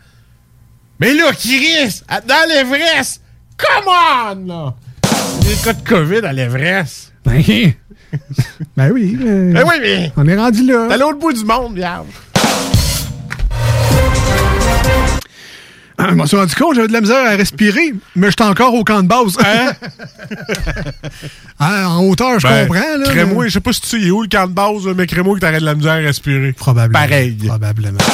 Mais 1.00 1.14
là, 1.14 1.32
Chris, 1.32 2.02
à- 2.08 2.20
dans 2.20 2.48
l'Everest, 2.48 3.22
come 3.56 3.86
on, 3.86 4.46
là! 4.46 4.74
Des 5.42 5.54
cas 5.64 5.72
de 5.72 5.88
COVID 5.88 6.26
à 6.26 6.32
l'Everest. 6.32 7.12
Ben, 7.24 7.42
ben 8.76 8.90
oui. 8.92 9.16
Ben 9.18 9.64
oui, 9.66 9.74
mais- 9.80 10.12
On 10.16 10.26
est 10.28 10.36
rendu 10.36 10.66
là. 10.66 10.88
À 10.90 10.96
l'autre 10.96 11.18
bout 11.18 11.32
du 11.32 11.44
monde, 11.44 11.74
vierge. 11.76 12.06
Je 16.10 16.14
m'en 16.14 16.26
suis 16.26 16.36
rendu 16.36 16.54
compte, 16.54 16.74
j'avais 16.74 16.88
de 16.88 16.92
la 16.92 17.00
misère 17.00 17.26
à 17.26 17.30
respirer, 17.36 17.94
mais 18.16 18.28
j'étais 18.30 18.44
encore 18.44 18.74
au 18.74 18.84
camp 18.84 19.02
de 19.02 19.08
base. 19.08 19.36
Hein, 19.44 19.72
en 21.86 22.04
hauteur, 22.04 22.38
je 22.40 22.46
Ben, 22.46 22.66
comprends. 22.66 22.98
Là, 22.98 23.24
mais- 23.26 23.48
je 23.48 23.52
sais 23.54 23.60
pas 23.60 23.72
si 23.72 23.80
tu 23.82 24.06
est 24.06 24.10
où 24.10 24.22
le 24.22 24.28
camp 24.28 24.46
de 24.46 24.52
base, 24.52 24.86
mais 24.96 25.06
crée-moi 25.06 25.34
que 25.36 25.40
t'arrêtes 25.40 25.60
de 25.60 25.66
la 25.66 25.74
misère 25.74 25.92
à 25.92 25.96
respirer. 25.96 26.52
Probablement. 26.52 26.98
Pareil. 26.98 27.36
Probablement. 27.46 27.98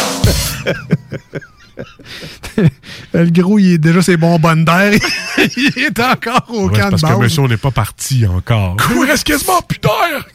le 3.14 3.30
gros, 3.30 3.58
il 3.58 3.74
est 3.74 3.78
déjà 3.78 4.02
ses 4.02 4.16
bonbonnes 4.16 4.64
d'air. 4.64 4.92
il 5.56 5.72
est 5.84 6.00
encore 6.00 6.44
au 6.48 6.68
Ouais, 6.68 6.78
camp 6.78 6.86
de 6.86 6.90
parce 6.90 7.02
que 7.02 7.08
base. 7.08 7.18
monsieur, 7.18 7.42
on 7.42 7.48
n'est 7.48 7.56
pas 7.56 7.70
parti 7.70 8.26
encore. 8.26 8.76
Il 8.94 9.04
reste 9.08 9.24
quasiment 9.24 9.62
plus 9.62 9.78
d'air! 9.78 10.26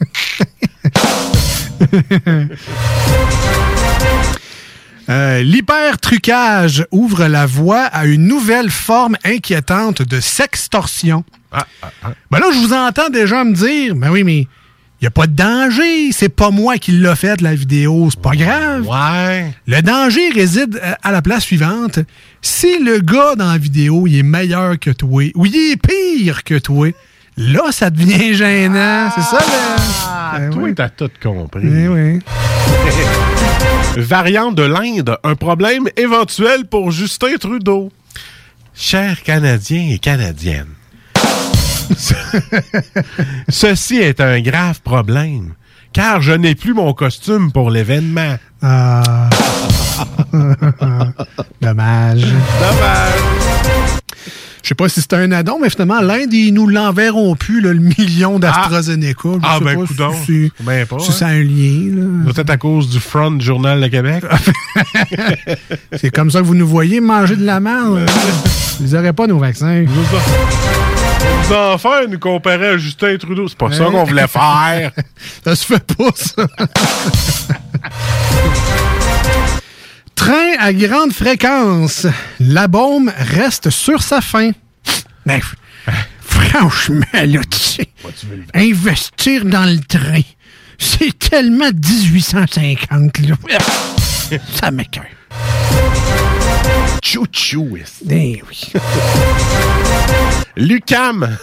Euh, 5.08 5.42
L'hypertrucage 5.42 6.86
ouvre 6.90 7.26
la 7.26 7.46
voie 7.46 7.82
à 7.84 8.06
une 8.06 8.26
nouvelle 8.26 8.70
forme 8.70 9.16
inquiétante 9.24 10.02
de 10.02 10.20
sextorsion. 10.20 11.24
Ah, 11.52 11.66
Ben 12.30 12.38
là, 12.38 12.46
je 12.52 12.58
vous 12.58 12.72
entends 12.72 13.10
déjà 13.10 13.44
me 13.44 13.52
dire, 13.54 13.94
ben 13.94 14.10
oui, 14.10 14.24
mais 14.24 14.38
il 14.40 14.48
n'y 15.02 15.06
a 15.06 15.10
pas 15.10 15.26
de 15.26 15.34
danger. 15.34 16.10
C'est 16.12 16.30
pas 16.30 16.50
moi 16.50 16.78
qui 16.78 16.92
l'a 16.92 17.14
fait, 17.16 17.40
la 17.42 17.54
vidéo. 17.54 18.08
C'est 18.10 18.20
pas 18.22 18.34
grave. 18.34 18.86
Ouais. 18.88 19.52
Le 19.66 19.82
danger 19.82 20.30
réside 20.30 20.80
euh, 20.82 20.92
à 21.02 21.12
la 21.12 21.20
place 21.22 21.44
suivante. 21.44 21.98
Si 22.42 22.78
le 22.82 23.00
gars 23.00 23.34
dans 23.36 23.52
la 23.52 23.58
vidéo, 23.58 24.06
il 24.06 24.18
est 24.18 24.22
meilleur 24.22 24.78
que 24.78 24.90
toi, 24.90 25.30
ou 25.34 25.46
il 25.46 25.54
est 25.54 25.76
pire 25.76 26.44
que 26.44 26.58
toi, 26.58 26.88
là, 27.36 27.70
ça 27.72 27.90
devient 27.90 28.34
gênant. 28.34 29.10
C'est 29.14 29.22
ça, 29.22 29.38
le... 29.38 29.82
Ah, 30.08 30.34
Ben 30.38 30.50
toi, 30.50 30.62
oui. 30.62 30.74
t'as 30.74 30.88
tout 30.88 31.10
compris. 31.22 31.62
Eh 31.66 31.88
oui. 31.88 32.18
Variant 33.96 34.52
de 34.52 34.62
l'Inde, 34.62 35.16
un 35.22 35.36
problème 35.36 35.88
éventuel 35.96 36.66
pour 36.66 36.90
Justin 36.90 37.36
Trudeau. 37.38 37.92
Chers 38.74 39.22
Canadiens 39.22 39.90
et 39.90 39.98
Canadiennes, 39.98 40.74
ceci 43.48 43.98
est 43.98 44.20
un 44.20 44.40
grave 44.40 44.80
problème, 44.82 45.54
car 45.92 46.22
je 46.22 46.32
n'ai 46.32 46.56
plus 46.56 46.74
mon 46.74 46.92
costume 46.92 47.52
pour 47.52 47.70
l'événement. 47.70 48.36
Ah. 48.62 49.30
Dommage. 51.60 52.22
Dommage. 52.24 53.53
Je 54.64 54.68
sais 54.70 54.74
pas 54.74 54.88
si 54.88 55.02
c'est 55.02 55.12
un 55.12 55.30
addon, 55.30 55.58
mais 55.60 55.68
finalement, 55.68 56.00
l'Inde, 56.00 56.32
ils 56.32 56.50
nous 56.50 56.66
l'enverront 56.66 57.36
plus, 57.36 57.60
là, 57.60 57.74
le 57.74 57.80
million 57.80 58.38
d'AstraZeneca. 58.38 59.28
Ah, 59.42 59.58
sais 59.58 59.64
ben, 59.64 59.78
pas 59.78 59.86
coudonc. 59.86 60.14
si, 60.24 60.50
Ben, 60.60 60.86
pas, 60.86 60.98
si 61.00 61.10
hein. 61.10 61.14
ça 61.14 61.26
a 61.26 61.30
un 61.32 61.42
lien. 61.42 61.94
là. 61.94 62.32
Peut-être 62.32 62.48
à 62.48 62.56
cause 62.56 62.88
du 62.88 62.98
front 62.98 63.30
du 63.32 63.44
Journal 63.44 63.78
de 63.78 63.88
Québec. 63.88 64.24
C'est 65.92 66.10
comme 66.10 66.30
ça 66.30 66.38
que 66.40 66.46
vous 66.46 66.54
nous 66.54 66.66
voyez 66.66 67.00
manger 67.00 67.36
de 67.36 67.44
la 67.44 67.60
merde. 67.60 68.06
Ils 68.80 68.90
n'auraient 68.90 69.12
pas 69.12 69.26
nos 69.26 69.38
vaccins. 69.38 69.84
vous 69.86 71.54
en 71.54 71.76
faire 71.76 72.08
nous 72.08 72.18
comparer 72.18 72.68
à 72.68 72.78
Justin 72.78 73.18
Trudeau. 73.18 73.46
C'est 73.48 73.58
pas 73.58 73.70
ça 73.70 73.84
qu'on 73.84 74.04
voulait 74.04 74.26
faire. 74.26 74.92
ça 75.44 75.54
se 75.54 75.66
fait 75.66 75.84
pas, 75.94 76.08
ça. 76.14 76.46
Train 80.24 80.54
à 80.58 80.72
grande 80.72 81.12
fréquence. 81.12 82.06
La 82.40 82.66
bombe 82.66 83.10
reste 83.18 83.68
sur 83.68 84.02
sa 84.02 84.22
fin. 84.22 84.52
Ben, 85.26 85.38
f- 85.38 85.92
franchement, 86.22 87.04
là, 87.12 87.40
tu 87.50 87.58
sais, 87.58 87.88
investir 88.54 89.44
dans 89.44 89.64
le 89.70 89.80
train, 89.80 90.22
c'est 90.78 91.18
tellement 91.18 91.68
1850, 91.70 93.18
là. 93.18 93.36
Ça 94.60 94.70
m'écoeure. 94.70 95.04
Chou-chou. 97.04 97.76
Eh 98.10 98.42
oui. 98.48 98.72
Lucam 100.56 101.36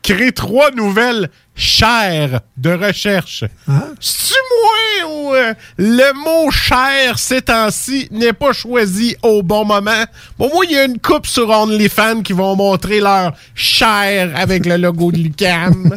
crée 0.00 0.30
trois 0.30 0.70
nouvelles 0.70 1.28
chaires 1.58 2.40
de 2.56 2.70
recherche. 2.70 3.44
C'est-tu 4.00 4.34
moi 4.62 5.10
ou 5.10 5.34
euh, 5.34 5.54
le 5.76 6.12
mot 6.24 6.50
cher 6.50 7.18
ces 7.18 7.42
temps-ci 7.42 8.08
n'est 8.10 8.32
pas 8.32 8.52
choisi 8.52 9.16
au 9.22 9.42
bon 9.42 9.64
moment? 9.64 10.04
Bon, 10.38 10.48
moi, 10.54 10.64
il 10.64 10.72
y 10.72 10.78
a 10.78 10.84
une 10.84 10.98
coupe 10.98 11.26
sur 11.26 11.48
OnlyFans 11.50 12.22
qui 12.22 12.32
vont 12.32 12.56
montrer 12.56 13.00
leur 13.00 13.34
chair 13.54 14.32
avec 14.36 14.66
le 14.66 14.76
logo 14.76 15.12
de 15.12 15.18
Lucam. 15.18 15.92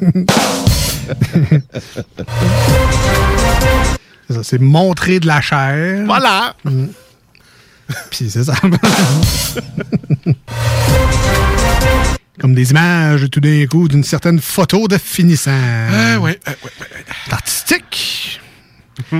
C'est 4.27 4.29
ça, 4.33 4.43
c'est 4.43 4.61
montrer 4.61 5.19
de 5.19 5.27
la 5.27 5.41
chair. 5.41 6.03
voilà. 6.05 6.55
Mm. 6.63 6.85
Puis 8.09 8.29
c'est 8.29 8.45
ça. 8.45 8.53
Comme 12.39 12.55
des 12.55 12.71
images 12.71 13.29
tout 13.29 13.39
d'un 13.39 13.65
coup 13.67 13.87
d'une 13.87 14.03
certaine 14.03 14.39
photo 14.39 14.87
de 14.87 14.97
finissant. 14.97 15.51
Ah, 15.91 16.19
ouais, 16.19 16.39
ah, 16.45 16.51
ouais, 16.63 16.71
artistique. 17.31 18.39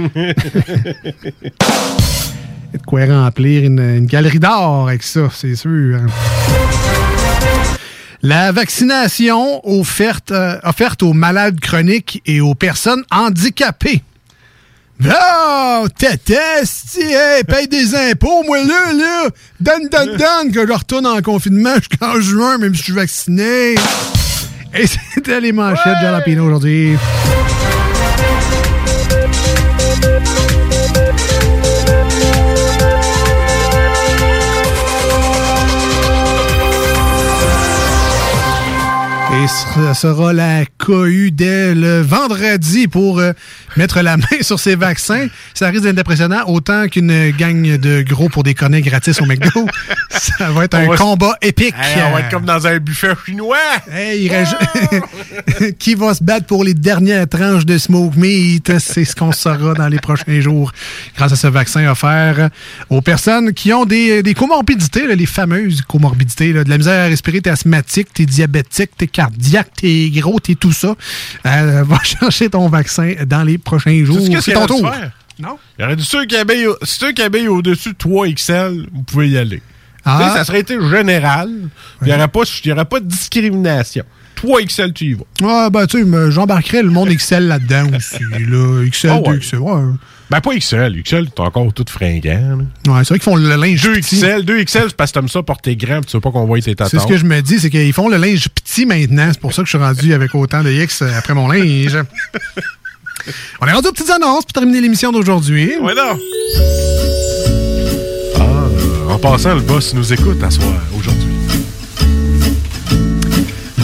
A 2.74 2.78
de 2.78 2.84
quoi 2.86 3.06
remplir 3.06 3.66
une, 3.66 3.80
une 3.80 4.06
galerie 4.06 4.40
d'art 4.40 4.88
avec 4.88 5.04
ça, 5.04 5.30
c'est 5.34 5.56
sûr. 5.56 5.98
hein. 6.00 6.06
La 8.22 8.52
vaccination 8.52 9.60
offerte, 9.68 10.32
euh, 10.32 10.58
offerte 10.64 11.04
aux 11.04 11.14
malades 11.14 11.60
chroniques 11.60 12.22
et 12.26 12.40
aux 12.40 12.54
personnes 12.56 13.04
handicapées. 13.12 14.04
Tata, 15.98 16.64
si, 16.64 17.02
hey, 17.02 17.44
paye 17.44 17.68
des 17.68 17.96
impôts, 17.96 18.44
moi, 18.44 18.58
là, 18.64 18.94
là. 18.94 19.30
Donne, 19.60 19.88
donne, 19.90 20.18
donne, 20.18 20.52
que 20.52 20.68
je 20.68 20.74
retourne 20.74 21.08
en 21.08 21.22
confinement 21.22 21.76
jusqu'en 21.76 22.20
juin, 22.20 22.58
même 22.58 22.74
si 22.74 22.80
je 22.80 22.84
suis 22.84 22.94
vacciné. 22.94 23.76
Et 24.74 24.88
c'était 25.14 25.42
les 25.42 25.52
manchettes 25.52 25.98
de 25.98 26.02
Jalapino 26.02 26.46
aujourd'hui. 26.46 26.98
Et 39.42 39.48
ce 39.48 39.94
sera 39.96 40.34
la 40.34 40.66
cohue 40.78 41.32
dès 41.32 41.74
le 41.74 42.02
vendredi 42.02 42.88
pour 42.88 43.20
euh, 43.20 43.32
mettre 43.76 44.02
la 44.02 44.18
main 44.18 44.26
sur 44.42 44.60
ces 44.60 44.76
vaccins. 44.76 45.28
Ça 45.56 45.70
risque 45.70 45.84
d'être 45.84 45.98
impressionnant, 45.98 46.44
autant 46.46 46.88
qu'une 46.88 47.32
gang 47.32 47.64
de 47.78 48.04
gros 48.04 48.30
pour 48.30 48.44
des 48.44 48.54
connets 48.54 48.82
gratis 48.82 49.20
au 49.20 49.26
McDo. 49.26 49.66
Ça 50.12 50.52
va 50.52 50.66
être 50.66 50.76
un 50.76 50.88
va- 50.88 50.98
combat 50.98 51.36
épique. 51.42 51.74
Hey, 51.82 52.04
on 52.08 52.12
va 52.14 52.20
être 52.20 52.30
comme 52.30 52.46
dans 52.46 52.68
un 52.68 52.78
buffet 52.78 53.14
chinois. 53.26 53.58
Hey, 53.92 54.26
il 54.26 55.74
qui 55.80 55.96
va 55.96 56.14
se 56.14 56.24
battre 56.24 56.46
pour 56.46 56.64
les 56.64 56.76
dernières 56.76 57.28
tranches 57.28 57.66
de 57.66 57.80
smoke 57.80 58.16
meat? 58.18 58.78
C'est 58.78 59.06
ce 59.06 59.16
qu'on 59.16 59.32
saura 59.32 59.74
dans 59.74 59.88
les 59.88 60.00
prochains 60.00 60.40
jours 60.42 60.72
grâce 61.16 61.32
à 61.32 61.36
ce 61.36 61.48
vaccin 61.48 61.90
offert 61.90 62.50
aux 62.92 63.02
personnes 63.02 63.54
qui 63.54 63.74
ont 63.74 63.86
des, 63.86 64.22
des 64.22 64.36
comorbidités, 64.36 65.08
là, 65.08 65.16
les 65.16 65.26
fameuses 65.26 65.82
comorbidités, 65.82 66.54
là, 66.54 66.64
de 66.64 66.70
la 66.70 66.78
misère 66.78 67.06
à 67.06 67.08
respirer, 67.08 67.42
t'es 67.42 67.50
asthmatique, 67.50 68.10
t'es 68.14 68.26
diabétique, 68.28 68.92
t'es 68.96 69.08
cardiaque, 69.08 69.31
t'es 69.76 70.10
gros, 70.12 70.40
t'es 70.40 70.56
tout 70.56 70.72
ça. 70.72 70.96
Euh, 71.46 71.84
va 71.88 72.00
chercher 72.04 72.50
ton 72.50 72.68
vaccin 72.70 73.14
dans 73.26 73.44
les 73.44 73.58
prochains 73.58 74.04
jours. 74.06 74.20
C'est 74.22 74.42
qu'il 74.42 74.54
ton 74.54 74.66
tour. 74.68 74.92
faire? 74.94 75.12
Non. 75.40 75.58
Il 75.80 75.86
aurait 75.86 75.96
dû 75.96 76.04
ceux 76.04 76.26
qui 76.26 76.36
habillent, 76.36 76.68
ceux 76.84 77.12
qui 77.14 77.22
habillent 77.22 77.48
au-dessus 77.48 77.90
de 77.94 77.98
3 77.98 78.28
XL, 78.30 78.88
vous 78.94 79.04
pouvez 79.04 79.30
y 79.30 79.38
aller. 79.38 79.62
Ah. 80.06 80.20
Tu 80.24 80.30
sais, 80.32 80.38
Ça 80.38 80.44
serait 80.46 80.60
été 80.60 80.78
général. 80.90 81.50
Il 82.02 82.08
n'y 82.08 82.14
aurait, 82.14 82.28
pas- 82.28 82.42
il 82.64 82.70
y 82.70 82.72
aurait 82.72 82.86
pas 82.86 83.00
de 83.00 83.06
discrimination. 83.06 84.04
3 84.36 84.62
XL, 84.64 84.94
tu 84.94 85.06
y 85.06 85.14
vas. 85.14 85.24
Ouais, 85.42 85.70
ben, 85.70 85.86
tu 85.88 86.04
sais, 86.04 86.32
j'embarquerais 86.32 86.82
le 86.84 86.90
monde 86.90 87.10
XL 87.10 87.48
là-dedans 87.48 87.88
aussi. 87.96 88.18
Là. 88.32 88.90
XL, 88.90 89.10
Ah 89.10 89.18
ouais. 89.18 89.34
2 89.34 89.38
XL. 89.40 89.58
Ouais. 89.60 89.82
Ben, 90.32 90.40
pas 90.40 90.56
XL. 90.56 91.04
XL, 91.04 91.30
t'es 91.30 91.42
encore 91.42 91.74
tout 91.74 91.84
fringant. 91.90 92.58
là. 92.88 92.94
Ouais, 92.94 93.04
c'est 93.04 93.10
vrai 93.10 93.20
qu'ils 93.20 93.22
font 93.24 93.36
le 93.36 93.54
linge 93.56 93.82
2 93.84 93.94
petit. 93.96 94.18
XL, 94.18 94.46
2 94.46 94.64
XL, 94.64 94.84
c'est 94.88 94.96
parce 94.96 95.12
que 95.12 95.20
t'aimes 95.20 95.28
ça 95.28 95.44
porter 95.44 95.76
grand 95.76 96.00
pis 96.00 96.08
tu 96.08 96.16
veux 96.18 96.22
pas 96.22 96.32
qu'on 96.32 96.46
voie 96.46 96.62
tes 96.62 96.74
tatons. 96.74 96.90
C'est 96.90 97.00
ce 97.00 97.06
que 97.08 97.18
je 97.18 97.26
me 97.26 97.42
dis, 97.42 97.60
c'est 97.60 97.70
qu'ils 97.70 97.92
font 97.92 98.08
le 98.08 98.16
linge 98.18 98.48
petit 98.48 98.86
maintenant. 98.86 99.28
C'est 99.32 99.42
pour 99.42 99.54
ça 99.54 99.62
que 99.62 99.68
je 99.68 99.78
suis 99.78 99.84
rendu 99.84 100.14
avec 100.14 100.34
autant 100.34 100.64
de 100.64 100.72
X 100.72 101.02
euh, 101.02 101.12
après 101.18 101.34
mon 101.34 101.50
linge. 101.50 101.98
On 103.62 103.68
est 103.68 103.72
rendu 103.74 103.90
aux 103.90 103.92
petites 103.92 104.10
annonces 104.10 104.46
pour 104.46 104.54
terminer 104.54 104.80
l'émission 104.82 105.12
d'aujourd'hui. 105.12 105.74
Ouais, 105.82 105.94
non. 105.94 106.18
Ah, 108.40 109.14
en 109.14 109.18
passant, 109.20 109.54
le 109.54 109.62
boss 109.62 109.94
nous 109.94 110.14
écoute 110.14 110.42
à 110.42 110.50
soir, 110.50 110.74
aujourd'hui. 110.98 111.28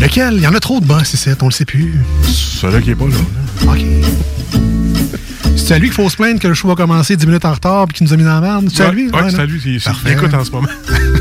Lequel? 0.02 0.36
Il 0.36 0.42
y 0.44 0.48
en 0.48 0.54
a 0.56 0.60
trop 0.60 0.80
de 0.80 0.86
boss 0.86 1.14
ici, 1.14 1.30
on 1.42 1.46
le 1.48 1.52
sait 1.52 1.66
plus. 1.66 1.94
Celui 2.24 2.82
qui 2.84 2.92
est 2.92 2.96
pas 2.96 3.06
là. 3.06 3.12
là. 3.12 3.47
OK. 3.64 3.80
C'est 5.56 5.74
à 5.74 5.80
lui 5.80 5.88
qu'il 5.88 5.96
faut 5.96 6.10
se 6.10 6.16
plaindre 6.16 6.40
que 6.40 6.48
le 6.48 6.54
show 6.54 6.72
a 6.72 6.76
commencé 6.76 7.18
10 7.18 7.26
minutes 7.26 7.46
en 7.46 7.54
retard 7.54 7.88
et 7.90 7.94
qu'il 7.94 8.06
nous 8.08 8.14
a 8.14 8.18
mis 8.18 8.24
dans 8.24 8.40
la 8.40 8.42
merde. 8.42 8.70
C'est 8.74 8.84
à 8.84 8.92
lui? 8.92 9.10
Ouais, 9.10 9.30
c'est 9.30 9.40
à 9.40 9.46
lui. 9.46 9.62
Il, 9.66 10.12
écoute 10.12 10.34
en 10.34 10.44
ce 10.44 10.52
moment. 10.52 10.68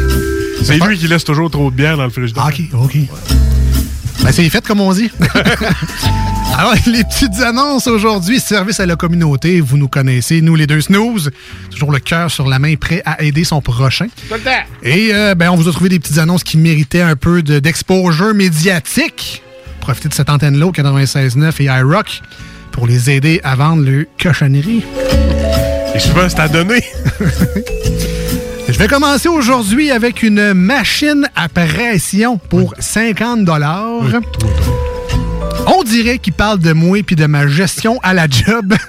c'est 0.63 0.79
lui 0.79 0.97
qui 0.99 1.09
laisse 1.09 1.25
toujours 1.25 1.51
trop 1.51 1.71
de 1.71 1.77
bière 1.77 1.97
dans 1.97 2.05
le 2.05 2.11
frigidaire. 2.11 2.47
OK, 2.47 2.61
OK. 2.75 2.97
Ben, 4.23 4.33
c'est 4.33 4.49
fait, 4.49 4.65
comme 4.67 4.81
on 4.81 4.93
dit. 4.93 5.11
Alors, 6.59 6.75
les 6.87 7.05
petites 7.05 7.41
annonces 7.41 7.87
aujourd'hui, 7.87 8.41
service 8.41 8.81
à 8.81 8.87
la 8.87 8.97
communauté, 8.97 9.61
vous 9.61 9.77
nous 9.77 9.89
connaissez, 9.89 10.41
nous 10.41 10.55
les 10.55 10.67
deux 10.67 10.81
snooze, 10.81 11.31
toujours 11.71 11.93
le 11.93 11.99
cœur 11.99 12.31
sur 12.31 12.49
la 12.49 12.59
main, 12.59 12.77
prêt 12.77 13.03
à 13.05 13.23
aider 13.23 13.45
son 13.45 13.61
prochain. 13.61 14.07
Et 14.83 15.11
euh, 15.13 15.35
ben, 15.35 15.51
on 15.51 15.57
vous 15.57 15.69
a 15.69 15.73
trouvé 15.73 15.91
des 15.91 15.99
petites 15.99 16.19
annonces 16.19 16.45
qui 16.45 16.57
méritaient 16.57 17.03
un 17.03 17.17
peu 17.17 17.43
de- 17.43 17.59
d'exposure 17.59 18.33
médiatique. 18.35 19.43
Profitez 19.81 20.09
de 20.09 20.15
cette 20.15 20.31
antenne-là 20.31 20.67
au 20.67 20.73
96.9 20.73 21.63
et 21.63 21.65
iRock 21.65 22.23
pour 22.73 22.87
les 22.87 23.11
aider 23.11 23.41
à 23.45 23.55
vendre 23.57 23.85
le 23.85 24.07
cochonnerie. 24.23 24.85
Et 25.95 25.99
souvent, 25.99 26.29
c'est 26.29 26.41
à 26.41 26.49
donner. 26.49 26.83
Je 28.69 28.79
vais 28.79 28.89
commencer 28.89 29.29
aujourd'hui 29.29 29.91
avec 29.93 30.23
une 30.23 30.53
machine 30.53 31.29
à 31.37 31.49
pression 31.49 32.37
pour 32.37 32.75
50 32.79 33.49
On 35.67 35.83
dirait 35.85 36.19
qu'il 36.19 36.33
parle 36.33 36.59
de 36.59 36.73
moi 36.73 36.99
puis 37.07 37.15
de 37.17 37.27
ma 37.27 37.47
gestion 37.47 37.99
à 38.03 38.13
la 38.13 38.27
job. 38.29 38.75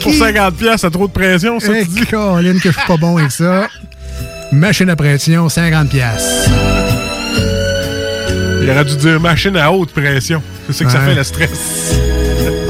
Pour 0.00 0.12
50 0.14 0.54
pièces, 0.56 0.80
c'est 0.80 0.90
trop 0.90 1.06
de 1.06 1.12
pression, 1.12 1.60
ça, 1.60 1.72
Eh, 1.78 1.84
tu 1.84 1.90
dis? 1.90 2.06
Caroline, 2.06 2.58
que 2.60 2.70
je 2.70 2.78
suis 2.78 2.86
pas 2.86 2.96
bon 2.96 3.18
avec 3.18 3.30
ça. 3.30 3.68
Machine 4.52 4.88
à 4.88 4.96
pression, 4.96 5.48
50 5.50 5.90
pièces. 5.90 6.48
Il 8.68 8.72
aurait 8.72 8.84
dû 8.84 8.96
dire 8.96 9.18
machine 9.18 9.56
à 9.56 9.72
haute 9.72 9.92
pression. 9.92 10.42
C'est 10.66 10.74
ça 10.74 10.84
que 10.84 10.90
ça 10.90 11.00
fait 11.00 11.14
le 11.14 11.24
stress. 11.24 11.94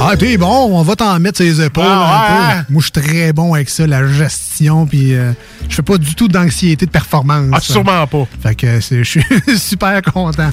Ah, 0.00 0.16
t'es 0.16 0.36
bon, 0.36 0.46
on 0.78 0.82
va 0.82 0.94
t'en 0.94 1.18
mettre 1.18 1.38
ses 1.38 1.60
épaules 1.60 1.82
Ah, 1.84 2.28
un 2.28 2.56
ouais. 2.58 2.62
peu. 2.68 2.72
Moi, 2.74 2.82
je 2.82 2.84
suis 2.84 2.92
très 2.92 3.32
bon 3.32 3.52
avec 3.54 3.68
ça, 3.68 3.84
la 3.84 4.06
gestion, 4.06 4.86
puis 4.86 5.12
euh, 5.16 5.32
je 5.68 5.74
fais 5.74 5.82
pas 5.82 5.98
du 5.98 6.14
tout 6.14 6.28
d'anxiété 6.28 6.86
de 6.86 6.90
performance. 6.92 7.50
Ah, 7.52 7.58
sûrement 7.60 8.06
pas. 8.06 8.28
Fait 8.40 8.54
que 8.54 8.78
je 8.80 9.02
suis 9.02 9.24
super 9.58 10.00
content. 10.02 10.50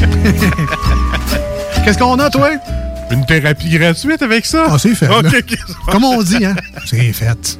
Qu'est-ce 1.84 1.98
qu'on 1.98 2.18
a, 2.18 2.30
toi? 2.30 2.48
Une 3.10 3.26
thérapie 3.26 3.68
gratuite 3.68 4.22
avec 4.22 4.46
ça? 4.46 4.68
Ah, 4.70 4.76
c'est 4.78 4.94
fait. 4.94 5.08
Comme 5.90 6.04
on 6.04 6.22
dit, 6.22 6.46
hein? 6.46 6.56
C'est 6.86 7.12
fait. 7.12 7.58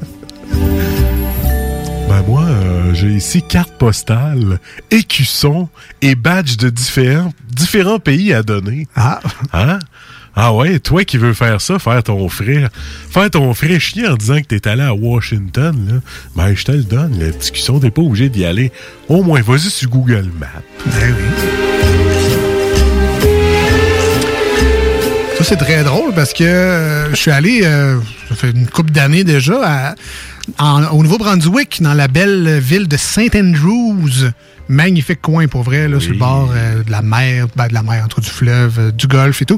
Ben 2.18 2.24
moi, 2.26 2.42
euh, 2.42 2.94
j'ai 2.94 3.10
ici 3.10 3.42
carte 3.42 3.70
postale, 3.74 4.58
écusson 4.90 5.68
et 6.02 6.16
badge 6.16 6.56
de 6.56 6.68
différents, 6.68 7.32
différents 7.48 8.00
pays 8.00 8.32
à 8.32 8.42
donner. 8.42 8.88
Ah. 8.96 9.20
Hein? 9.52 9.78
Ah 10.34 10.52
ouais, 10.52 10.80
toi 10.80 11.04
qui 11.04 11.16
veux 11.16 11.32
faire 11.32 11.60
ça, 11.60 11.78
faire 11.78 12.02
ton 12.02 12.28
frère, 12.28 12.70
faire 13.08 13.30
ton 13.30 13.54
frère 13.54 13.80
chier 13.80 14.08
en 14.08 14.16
disant 14.16 14.40
que 14.40 14.46
t'es 14.46 14.66
allé 14.66 14.82
à 14.82 14.94
Washington, 14.94 15.76
là, 15.88 16.00
ben 16.34 16.56
je 16.56 16.64
te 16.64 16.72
le 16.72 16.82
donne, 16.82 17.16
le 17.20 17.30
petit 17.30 17.52
cusson, 17.52 17.78
t'es 17.78 17.92
pas 17.92 18.02
obligé 18.02 18.28
d'y 18.28 18.44
aller. 18.44 18.72
Au 19.08 19.22
moins, 19.22 19.40
vas-y 19.40 19.70
sur 19.70 19.88
Google 19.88 20.28
Maps. 20.40 20.48
Ben 20.86 21.14
oui. 21.16 21.67
C'est 25.48 25.56
très 25.56 25.82
drôle 25.82 26.12
parce 26.14 26.32
que 26.34 26.44
euh, 26.44 27.10
je 27.10 27.16
suis 27.16 27.30
allé, 27.30 27.60
euh, 27.64 27.98
ça 28.28 28.34
fait 28.34 28.50
une 28.50 28.66
couple 28.66 28.90
d'années 28.92 29.24
déjà, 29.24 29.60
à- 29.64 29.94
en- 30.58 30.84
au 30.88 31.02
Nouveau-Brunswick, 31.02 31.80
dans 31.82 31.94
la 31.94 32.06
belle 32.08 32.58
ville 32.58 32.86
de 32.88 32.96
St. 32.96 33.34
Andrews. 33.34 34.30
Magnifique 34.70 35.22
coin 35.22 35.46
pour 35.48 35.62
vrai, 35.62 35.88
là, 35.88 35.98
sur 35.98 36.12
le 36.12 36.18
bord 36.18 36.50
euh, 36.54 36.82
de 36.84 36.90
la 36.90 37.00
mer, 37.00 37.46
ben, 37.56 37.68
de 37.68 37.72
la 37.74 37.82
mer, 37.82 38.02
entre 38.04 38.20
du 38.20 38.28
fleuve, 38.28 38.92
du 38.94 39.06
golfe 39.06 39.40
et 39.40 39.46
tout. 39.46 39.56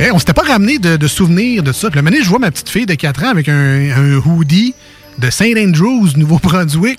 Et 0.00 0.10
on 0.10 0.18
s'était 0.18 0.32
pas 0.32 0.42
ramené 0.42 0.78
de, 0.80 0.96
de 0.96 1.06
souvenirs 1.06 1.62
de 1.62 1.70
ça. 1.70 1.88
Puis 1.90 2.02
minute, 2.02 2.24
je 2.24 2.28
vois 2.28 2.40
ma 2.40 2.50
petite 2.50 2.68
fille 2.68 2.86
de 2.86 2.94
4 2.94 3.22
ans 3.24 3.28
avec 3.30 3.48
un, 3.48 3.90
un 3.96 4.16
hoodie 4.26 4.74
de 5.18 5.30
St. 5.30 5.56
Andrews, 5.56 6.08
Nouveau-Brunswick. 6.16 6.98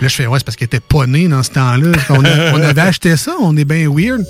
Puis 0.00 0.06
là, 0.06 0.08
je 0.08 0.14
fais, 0.16 0.26
ouais, 0.26 0.38
c'est 0.38 0.44
parce 0.46 0.56
qu'elle 0.56 0.64
était 0.64 0.80
pas 0.80 1.06
née 1.06 1.28
dans 1.28 1.42
ce 1.42 1.50
temps-là. 1.50 1.90
On, 2.08 2.24
a- 2.24 2.52
on 2.54 2.62
avait 2.62 2.80
acheté 2.80 3.18
ça, 3.18 3.34
on 3.38 3.54
est 3.58 3.66
bien 3.66 3.86
weird. 3.94 4.24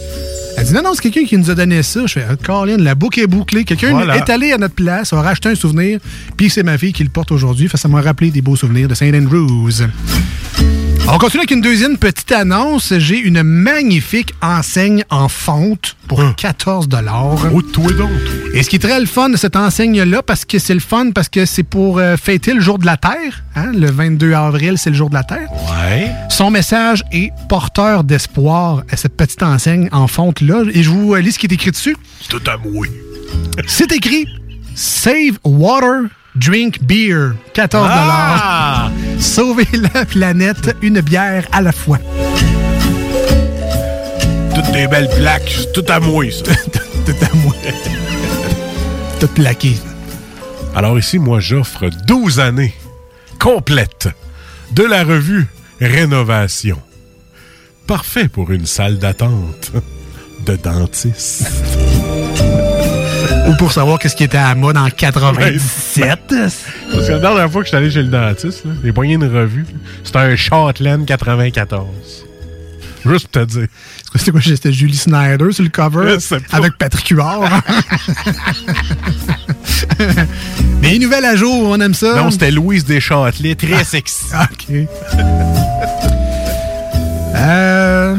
Elle 0.57 0.65
dit, 0.67 0.73
non, 0.73 0.83
non, 0.83 0.91
c'est 0.95 1.03
quelqu'un 1.03 1.25
qui 1.29 1.39
nous 1.39 1.49
a 1.49 1.55
donné 1.55 1.81
ça. 1.85 2.01
Je 2.07 2.15
fais, 2.15 2.25
ah, 2.29 2.35
Colin, 2.35 2.77
la 2.79 2.97
boucle 2.97 3.21
est 3.21 3.29
bouclée. 3.29 3.63
Quelqu'un 3.63 3.93
Voilà. 3.93 4.17
est 4.17 4.29
allé 4.31 4.51
à 4.51 4.59
notre 4.59 4.75
place, 4.75 5.13
a 5.13 5.23
racheté 5.23 5.49
un 5.51 5.55
souvenir, 5.55 6.01
puis 6.37 6.51
c'est 6.51 6.65
ma 6.65 6.77
fille 6.77 6.93
qui 6.93 7.05
le 7.05 7.09
porte 7.11 7.31
aujourd'hui. 7.31 7.71
Ça 7.73 7.87
m'a 7.87 8.01
rappelé 8.01 8.33
des 8.33 8.43
beaux 8.43 8.57
souvenirs 8.57 8.89
de 8.89 8.95
St. 8.95 9.15
Andrews. 9.15 9.71
On 11.09 11.18
continue 11.18 11.40
avec 11.40 11.51
une 11.51 11.60
deuxième 11.60 11.98
petite 11.98 12.31
annonce. 12.32 12.94
J'ai 12.98 13.18
une 13.18 13.43
magnifique 13.43 14.32
enseigne 14.43 15.05
en 15.10 15.28
fonte 15.28 15.97
pour 16.06 16.22
14 16.36 16.89
dollars. 16.89 17.36
Oh, 17.52 17.62
toi 17.62 17.93
donc. 17.93 18.10
Et 18.55 18.62
ce 18.62 18.70
qui 18.70 18.77
est 18.77 18.81
très 18.81 18.98
le 19.01 19.06
fun 19.06 19.28
de 19.28 19.36
cette 19.36 19.56
enseigne-là, 19.56 20.22
parce 20.22 20.44
que 20.44 20.59
c'est 20.59 20.74
le 20.74 20.81
fun, 20.81 21.10
parce 21.10 21.28
que 21.28 21.47
c'est 21.47 21.62
pour 21.64 21.98
euh, 21.98 22.16
fêter 22.16 22.52
le 22.55 22.60
jour 22.60 22.78
de 22.78 22.86
la 22.86 22.97
Terre. 22.97 23.43
hein, 23.56 23.72
Le 23.74 23.90
22 23.90 24.32
avril, 24.35 24.74
c'est 24.77 24.90
le 24.90 24.97
jour 24.97 25.09
de 25.10 25.14
la 25.14 25.24
Terre. 25.24 25.48
Ouais. 25.52 26.10
Son 26.28 26.51
message 26.51 27.02
est 27.12 27.32
porteur 27.48 28.05
d'espoir 28.05 28.82
à 28.90 28.97
cette 28.97 29.16
petite 29.16 29.43
enseigne 29.43 29.89
en 29.93 30.06
fonte-là. 30.06 30.62
Et 30.72 30.82
je 30.85 30.90
vous 30.90 31.14
lis 31.16 31.32
ce 31.32 31.39
qui 31.40 31.47
est 31.47 31.52
écrit 31.52 31.72
dessus. 31.72 31.97
C'est 32.20 32.28
tout 32.28 32.43
à. 32.48 32.56
C'est 33.66 33.90
écrit 33.93 34.27
Save 34.77 35.39
Water, 35.44 36.02
Drink 36.35 36.82
Beer. 36.82 37.35
14 37.55 37.89
Ah! 37.90 38.90
Sauvez 39.19 39.66
la 39.94 40.05
planète, 40.05 40.77
une 40.82 41.01
bière 41.01 41.47
à 41.52 41.61
la 41.61 41.73
fois. 41.73 41.98
Toutes 44.55 44.73
des 44.73 44.86
belles 44.86 45.11
plaques. 45.16 45.59
Tout 45.74 45.85
à 45.89 46.01
moi, 46.01 46.24
ça. 46.31 46.44
tout 47.07 47.24
à 47.24 47.35
moi. 47.36 47.55
Tout 49.19 49.28
plaqué. 49.28 49.77
Alors 50.74 50.98
ici, 50.98 51.19
moi, 51.19 51.40
j'offre 51.40 51.89
12 52.07 52.40
années 52.40 52.74
complètes 53.39 54.09
de 54.73 54.85
la 54.85 55.02
revue 55.05 55.47
Rénovation. 55.81 56.78
Parfait 57.86 58.28
pour 58.28 58.51
une 58.52 58.66
salle 58.66 58.98
d'attente 58.98 59.73
de 60.47 60.57
dentiste. 60.57 61.51
Ou 63.51 63.55
pour 63.56 63.72
savoir 63.72 63.98
qu'est-ce 63.98 64.14
qui 64.14 64.22
était 64.22 64.39
à 64.39 64.55
mode 64.55 64.77
en 64.77 64.89
97. 64.89 66.20
Parce 66.28 66.62
que 67.06 67.12
la 67.12 67.18
dernière 67.18 67.51
fois 67.51 67.62
que 67.62 67.66
je 67.66 67.70
suis 67.70 67.77
allé 67.77 67.90
chez 67.90 68.02
le 68.02 68.09
dentiste, 68.09 68.62
j'ai 68.85 68.93
poigné 68.93 69.14
une 69.14 69.24
revue. 69.24 69.66
C'était 70.05 70.18
un 70.18 70.36
Shortland 70.36 71.05
94. 71.05 71.85
Juste 73.05 73.27
pour 73.27 73.43
te 73.43 73.47
dire. 73.51 73.66
C'est 74.05 74.10
quoi, 74.10 74.18
c'était 74.18 74.31
quoi, 74.31 74.40
C'était 74.40 74.72
Julie 74.72 74.97
Snyder 74.97 75.51
sur 75.51 75.64
le 75.64 75.70
cover? 75.70 76.16
Avec 76.52 76.78
Patrick 76.78 77.09
Huard. 77.09 77.51
Mais 80.81 80.94
une 80.94 81.02
nouvelle 81.02 81.24
à 81.24 81.35
jour, 81.35 81.70
on 81.70 81.81
aime 81.81 81.94
ça. 81.94 82.14
Non, 82.22 82.31
c'était 82.31 82.52
Louise 82.52 82.85
Deschâtelet, 82.85 83.56
très 83.56 83.82
sexy. 83.82 84.27
OK. 84.32 84.66
Euh. 87.35 88.16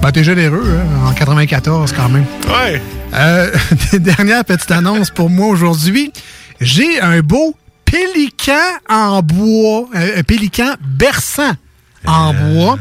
Ben, 0.00 0.12
t'es 0.12 0.24
généreux, 0.24 0.78
hein, 0.80 1.08
en 1.08 1.12
94 1.12 1.92
quand 1.92 2.08
même. 2.08 2.24
Ouais. 2.48 2.80
Euh, 3.14 3.50
dernière 3.98 4.44
petite 4.44 4.70
annonce 4.70 5.10
pour 5.10 5.30
moi 5.30 5.48
aujourd'hui. 5.48 6.12
J'ai 6.60 7.00
un 7.00 7.20
beau 7.20 7.54
pélican 7.84 8.52
en 8.88 9.22
bois, 9.22 9.88
euh, 9.94 10.18
un 10.18 10.22
pélican 10.22 10.74
berçant 10.80 11.52
en 12.06 12.34
bois. 12.34 12.78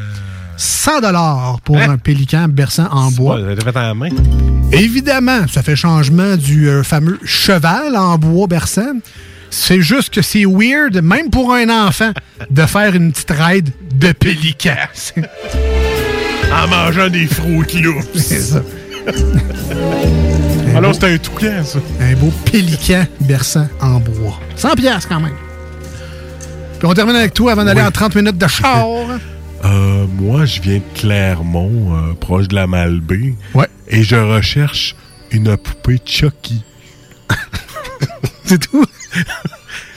100 0.57 1.01
dollars 1.01 1.61
pour 1.63 1.77
un 1.77 1.97
pélican 1.97 2.47
berçant 2.47 2.87
en 2.91 3.11
bois. 3.11 3.39
Ouais, 3.39 3.55
fait 3.55 3.77
en 3.77 3.93
main. 3.93 4.09
Évidemment, 4.71 5.47
ça 5.47 5.61
fait 5.61 5.75
changement 5.75 6.35
du 6.35 6.67
euh, 6.67 6.81
fameux 6.81 7.19
cheval 7.23 7.95
en 7.95 8.17
bois 8.17 8.47
berçant. 8.47 8.93
C'est 9.51 9.81
juste 9.81 10.13
que 10.13 10.21
c'est 10.21 10.45
weird, 10.45 11.01
même 11.01 11.29
pour 11.29 11.53
un 11.53 11.69
enfant, 11.69 12.11
de 12.49 12.65
faire 12.65 12.95
une 12.95 13.11
petite 13.11 13.31
ride 13.31 13.69
de 13.93 14.11
pélican. 14.11 14.75
En 16.49 16.65
mangeant 16.69 17.09
des 17.09 17.27
Fruit 17.27 17.81
Loops. 17.81 18.07
C'est 18.15 18.39
ça. 18.39 18.61
Alors, 20.75 20.93
c'était 20.93 21.07
un 21.07 21.17
toucan, 21.17 21.63
ça. 21.63 21.79
Un 21.99 22.13
beau 22.15 22.31
pélican 22.51 23.05
berçant 23.21 23.67
en 23.81 23.99
bois. 23.99 24.39
100 24.55 24.75
piastres 24.75 25.09
quand 25.09 25.19
même. 25.19 25.33
Puis 26.79 26.87
on 26.87 26.93
termine 26.93 27.15
avec 27.15 27.33
toi 27.33 27.53
avant 27.53 27.65
d'aller 27.65 27.81
en 27.81 27.91
30 27.91 28.15
minutes 28.15 28.37
de 28.37 28.47
char. 28.47 28.85
Euh, 29.65 30.05
moi, 30.19 30.45
je 30.45 30.61
viens 30.61 30.77
de 30.77 30.99
Clermont, 30.99 31.95
euh, 31.95 32.13
proche 32.13 32.47
de 32.47 32.55
la 32.55 32.67
Malbaie. 32.67 33.33
Ouais. 33.55 33.67
Et 33.87 34.03
je 34.03 34.15
recherche 34.15 34.95
une 35.31 35.57
poupée 35.57 35.99
Chucky. 36.05 36.63
C'est 38.45 38.59
tout? 38.59 38.85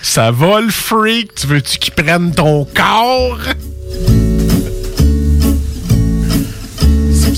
Ça 0.03 0.31
va 0.31 0.61
le 0.61 0.70
freak? 0.70 1.35
Tu 1.35 1.47
veux-tu 1.47 1.78
qu'il 1.78 1.93
prenne 1.93 2.32
ton 2.32 2.65
corps? 2.74 3.39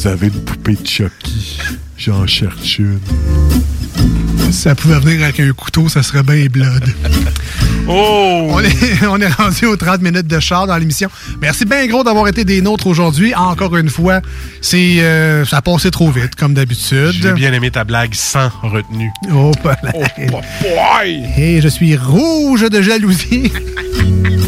Vous 0.03 0.09
avez 0.09 0.27
une 0.27 0.45
poupée 0.45 0.77
Chucky, 0.85 1.59
j'en 1.97 2.27
cherche 2.27 2.81
une. 2.81 2.99
Si 4.51 4.53
ça 4.53 4.75
pouvait 4.75 4.99
venir 4.99 5.23
avec 5.23 5.39
un 5.39 5.53
couteau, 5.53 5.89
ça 5.89 6.03
serait 6.03 6.25
bien 6.25 6.47
blood. 6.47 6.93
Oh! 7.89 8.49
On 8.51 8.59
est, 8.61 9.07
on 9.09 9.21
est 9.21 9.33
rendu 9.33 9.67
aux 9.67 9.77
30 9.77 10.03
minutes 10.03 10.27
de 10.27 10.41
char 10.41 10.67
dans 10.67 10.77
l'émission. 10.77 11.09
Merci 11.41 11.67
bien 11.67 11.87
gros 11.87 12.03
d'avoir 12.03 12.27
été 12.27 12.45
des 12.45 12.61
nôtres 12.63 12.89
aujourd'hui. 12.89 13.33
Encore 13.35 13.77
une 13.77 13.89
fois, 13.89 14.21
c'est 14.61 15.01
euh, 15.01 15.45
ça 15.45 15.59
a 15.59 15.63
passé 15.63 15.93
trop 15.93 16.11
vite, 16.11 16.35
comme 16.35 16.55
d'habitude. 16.55 17.13
J'ai 17.23 17.33
bien 17.33 17.53
aimé 17.53 17.71
ta 17.71 17.85
blague 17.85 18.15
sans 18.15 18.51
retenue. 18.61 19.13
Oh, 19.33 19.53
pas 19.63 19.77
boy! 19.83 21.27
Et 21.37 21.61
je 21.61 21.69
suis 21.69 21.97
rouge 21.97 22.69
de 22.69 22.83
jalousie. 22.83 23.53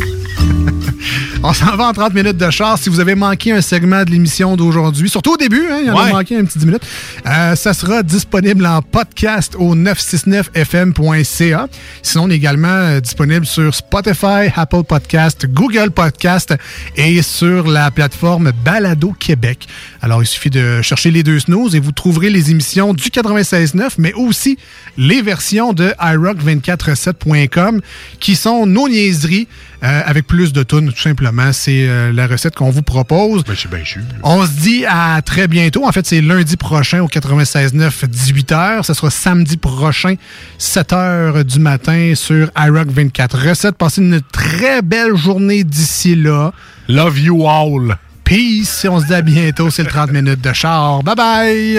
On 1.46 1.52
s'en 1.52 1.76
va 1.76 1.88
en 1.88 1.92
30 1.92 2.14
minutes 2.14 2.38
de 2.38 2.48
char. 2.48 2.78
Si 2.78 2.88
vous 2.88 3.00
avez 3.00 3.14
manqué 3.14 3.52
un 3.52 3.60
segment 3.60 4.02
de 4.02 4.10
l'émission 4.10 4.56
d'aujourd'hui, 4.56 5.10
surtout 5.10 5.34
au 5.34 5.36
début, 5.36 5.66
hein, 5.70 5.80
il 5.82 5.86
y 5.88 5.90
en 5.90 5.98
a 5.98 6.08
manqué 6.08 6.38
un 6.38 6.44
petit 6.46 6.58
10 6.58 6.64
minutes, 6.64 6.86
euh, 7.26 7.54
ça 7.54 7.74
sera 7.74 8.02
disponible 8.02 8.64
en 8.64 8.80
podcast 8.80 9.54
au 9.58 9.76
969fm.ca. 9.76 11.68
Sinon, 12.00 12.24
on 12.24 12.30
est 12.30 12.36
également 12.36 12.68
euh, 12.68 12.98
disponible 13.00 13.44
sur 13.44 13.74
Spotify, 13.74 14.48
Apple 14.56 14.84
Podcast, 14.88 15.44
Google 15.46 15.90
Podcast 15.90 16.54
et 16.96 17.20
sur 17.20 17.68
la 17.68 17.90
plateforme 17.90 18.52
Balado 18.64 19.12
Québec. 19.12 19.68
Alors, 20.00 20.22
il 20.22 20.26
suffit 20.26 20.48
de 20.48 20.80
chercher 20.80 21.10
les 21.10 21.22
deux 21.22 21.40
snooze 21.40 21.74
et 21.74 21.80
vous 21.80 21.92
trouverez 21.92 22.30
les 22.30 22.52
émissions 22.52 22.94
du 22.94 23.10
96.9, 23.10 23.96
mais 23.98 24.14
aussi 24.14 24.56
les 24.96 25.20
versions 25.20 25.74
de 25.74 25.92
iRock247.com 26.00 27.82
qui 28.18 28.34
sont 28.34 28.64
nos 28.64 28.88
niaiseries 28.88 29.46
euh, 29.84 30.00
avec 30.06 30.26
plus 30.26 30.54
de 30.54 30.62
tunes, 30.62 30.90
tout 30.90 31.02
simplement. 31.02 31.33
C'est 31.52 31.88
euh, 31.88 32.12
la 32.12 32.26
recette 32.26 32.54
qu'on 32.54 32.70
vous 32.70 32.82
propose. 32.82 33.44
Ben, 33.44 33.54
c'est 33.56 33.70
bien 33.70 33.84
sûr. 33.84 34.02
On 34.22 34.44
se 34.44 34.52
dit 34.52 34.84
à 34.86 35.20
très 35.22 35.48
bientôt. 35.48 35.86
En 35.86 35.92
fait, 35.92 36.06
c'est 36.06 36.20
lundi 36.20 36.56
prochain 36.56 37.00
au 37.00 37.08
96.9, 37.08 38.06
18h. 38.06 38.82
Ce 38.82 38.94
sera 38.94 39.10
samedi 39.10 39.56
prochain, 39.56 40.14
7h 40.58 41.44
du 41.44 41.58
matin 41.58 42.12
sur 42.14 42.50
iRock 42.56 42.88
24 42.88 43.48
Recettes. 43.48 43.76
Passez 43.76 44.00
une 44.00 44.20
très 44.20 44.82
belle 44.82 45.16
journée 45.16 45.64
d'ici 45.64 46.14
là. 46.14 46.52
Love 46.88 47.18
you 47.18 47.48
all. 47.48 47.96
Peace. 48.24 48.84
Et 48.84 48.88
on 48.88 49.00
se 49.00 49.06
dit 49.06 49.14
à 49.14 49.22
bientôt. 49.22 49.70
C'est 49.70 49.82
le 49.82 49.88
30 49.90 50.10
minutes 50.10 50.40
de 50.40 50.52
char. 50.52 51.02
Bye 51.02 51.14
bye. 51.14 51.74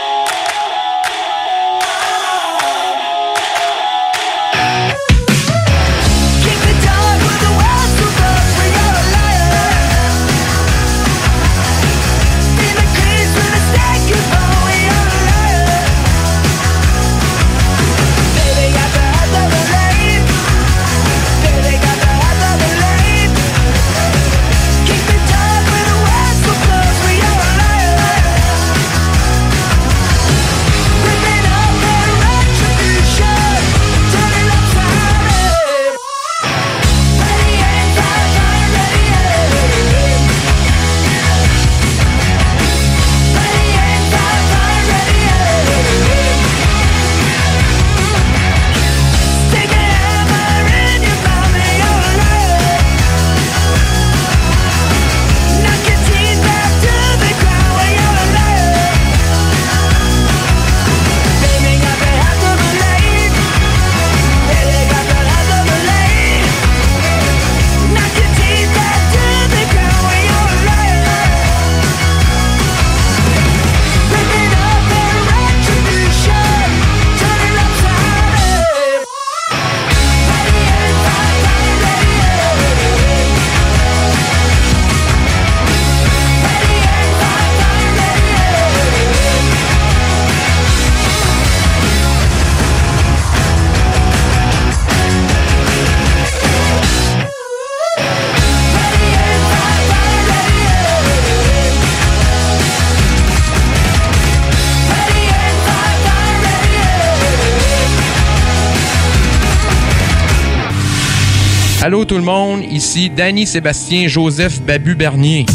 Allô 111.83 112.05
tout 112.05 112.17
le 112.17 112.21
monde, 112.21 112.61
ici 112.71 113.09
Danny 113.09 113.47
Sébastien 113.47 114.07
Joseph 114.07 114.61
Babu 114.61 114.93
Bernier. 114.93 115.47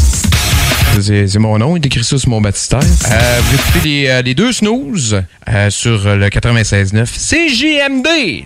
C'est 0.99 1.37
mon 1.37 1.57
nom, 1.57 1.77
il 1.77 1.85
écrit 1.85 2.03
ça 2.03 2.17
sur 2.17 2.29
mon 2.29 2.41
baptistère. 2.41 2.79
Euh, 2.79 3.39
vous 3.43 3.55
écoutez 3.55 3.79
les, 3.87 4.07
euh, 4.07 4.21
les 4.21 4.35
deux 4.35 4.51
snooze 4.51 5.23
euh, 5.47 5.69
sur 5.69 6.03
le 6.03 6.27
96.9 6.27 7.05
CGMD. 7.05 8.45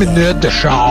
minutes 0.00 0.40
de 0.40 0.50
char. 0.50 0.89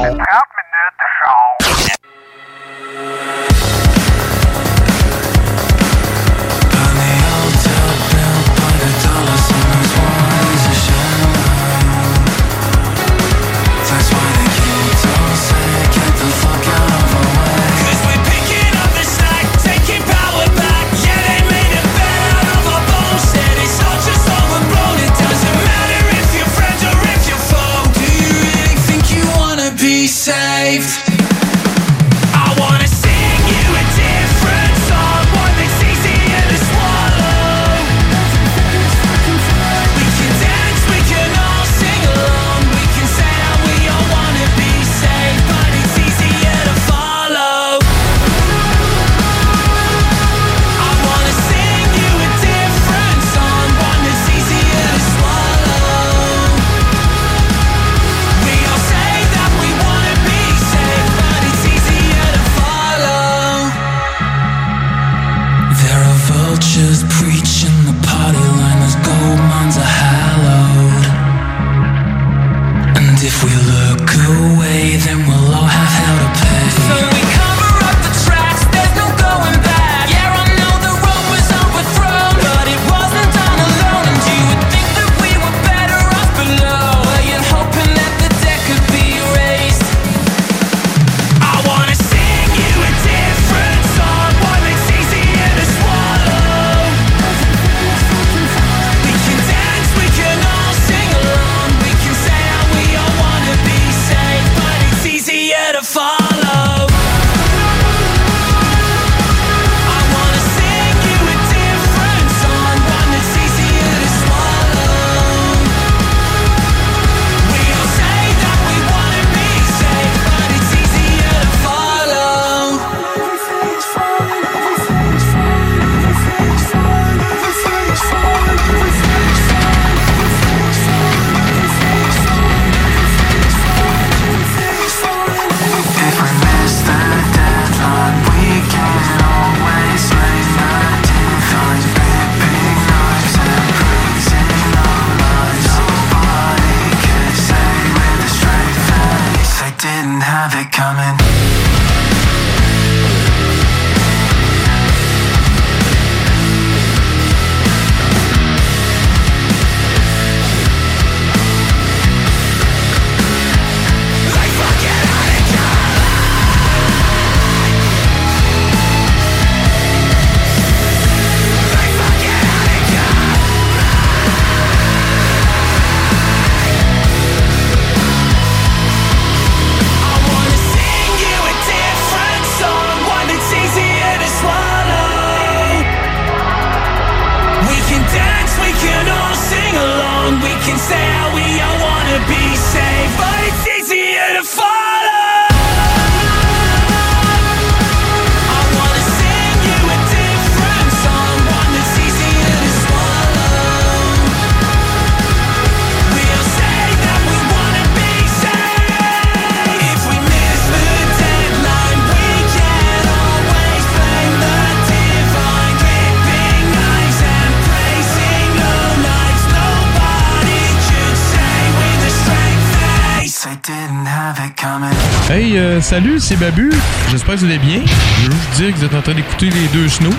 salut, 225.90 226.20
c'est 226.20 226.36
Babu. 226.36 226.72
J'espère 227.10 227.34
que 227.34 227.40
vous 227.40 227.46
allez 227.48 227.58
bien. 227.58 227.82
Je 228.22 228.30
veux 228.30 228.32
juste 228.32 228.62
dire 228.62 228.72
que 228.72 228.78
vous 228.78 228.86
êtes 228.86 228.94
en 228.94 229.02
train 229.02 229.16
d'écouter 229.16 229.50
les 229.50 229.68
deux 229.74 229.90
snows. 229.90 230.14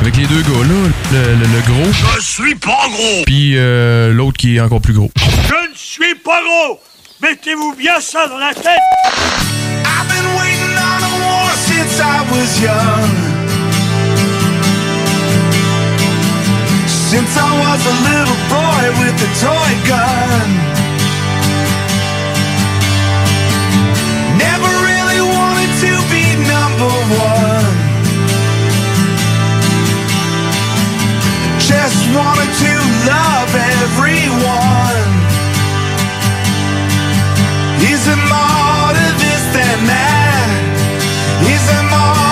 Avec 0.00 0.16
les 0.16 0.26
deux 0.26 0.42
gars-là, 0.42 0.90
le, 1.12 1.34
le, 1.34 1.60
gros. 1.64 1.92
Je 2.16 2.20
suis 2.20 2.56
pas 2.56 2.88
gros! 2.90 3.22
Puis 3.24 3.52
euh, 3.56 4.12
l'autre 4.12 4.36
qui 4.36 4.56
est 4.56 4.60
encore 4.60 4.80
plus 4.80 4.94
gros. 4.94 5.12
Je 5.16 5.70
ne 5.70 5.76
suis 5.76 6.16
pas 6.16 6.40
gros! 6.42 6.80
Mettez-vous 7.22 7.76
bien 7.76 8.00
ça 8.00 8.26
dans 8.26 8.38
la 8.38 8.52
tête! 8.52 8.80
I've 9.84 10.08
been 10.08 10.26
waiting 10.40 10.74
on 10.74 11.04
a 11.04 11.12
war 11.22 11.50
since 11.54 12.00
I 12.00 12.22
was 12.32 12.60
young. 12.60 13.10
Since 16.88 17.36
I 17.36 17.52
was 17.62 17.86
a 17.86 17.94
little 18.10 18.38
boy 18.50 18.90
with 18.98 19.22
a 19.22 19.30
toy 19.40 19.88
gun. 19.88 20.61
wanted 32.14 32.52
to 32.64 32.72
love 33.08 33.50
everyone. 33.80 35.10
Isn't 37.92 38.24
more 38.32 38.88
to 38.98 39.06
this 39.22 39.42
than 39.56 39.78
that? 39.88 40.48
Isn't 41.54 41.88
more? 41.90 42.31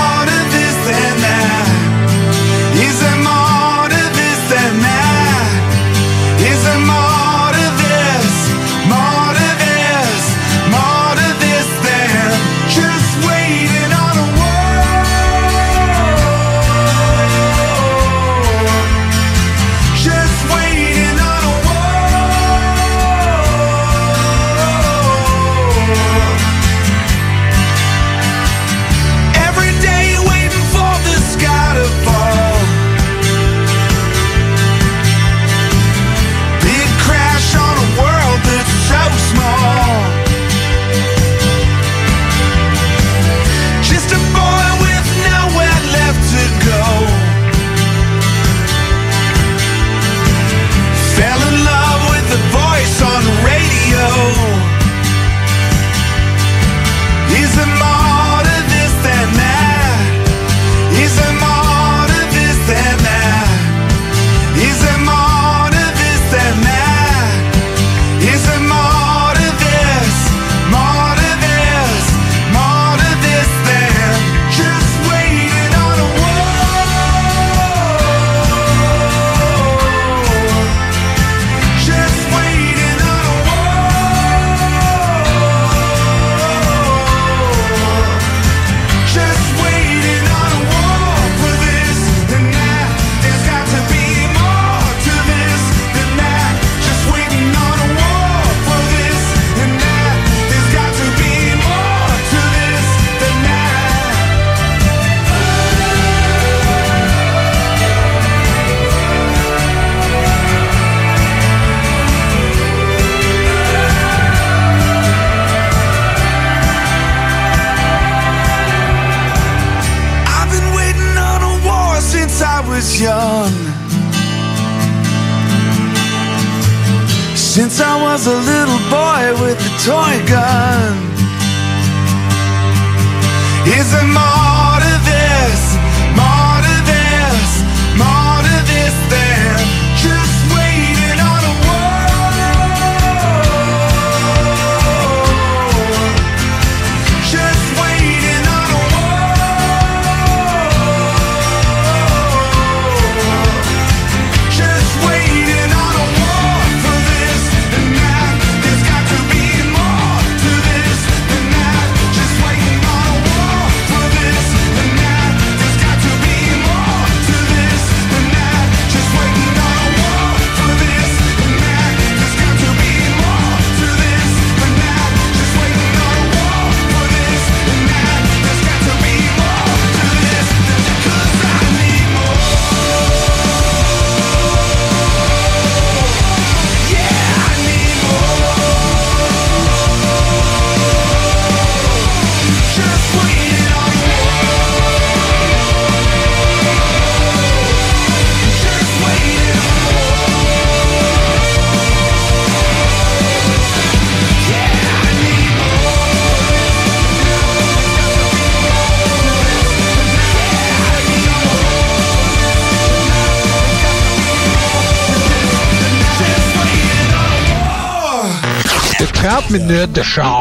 Minutes 219.51 219.93
de 219.93 220.02
char. 220.02 220.40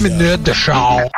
Minutes 0.00 0.44
de 0.44 0.54
char. 0.54 1.10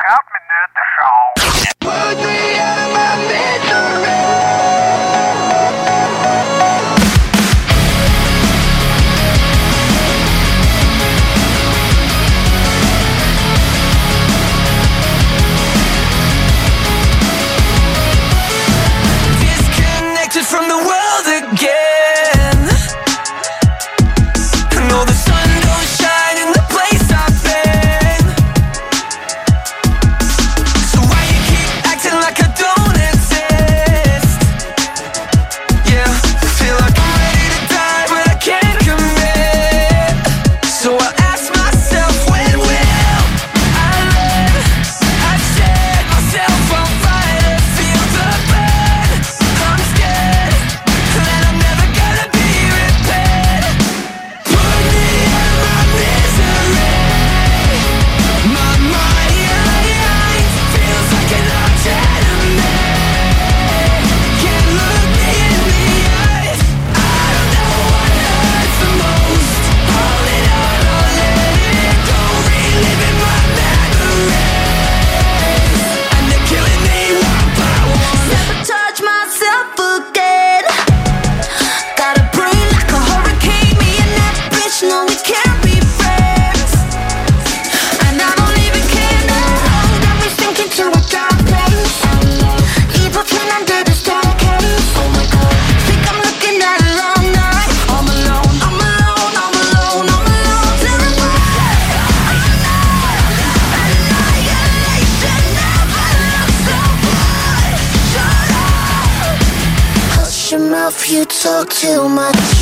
Talk 111.42 111.68
too 111.70 112.08
much. 112.08 112.61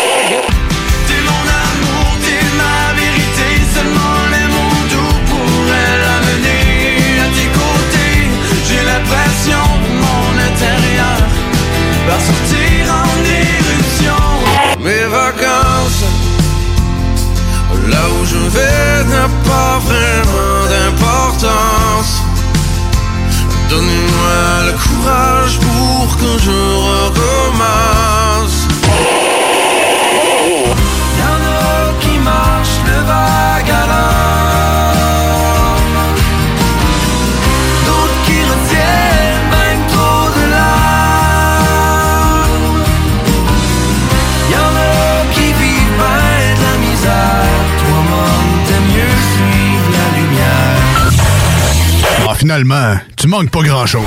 Tu 53.17 53.27
manques 53.27 53.49
pas 53.49 53.63
grand-chose. 53.63 54.05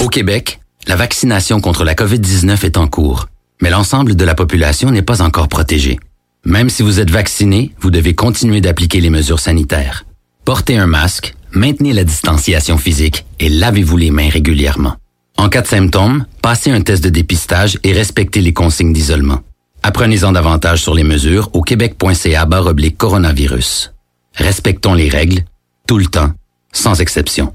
Au 0.00 0.08
Québec, 0.08 0.60
la 0.86 0.96
vaccination 0.96 1.60
contre 1.60 1.82
la 1.82 1.94
COVID-19 1.94 2.64
est 2.64 2.76
en 2.76 2.88
cours, 2.88 3.28
mais 3.62 3.70
l'ensemble 3.70 4.16
de 4.16 4.24
la 4.24 4.34
population 4.34 4.90
n'est 4.90 5.02
pas 5.02 5.22
encore 5.22 5.48
protégée. 5.48 5.98
Même 6.44 6.68
si 6.68 6.82
vous 6.82 7.00
êtes 7.00 7.10
vacciné, 7.10 7.72
vous 7.80 7.90
devez 7.90 8.14
continuer 8.14 8.60
d'appliquer 8.60 9.00
les 9.00 9.08
mesures 9.08 9.40
sanitaires. 9.40 10.04
Portez 10.44 10.76
un 10.76 10.86
masque, 10.86 11.36
maintenez 11.52 11.94
la 11.94 12.04
distanciation 12.04 12.76
physique 12.76 13.24
et 13.40 13.48
lavez-vous 13.48 13.96
les 13.96 14.10
mains 14.10 14.28
régulièrement. 14.28 14.96
En 15.38 15.48
cas 15.48 15.62
de 15.62 15.68
symptômes, 15.68 16.26
passez 16.42 16.70
un 16.70 16.82
test 16.82 17.02
de 17.02 17.08
dépistage 17.08 17.78
et 17.82 17.92
respectez 17.92 18.42
les 18.42 18.52
consignes 18.52 18.92
d'isolement. 18.92 19.40
Apprenez-en 19.82 20.32
davantage 20.32 20.82
sur 20.82 20.94
les 20.94 21.04
mesures 21.04 21.48
au 21.54 21.62
québec.ca 21.62 22.46
coronavirus. 22.98 23.94
Respectons 24.34 24.92
les 24.92 25.08
règles, 25.08 25.44
tout 25.86 25.98
le 25.98 26.06
temps, 26.06 26.32
sans 26.72 27.00
exception. 27.00 27.54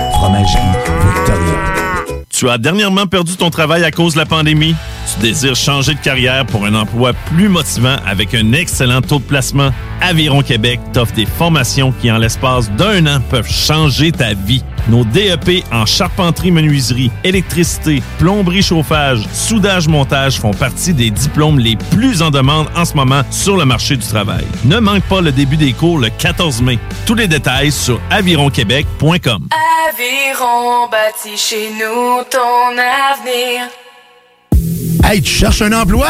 Tu 2.29 2.49
as 2.49 2.57
dernièrement 2.57 3.07
perdu 3.07 3.35
ton 3.37 3.49
travail 3.49 3.83
à 3.83 3.91
cause 3.91 4.13
de 4.13 4.19
la 4.19 4.25
pandémie? 4.25 4.75
Tu 5.11 5.19
désires 5.19 5.55
changer 5.55 5.95
de 5.95 5.99
carrière 5.99 6.45
pour 6.45 6.65
un 6.65 6.75
emploi 6.75 7.13
plus 7.13 7.49
motivant 7.49 7.95
avec 8.05 8.35
un 8.35 8.53
excellent 8.53 9.01
taux 9.01 9.19
de 9.19 9.23
placement? 9.23 9.71
Aviron 9.99 10.41
Québec 10.41 10.79
t'offre 10.93 11.13
des 11.13 11.25
formations 11.25 11.91
qui, 11.91 12.11
en 12.11 12.17
l'espace 12.17 12.71
d'un 12.71 13.05
an, 13.07 13.19
peuvent 13.29 13.49
changer 13.49 14.11
ta 14.11 14.33
vie. 14.33 14.63
Nos 14.89 15.03
DEP 15.05 15.63
en 15.71 15.85
charpenterie, 15.85 16.51
menuiserie, 16.51 17.11
électricité, 17.23 18.01
plomberie, 18.17 18.63
chauffage, 18.63 19.23
soudage, 19.33 19.87
montage 19.87 20.39
font 20.39 20.53
partie 20.53 20.93
des 20.93 21.11
diplômes 21.11 21.59
les 21.59 21.75
plus 21.91 22.21
en 22.21 22.31
demande 22.31 22.67
en 22.75 22.85
ce 22.85 22.95
moment 22.95 23.21
sur 23.29 23.57
le 23.57 23.65
marché 23.65 23.95
du 23.95 24.05
travail. 24.05 24.45
Ne 24.65 24.79
manque 24.79 25.03
pas 25.03 25.21
le 25.21 25.31
début 25.31 25.57
des 25.57 25.73
cours 25.73 25.99
le 25.99 26.09
14 26.09 26.61
mai. 26.61 26.79
Tous 27.05 27.15
les 27.15 27.27
détails 27.27 27.71
sur 27.71 27.99
avironquebec.com. 28.09 29.47
Aviron 29.89 30.87
bâti 30.89 31.37
chez 31.37 31.69
nous 31.71 32.23
ton 32.29 32.71
avenir. 32.77 33.69
Hey, 35.03 35.21
tu 35.21 35.31
cherches 35.31 35.61
un 35.61 35.73
emploi? 35.73 36.07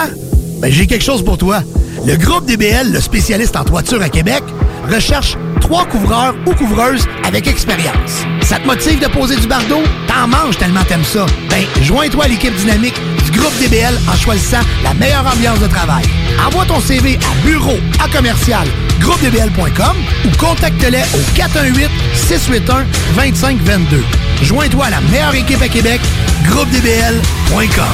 Ben, 0.60 0.72
j'ai 0.72 0.88
quelque 0.88 1.03
chose 1.03 1.23
pour 1.23 1.38
toi. 1.38 1.61
Le 2.06 2.15
groupe 2.18 2.45
DBL, 2.45 2.91
le 2.91 2.99
spécialiste 2.99 3.56
en 3.56 3.64
toiture 3.64 4.02
à 4.02 4.10
Québec, 4.10 4.43
recherche 4.90 5.38
trois 5.60 5.86
couvreurs 5.86 6.36
ou 6.45 6.53
couvreuses 6.53 7.06
avec 7.26 7.48
expérience. 7.48 8.24
Ça 8.41 8.60
te 8.60 8.66
motive 8.66 8.99
de 8.99 9.08
poser 9.08 9.36
du 9.36 9.48
bardeau? 9.48 9.82
T'en 10.08 10.28
manges 10.28 10.58
tellement 10.58 10.84
t'aimes 10.84 11.03
ça. 11.03 11.26
Ben, 11.49 11.64
joins-toi 11.82 12.26
à 12.26 12.28
l'équipe 12.28 12.56
dynamique 12.56 12.99
du 13.24 13.40
groupe 13.40 13.58
DBL 13.60 13.98
en 14.12 14.16
choisissant 14.16 14.62
la 14.84 14.94
meilleure 14.94 15.26
ambiance 15.26 15.60
de 15.60 15.68
travail. 15.68 16.03
Envoie 16.45 16.66
ton 16.66 16.80
CV 16.80 17.18
à 17.18 17.45
bureau 17.45 17.78
à 18.03 18.08
commercial 18.10 18.68
groupedbl.com 19.02 19.98
ou 20.26 20.38
contacte-les 20.38 21.03
au 21.14 21.36
418 21.36 21.90
681 22.14 22.86
2522. 23.16 24.03
Joins-toi 24.44 24.86
à 24.86 24.90
la 24.91 25.02
meilleure 25.02 25.36
équipe 25.36 25.62
à 25.62 25.68
Québec, 25.68 26.02
groupedbl.com. 26.45 27.86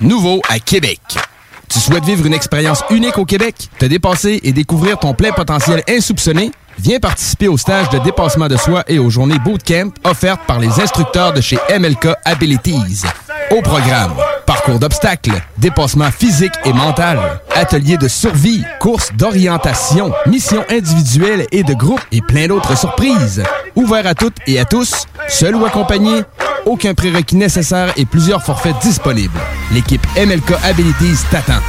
Nouveau 0.00 0.40
à 0.48 0.58
Québec. 0.58 1.00
Tu 1.68 1.80
souhaites 1.80 2.04
vivre 2.04 2.26
une 2.26 2.34
expérience 2.34 2.82
unique 2.90 3.18
au 3.18 3.24
Québec, 3.24 3.54
te 3.78 3.86
dépasser 3.86 4.40
et 4.42 4.52
découvrir 4.52 4.98
ton 4.98 5.14
plein 5.14 5.32
potentiel 5.32 5.82
insoupçonné? 5.88 6.50
Viens 6.78 6.98
participer 7.00 7.48
au 7.48 7.56
stage 7.56 7.88
de 7.90 7.98
dépassement 7.98 8.48
de 8.48 8.56
soi 8.56 8.84
et 8.86 8.98
aux 8.98 9.10
journées 9.10 9.38
bootcamp 9.38 9.90
offertes 10.04 10.42
par 10.46 10.60
les 10.60 10.80
instructeurs 10.80 11.32
de 11.32 11.40
chez 11.40 11.58
MLK 11.78 12.08
Abilities. 12.24 13.02
Au 13.50 13.62
programme, 13.62 14.12
parcours 14.44 14.78
d'obstacles, 14.78 15.40
dépassement 15.56 16.10
physique 16.10 16.52
et 16.64 16.72
mental, 16.72 17.40
ateliers 17.54 17.96
de 17.96 18.08
survie, 18.08 18.62
courses 18.80 19.12
d'orientation, 19.14 20.12
missions 20.26 20.64
individuelles 20.70 21.46
et 21.52 21.62
de 21.62 21.74
groupe 21.74 22.00
et 22.12 22.20
plein 22.20 22.46
d'autres 22.48 22.76
surprises. 22.76 23.42
Ouvert 23.76 24.06
à 24.06 24.14
toutes 24.14 24.36
et 24.46 24.58
à 24.58 24.64
tous, 24.64 25.04
seul 25.28 25.54
ou 25.54 25.66
accompagné, 25.66 26.22
aucun 26.64 26.94
prérequis 26.94 27.36
nécessaire 27.36 27.92
et 27.96 28.06
plusieurs 28.06 28.42
forfaits 28.42 28.76
disponibles. 28.80 29.38
L'équipe 29.72 30.04
MLK 30.16 30.52
Abilities 30.64 31.24
t'attend. 31.30 31.60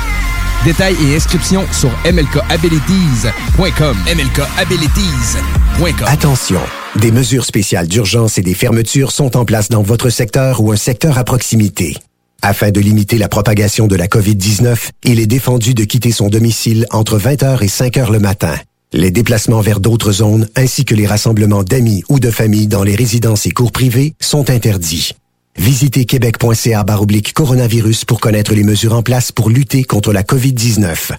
Détails 0.64 0.96
et 1.06 1.16
inscriptions 1.16 1.66
sur 1.72 1.92
mlkabilities.com. 2.06 3.98
mlkabilities.com. 4.08 6.08
Attention, 6.08 6.62
des 6.96 7.12
mesures 7.12 7.46
spéciales 7.46 7.88
d'urgence 7.88 8.38
et 8.38 8.42
des 8.42 8.56
fermetures 8.56 9.12
sont 9.12 9.38
en 9.38 9.46
place 9.46 9.70
dans 9.70 9.84
votre 9.84 10.10
secteur 10.10 10.62
ou 10.62 10.72
un 10.72 10.78
secteur 10.78 11.18
à 11.18 11.24
proximité. 11.24 11.98
Afin 12.42 12.72
de 12.72 12.80
limiter 12.80 13.18
la 13.18 13.28
propagation 13.28 13.88
de 13.88 13.96
la 13.96 14.08
COVID-19, 14.08 14.90
il 15.04 15.20
est 15.20 15.28
défendu 15.28 15.74
de 15.74 15.84
quitter 15.84 16.12
son 16.12 16.30
domicile 16.30 16.86
entre 16.92 17.20
20h 17.20 17.64
et 17.64 17.68
5h 17.68 18.12
le 18.12 18.20
matin. 18.20 18.56
Les 18.94 19.12
déplacements 19.12 19.60
vers 19.60 19.82
d'autres 19.82 20.14
zones 20.14 20.48
ainsi 20.56 20.86
que 20.86 20.96
les 20.96 21.08
rassemblements 21.08 21.64
d'amis 21.64 22.04
ou 22.08 22.20
de 22.20 22.32
familles 22.32 22.68
dans 22.68 22.84
les 22.84 22.96
résidences 22.96 23.46
et 23.46 23.52
cours 23.52 23.74
privés 23.74 24.14
sont 24.22 24.50
interdits. 24.50 25.12
Visitez 25.58 26.06
québec.ca 26.06 26.84
baroblique 26.84 27.34
coronavirus 27.34 28.06
pour 28.06 28.22
connaître 28.22 28.54
les 28.54 28.64
mesures 28.64 28.94
en 28.94 29.04
place 29.04 29.32
pour 29.34 29.50
lutter 29.50 29.84
contre 29.84 30.14
la 30.14 30.24
COVID-19. 30.24 31.12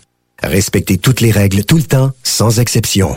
Respectez 0.42 0.96
toutes 0.96 1.20
les 1.20 1.30
règles 1.30 1.64
tout 1.64 1.76
le 1.76 1.82
temps, 1.82 2.12
sans 2.22 2.58
exception. 2.58 3.16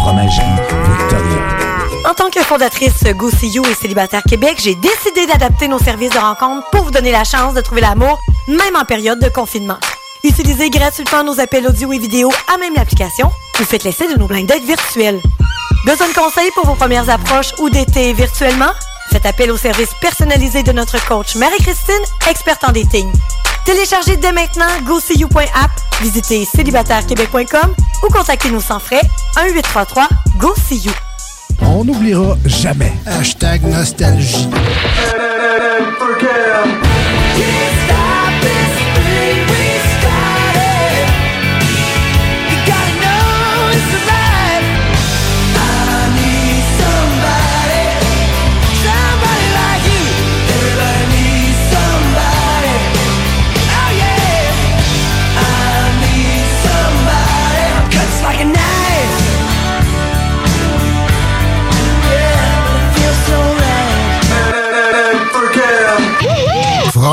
Victoria. 0.00 1.42
En 2.08 2.14
tant 2.14 2.30
que 2.30 2.40
fondatrice 2.40 3.04
Go 3.16 3.30
See 3.30 3.50
You 3.50 3.62
et 3.66 3.74
Célibataire 3.74 4.22
Québec, 4.22 4.56
j'ai 4.58 4.74
décidé 4.74 5.26
d'adapter 5.26 5.68
nos 5.68 5.78
services 5.78 6.10
de 6.10 6.18
rencontre 6.18 6.68
pour 6.70 6.84
vous 6.84 6.90
donner 6.90 7.12
la 7.12 7.24
chance 7.24 7.52
de 7.54 7.60
trouver 7.60 7.82
l'amour, 7.82 8.18
même 8.48 8.76
en 8.76 8.84
période 8.84 9.20
de 9.20 9.28
confinement. 9.28 9.76
Utilisez 10.24 10.70
gratuitement 10.70 11.22
nos 11.22 11.38
appels 11.38 11.66
audio 11.66 11.92
et 11.92 11.98
vidéo 11.98 12.30
à 12.52 12.56
même 12.56 12.74
l'application 12.74 13.30
ou 13.60 13.64
faites 13.64 13.84
l'essai 13.84 14.12
de 14.12 14.18
nos 14.18 14.26
blind 14.26 14.48
dates 14.48 14.64
virtuels. 14.64 15.20
Besoin 15.84 16.08
de 16.08 16.14
conseils 16.14 16.50
pour 16.54 16.66
vos 16.66 16.76
premières 16.76 17.10
approches 17.10 17.52
ou 17.58 17.68
d'été 17.68 18.12
virtuellement? 18.14 18.72
Faites 19.10 19.26
appel 19.26 19.50
au 19.50 19.56
service 19.58 19.90
personnalisé 20.00 20.62
de 20.62 20.72
notre 20.72 21.04
coach 21.06 21.36
Marie-Christine, 21.36 22.04
experte 22.28 22.64
en 22.64 22.72
dating. 22.72 23.10
Téléchargez 23.64 24.16
dès 24.16 24.32
maintenant 24.32 24.66
GoSeeYou.app, 24.84 25.70
visitez 26.00 26.44
célibatairequebec.com 26.44 27.74
ou 28.02 28.12
contactez-nous 28.12 28.60
sans 28.60 28.80
frais 28.80 29.02
1-833-GO-SEE-YOU. 29.36 30.92
On 31.62 31.84
n'oubliera 31.84 32.36
jamais. 32.46 32.92
Hashtag 33.06 33.62
nostalgie. 33.64 34.48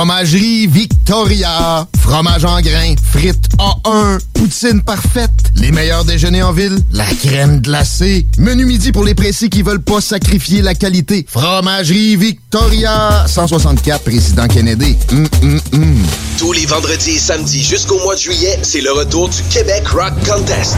Fromagerie 0.08 0.68
Victoria. 0.68 1.86
Fromage 2.00 2.46
en 2.46 2.62
grains. 2.62 2.96
Frites 3.12 3.50
A1. 3.58 4.20
Poutine 4.34 4.82
parfaite. 4.82 5.52
Les 5.56 5.74
meilleurs 5.74 6.06
déjeuners 6.06 6.44
en 6.44 6.54
ville. 6.54 6.80
La 6.94 7.04
crème 7.04 7.60
glacée. 7.60 8.26
Menu 8.38 8.66
midi 8.66 8.94
pour 8.94 9.04
les 9.04 9.14
pressés 9.14 9.50
qui 9.50 9.64
veulent 9.64 9.82
pas 9.82 10.00
sacrifier 10.00 10.62
la 10.62 10.76
qualité. 10.76 11.26
Fromagerie 11.30 12.16
Victoria. 12.16 13.26
164 13.28 14.06
Président 14.06 14.48
Kennedy. 14.48 14.96
Hum, 15.12 15.28
hum. 15.74 15.98
Tous 16.38 16.54
les 16.54 16.66
vendredis 16.66 17.16
et 17.18 17.20
samedis 17.20 17.64
jusqu'au 17.64 18.00
mois 18.00 18.16
de 18.16 18.22
juillet, 18.22 18.58
c'est 18.64 18.80
le 18.80 18.94
retour 18.94 19.28
du 19.28 19.42
Québec 19.50 19.90
Rock 19.90 20.14
Contest. 20.26 20.78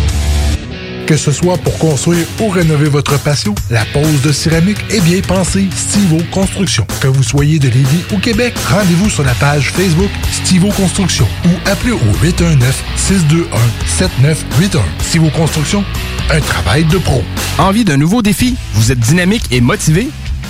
Que 1.07 1.17
ce 1.17 1.31
soit 1.31 1.57
pour 1.57 1.77
construire 1.77 2.25
ou 2.39 2.49
rénover 2.49 2.87
votre 2.87 3.19
patio, 3.19 3.53
la 3.69 3.83
pose 3.85 4.21
de 4.21 4.31
céramique 4.31 4.77
est 4.89 5.01
bien 5.01 5.19
pensée 5.21 5.67
Stivo 5.75 6.19
Construction. 6.31 6.87
Que 7.01 7.07
vous 7.07 7.23
soyez 7.23 7.59
de 7.59 7.67
Lévis 7.67 8.05
ou 8.13 8.17
Québec, 8.17 8.53
rendez-vous 8.69 9.09
sur 9.09 9.23
la 9.23 9.33
page 9.33 9.71
Facebook 9.71 10.09
Stivo 10.31 10.69
Construction 10.69 11.27
ou 11.45 11.49
appelez 11.69 11.91
au 11.91 11.99
819-621-7981. 12.23 14.79
Stivo 15.01 15.29
Construction, 15.31 15.83
un 16.29 16.39
travail 16.39 16.85
de 16.85 16.97
pro. 16.97 17.23
Envie 17.57 17.83
d'un 17.83 17.97
nouveau 17.97 18.21
défi? 18.21 18.55
Vous 18.75 18.91
êtes 18.91 18.99
dynamique 18.99 19.43
et 19.51 19.59
motivé? 19.59 20.09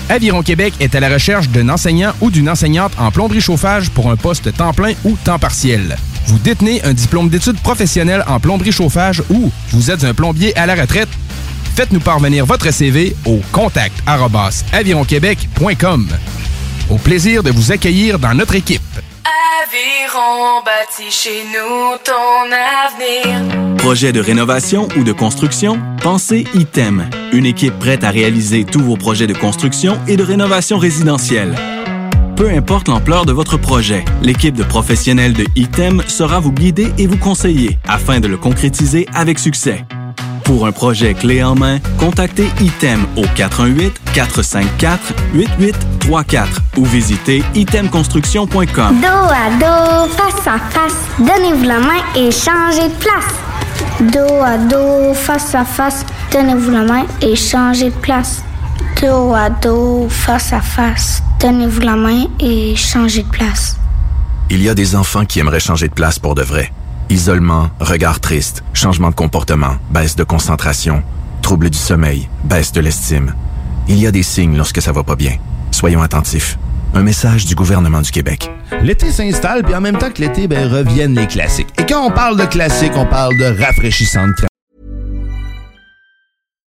Aviron 0.09 0.43
Québec 0.43 0.73
est 0.79 0.93
à 0.93 0.99
la 0.99 1.09
recherche 1.09 1.49
d'un 1.49 1.69
enseignant 1.69 2.13
ou 2.21 2.29
d'une 2.29 2.49
enseignante 2.49 2.91
en 2.97 3.11
plomberie 3.11 3.41
chauffage 3.41 3.89
pour 3.89 4.11
un 4.11 4.17
poste 4.17 4.55
temps 4.55 4.73
plein 4.73 4.93
ou 5.05 5.17
temps 5.23 5.39
partiel. 5.39 5.97
Vous 6.27 6.37
détenez 6.39 6.83
un 6.83 6.93
diplôme 6.93 7.29
d'études 7.29 7.59
professionnelles 7.59 8.23
en 8.27 8.39
plomberie 8.39 8.71
chauffage 8.71 9.23
ou 9.29 9.51
vous 9.71 9.91
êtes 9.91 10.03
un 10.03 10.13
plombier 10.13 10.57
à 10.57 10.65
la 10.65 10.75
retraite? 10.75 11.09
Faites-nous 11.75 11.99
parvenir 11.99 12.45
votre 12.45 12.71
CV 12.71 13.15
au 13.25 13.39
contact 13.51 13.95
avironquebec.com. 14.73 16.07
Au 16.89 16.97
plaisir 16.97 17.43
de 17.43 17.51
vous 17.51 17.71
accueillir 17.71 18.19
dans 18.19 18.33
notre 18.33 18.55
équipe. 18.55 18.81
Aviron 19.63 20.61
bâti 20.65 21.09
chez 21.09 21.43
nous 21.45 21.97
ton 22.03 22.51
avenir. 22.51 23.77
Projet 23.77 24.11
de 24.11 24.19
rénovation 24.19 24.87
ou 24.97 25.03
de 25.03 25.11
construction? 25.11 25.79
Pensez 26.01 26.45
ITEM, 26.53 27.09
une 27.31 27.45
équipe 27.45 27.79
prête 27.79 28.03
à 28.03 28.09
réaliser 28.09 28.65
tous 28.65 28.81
vos 28.81 28.97
projets 28.97 29.27
de 29.27 29.33
construction 29.33 29.99
et 30.07 30.17
de 30.17 30.23
rénovation 30.23 30.77
résidentielle. 30.77 31.55
Peu 32.41 32.49
importe 32.49 32.87
l'ampleur 32.87 33.27
de 33.27 33.33
votre 33.33 33.57
projet, 33.57 34.03
l'équipe 34.23 34.55
de 34.55 34.63
professionnels 34.63 35.33
de 35.33 35.45
ITEM 35.55 36.01
sera 36.07 36.39
vous 36.39 36.51
guider 36.51 36.91
et 36.97 37.05
vous 37.05 37.19
conseiller 37.19 37.77
afin 37.87 38.19
de 38.19 38.27
le 38.27 38.35
concrétiser 38.35 39.07
avec 39.13 39.37
succès. 39.37 39.85
Pour 40.43 40.65
un 40.65 40.71
projet 40.71 41.13
clé 41.13 41.43
en 41.43 41.53
main, 41.53 41.77
contactez 41.99 42.47
ITEM 42.59 43.05
au 43.15 43.25
418-454-8834 44.15 46.47
ou 46.77 46.85
visitez 46.85 47.43
itemconstruction.com. 47.53 48.99
Dos 48.99 49.05
à 49.05 49.51
dos, 49.59 50.07
face 50.09 50.47
à 50.47 50.57
face, 50.57 50.97
donnez-vous 51.19 51.65
la 51.65 51.79
main 51.79 52.01
et 52.15 52.31
changez 52.31 52.89
de 52.89 52.95
place. 52.95 53.35
Dos 54.11 54.41
à 54.43 54.57
dos, 54.57 55.13
face 55.13 55.53
à 55.53 55.63
face, 55.63 56.03
donnez-vous 56.33 56.71
la 56.71 56.85
main 56.85 57.05
et 57.21 57.35
changez 57.35 57.91
de 57.91 57.99
place. 58.01 58.41
Dos 59.01 59.33
à 59.33 59.49
dos, 59.49 60.07
face 60.09 60.53
à 60.53 60.61
face, 60.61 61.23
donnez-vous 61.39 61.81
la 61.81 61.95
main 61.95 62.25
et 62.39 62.75
changez 62.75 63.23
de 63.23 63.29
place. 63.29 63.77
Il 64.51 64.61
y 64.61 64.69
a 64.69 64.75
des 64.75 64.95
enfants 64.95 65.25
qui 65.25 65.39
aimeraient 65.39 65.59
changer 65.59 65.87
de 65.87 65.93
place 65.93 66.19
pour 66.19 66.35
de 66.35 66.43
vrai. 66.43 66.71
Isolement, 67.09 67.71
regard 67.79 68.19
triste, 68.19 68.63
changement 68.73 69.09
de 69.09 69.15
comportement, 69.15 69.77
baisse 69.89 70.15
de 70.15 70.23
concentration, 70.23 71.01
troubles 71.41 71.71
du 71.71 71.79
sommeil, 71.79 72.29
baisse 72.43 72.71
de 72.73 72.79
l'estime. 72.79 73.33
Il 73.87 73.97
y 73.97 74.05
a 74.05 74.11
des 74.11 74.21
signes 74.21 74.55
lorsque 74.55 74.83
ça 74.83 74.91
va 74.91 75.03
pas 75.03 75.15
bien. 75.15 75.37
Soyons 75.71 76.03
attentifs. 76.03 76.59
Un 76.93 77.01
message 77.01 77.45
du 77.45 77.55
gouvernement 77.55 78.01
du 78.01 78.11
Québec. 78.11 78.51
L'été 78.83 79.11
s'installe, 79.11 79.63
puis 79.63 79.73
en 79.73 79.81
même 79.81 79.97
temps 79.97 80.11
que 80.11 80.21
l'été, 80.21 80.47
ben, 80.47 80.71
reviennent 80.71 81.15
les 81.15 81.27
classiques. 81.27 81.69
Et 81.79 81.87
quand 81.87 82.05
on 82.05 82.11
parle 82.11 82.37
de 82.37 82.45
classiques, 82.45 82.93
on 82.95 83.07
parle 83.07 83.35
de 83.37 83.45
rafraîchissantes 83.63 84.35
crèmes. 84.35 84.47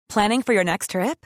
Planning 0.08 0.44
for 0.44 0.54
your 0.54 0.64
next 0.64 0.92
trip? 0.92 1.26